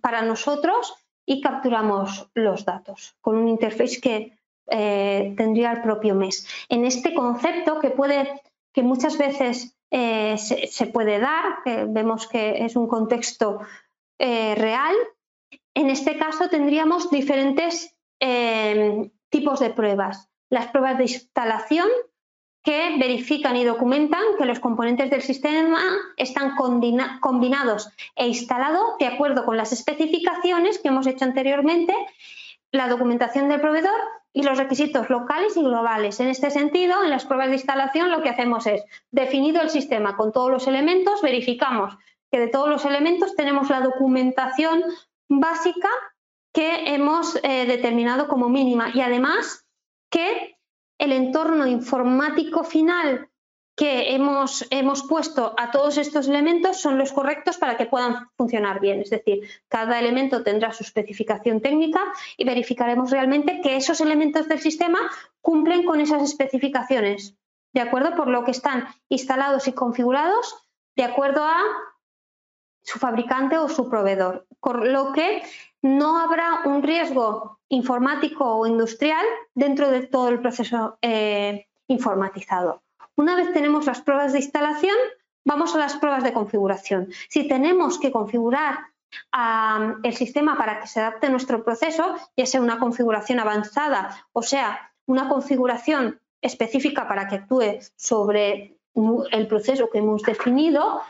para 0.00 0.22
nosotros 0.22 0.94
y 1.24 1.40
capturamos 1.40 2.28
los 2.34 2.64
datos 2.64 3.16
con 3.20 3.36
un 3.36 3.48
interface 3.48 4.00
que 4.00 4.37
eh, 4.70 5.34
tendría 5.36 5.72
el 5.72 5.82
propio 5.82 6.14
mes. 6.14 6.46
En 6.68 6.84
este 6.84 7.14
concepto 7.14 7.80
que 7.80 7.90
puede, 7.90 8.42
que 8.72 8.82
muchas 8.82 9.16
veces 9.16 9.76
eh, 9.90 10.36
se, 10.36 10.86
puede 10.86 11.18
dar, 11.18 11.58
vemos 11.88 12.28
que 12.28 12.64
es 12.64 12.76
un 12.76 12.86
contexto 12.86 13.60
eh, 14.18 14.54
real, 14.56 14.94
en 15.74 15.90
este 15.90 16.18
caso 16.18 16.48
tendríamos 16.48 17.10
diferentes 17.10 17.94
tipos 19.30 19.60
de 19.60 19.70
pruebas. 19.70 20.28
Las 20.50 20.66
pruebas 20.68 20.98
de 20.98 21.04
instalación, 21.04 21.88
que 22.64 22.96
verifican 22.98 23.56
y 23.56 23.64
documentan 23.64 24.22
que 24.36 24.44
los 24.44 24.58
componentes 24.58 25.08
del 25.08 25.22
sistema 25.22 25.80
están 26.16 26.54
combinados 26.56 27.88
e 28.16 28.26
instalados 28.26 28.98
de 28.98 29.06
acuerdo 29.06 29.46
con 29.46 29.56
las 29.56 29.72
especificaciones 29.72 30.78
que 30.78 30.88
hemos 30.88 31.06
hecho 31.06 31.24
anteriormente, 31.24 31.94
la 32.72 32.88
documentación 32.88 33.48
del 33.48 33.60
proveedor 33.62 33.98
y 34.32 34.42
los 34.42 34.58
requisitos 34.58 35.08
locales 35.10 35.56
y 35.56 35.62
globales. 35.62 36.20
En 36.20 36.28
este 36.28 36.50
sentido, 36.50 37.02
en 37.02 37.10
las 37.10 37.24
pruebas 37.24 37.48
de 37.48 37.54
instalación 37.54 38.10
lo 38.10 38.22
que 38.22 38.28
hacemos 38.28 38.66
es, 38.66 38.84
definido 39.10 39.62
el 39.62 39.70
sistema 39.70 40.16
con 40.16 40.32
todos 40.32 40.50
los 40.50 40.66
elementos, 40.66 41.22
verificamos 41.22 41.96
que 42.30 42.38
de 42.38 42.48
todos 42.48 42.68
los 42.68 42.84
elementos 42.84 43.34
tenemos 43.34 43.70
la 43.70 43.80
documentación 43.80 44.84
básica 45.28 45.88
que 46.52 46.94
hemos 46.94 47.36
eh, 47.42 47.66
determinado 47.66 48.28
como 48.28 48.48
mínima 48.48 48.90
y 48.94 49.00
además 49.00 49.66
que 50.10 50.56
el 50.98 51.12
entorno 51.12 51.66
informático 51.66 52.64
final 52.64 53.27
que 53.78 54.12
hemos, 54.12 54.66
hemos, 54.70 55.04
puesto 55.04 55.54
a 55.56 55.70
todos 55.70 55.98
estos 55.98 56.26
elementos 56.26 56.80
son 56.80 56.98
los 56.98 57.12
correctos 57.12 57.58
para 57.58 57.76
que 57.76 57.86
puedan 57.86 58.28
funcionar 58.36 58.80
bien. 58.80 59.00
Es 59.00 59.10
decir, 59.10 59.48
cada 59.68 60.00
elemento 60.00 60.42
tendrá 60.42 60.72
su 60.72 60.82
especificación 60.82 61.60
técnica 61.60 62.00
y 62.36 62.44
verificaremos 62.44 63.12
realmente 63.12 63.60
que 63.62 63.76
esos 63.76 64.00
elementos 64.00 64.48
del 64.48 64.58
sistema 64.58 64.98
cumplen 65.40 65.84
con 65.84 66.00
esas 66.00 66.24
especificaciones, 66.24 67.36
¿de 67.72 67.80
acuerdo? 67.80 68.16
Por 68.16 68.26
lo 68.26 68.42
que 68.42 68.50
están 68.50 68.88
instalados 69.08 69.68
y 69.68 69.72
configurados 69.72 70.56
de 70.96 71.04
acuerdo 71.04 71.44
a 71.44 71.62
su 72.82 72.98
fabricante 72.98 73.58
o 73.58 73.68
su 73.68 73.88
proveedor. 73.88 74.44
Por 74.58 74.88
lo 74.88 75.12
que 75.12 75.44
no 75.82 76.18
habrá 76.18 76.62
un 76.64 76.82
riesgo 76.82 77.60
informático 77.68 78.44
o 78.44 78.66
industrial 78.66 79.24
dentro 79.54 79.88
de 79.88 80.04
todo 80.08 80.30
el 80.30 80.40
proceso 80.40 80.98
eh, 81.00 81.68
informatizado. 81.86 82.82
Una 83.18 83.34
vez 83.34 83.52
tenemos 83.52 83.84
las 83.86 84.00
pruebas 84.00 84.32
de 84.32 84.38
instalación, 84.38 84.94
vamos 85.44 85.74
a 85.74 85.78
las 85.78 85.96
pruebas 85.96 86.22
de 86.22 86.32
configuración. 86.32 87.08
Si 87.28 87.48
tenemos 87.48 87.98
que 87.98 88.12
configurar 88.12 88.78
el 90.04 90.14
sistema 90.14 90.56
para 90.56 90.80
que 90.80 90.86
se 90.86 91.00
adapte 91.00 91.26
a 91.26 91.30
nuestro 91.30 91.64
proceso, 91.64 92.14
ya 92.36 92.46
sea 92.46 92.60
una 92.60 92.78
configuración 92.78 93.40
avanzada 93.40 94.28
o 94.32 94.42
sea 94.42 94.92
una 95.06 95.28
configuración 95.28 96.20
específica 96.40 97.08
para 97.08 97.26
que 97.26 97.36
actúe 97.36 97.80
sobre 97.96 98.78
el 99.32 99.48
proceso 99.48 99.90
que 99.90 99.98
hemos 99.98 100.22
definido, 100.22 101.02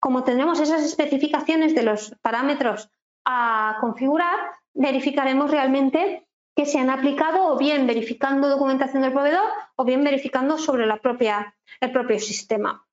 como 0.00 0.24
tenemos 0.24 0.58
esas 0.58 0.82
especificaciones 0.82 1.76
de 1.76 1.84
los 1.84 2.16
parámetros 2.22 2.90
a 3.24 3.76
configurar, 3.80 4.36
verificaremos 4.74 5.50
realmente 5.50 6.25
que 6.56 6.66
se 6.66 6.78
han 6.78 6.88
aplicado 6.90 7.48
o 7.48 7.58
bien 7.58 7.86
verificando 7.86 8.48
documentación 8.48 9.02
del 9.02 9.12
proveedor 9.12 9.46
o 9.76 9.84
bien 9.84 10.02
verificando 10.02 10.56
sobre 10.56 10.86
la 10.86 10.96
propia, 10.96 11.54
el 11.80 11.92
propio 11.92 12.18
sistema. 12.18 12.88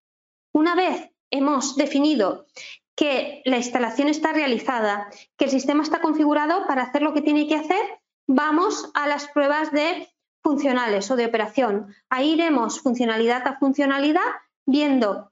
Una 0.52 0.76
vez 0.76 1.10
hemos 1.32 1.78
definido 1.78 2.46
que 2.96 3.42
la 3.46 3.58
instalación 3.58 4.10
está 4.10 4.34
realizada, 4.34 5.10
que 5.38 5.46
el 5.46 5.52
sistema 5.52 5.82
está 5.82 6.02
configurado 6.02 6.68
para 6.68 6.84
hacer 6.84 7.02
lo 7.02 7.14
que 7.14 7.22
tiene 7.22 7.48
que 7.48 7.56
hacer, 7.56 7.82
vamos 8.28 8.92
a 8.94 9.08
las 9.08 9.28
pruebas 9.30 9.72
de 9.72 10.10
funcionales 10.44 11.10
o 11.10 11.16
de 11.16 11.26
operación. 11.26 11.96
Ahí 12.10 12.34
iremos 12.34 12.82
funcionalidad 12.82 13.48
a 13.48 13.58
funcionalidad 13.58 14.22
viendo 14.66 15.32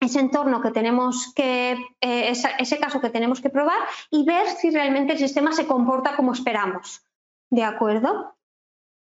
ese 0.00 0.20
entorno 0.20 0.60
que 0.60 0.72
tenemos 0.72 1.32
que, 1.34 1.72
eh, 2.00 2.32
ese 2.58 2.78
caso 2.78 3.00
que 3.00 3.10
tenemos 3.10 3.40
que 3.40 3.50
probar 3.50 3.78
y 4.10 4.24
ver 4.24 4.46
si 4.48 4.70
realmente 4.70 5.12
el 5.12 5.18
sistema 5.18 5.52
se 5.52 5.66
comporta 5.66 6.16
como 6.16 6.32
esperamos. 6.32 7.02
¿De 7.50 7.64
acuerdo? 7.64 8.36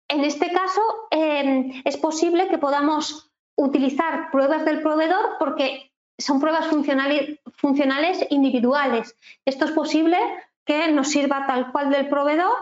En 0.07 0.23
este 0.23 0.51
caso, 0.51 0.81
em, 1.11 1.81
es 1.85 1.97
posible 1.97 2.47
que 2.47 2.57
podamos 2.57 3.31
utilizar 3.55 4.31
pruebas 4.31 4.65
del 4.65 4.81
proveedor 4.81 5.37
porque 5.39 5.91
son 6.17 6.39
pruebas 6.39 6.67
funcionales, 6.67 8.27
individuales. 8.29 9.17
Esto 9.45 9.65
es 9.65 9.71
posible 9.71 10.17
que 10.65 10.91
nos 10.91 11.09
sirva 11.09 11.45
tal 11.47 11.71
cual 11.71 11.89
del 11.89 12.07
proveedor 12.07 12.55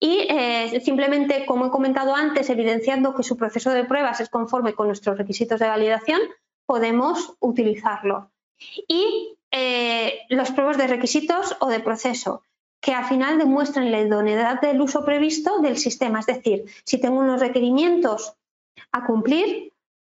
y 0.00 0.26
eh, 0.28 0.80
simplemente, 0.84 1.46
como 1.46 1.66
he 1.66 1.70
comentado 1.70 2.14
antes, 2.14 2.50
evidenciando 2.50 3.14
que 3.14 3.22
su 3.22 3.36
proceso 3.36 3.70
de 3.70 3.84
pruebas 3.84 4.20
es 4.20 4.28
conforme 4.28 4.74
con 4.74 4.86
nuestros 4.86 5.16
requisitos 5.16 5.60
de 5.60 5.68
validación, 5.68 6.20
podemos 6.66 7.34
utilizarlo. 7.40 8.30
Y 8.86 9.36
eh, 9.50 10.20
los 10.28 10.50
pruebas 10.50 10.76
de 10.76 10.88
requisitos 10.88 11.56
o 11.60 11.68
de 11.68 11.80
proceso, 11.80 12.42
que 12.84 12.92
al 12.92 13.06
final 13.06 13.38
demuestran 13.38 13.90
la 13.90 14.02
idoneidad 14.02 14.60
del 14.60 14.78
uso 14.78 15.06
previsto 15.06 15.60
del 15.60 15.78
sistema. 15.78 16.20
Es 16.20 16.26
decir, 16.26 16.66
si 16.84 17.00
tengo 17.00 17.18
unos 17.18 17.40
requerimientos 17.40 18.34
a 18.92 19.06
cumplir 19.06 19.72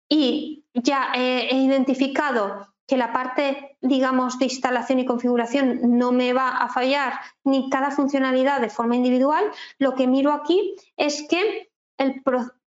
y 0.09 0.65
ya 0.73 1.12
he, 1.15 1.55
identificado 1.55 2.66
que 2.86 2.97
la 2.97 3.12
parte, 3.12 3.77
digamos, 3.82 4.39
de 4.39 4.47
instalación 4.47 4.99
y 4.99 5.05
configuración 5.05 5.99
no 5.99 6.11
me 6.11 6.32
va 6.32 6.57
a 6.57 6.70
fallar 6.70 7.12
ni 7.45 7.69
cada 7.69 7.91
funcionalidad 7.91 8.62
de 8.62 8.70
forma 8.70 8.97
individual, 8.97 9.45
lo 9.78 9.95
que 9.95 10.07
miro 10.07 10.32
aquí 10.32 10.74
es 10.97 11.27
que 11.28 11.70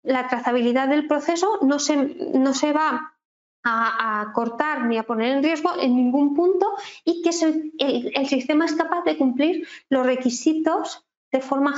la 0.02 0.26
trazabilidad 0.26 0.88
del 0.88 1.06
proceso 1.06 1.58
no 1.60 1.78
se, 1.78 1.96
no 2.32 2.54
se 2.54 2.72
va 2.72 3.12
a, 3.64 4.32
cortar 4.34 4.86
ni 4.86 4.98
a 4.98 5.04
poner 5.04 5.36
en 5.36 5.42
riesgo 5.42 5.70
en 5.78 5.96
ningún 5.96 6.34
punto 6.34 6.74
y 7.04 7.22
que 7.22 7.30
el, 7.78 8.26
sistema 8.26 8.64
es 8.64 8.74
capaz 8.74 9.04
de 9.04 9.16
cumplir 9.16 9.66
los 9.88 10.04
requisitos 10.06 11.04
de 11.30 11.40
forma, 11.40 11.74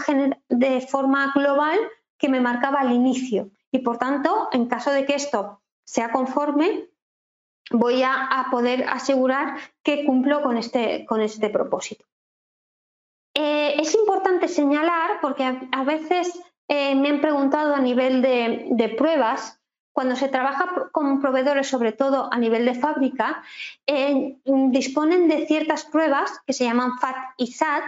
de 0.49 0.81
forma 0.81 1.33
global 1.35 1.79
que 2.19 2.29
me 2.29 2.41
marcaba 2.41 2.81
al 2.81 2.93
inicio. 2.93 3.51
Y 3.71 3.79
por 3.81 3.99
tanto, 3.99 4.49
en 4.53 4.67
caso 4.67 4.91
de 4.91 5.05
que 5.05 5.15
esto 5.15 5.61
sea 5.85 6.11
conforme, 6.11 6.89
voy 7.71 8.03
a, 8.03 8.47
poder 8.51 8.85
asegurar 8.89 9.57
que 9.83 10.05
cumplo 10.05 10.43
con 10.43 10.57
este, 10.57 11.05
con 11.07 11.21
este 11.21 11.51
propósito. 11.51 12.05
Eh, 13.35 13.75
es 13.81 13.95
importante 13.95 14.49
señalar, 14.49 15.21
porque 15.21 15.45
a, 15.45 15.85
veces 15.85 16.39
eh, 16.69 16.95
me 16.95 17.09
han 17.09 17.21
preguntado 17.21 17.75
a 17.75 17.81
nivel 17.81 18.23
de, 18.23 18.95
pruebas, 18.97 19.61
cuando 19.95 20.17
se 20.17 20.29
trabaja 20.29 20.91
con 20.93 21.23
proveedores, 21.23 21.69
sobre 21.69 21.93
todo 21.93 22.29
a 22.31 22.39
nivel 22.39 22.67
de 22.67 22.75
fábrica, 22.75 23.43
eh, 23.87 24.37
disponen 24.45 25.29
de 25.29 25.47
ciertas 25.47 25.85
pruebas 25.85 26.41
que 26.47 26.53
se 26.53 26.65
llaman 26.65 26.99
FAT 26.99 27.17
y 27.39 27.47
SAT 27.47 27.85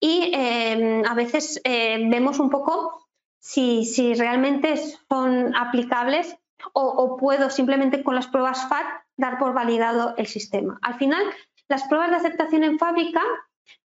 y 0.00 0.32
a 0.34 1.14
veces 1.14 1.60
vemos 1.64 2.38
un 2.38 2.50
poco 2.50 3.08
si, 3.40 4.14
realmente 4.14 4.76
son 5.08 5.54
aplicables 5.56 6.36
o, 6.72 7.16
puedo 7.16 7.50
simplemente 7.50 8.02
con 8.02 8.14
las 8.14 8.26
pruebas 8.26 8.68
FAT 8.68 8.86
dar 9.16 9.38
por 9.38 9.54
validado 9.54 10.14
el 10.16 10.26
sistema. 10.26 10.78
Al 10.82 10.94
final, 10.94 11.22
las 11.68 11.84
pruebas 11.84 12.10
de 12.10 12.16
aceptación 12.16 12.64
en 12.64 12.78
fábrica, 12.78 13.22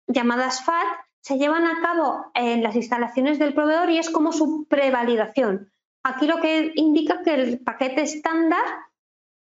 llamadas 0.07 0.65
FAT, 0.65 0.87
se 1.21 1.37
llevan 1.37 1.67
a 1.67 1.81
cabo 1.83 2.31
en 2.35 2.63
las 2.63 2.77
instalaciones 2.77 3.39
del 3.39 3.55
proveedor 3.55 3.91
y 3.91 3.99
es 3.99 4.09
como 4.11 4.33
su 4.33 4.67
prevalidación. 4.69 5.71
Aquí 6.03 6.27
lo 6.27 6.41
que 6.41 6.73
indica 6.77 7.23
que 7.23 7.35
el 7.35 7.61
paquete 7.61 8.03
estándar 8.03 8.65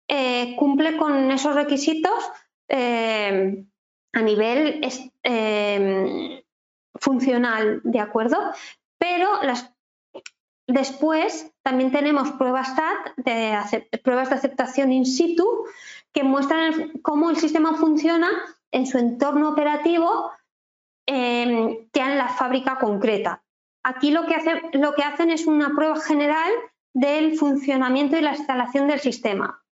eh, 0.07 0.55
cumple 0.57 0.97
con 0.97 1.31
esos 1.31 1.55
requisitos 1.55 2.31
eh, 2.69 3.65
a 4.13 4.21
nivel 4.21 4.81
eh, 5.23 6.45
funcional, 6.95 7.81
¿de 7.83 7.99
acuerdo? 7.99 8.37
Pero 8.97 9.41
Después 10.67 11.53
también 11.61 11.91
tenemos 11.91 12.31
pruebas 12.31 12.75
TAT, 12.75 13.17
de, 13.17 13.87
pruebas 14.03 14.31
de 14.31 14.35
aceptación 14.35 14.91
in 14.91 15.05
situ, 15.05 15.67
que 16.11 16.23
muestran 16.23 16.91
cómo 17.03 17.29
el 17.29 17.35
sistema 17.35 17.75
funciona 17.75 18.31
en 18.71 18.87
su 18.87 18.97
entorno 18.97 19.49
operativo 19.49 20.31
ya 21.07 22.11
en 22.11 22.17
la 22.17 22.29
fábrica 22.29 22.79
concreta. 22.79 23.44
Aquí 23.87 24.09
lo 24.09 24.25
que, 24.25 25.03
hacen 25.03 25.29
es 25.29 25.45
una 25.45 25.69
prueba 25.75 25.99
general 26.01 26.51
del 26.95 27.37
funcionamiento 27.37 28.17
y 28.17 28.21
la 28.21 28.31
instalación 28.31 28.87
del 28.87 28.99
sistema. 28.99 29.63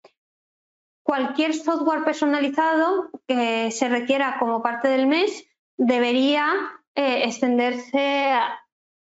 Cualquier 1.02 1.52
software 1.52 2.04
personalizado 2.04 3.10
que 3.26 3.72
se 3.72 3.88
requiera 3.88 4.38
como 4.38 4.62
parte 4.62 4.86
del 4.86 5.08
mes 5.08 5.48
debería 5.76 6.46
eh, 6.94 7.24
extenderse 7.24 8.30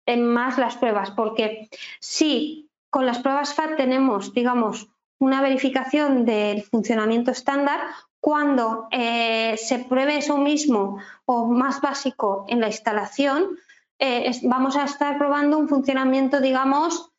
en 0.08 0.26
más 0.26 0.58
las 0.58 0.78
pruebas, 0.78 1.12
porque 1.12 1.70
si 2.00 2.72
con 2.90 3.06
las 3.06 3.20
pruebas 3.20 3.54
FAT 3.54 3.78
tenemos, 3.78 4.34
digamos, 4.34 4.88
una 5.20 5.44
verificación 5.44 6.26
del 6.26 6.64
funcionamiento 6.64 7.30
estándar, 7.30 7.82
cuando 8.20 8.88
eh, 8.90 9.58
se 9.58 9.78
pruebe 9.78 10.18
eso 10.18 10.38
mismo 10.38 10.98
o 11.26 11.46
más 11.46 11.82
básico 11.82 12.46
en 12.48 12.62
la 12.62 12.68
instalación, 12.68 13.60
eh, 14.04 14.32
vamos 14.44 14.76
a 14.76 14.84
estar 14.84 15.18
probando 15.18 15.58
un 15.58 15.70
funcionamiento, 15.70 16.42
digamos, 16.42 17.12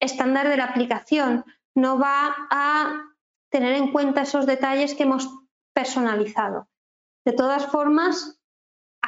estándar 0.00 0.48
de 0.48 0.56
la 0.56 0.64
aplicación. 0.64 1.44
No 1.74 1.98
va 1.98 2.34
a 2.50 3.04
tener 3.50 3.74
en 3.74 3.92
cuenta 3.92 4.22
esos 4.22 4.46
detalles 4.46 4.94
que 4.94 5.04
hemos 5.04 5.28
personalizado. 5.74 6.68
De 7.24 7.32
todas 7.32 7.66
formas, 7.66 8.38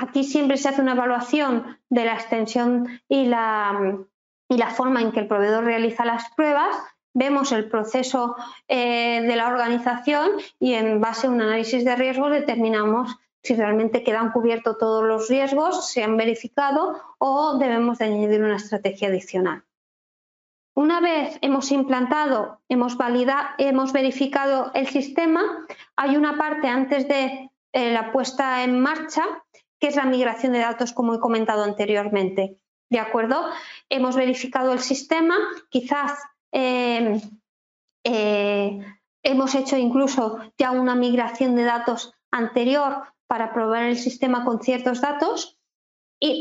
Aquí 0.00 0.24
siempre 0.24 0.56
se 0.56 0.68
hace 0.68 0.80
una 0.80 0.92
evaluación 0.92 1.78
de 1.90 2.04
la 2.04 2.14
extensión 2.14 3.00
y 3.08 3.26
la, 3.26 3.98
y 4.48 4.56
la 4.56 4.70
forma 4.70 5.02
en 5.02 5.12
que 5.12 5.20
el 5.20 5.28
proveedor 5.28 5.64
realiza 5.64 6.04
las 6.04 6.30
pruebas. 6.30 6.74
Vemos 7.12 7.52
el 7.52 7.68
proceso 7.68 8.36
eh, 8.68 9.20
de 9.20 9.36
la 9.36 9.48
organización 9.48 10.30
y 10.58 10.74
en 10.74 11.00
base 11.00 11.26
a 11.26 11.30
un 11.30 11.42
análisis 11.42 11.84
de 11.84 11.96
riesgos 11.96 12.30
determinamos 12.30 13.16
si 13.42 13.54
realmente 13.54 14.02
quedan 14.02 14.32
cubiertos 14.32 14.78
todos 14.78 15.04
los 15.04 15.28
riesgos, 15.28 15.90
se 15.90 16.02
han 16.02 16.16
verificado 16.16 17.00
o 17.18 17.58
debemos 17.58 17.98
de 17.98 18.06
añadir 18.06 18.42
una 18.42 18.56
estrategia 18.56 19.08
adicional. 19.08 19.64
Una 20.74 21.00
vez 21.00 21.38
hemos 21.42 21.72
implantado, 21.72 22.60
hemos, 22.68 22.96
validado, 22.96 23.48
hemos 23.58 23.92
verificado 23.92 24.70
el 24.74 24.86
sistema, 24.86 25.66
hay 25.96 26.16
una 26.16 26.38
parte 26.38 26.68
antes 26.68 27.08
de 27.08 27.50
eh, 27.72 27.92
la 27.92 28.12
puesta 28.12 28.62
en 28.64 28.80
marcha 28.80 29.24
que 29.80 29.88
es 29.88 29.96
la 29.96 30.04
migración 30.04 30.52
de 30.52 30.58
datos, 30.60 30.92
como 30.92 31.14
he 31.14 31.20
comentado 31.20 31.64
anteriormente. 31.64 32.58
¿De 32.90 32.98
acuerdo? 32.98 33.46
Hemos 33.88 34.14
verificado 34.14 34.72
el 34.72 34.80
sistema, 34.80 35.36
quizás 35.70 36.12
eh, 36.52 37.20
eh, 38.04 38.78
hemos 39.22 39.54
hecho 39.54 39.76
incluso 39.76 40.38
ya 40.58 40.70
una 40.70 40.94
migración 40.94 41.56
de 41.56 41.64
datos 41.64 42.14
anterior 42.30 43.04
para 43.30 43.52
probar 43.52 43.84
el 43.84 43.96
sistema 43.96 44.44
con 44.44 44.60
ciertos 44.60 45.00
datos, 45.00 45.56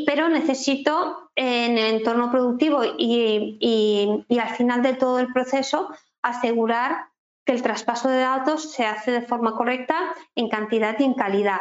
pero 0.07 0.27
necesito 0.27 1.29
en 1.35 1.77
el 1.77 1.97
entorno 1.97 2.31
productivo 2.31 2.81
y, 2.97 3.59
y 4.27 4.39
al 4.39 4.49
final 4.55 4.81
de 4.81 4.95
todo 4.95 5.19
el 5.19 5.31
proceso 5.31 5.91
asegurar 6.23 7.09
que 7.45 7.53
el 7.53 7.61
traspaso 7.61 8.09
de 8.09 8.21
datos 8.21 8.71
se 8.71 8.87
hace 8.87 9.11
de 9.11 9.21
forma 9.21 9.55
correcta 9.55 10.15
en 10.33 10.49
cantidad 10.49 10.95
y 10.97 11.03
en 11.03 11.13
calidad. 11.13 11.59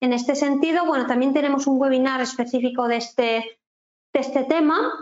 En 0.00 0.12
este 0.12 0.36
sentido, 0.36 0.86
bueno, 0.86 1.08
también 1.08 1.34
tenemos 1.34 1.66
un 1.66 1.80
webinar 1.80 2.20
específico 2.20 2.86
de 2.86 2.98
este, 2.98 3.58
este 4.12 4.44
tema, 4.44 4.92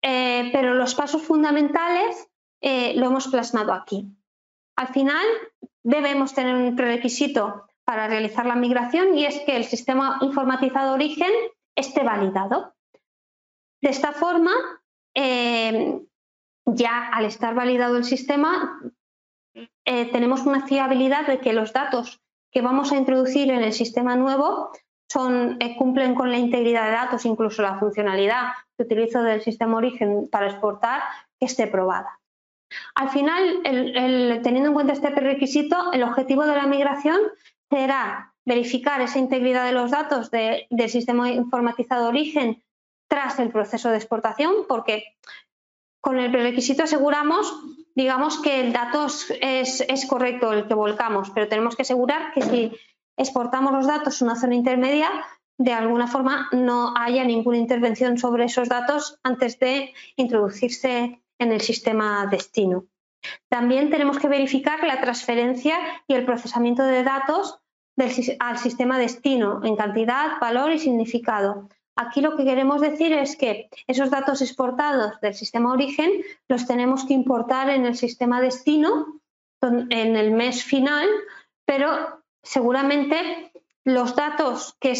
eh, 0.00 0.48
pero 0.50 0.72
los 0.72 0.94
pasos 0.94 1.20
fundamentales 1.20 2.26
eh, 2.62 2.94
lo 2.96 3.08
hemos 3.08 3.28
plasmado 3.28 3.74
aquí. 3.74 4.06
Al 4.76 4.88
final, 4.88 5.26
debemos 5.82 6.32
tener 6.32 6.54
un 6.54 6.74
prerequisito 6.74 7.67
para 7.88 8.06
realizar 8.06 8.44
la 8.44 8.54
migración 8.54 9.16
y 9.16 9.24
es 9.24 9.40
que 9.46 9.56
el 9.56 9.64
sistema 9.64 10.18
informatizado 10.20 10.92
origen 10.92 11.30
esté 11.74 12.02
validado. 12.02 12.74
De 13.80 13.88
esta 13.88 14.12
forma, 14.12 14.52
eh, 15.16 15.98
ya 16.66 17.08
al 17.08 17.24
estar 17.24 17.54
validado 17.54 17.96
el 17.96 18.04
sistema, 18.04 18.78
tenemos 19.86 20.42
una 20.42 20.66
fiabilidad 20.66 21.26
de 21.26 21.40
que 21.40 21.54
los 21.54 21.72
datos 21.72 22.20
que 22.52 22.60
vamos 22.60 22.92
a 22.92 22.96
introducir 22.96 23.50
en 23.50 23.62
el 23.62 23.72
sistema 23.72 24.16
nuevo 24.16 24.70
son, 25.10 25.56
eh, 25.58 25.74
cumplen 25.78 26.14
con 26.14 26.30
la 26.30 26.36
integridad 26.36 26.84
de 26.84 26.92
datos, 26.92 27.24
incluso 27.24 27.62
la 27.62 27.78
funcionalidad 27.78 28.52
que 28.76 28.82
utilizo 28.82 29.22
del 29.22 29.40
sistema 29.40 29.78
origen 29.78 30.28
para 30.30 30.48
exportar, 30.48 31.00
que 31.40 31.46
esté 31.46 31.68
probada. 31.68 32.20
Al 32.94 33.08
final, 33.08 33.62
teniendo 33.62 34.68
en 34.68 34.74
cuenta 34.74 34.92
este 34.92 35.08
requisito, 35.08 35.90
el 35.94 36.02
objetivo 36.02 36.44
de 36.44 36.54
la 36.54 36.66
migración 36.66 37.18
será 37.70 38.34
verificar 38.44 39.00
esa 39.00 39.18
integridad 39.18 39.66
de 39.66 39.72
los 39.72 39.90
datos 39.90 40.30
del 40.30 40.88
sistema 40.88 41.30
informatizado 41.30 42.08
origen 42.08 42.62
tras 43.08 43.38
el 43.38 43.50
proceso 43.50 43.90
de 43.90 43.96
exportación, 43.96 44.66
porque 44.68 45.04
con 46.00 46.18
el 46.18 46.30
prerequisito 46.30 46.84
aseguramos 46.84 47.52
digamos 47.98 48.38
que 48.38 48.60
el 48.60 48.72
dato 48.72 49.08
es, 49.40 50.06
correcto 50.08 50.52
el 50.52 50.68
que 50.68 50.74
volcamos, 50.74 51.30
pero 51.30 51.48
tenemos 51.48 51.74
que 51.74 51.82
asegurar 51.82 52.32
que 52.32 52.42
si 52.42 52.72
exportamos 53.16 53.72
los 53.72 53.88
datos 53.88 54.22
a 54.22 54.24
una 54.24 54.36
zona 54.36 54.54
intermedia, 54.54 55.10
de 55.58 55.72
alguna 55.72 56.06
forma 56.06 56.48
no 56.52 56.94
haya 56.96 57.24
ninguna 57.24 57.58
intervención 57.58 58.16
sobre 58.16 58.44
esos 58.44 58.68
datos 58.68 59.18
antes 59.24 59.58
de 59.58 59.92
introducirse 60.14 61.20
en 61.40 61.50
el 61.50 61.60
sistema 61.60 62.28
destino. 62.30 62.86
También 63.48 63.90
tenemos 63.90 64.18
que 64.18 64.28
verificar 64.28 64.84
la 64.84 65.00
transferencia 65.00 65.76
y 66.06 66.14
el 66.14 66.24
procesamiento 66.24 66.82
de 66.82 67.02
datos 67.02 67.58
al 68.38 68.58
sistema 68.58 68.98
destino 68.98 69.60
en 69.64 69.76
cantidad, 69.76 70.38
valor 70.40 70.70
y 70.72 70.78
significado. 70.78 71.68
Aquí 71.96 72.20
lo 72.20 72.36
que 72.36 72.44
queremos 72.44 72.80
decir 72.80 73.12
es 73.12 73.36
que 73.36 73.68
esos 73.88 74.10
datos 74.10 74.40
exportados 74.40 75.20
del 75.20 75.34
sistema 75.34 75.72
origen 75.72 76.08
los 76.46 76.64
tenemos 76.64 77.04
que 77.04 77.14
importar 77.14 77.70
en 77.70 77.86
el 77.86 77.96
sistema 77.96 78.40
destino, 78.40 79.20
en 79.60 80.14
el 80.14 80.30
mes 80.30 80.62
final, 80.62 81.08
pero 81.64 82.22
seguramente 82.40 83.50
los 83.84 84.14
datos 84.14 84.76
que, 84.78 84.92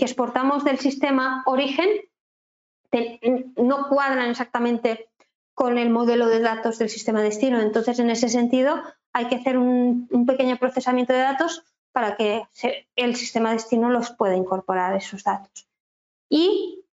exportamos 0.00 0.64
del 0.64 0.78
sistema 0.78 1.44
origen 1.46 1.88
no 3.56 3.88
cuadran 3.88 4.30
exactamente 4.30 5.10
con 5.54 5.78
el 5.78 5.90
modelo 5.90 6.26
de 6.26 6.40
datos 6.40 6.78
del 6.78 6.88
sistema 6.88 7.22
destino. 7.22 7.60
Entonces, 7.60 7.98
en 7.98 8.10
ese 8.10 8.28
sentido, 8.28 8.82
hay 9.12 9.28
que 9.28 9.36
hacer 9.36 9.56
un 9.58 10.26
pequeño 10.26 10.56
procesamiento 10.56 11.12
de 11.12 11.20
datos 11.20 11.64
para 11.92 12.16
que 12.16 12.42
el 12.96 13.14
sistema 13.14 13.52
destino 13.52 13.88
los 13.88 14.10
pueda 14.10 14.34
incorporar 14.34 14.96
esos 14.96 15.22
datos. 15.22 15.68
Y 16.28 16.84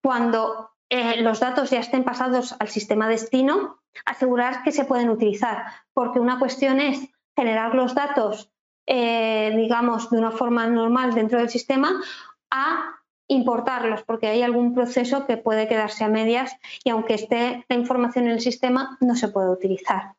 cuando 0.00 0.70
eh, 0.88 1.22
los 1.22 1.40
datos 1.40 1.70
ya 1.70 1.80
estén 1.80 2.04
pasados 2.04 2.54
al 2.60 2.68
sistema 2.68 3.08
destino, 3.08 3.80
asegurar 4.06 4.62
que 4.62 4.70
se 4.70 4.84
pueden 4.84 5.10
utilizar, 5.10 5.64
porque 5.92 6.20
una 6.20 6.38
cuestión 6.38 6.78
es 6.78 7.00
generar 7.34 7.74
los 7.74 7.96
datos, 7.96 8.52
eh, 8.86 9.52
digamos, 9.56 10.08
de 10.10 10.18
una 10.18 10.30
forma 10.30 10.68
normal 10.68 11.14
dentro 11.14 11.40
del 11.40 11.48
sistema, 11.50 12.00
a 12.50 12.94
importarlos, 13.28 14.02
porque 14.02 14.28
hay 14.28 14.42
algún 14.42 14.74
proceso 14.74 15.26
que 15.26 15.36
puede 15.36 15.68
quedarse 15.68 16.04
a 16.04 16.08
medias 16.08 16.56
y 16.84 16.90
aunque 16.90 17.14
esté 17.14 17.64
la 17.68 17.76
información 17.76 18.26
en 18.26 18.32
el 18.32 18.40
sistema, 18.40 18.98
no 19.00 19.14
se 19.14 19.28
puede 19.28 19.50
utilizar. 19.50 20.14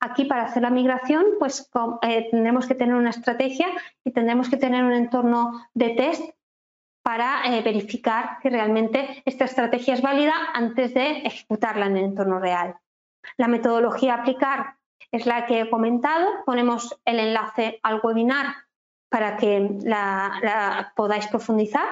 Aquí 0.00 0.24
para 0.24 0.44
hacer 0.44 0.62
la 0.62 0.70
migración, 0.70 1.24
pues 1.38 1.70
eh, 2.02 2.28
tendremos 2.30 2.66
que 2.66 2.74
tener 2.74 2.94
una 2.94 3.10
estrategia 3.10 3.68
y 4.04 4.10
tendremos 4.10 4.48
que 4.48 4.56
tener 4.56 4.84
un 4.84 4.92
entorno 4.92 5.66
de 5.74 5.90
test 5.90 6.22
para 7.02 7.42
eh, 7.46 7.62
verificar 7.62 8.38
que 8.42 8.50
realmente 8.50 9.22
esta 9.24 9.44
estrategia 9.44 9.94
es 9.94 10.02
válida 10.02 10.34
antes 10.54 10.92
de 10.94 11.18
ejecutarla 11.18 11.86
en 11.86 11.96
el 11.96 12.04
entorno 12.04 12.38
real. 12.38 12.76
La 13.36 13.48
metodología 13.48 14.14
a 14.14 14.18
aplicar 14.18 14.76
es 15.10 15.26
la 15.26 15.46
que 15.46 15.60
he 15.60 15.70
comentado. 15.70 16.28
Ponemos 16.44 17.00
el 17.04 17.20
enlace 17.20 17.80
al 17.82 18.00
webinar 18.02 18.54
para 19.08 19.36
que 19.36 19.78
la 19.82 20.92
podáis 20.94 21.26
profundizar. 21.26 21.86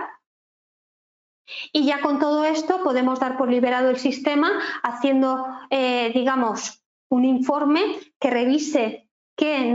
Y 1.73 1.85
ya 1.85 2.01
con 2.01 2.19
todo 2.19 2.45
esto 2.45 2.83
podemos 2.83 3.21
dar 3.21 3.37
por 3.37 3.51
liberado 3.51 3.91
el 3.91 3.99
sistema 3.99 4.61
haciendo, 4.83 5.47
eh, 5.71 6.11
digamos, 6.15 6.83
un 7.11 7.25
informe 7.25 7.83
que 8.21 8.31
revise 8.31 9.09
qué, 9.37 9.75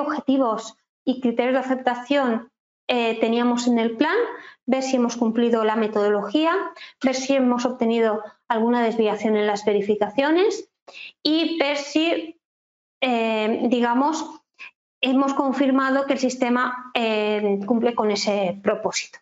objetivos 0.00 0.76
y 1.04 1.20
criterios 1.20 1.54
de 1.54 1.60
aceptación 1.60 2.50
eh, 2.88 3.18
teníamos 3.20 3.66
en 3.66 3.78
el 3.78 3.96
plan, 3.96 4.16
ver 4.66 4.82
si 4.82 4.96
hemos 4.96 5.16
cumplido 5.16 5.64
la 5.64 5.76
metodología, 5.76 6.54
ver 7.02 7.14
si 7.14 7.34
hemos 7.34 7.64
obtenido 7.64 8.22
alguna 8.48 8.82
desviación 8.82 9.36
en 9.36 9.46
las 9.46 9.64
verificaciones 9.64 10.70
y 11.22 11.58
ver 11.58 11.76
si, 11.76 12.40
eh, 13.00 13.60
digamos, 13.68 14.24
hemos 15.00 15.34
confirmado 15.34 16.06
que 16.06 16.14
el 16.14 16.18
sistema 16.20 16.92
cumple 17.66 17.94
con 17.94 18.10
ese 18.10 18.58
propósito. 18.62 19.18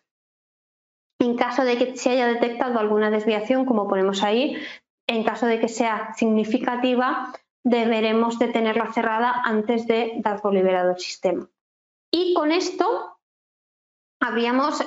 En 1.21 1.35
caso 1.35 1.63
de 1.63 1.77
que 1.77 1.95
se 1.97 2.09
haya 2.09 2.25
detectado 2.25 2.79
alguna 2.79 3.11
desviación, 3.11 3.65
como 3.65 3.87
ponemos 3.87 4.23
ahí, 4.23 4.57
en 5.05 5.23
caso 5.23 5.45
de 5.45 5.59
que 5.59 5.67
sea 5.67 6.15
significativa, 6.15 7.31
deberemos 7.63 8.39
de 8.39 8.47
tenerla 8.47 8.91
cerrada 8.91 9.39
antes 9.43 9.85
de 9.85 10.13
dar 10.15 10.41
por 10.41 10.51
liberado 10.51 10.89
el 10.89 10.99
sistema. 10.99 11.47
Y 12.11 12.33
con 12.33 12.51
esto 12.51 13.19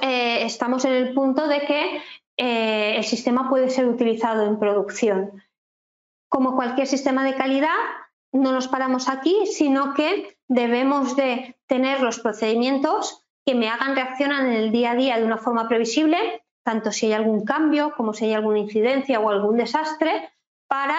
eh, 0.03 0.45
estamos 0.45 0.85
en 0.85 0.93
el 0.95 1.15
punto 1.15 1.47
de 1.47 1.61
que 1.61 2.03
eh, 2.37 2.97
el 2.97 3.05
sistema 3.05 3.49
puede 3.49 3.71
ser 3.71 3.87
utilizado 3.87 4.45
en 4.45 4.59
producción. 4.59 5.41
Como 6.29 6.57
cualquier 6.57 6.89
sistema 6.89 7.23
de 7.23 7.37
calidad, 7.37 7.79
no 8.33 8.51
nos 8.51 8.67
paramos 8.67 9.09
aquí, 9.09 9.47
sino 9.47 9.95
que 9.95 10.37
debemos 10.49 11.15
de 11.15 11.57
tener 11.69 12.01
los 12.01 12.19
procedimientos 12.19 13.24
que 13.45 13.55
me 13.55 13.69
hagan 13.69 13.95
reaccionar 13.95 14.47
en 14.47 14.53
el 14.53 14.73
día 14.73 14.93
a 14.93 14.95
día 14.95 15.19
de 15.19 15.25
una 15.25 15.39
forma 15.39 15.69
previsible, 15.69 16.45
tanto 16.63 16.93
si 16.93 17.07
hay 17.07 17.13
algún 17.13 17.45
cambio 17.45 17.95
como 17.97 18.15
si 18.15 18.25
hay 18.27 18.35
alguna 18.35 18.59
incidencia 18.59 19.21
o 19.21 19.29
algún 19.29 19.59
desastre, 19.59 20.31
para 20.67 20.97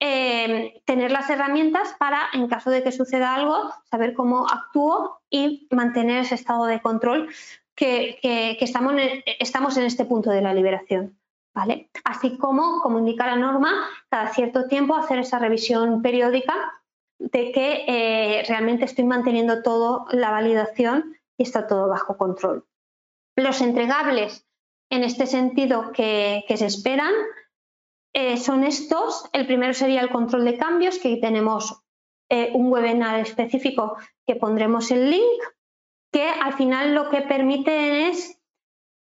eh, 0.00 0.82
tener 0.84 1.12
las 1.12 1.30
herramientas 1.30 1.94
para, 1.98 2.24
en 2.32 2.48
caso 2.48 2.70
de 2.70 2.82
que 2.82 2.92
suceda 2.92 3.34
algo, 3.34 3.72
saber 3.84 4.14
cómo 4.14 4.46
actúo 4.46 5.20
y 5.30 5.68
mantener 5.70 6.22
ese 6.22 6.34
estado 6.34 6.66
de 6.66 6.82
control 6.82 7.28
que, 7.74 8.18
estamos, 8.60 8.94
en, 8.94 9.22
estamos 9.38 9.76
en 9.76 9.84
este 9.84 10.04
punto 10.04 10.30
de 10.30 10.42
la 10.42 10.52
liberación. 10.52 11.18
¿vale? 11.54 11.90
Así 12.04 12.36
como, 12.36 12.80
como 12.82 12.98
indica 12.98 13.26
la 13.26 13.36
norma, 13.36 13.72
cada 14.08 14.32
cierto 14.34 14.66
tiempo 14.66 14.96
hacer 14.96 15.20
esa 15.20 15.38
revisión 15.38 16.02
periódica 16.02 16.54
de 17.18 17.52
que 17.52 17.84
eh, 17.86 18.44
realmente 18.48 18.84
estoy 18.84 19.04
manteniendo 19.04 19.62
todo 19.62 20.06
la 20.10 20.32
validación 20.32 21.16
y 21.38 21.42
está 21.42 21.66
todo 21.66 21.88
bajo 21.88 22.16
control. 22.16 22.66
Los 23.36 23.60
entregables, 23.60 24.46
en 24.90 25.02
este 25.02 25.26
sentido, 25.26 25.92
que, 25.92 26.44
se 26.48 26.66
esperan, 26.66 27.12
eh, 28.14 28.36
son 28.36 28.64
estos. 28.64 29.28
El 29.32 29.46
primero 29.46 29.74
sería 29.74 30.00
el 30.00 30.10
control 30.10 30.44
de 30.44 30.56
cambios, 30.56 30.98
que 30.98 31.16
tenemos 31.16 31.82
eh, 32.30 32.50
un 32.54 32.72
webinar 32.72 33.18
específico 33.20 33.96
que 34.26 34.36
pondremos 34.36 34.90
el 34.90 35.10
link, 35.10 35.42
que 36.12 36.28
al 36.28 36.54
final 36.54 36.94
lo 36.94 37.10
que 37.10 37.22
permite 37.22 38.08
es 38.08 38.40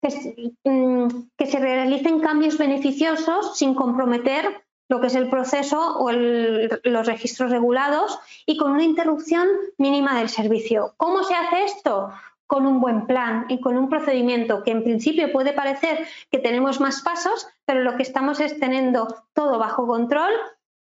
que, 0.03 0.53
mm, 0.65 1.09
que 1.37 1.47
se 1.47 1.59
realicen 1.59 2.21
cambios 2.21 2.59
beneficiosos 2.59 3.57
sin 3.57 3.75
comprometer 3.75 4.65
lo 4.91 5.01
que 5.01 5.07
es 5.07 5.15
el 5.15 5.31
proceso 5.31 5.99
o 5.99 6.11
los 6.11 7.07
registros 7.07 7.53
regulados 7.53 8.19
y 8.45 8.57
con 8.57 8.73
una 8.73 8.83
interrupción 8.83 9.47
mínima 9.79 10.19
del 10.19 10.29
servicio. 10.29 10.95
¿Cómo 10.97 11.23
se 11.23 11.33
hace 11.33 11.63
esto? 11.63 12.11
Con 12.49 12.67
un 12.67 12.81
buen 12.81 13.07
plan 13.07 13.47
y 13.49 13.61
con 13.61 13.77
un 13.77 13.89
procedimiento 13.89 14.65
que 14.65 14.73
en 14.73 14.83
principio 14.83 15.31
puede 15.31 15.53
parecer 15.53 16.09
que 16.29 16.39
tenemos 16.39 16.81
más 16.81 17.03
pasos, 17.03 17.47
pero 17.65 17.85
lo 17.85 17.97
que 17.97 18.03
estamos 18.03 18.41
es 18.41 18.59
teniendo 18.59 19.07
todo 19.33 19.61
bajo 19.61 19.87
control, 19.87 20.33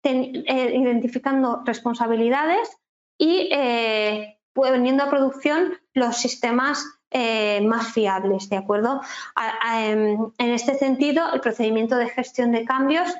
eh, 0.04 0.72
identificando 0.76 1.62
responsabilidades 1.64 2.78
y 3.18 3.48
eh, 3.50 4.38
poniendo 4.52 5.02
a 5.02 5.10
producción 5.10 5.74
los 5.94 6.16
sistemas 6.16 6.86
eh, 7.10 7.60
más 7.62 7.92
fiables, 7.92 8.48
¿de 8.50 8.56
acuerdo? 8.56 9.00
En 9.58 10.32
este 10.38 10.76
sentido, 10.76 11.24
el 11.32 11.40
procedimiento 11.40 11.96
de 11.96 12.08
gestión 12.08 12.52
de 12.52 12.64
cambios 12.64 13.12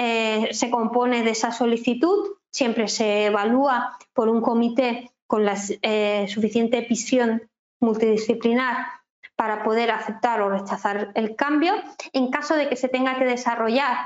eh, 0.00 0.50
se 0.52 0.70
compone 0.70 1.24
de 1.24 1.30
esa 1.30 1.50
solicitud, 1.50 2.36
siempre 2.52 2.86
se 2.86 3.26
evalúa 3.26 3.98
por 4.12 4.28
un 4.28 4.40
comité 4.40 5.10
con 5.26 5.44
la 5.44 5.56
eh, 5.82 6.26
suficiente 6.28 6.80
visión 6.82 7.50
multidisciplinar 7.80 8.86
para 9.34 9.64
poder 9.64 9.90
aceptar 9.90 10.40
o 10.40 10.50
rechazar 10.50 11.10
el 11.16 11.34
cambio. 11.34 11.74
En 12.12 12.30
caso 12.30 12.54
de 12.54 12.68
que 12.68 12.76
se 12.76 12.88
tenga 12.88 13.18
que 13.18 13.24
desarrollar, 13.24 13.96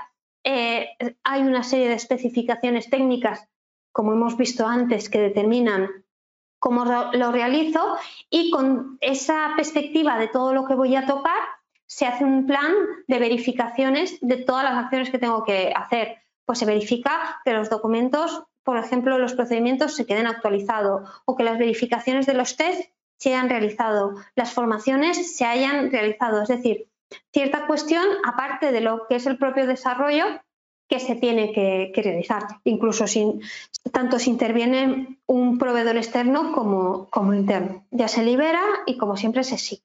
eh, 0.44 0.96
hay 1.24 1.42
una 1.42 1.62
serie 1.62 1.88
de 1.88 1.94
especificaciones 1.94 2.88
técnicas, 2.88 3.46
como 3.92 4.14
hemos 4.14 4.38
visto 4.38 4.66
antes, 4.66 5.10
que 5.10 5.20
determinan 5.20 5.90
cómo 6.58 6.86
lo 6.86 7.32
realizo 7.32 7.98
y 8.30 8.50
con 8.50 8.96
esa 9.02 9.52
perspectiva 9.56 10.18
de 10.18 10.28
todo 10.28 10.54
lo 10.54 10.64
que 10.64 10.74
voy 10.74 10.96
a 10.96 11.04
tocar, 11.06 11.40
se 11.86 12.06
hace 12.06 12.24
un 12.24 12.46
plan 12.46 12.72
de 13.06 13.18
verificaciones 13.18 14.18
de 14.20 14.36
todas 14.36 14.64
las 14.64 14.84
acciones 14.84 15.10
que 15.10 15.18
tengo 15.18 15.44
que 15.44 15.72
hacer. 15.74 16.18
Pues 16.44 16.58
se 16.58 16.66
verifica 16.66 17.40
que 17.44 17.52
los 17.52 17.70
documentos, 17.70 18.44
por 18.62 18.78
ejemplo, 18.78 19.18
los 19.18 19.34
procedimientos 19.34 19.94
se 19.94 20.06
queden 20.06 20.26
actualizados 20.26 21.08
o 21.24 21.36
que 21.36 21.44
las 21.44 21.58
verificaciones 21.58 22.26
de 22.26 22.34
los 22.34 22.56
test 22.56 22.90
se 23.18 23.30
hayan 23.30 23.48
realizado, 23.48 24.14
las 24.34 24.52
formaciones 24.52 25.36
se 25.36 25.44
hayan 25.44 25.92
realizado. 25.92 26.42
Es 26.42 26.48
decir, 26.48 26.88
cierta 27.32 27.66
cuestión, 27.66 28.04
aparte 28.24 28.72
de 28.72 28.80
lo 28.80 29.06
que 29.06 29.16
es 29.16 29.26
el 29.26 29.38
propio 29.38 29.66
desarrollo, 29.66 30.24
que 30.88 30.98
se 30.98 31.14
tiene 31.14 31.52
que, 31.52 31.92
realizar, 32.02 32.42
incluso 32.64 33.06
sin, 33.06 33.40
tanto 33.92 34.18
si 34.18 34.28
interviene 34.28 35.18
un 35.26 35.56
proveedor 35.56 35.96
externo 35.96 36.52
como, 36.52 37.08
como 37.10 37.32
interno. 37.32 37.86
Ya 37.90 38.08
se 38.08 38.22
libera 38.22 38.60
y 38.86 38.98
como 38.98 39.16
siempre 39.16 39.44
se 39.44 39.56
sigue. 39.56 39.82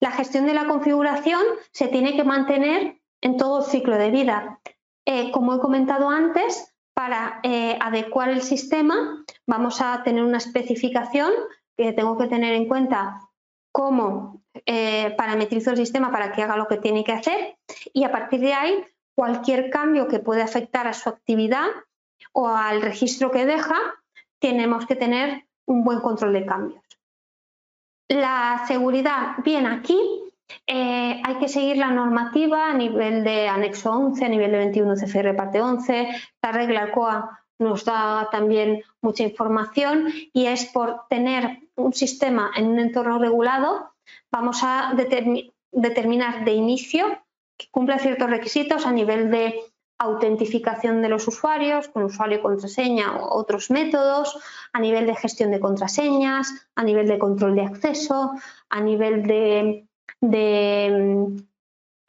La 0.00 0.10
gestión 0.10 0.46
de 0.46 0.54
la 0.54 0.66
configuración 0.66 1.42
se 1.72 1.88
tiene 1.88 2.16
que 2.16 2.24
mantener 2.24 3.00
en 3.20 3.36
todo 3.36 3.60
el 3.60 3.64
ciclo 3.64 3.96
de 3.96 4.10
vida. 4.10 4.60
Eh, 5.06 5.30
como 5.30 5.54
he 5.54 5.60
comentado 5.60 6.10
antes, 6.10 6.76
para 6.96 7.40
eh, 7.42 7.78
adecuar 7.80 8.30
el 8.30 8.40
sistema 8.40 9.22
vamos 9.46 9.82
a 9.82 10.02
tener 10.02 10.24
una 10.24 10.38
especificación 10.38 11.30
que 11.76 11.92
tengo 11.92 12.16
que 12.16 12.26
tener 12.26 12.54
en 12.54 12.66
cuenta 12.66 13.20
cómo 13.70 14.42
eh, 14.64 15.14
parametrizo 15.18 15.72
el 15.72 15.76
sistema 15.76 16.10
para 16.10 16.32
que 16.32 16.42
haga 16.42 16.56
lo 16.56 16.66
que 16.66 16.78
tiene 16.78 17.04
que 17.04 17.12
hacer 17.12 17.58
y 17.92 18.04
a 18.04 18.10
partir 18.10 18.40
de 18.40 18.54
ahí 18.54 18.82
cualquier 19.14 19.68
cambio 19.68 20.08
que 20.08 20.20
pueda 20.20 20.44
afectar 20.44 20.86
a 20.86 20.94
su 20.94 21.10
actividad 21.10 21.66
o 22.32 22.48
al 22.48 22.80
registro 22.80 23.30
que 23.30 23.44
deja, 23.44 23.76
tenemos 24.38 24.86
que 24.86 24.96
tener 24.96 25.46
un 25.66 25.84
buen 25.84 26.00
control 26.00 26.32
de 26.32 26.46
cambios. 26.46 26.85
La 28.08 28.64
seguridad, 28.68 29.36
bien, 29.44 29.66
aquí 29.66 29.98
eh, 30.66 31.20
hay 31.24 31.34
que 31.40 31.48
seguir 31.48 31.76
la 31.76 31.90
normativa 31.90 32.70
a 32.70 32.74
nivel 32.74 33.24
de 33.24 33.48
anexo 33.48 33.90
11, 33.90 34.24
a 34.24 34.28
nivel 34.28 34.52
de 34.52 34.58
21 34.58 34.94
CFR 34.94 35.34
parte 35.34 35.60
11. 35.60 36.08
La 36.42 36.52
regla 36.52 36.92
COA 36.92 37.40
nos 37.58 37.84
da 37.84 38.28
también 38.30 38.82
mucha 39.00 39.22
información 39.22 40.08
y 40.32 40.46
es 40.46 40.66
por 40.66 41.06
tener 41.08 41.60
un 41.74 41.92
sistema 41.92 42.50
en 42.56 42.68
un 42.68 42.78
entorno 42.78 43.18
regulado, 43.18 43.92
vamos 44.30 44.60
a 44.62 44.94
determinar 45.72 46.44
de 46.44 46.52
inicio 46.52 47.06
que 47.56 47.68
cumpla 47.70 47.98
ciertos 47.98 48.30
requisitos 48.30 48.86
a 48.86 48.92
nivel 48.92 49.30
de 49.30 49.60
autentificación 49.98 51.00
de 51.02 51.08
los 51.08 51.26
usuarios 51.26 51.88
con 51.88 52.04
usuario 52.04 52.38
y 52.38 52.42
contraseña 52.42 53.16
o 53.16 53.38
otros 53.38 53.70
métodos, 53.70 54.38
a 54.72 54.80
nivel 54.80 55.06
de 55.06 55.16
gestión 55.16 55.50
de 55.50 55.60
contraseñas, 55.60 56.68
a 56.74 56.84
nivel 56.84 57.08
de 57.08 57.18
control 57.18 57.54
de 57.54 57.62
acceso, 57.62 58.32
a 58.68 58.80
nivel 58.80 59.22
de, 59.22 59.86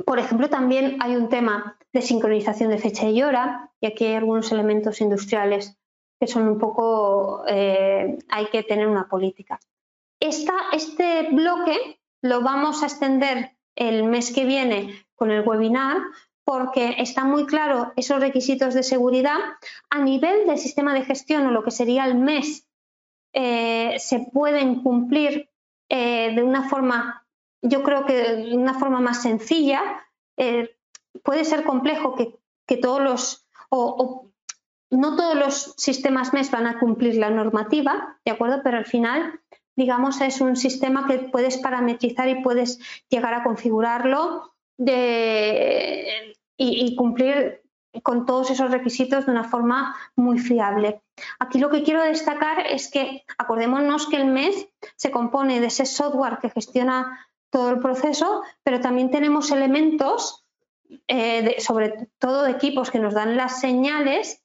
Por 0.05 0.19
ejemplo, 0.19 0.49
también 0.49 0.97
hay 1.01 1.15
un 1.15 1.29
tema 1.29 1.77
de 1.93 2.01
sincronización 2.01 2.69
de 2.69 2.77
fecha 2.77 3.07
y 3.09 3.23
hora, 3.23 3.71
y 3.79 3.87
aquí 3.87 4.05
hay 4.05 4.15
algunos 4.15 4.51
elementos 4.51 5.01
industriales 5.01 5.77
que 6.19 6.27
son 6.27 6.47
un 6.47 6.57
poco, 6.57 7.43
eh, 7.47 8.17
hay 8.29 8.47
que 8.47 8.63
tener 8.63 8.87
una 8.87 9.07
política. 9.07 9.59
este 10.19 11.29
bloque 11.31 11.99
lo 12.21 12.41
vamos 12.41 12.81
a 12.81 12.87
extender 12.87 13.51
el 13.75 14.03
mes 14.03 14.33
que 14.33 14.45
viene 14.45 15.05
con 15.15 15.31
el 15.31 15.47
webinar 15.47 15.97
porque 16.47 16.95
está 16.99 17.25
muy 17.25 17.45
claro 17.45 17.91
esos 17.97 18.21
requisitos 18.21 18.73
de 18.73 18.81
seguridad 18.81 19.35
a 19.89 19.99
nivel 19.99 20.47
del 20.47 20.57
sistema 20.57 20.93
de 20.93 21.03
gestión 21.03 21.45
o 21.45 21.51
lo 21.51 21.61
que 21.61 21.71
sería 21.71 22.05
el 22.05 22.15
mes 22.15 22.65
eh, 23.33 23.97
se 23.99 24.29
pueden 24.31 24.81
cumplir 24.81 25.49
eh, 25.89 26.33
de 26.33 26.43
una 26.43 26.69
forma, 26.69 27.27
yo 27.61 27.83
creo 27.83 28.05
que 28.05 28.13
de 28.13 28.55
una 28.55 28.75
forma 28.75 29.01
más 29.01 29.21
sencilla. 29.21 29.81
puede 31.21 31.43
ser 31.43 31.65
complejo 31.65 32.15
que, 32.15 32.77
todos 32.77 33.01
los, 33.01 33.45
no 34.89 35.17
todos 35.17 35.35
los 35.35 35.73
sistemas 35.75 36.31
MES 36.31 36.49
van 36.49 36.67
a 36.67 36.79
cumplir 36.79 37.15
la 37.15 37.29
normativa, 37.29 38.19
¿de 38.23 38.31
acuerdo? 38.31 38.61
Pero 38.63 38.77
al 38.77 38.85
final, 38.85 39.41
digamos, 39.75 40.21
es 40.21 40.39
un 40.39 40.55
sistema 40.55 41.07
que 41.07 41.19
puedes 41.19 41.57
parametrizar 41.57 42.29
y 42.29 42.41
puedes 42.41 42.79
llegar 43.09 43.33
a 43.33 43.43
configurarlo 43.43 44.53
y, 46.57 46.95
cumplir 46.95 47.61
con 48.03 48.25
todos 48.25 48.51
esos 48.51 48.71
requisitos 48.71 49.25
de 49.25 49.31
una 49.31 49.43
forma 49.43 49.95
muy 50.15 50.39
fiable. 50.39 51.01
Aquí 51.39 51.59
lo 51.59 51.69
que 51.69 51.83
quiero 51.83 52.03
destacar 52.03 52.65
es 52.67 52.89
que 52.91 53.23
acordémonos 53.37 54.07
que 54.07 54.17
el 54.17 54.25
MES 54.25 54.67
se 54.95 55.11
compone 55.11 55.59
de 55.59 55.67
ese 55.67 55.85
software 55.85 56.39
que 56.39 56.49
gestiona 56.49 57.27
todo 57.49 57.69
el 57.69 57.79
proceso, 57.79 58.43
pero 58.63 58.81
también 58.81 59.09
tenemos 59.09 59.51
elementos, 59.51 60.45
eh, 61.07 61.55
sobre 61.59 62.09
todo 62.19 62.43
de 62.43 62.51
equipos 62.51 62.91
que 62.91 62.99
nos 62.99 63.13
dan 63.13 63.37
las 63.37 63.59
señales 63.59 64.43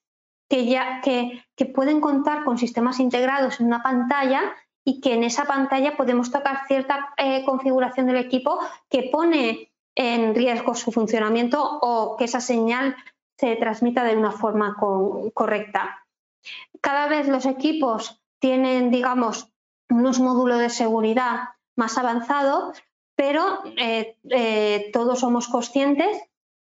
que, 0.49 0.67
ya, 0.67 1.01
que, 1.01 1.45
pueden 1.75 2.01
contar 2.01 2.45
con 2.45 2.59
sistemas 2.59 3.01
integrados 3.01 3.61
en 3.61 3.67
una 3.67 3.83
pantalla 3.83 4.53
y 4.85 5.01
que 5.01 5.15
en 5.15 5.25
esa 5.25 5.45
pantalla 5.45 5.97
podemos 5.97 6.31
tocar 6.31 6.67
cierta 6.67 7.15
eh, 7.17 7.45
configuración 7.45 8.07
del 8.07 8.17
equipo 8.17 8.59
que 8.91 9.09
pone 9.13 9.72
en 9.94 10.35
riesgo 10.35 10.74
su 10.74 10.93
funcionamiento 10.93 11.78
o 11.82 12.16
que 12.16 12.24
esa 12.24 12.40
señal 12.40 12.97
se 13.39 13.56
transmita 13.56 14.05
de 14.05 14.16
una 14.16 14.32
forma 14.32 14.77
correcta. 15.35 16.06
Cada 16.81 17.09
vez 17.09 17.28
los 17.28 17.47
equipos 17.47 18.20
tienen, 18.39 18.90
digamos, 18.90 19.52
unos 19.89 20.19
módulos 20.19 20.59
de 20.59 20.70
seguridad 20.70 21.51
más 21.77 21.98
avanzados, 21.98 22.82
pero 23.14 23.60
eh, 23.77 24.16
eh, 24.31 24.90
todos 24.93 25.20
somos 25.20 25.48
conscientes 25.48 26.20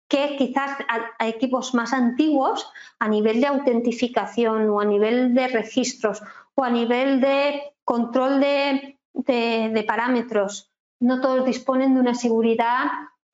que 0.08 0.36
quizás 0.36 0.78
a, 0.88 1.26
equipos 1.26 1.74
más 1.74 1.92
antiguos, 1.92 2.70
a 2.98 3.08
nivel 3.08 3.40
de 3.40 3.48
autentificación 3.48 4.70
o 4.70 4.80
a 4.80 4.84
nivel 4.84 5.34
de 5.34 5.48
registros 5.48 6.22
o 6.54 6.64
a 6.64 6.70
nivel 6.70 7.20
de 7.20 7.74
control 7.84 8.40
de, 8.40 9.84
parámetros, 9.86 10.70
no 11.00 11.20
todos 11.20 11.44
disponen 11.44 11.94
de 11.94 12.00
una 12.00 12.14
seguridad 12.14 12.86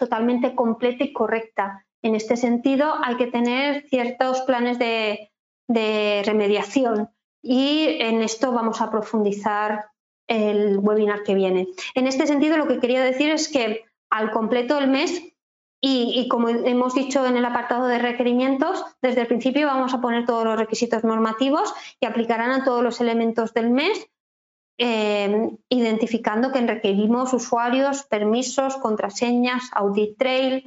totalmente 0.03 0.55
completa 0.57 1.05
y 1.05 1.13
correcta. 1.13 1.87
En 2.03 2.17
este 2.17 2.37
sentido, 2.37 2.95
hay 3.05 3.17
que 3.17 3.29
tener 3.29 3.87
ciertos 3.89 4.41
planes 4.41 4.79
de, 4.81 5.31
de 5.69 6.23
remediación 6.27 7.11
y 7.41 7.99
en 8.01 8.23
esto 8.23 8.51
vamos 8.51 8.81
a 8.81 8.91
profundizar 8.91 9.87
el 10.27 10.79
webinar 10.79 11.23
que 11.23 11.35
viene. 11.35 11.69
En 11.95 12.09
este 12.09 12.27
sentido, 12.27 12.57
lo 12.57 12.67
que 12.67 12.81
quería 12.81 13.05
decir 13.05 13.31
es 13.31 13.49
que 13.49 13.85
al 14.11 14.33
completo 14.33 14.77
el 14.79 14.89
mes 14.89 15.23
y, 15.85 16.29
como 16.29 16.49
hemos 16.49 16.95
dicho 16.95 17.27
en 17.27 17.37
el 17.37 17.45
apartado 17.45 17.87
de 17.87 17.99
requerimientos, 17.99 18.85
desde 19.03 19.23
el 19.23 19.27
principio 19.27 19.67
vamos 19.67 19.93
a 19.93 20.01
poner 20.01 20.25
todos 20.25 20.45
los 20.45 20.57
requisitos 20.57 21.03
normativos 21.03 21.75
y 22.01 22.07
aplicarán 22.07 22.53
a 22.53 22.65
todos 22.65 22.85
los 22.85 23.01
elementos 23.01 23.53
del 23.53 23.71
mes, 23.71 24.09
eh, 24.79 25.51
identificando 25.69 26.53
que 26.53 26.61
requerimos 26.61 27.33
usuarios, 27.33 28.05
permisos, 28.05 28.77
contraseñas, 28.77 29.71
audit 29.73 30.17
trail, 30.19 30.65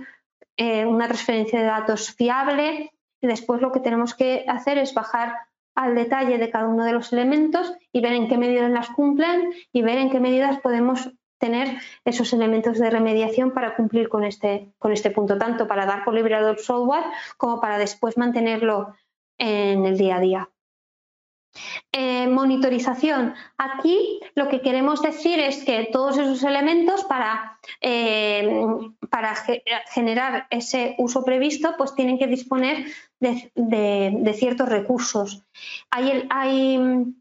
eh, 0.57 0.85
una 0.85 1.07
transferencia 1.07 1.59
de 1.59 1.65
datos 1.65 2.11
fiable. 2.11 2.91
Y 3.21 3.27
después 3.27 3.61
lo 3.61 3.71
que 3.71 3.79
tenemos 3.79 4.13
que 4.13 4.45
hacer 4.47 4.77
es 4.77 4.93
bajar 4.93 5.35
al 5.75 5.95
detalle 5.95 6.37
de 6.37 6.49
cada 6.49 6.67
uno 6.67 6.85
de 6.85 6.93
los 6.93 7.11
elementos 7.11 7.73
y 7.91 8.01
ver 8.01 8.13
en 8.13 8.27
qué 8.27 8.37
medidas 8.37 8.71
las 8.71 8.89
cumplen 8.89 9.53
y 9.73 9.81
ver 9.81 9.97
en 9.97 10.09
qué 10.09 10.19
medidas 10.19 10.59
podemos 10.61 11.11
tener 11.37 11.77
esos 12.05 12.31
elementos 12.31 12.79
de 12.79 12.89
remediación 12.89 13.51
para 13.51 13.75
cumplir 13.75 14.07
con 14.07 14.23
este, 14.23 14.73
con 14.79 14.93
este 14.93 15.11
punto, 15.11 15.37
tanto 15.37 15.67
para 15.67 15.85
dar 15.85 16.05
por 16.05 16.13
liberado 16.13 16.49
el 16.49 16.59
software 16.59 17.03
como 17.37 17.59
para 17.59 17.77
después 17.77 18.17
mantenerlo 18.17 18.95
en 19.37 19.85
el 19.85 19.97
día 19.97 20.15
a 20.15 20.19
día. 20.21 20.49
Eh, 21.91 22.27
monitorización. 22.27 23.33
Aquí 23.57 24.19
lo 24.35 24.49
que 24.49 24.61
queremos 24.61 25.01
decir 25.01 25.39
es 25.39 25.63
que 25.63 25.87
todos 25.91 26.17
esos 26.17 26.43
elementos 26.43 27.05
para, 27.05 27.59
eh, 27.79 28.49
para 29.09 29.33
generar 29.93 30.47
ese 30.49 30.95
uso 30.97 31.23
previsto 31.23 31.75
pues 31.77 31.95
tienen 31.95 32.17
que 32.17 32.27
disponer 32.27 32.85
de, 33.19 34.33
ciertos 34.37 34.67
recursos. 34.67 35.43
Hay, 35.91 36.27
hay, 36.29 37.15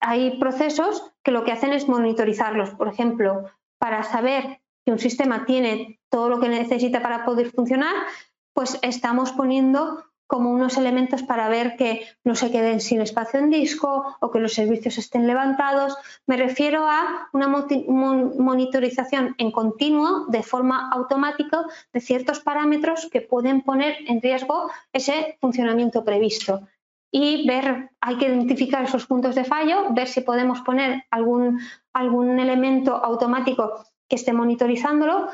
hay 0.00 0.38
procesos 0.38 1.12
que 1.24 1.32
lo 1.32 1.44
que 1.44 1.52
hacen 1.52 1.72
es 1.72 1.88
monitorizarlos. 1.88 2.70
Por 2.70 2.88
ejemplo, 2.88 3.50
para 3.78 4.04
saber 4.04 4.60
que 4.84 4.92
un 4.92 5.00
sistema 5.00 5.44
tiene 5.44 5.98
todo 6.10 6.28
lo 6.28 6.38
que 6.38 6.48
necesita 6.48 7.02
para 7.02 7.24
poder 7.24 7.50
funcionar, 7.50 7.94
pues 8.54 8.78
estamos 8.82 9.32
poniendo 9.32 10.04
como 10.30 10.50
unos 10.50 10.78
elementos 10.78 11.24
para 11.24 11.48
ver 11.48 11.74
que 11.76 12.06
no 12.22 12.36
se 12.36 12.52
queden 12.52 12.80
sin 12.80 13.00
espacio 13.00 13.40
en 13.40 13.50
disco 13.50 14.16
o 14.20 14.30
que 14.30 14.38
los 14.38 14.54
servicios 14.54 14.96
estén 14.96 15.26
levantados. 15.26 15.96
Me 16.28 16.36
refiero 16.36 16.86
a 16.86 17.28
una 17.32 17.48
monitorización 17.48 19.34
en 19.38 19.50
continuo, 19.50 20.26
de 20.28 20.44
forma 20.44 20.88
automática, 20.92 21.64
de 21.92 22.00
ciertos 22.00 22.38
parámetros 22.38 23.08
que 23.10 23.22
pueden 23.22 23.62
poner 23.62 23.96
en 24.06 24.22
riesgo 24.22 24.70
ese 24.92 25.36
funcionamiento 25.40 26.04
previsto 26.04 26.62
y 27.10 27.44
ver, 27.48 27.90
hay 28.00 28.16
que 28.18 28.26
identificar 28.26 28.84
esos 28.84 29.06
puntos 29.06 29.34
de 29.34 29.42
fallo, 29.42 29.86
ver 29.90 30.06
si 30.06 30.20
podemos 30.20 30.60
poner 30.60 31.06
algún, 31.10 31.58
algún 31.92 32.38
elemento 32.38 32.94
automático 32.94 33.84
que 34.08 34.14
esté 34.14 34.32
monitorizándolo 34.32 35.26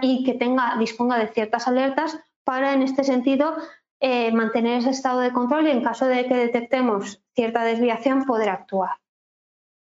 y 0.00 0.24
que 0.24 0.32
tenga, 0.32 0.76
disponga 0.78 1.18
de 1.18 1.28
ciertas 1.28 1.68
alertas 1.68 2.18
para, 2.44 2.72
en 2.72 2.80
este 2.80 3.04
sentido, 3.04 3.54
eh, 4.00 4.32
mantener 4.32 4.78
ese 4.78 4.90
estado 4.90 5.20
de 5.20 5.32
control 5.32 5.66
y 5.66 5.70
en 5.70 5.82
caso 5.82 6.06
de 6.06 6.26
que 6.26 6.34
detectemos 6.36 7.22
cierta 7.34 7.64
desviación, 7.64 8.24
poder 8.24 8.48
actuar. 8.48 8.98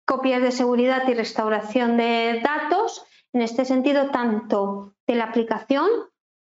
Copias 0.05 0.41
de 0.41 0.51
seguridad 0.51 1.07
y 1.07 1.13
restauración 1.13 1.97
de 1.97 2.41
datos, 2.43 3.05
en 3.33 3.41
este 3.41 3.65
sentido, 3.65 4.09
tanto 4.11 4.93
de 5.05 5.15
la 5.15 5.25
aplicación 5.25 5.87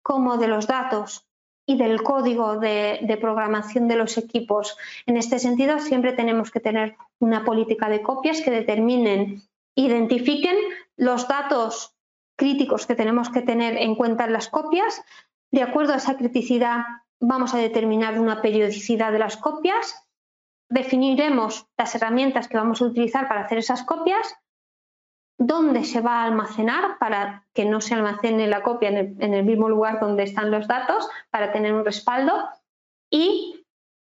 como 0.01 0.37
de 0.37 0.47
los 0.47 0.67
datos 0.67 1.27
y 1.65 1.77
del 1.77 2.01
código 2.01 2.57
de, 2.57 3.17
programación 3.19 3.89
de 3.89 3.97
los 3.97 4.17
equipos. 4.17 4.77
En 5.05 5.17
este 5.17 5.37
sentido, 5.37 5.79
siempre 5.79 6.13
tenemos 6.13 6.49
que 6.49 6.61
tener 6.61 6.95
una 7.19 7.43
política 7.43 7.89
de 7.89 8.01
copias 8.01 8.39
que 8.39 8.51
determinen, 8.51 9.43
identifiquen 9.75 10.55
los 10.95 11.27
datos 11.27 11.93
críticos 12.37 12.87
que 12.87 12.95
tenemos 12.95 13.29
que 13.29 13.41
tener 13.41 13.75
en 13.75 13.95
cuenta 13.95 14.23
en 14.23 14.33
las 14.33 14.47
copias. 14.47 15.03
De 15.51 15.61
acuerdo 15.61 15.91
a 15.91 15.97
esa 15.97 16.15
criticidad, 16.15 16.85
vamos 17.19 17.53
a 17.53 17.57
determinar 17.57 18.19
una 18.19 18.41
periodicidad 18.41 19.11
de 19.11 19.19
las 19.19 19.37
copias, 19.37 20.07
definiremos 20.69 21.67
las 21.77 21.95
herramientas 21.95 22.47
que 22.47 22.57
vamos 22.57 22.81
a 22.81 22.85
utilizar 22.85 23.27
para 23.27 23.41
hacer 23.41 23.57
esas 23.57 23.83
copias 23.83 24.35
dónde 25.37 25.83
se 25.83 26.01
va 26.01 26.21
a 26.21 26.23
almacenar 26.23 26.97
para 26.99 27.45
que 27.53 27.65
no 27.65 27.79
se 27.79 27.93
almacene 27.93 28.47
la 28.47 28.63
copia 28.63 28.89
en 28.89 29.33
el, 29.33 29.43
mismo 29.43 29.69
lugar 29.69 29.99
donde 29.99 30.23
están 30.23 30.51
los 30.51 30.67
datos, 30.67 31.07
para 31.29 31.51
tener 31.51 31.73
un 31.73 31.85
respaldo. 31.85 32.33
Y 33.11 33.65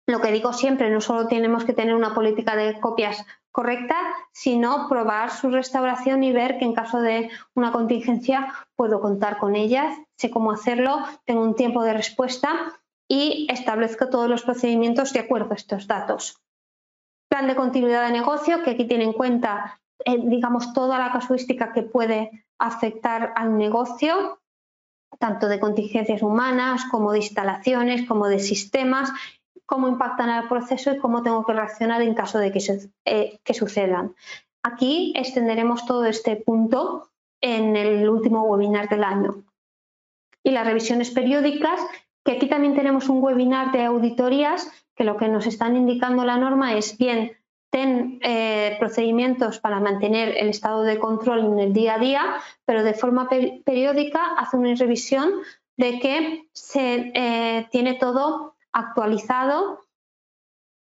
lo 0.06 0.20
que 0.20 0.32
digo 0.32 0.52
siempre, 0.52 0.90
no 0.90 1.00
solo 1.00 1.28
tenemos 1.28 1.64
que 1.64 1.74
tener 1.74 1.94
una 1.94 2.14
política 2.14 2.56
de 2.56 2.80
copias 2.80 3.26
correcta, 3.52 3.96
sino 4.32 4.88
probar 4.88 5.30
su 5.30 5.50
restauración 5.50 6.22
y 6.22 6.32
ver 6.32 6.58
que 6.58 6.64
en 6.64 6.74
caso 6.74 7.00
de 7.00 7.30
una 7.54 7.72
contingencia 7.72 8.54
puedo 8.74 9.00
contar 9.00 9.38
con 9.38 9.54
ellas, 9.54 9.98
sé 10.16 10.30
cómo 10.30 10.52
hacerlo, 10.52 11.04
tengo 11.24 11.42
un 11.42 11.54
tiempo 11.54 11.82
de 11.82 11.92
respuesta 11.92 12.77
y 13.08 13.46
establezco 13.50 14.08
todos 14.08 14.28
los 14.28 14.42
procedimientos 14.42 15.12
de 15.12 15.20
acuerdo 15.20 15.52
a 15.52 15.56
estos 15.56 15.86
datos. 15.86 16.40
Plan 17.28 17.48
de 17.48 17.56
continuidad 17.56 18.06
de 18.06 18.12
negocio, 18.12 18.62
que 18.62 18.70
aquí 18.70 18.86
tiene 18.86 19.04
en 19.04 19.12
cuenta 19.12 19.80
eh, 20.04 20.18
digamos, 20.22 20.72
toda 20.72 20.98
la 20.98 21.12
casuística 21.12 21.72
que 21.72 21.82
puede 21.82 22.46
afectar 22.58 23.32
al 23.36 23.56
negocio, 23.56 24.40
tanto 25.18 25.48
de 25.48 25.58
contingencias 25.58 26.22
humanas 26.22 26.84
como 26.90 27.12
de 27.12 27.18
instalaciones, 27.18 28.06
como 28.06 28.28
de 28.28 28.38
sistemas, 28.38 29.10
cómo 29.66 29.88
impactan 29.88 30.30
al 30.30 30.48
proceso 30.48 30.92
y 30.92 30.98
cómo 30.98 31.22
tengo 31.22 31.44
que 31.44 31.52
reaccionar 31.52 32.02
en 32.02 32.14
caso 32.14 32.38
de 32.38 32.52
que, 32.52 32.60
eh, 33.04 33.40
que 33.42 33.54
sucedan. 33.54 34.14
Aquí 34.62 35.12
extenderemos 35.16 35.84
todo 35.84 36.04
este 36.04 36.36
punto 36.36 37.10
en 37.40 37.76
el 37.76 38.08
último 38.08 38.44
webinar 38.44 38.88
del 38.88 39.04
año. 39.04 39.44
y 40.44 40.52
las 40.52 40.66
revisiones 40.66 41.10
periódicas, 41.10 41.78
aquí 42.32 42.48
también 42.48 42.74
tenemos 42.74 43.08
un 43.08 43.22
webinar 43.22 43.72
de 43.72 43.84
auditorías 43.84 44.70
que 44.94 45.04
lo 45.04 45.16
que 45.16 45.28
nos 45.28 45.46
están 45.46 45.76
indicando 45.76 46.24
la 46.24 46.36
norma 46.36 46.74
es 46.74 46.98
bien 46.98 47.38
ten 47.70 48.18
eh, 48.22 48.76
procedimientos 48.78 49.58
para 49.60 49.80
mantener 49.80 50.36
el 50.36 50.48
estado 50.48 50.82
de 50.82 50.98
control 50.98 51.44
en 51.44 51.58
el 51.58 51.72
día 51.72 51.94
a 51.94 51.98
día, 51.98 52.36
pero 52.64 52.82
de 52.82 52.94
forma 52.94 53.28
periódica 53.28 54.34
hace 54.38 54.56
una 54.56 54.74
revisión 54.74 55.30
de 55.76 56.00
que 56.00 56.48
se 56.52 57.12
eh, 57.14 57.68
tiene 57.70 57.94
todo 57.94 58.56
actualizado, 58.72 59.86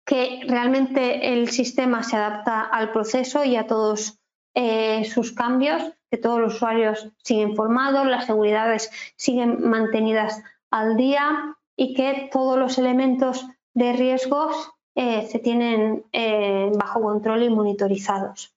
que 0.05 0.41
realmente 0.47 1.33
el 1.33 1.49
sistema 1.49 2.03
se 2.03 2.17
adapta 2.17 2.61
al 2.61 2.91
proceso 2.91 3.43
y 3.43 3.55
a 3.55 3.67
todos 3.67 4.19
eh, 4.53 5.05
sus 5.05 5.31
cambios, 5.31 5.81
que 6.11 6.17
todos 6.17 6.39
los 6.39 6.55
usuarios 6.55 7.09
siguen 7.23 7.49
informados, 7.49 8.05
las 8.05 8.25
seguridades 8.25 8.91
siguen 9.15 9.67
mantenidas 9.67 10.43
al 10.75 10.97
día 10.97 11.55
y 11.77 11.93
que 11.93 12.29
todos 12.31 12.59
los 12.59 12.77
elementos 12.77 13.47
de 13.73 13.93
riesgos 13.93 14.71
eh, 14.93 15.25
se 15.25 15.39
tienen 15.39 16.03
eh, 16.11 16.69
bajo 16.73 17.01
control 17.01 17.43
y 17.43 17.49
monitorizados. 17.49 18.53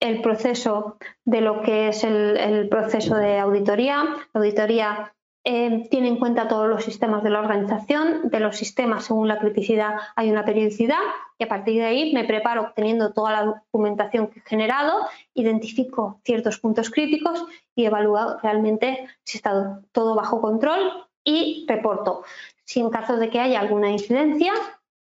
El 0.00 0.22
proceso 0.22 0.96
de 1.24 1.40
lo 1.40 1.62
que 1.62 1.88
es 1.88 2.02
el, 2.02 2.68
proceso 2.68 3.14
de 3.14 3.38
auditoría. 3.38 4.04
La 4.32 4.40
auditoría 4.40 5.14
eh, 5.44 5.86
tiene 5.88 6.08
en 6.08 6.18
cuenta 6.18 6.48
todos 6.48 6.68
los 6.68 6.84
sistemas 6.84 7.22
de 7.22 7.30
la 7.30 7.40
organización. 7.40 8.28
De 8.30 8.40
los 8.40 8.56
sistemas, 8.56 9.04
según 9.04 9.28
la 9.28 9.38
criticidad, 9.38 9.98
hay 10.16 10.30
una 10.30 10.44
periodicidad 10.44 10.98
y 11.38 11.44
a 11.44 11.48
partir 11.48 11.76
de 11.76 11.86
ahí 11.86 12.12
me 12.12 12.24
preparo 12.24 12.62
obteniendo 12.62 13.12
toda 13.12 13.30
la 13.30 13.44
documentación 13.44 14.28
que 14.28 14.40
he 14.40 14.42
generado, 14.42 15.06
identifico 15.34 16.20
ciertos 16.24 16.58
puntos 16.58 16.90
críticos 16.90 17.44
y 17.76 17.84
evalúo 17.84 18.38
realmente 18.42 19.06
si 19.22 19.36
está 19.36 19.80
todo 19.92 20.16
bajo 20.16 20.40
control 20.40 21.09
y 21.24 21.66
reporto. 21.68 22.24
Si 22.64 22.80
en 22.80 22.90
caso 22.90 23.16
de 23.16 23.30
que 23.30 23.40
haya 23.40 23.60
alguna 23.60 23.90
incidencia, 23.90 24.52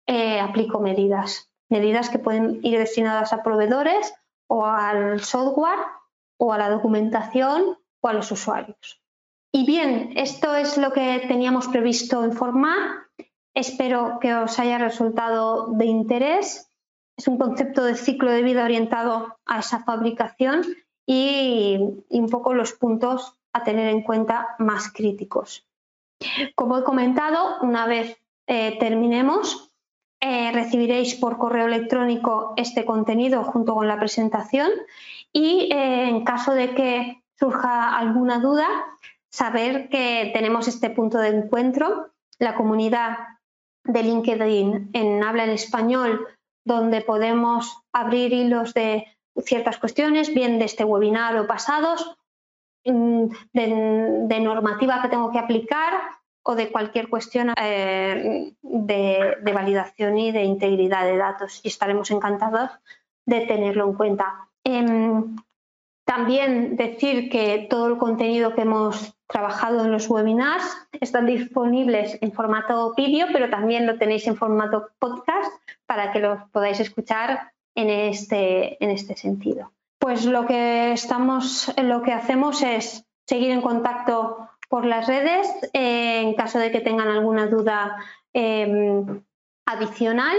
eh, 0.06 0.40
aplico 0.40 0.80
medidas. 0.80 1.52
Medidas 1.70 2.10
que 2.10 2.20
pueden 2.20 2.60
ir 2.64 2.78
destinadas 2.78 3.34
a 3.34 3.44
proveedores 3.44 4.14
o 4.48 4.66
al 4.66 5.22
software 5.22 5.80
o 6.38 6.54
a 6.54 6.58
la 6.58 6.70
documentación 6.70 7.78
o 8.00 8.08
a 8.08 8.14
los 8.14 8.32
usuarios. 8.32 9.02
Y 9.52 9.66
bien, 9.66 10.14
esto 10.16 10.56
es 10.56 10.78
lo 10.78 10.94
que 10.94 11.26
teníamos 11.28 11.68
previsto 11.68 12.24
informar. 12.24 13.08
Espero 13.54 14.20
que 14.22 14.34
os 14.34 14.60
haya 14.60 14.78
resultado 14.78 15.68
de 15.74 15.86
interés. 15.86 16.70
Es 17.18 17.28
un 17.28 17.38
concepto 17.38 17.84
de 17.84 17.96
ciclo 17.96 18.32
de 18.32 18.44
vida 18.44 18.64
orientado 18.64 19.40
a 19.46 19.60
esa 19.60 19.80
fabricación 19.84 20.64
y, 21.06 21.80
un 22.10 22.30
poco 22.30 22.54
los 22.54 22.74
puntos 22.74 23.34
a 23.54 23.64
tener 23.64 23.90
en 23.90 24.04
cuenta 24.04 24.56
más 24.60 24.92
críticos. 24.94 25.67
Como 26.56 26.78
he 26.78 26.84
comentado, 26.84 27.58
una 27.62 27.86
vez 27.86 28.18
eh, 28.48 28.78
terminemos, 28.80 29.72
eh, 30.20 30.52
recibiréis 30.52 31.16
por 31.16 31.38
correo 31.38 31.68
electrónico 31.68 32.54
este 32.58 32.86
contenido 32.86 33.44
junto 33.44 33.76
con 33.76 33.88
la 33.88 34.00
presentación 34.00 34.72
y 35.32 35.70
eh, 35.72 36.10
en 36.10 36.24
caso 36.24 36.54
de 36.54 36.74
que 36.74 37.24
surja 37.40 37.96
alguna 37.96 38.40
duda, 38.40 38.68
saber 39.30 39.90
que 39.90 40.32
tenemos 40.34 40.68
este 40.68 40.90
punto 40.90 41.20
de 41.20 41.30
encuentro, 41.30 42.14
la 42.40 42.56
comunidad 42.56 43.18
de 43.84 44.04
LinkedIn 44.04 44.90
en 44.94 45.24
habla 45.24 45.44
en 45.44 45.52
español, 45.52 46.28
donde 46.66 47.02
podemos 47.02 47.78
abrir 47.94 48.34
hilos 48.34 48.74
de 48.74 49.06
ciertas 49.44 49.78
cuestiones, 49.78 50.34
bien 50.34 50.58
de 50.58 50.66
este 50.66 50.84
webinar 50.84 51.38
o 51.38 51.46
pasados, 51.46 52.18
mm, 52.86 53.28
de 53.54 54.40
normativa 54.40 55.02
que 55.02 55.10
tengo 55.10 55.32
que 55.32 55.40
aplicar 55.40 55.94
o 56.48 56.56
de 56.56 56.72
cualquier 56.72 57.10
cuestión 57.10 57.54
eh, 57.62 58.54
de, 58.62 59.52
validación 59.54 60.18
y 60.18 60.32
de 60.32 60.44
integridad 60.44 61.04
de 61.04 61.18
datos 61.18 61.60
y 61.62 61.68
estaremos 61.68 62.10
encantados 62.10 62.72
de 63.26 63.42
tenerlo 63.42 63.86
en 63.86 63.94
cuenta. 63.94 64.48
Em, 64.64 65.36
también 66.06 66.78
decir 66.78 67.30
que 67.30 67.68
todo 67.70 67.88
el 67.88 67.98
contenido 67.98 68.56
que 68.56 68.62
hemos 68.62 69.14
trabajado 69.28 69.84
en 69.84 69.92
los 69.92 70.10
webinars 70.10 70.64
están 71.02 71.26
disponibles 71.26 72.18
en 72.22 72.32
formato 72.32 72.94
vídeo, 72.96 73.28
pero 73.34 73.50
también 73.50 73.86
lo 73.86 73.98
tenéis 73.98 74.26
en 74.28 74.38
formato 74.38 74.88
podcast 75.00 75.52
para 75.86 76.14
que 76.14 76.20
los 76.20 76.40
podáis 76.54 76.80
escuchar 76.80 77.52
en 77.76 77.90
este, 77.90 78.82
en 78.82 78.92
este 78.92 79.18
sentido. 79.18 79.74
Pues 80.00 80.26
lo 80.26 80.46
que 80.46 80.92
estamos, 80.92 81.74
lo 81.82 82.02
que 82.04 82.14
hacemos 82.14 82.62
es 82.62 83.06
seguir 83.26 83.52
en 83.52 83.62
contacto 83.62 84.38
por 84.70 84.86
las 84.86 85.08
redes 85.08 85.48
eh, 85.74 86.22
en 86.22 86.34
caso 86.36 86.60
de 86.60 86.72
que 86.72 86.82
tengan 86.82 87.08
alguna 87.08 87.48
duda 87.48 87.96
em, 88.34 89.24
adicional. 89.66 90.38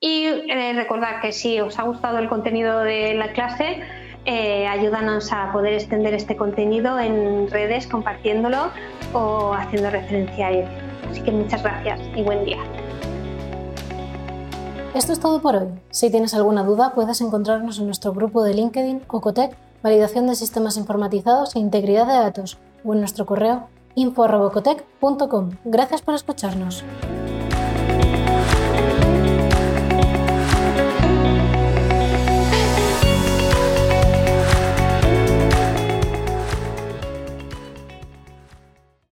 Y 0.00 0.24
eh, 0.24 0.72
recordar 0.74 1.20
que 1.20 1.32
si 1.32 1.60
os 1.60 1.78
ha 1.78 1.84
gustado 1.84 2.18
el 2.18 2.28
contenido 2.28 2.80
de 2.80 3.14
la 3.14 3.32
clase, 3.32 3.82
eh, 4.24 4.66
ayúdanos 4.66 5.32
a 5.32 5.52
poder 5.52 5.74
extender 5.74 6.14
este 6.14 6.36
contenido 6.36 6.98
en 6.98 7.48
redes 7.50 7.86
compartiéndolo 7.86 8.70
o 9.12 9.52
haciendo 9.52 9.90
referencia 9.90 10.48
a 10.48 10.50
él. 10.50 10.64
Así 11.08 11.22
que 11.22 11.30
muchas 11.30 11.62
gracias 11.62 12.00
y 12.16 12.22
buen 12.22 12.44
día. 12.44 12.58
Esto 14.94 15.14
es 15.14 15.20
todo 15.20 15.40
por 15.40 15.56
hoy. 15.56 15.68
Si 15.90 16.10
tienes 16.10 16.34
alguna 16.34 16.64
duda, 16.64 16.92
puedes 16.94 17.22
encontrarnos 17.22 17.78
en 17.78 17.86
nuestro 17.86 18.12
grupo 18.12 18.42
de 18.42 18.52
LinkedIn 18.52 19.02
Ocotec, 19.08 19.56
Validación 19.82 20.26
de 20.26 20.34
Sistemas 20.34 20.76
Informatizados 20.76 21.56
e 21.56 21.60
Integridad 21.60 22.06
de 22.06 22.12
Datos 22.12 22.58
o 22.84 22.92
en 22.92 23.00
nuestro 23.00 23.24
correo 23.24 23.68
info.robocotec.com. 23.94 25.50
Gracias 25.64 26.02
por 26.02 26.14
escucharnos. 26.14 26.84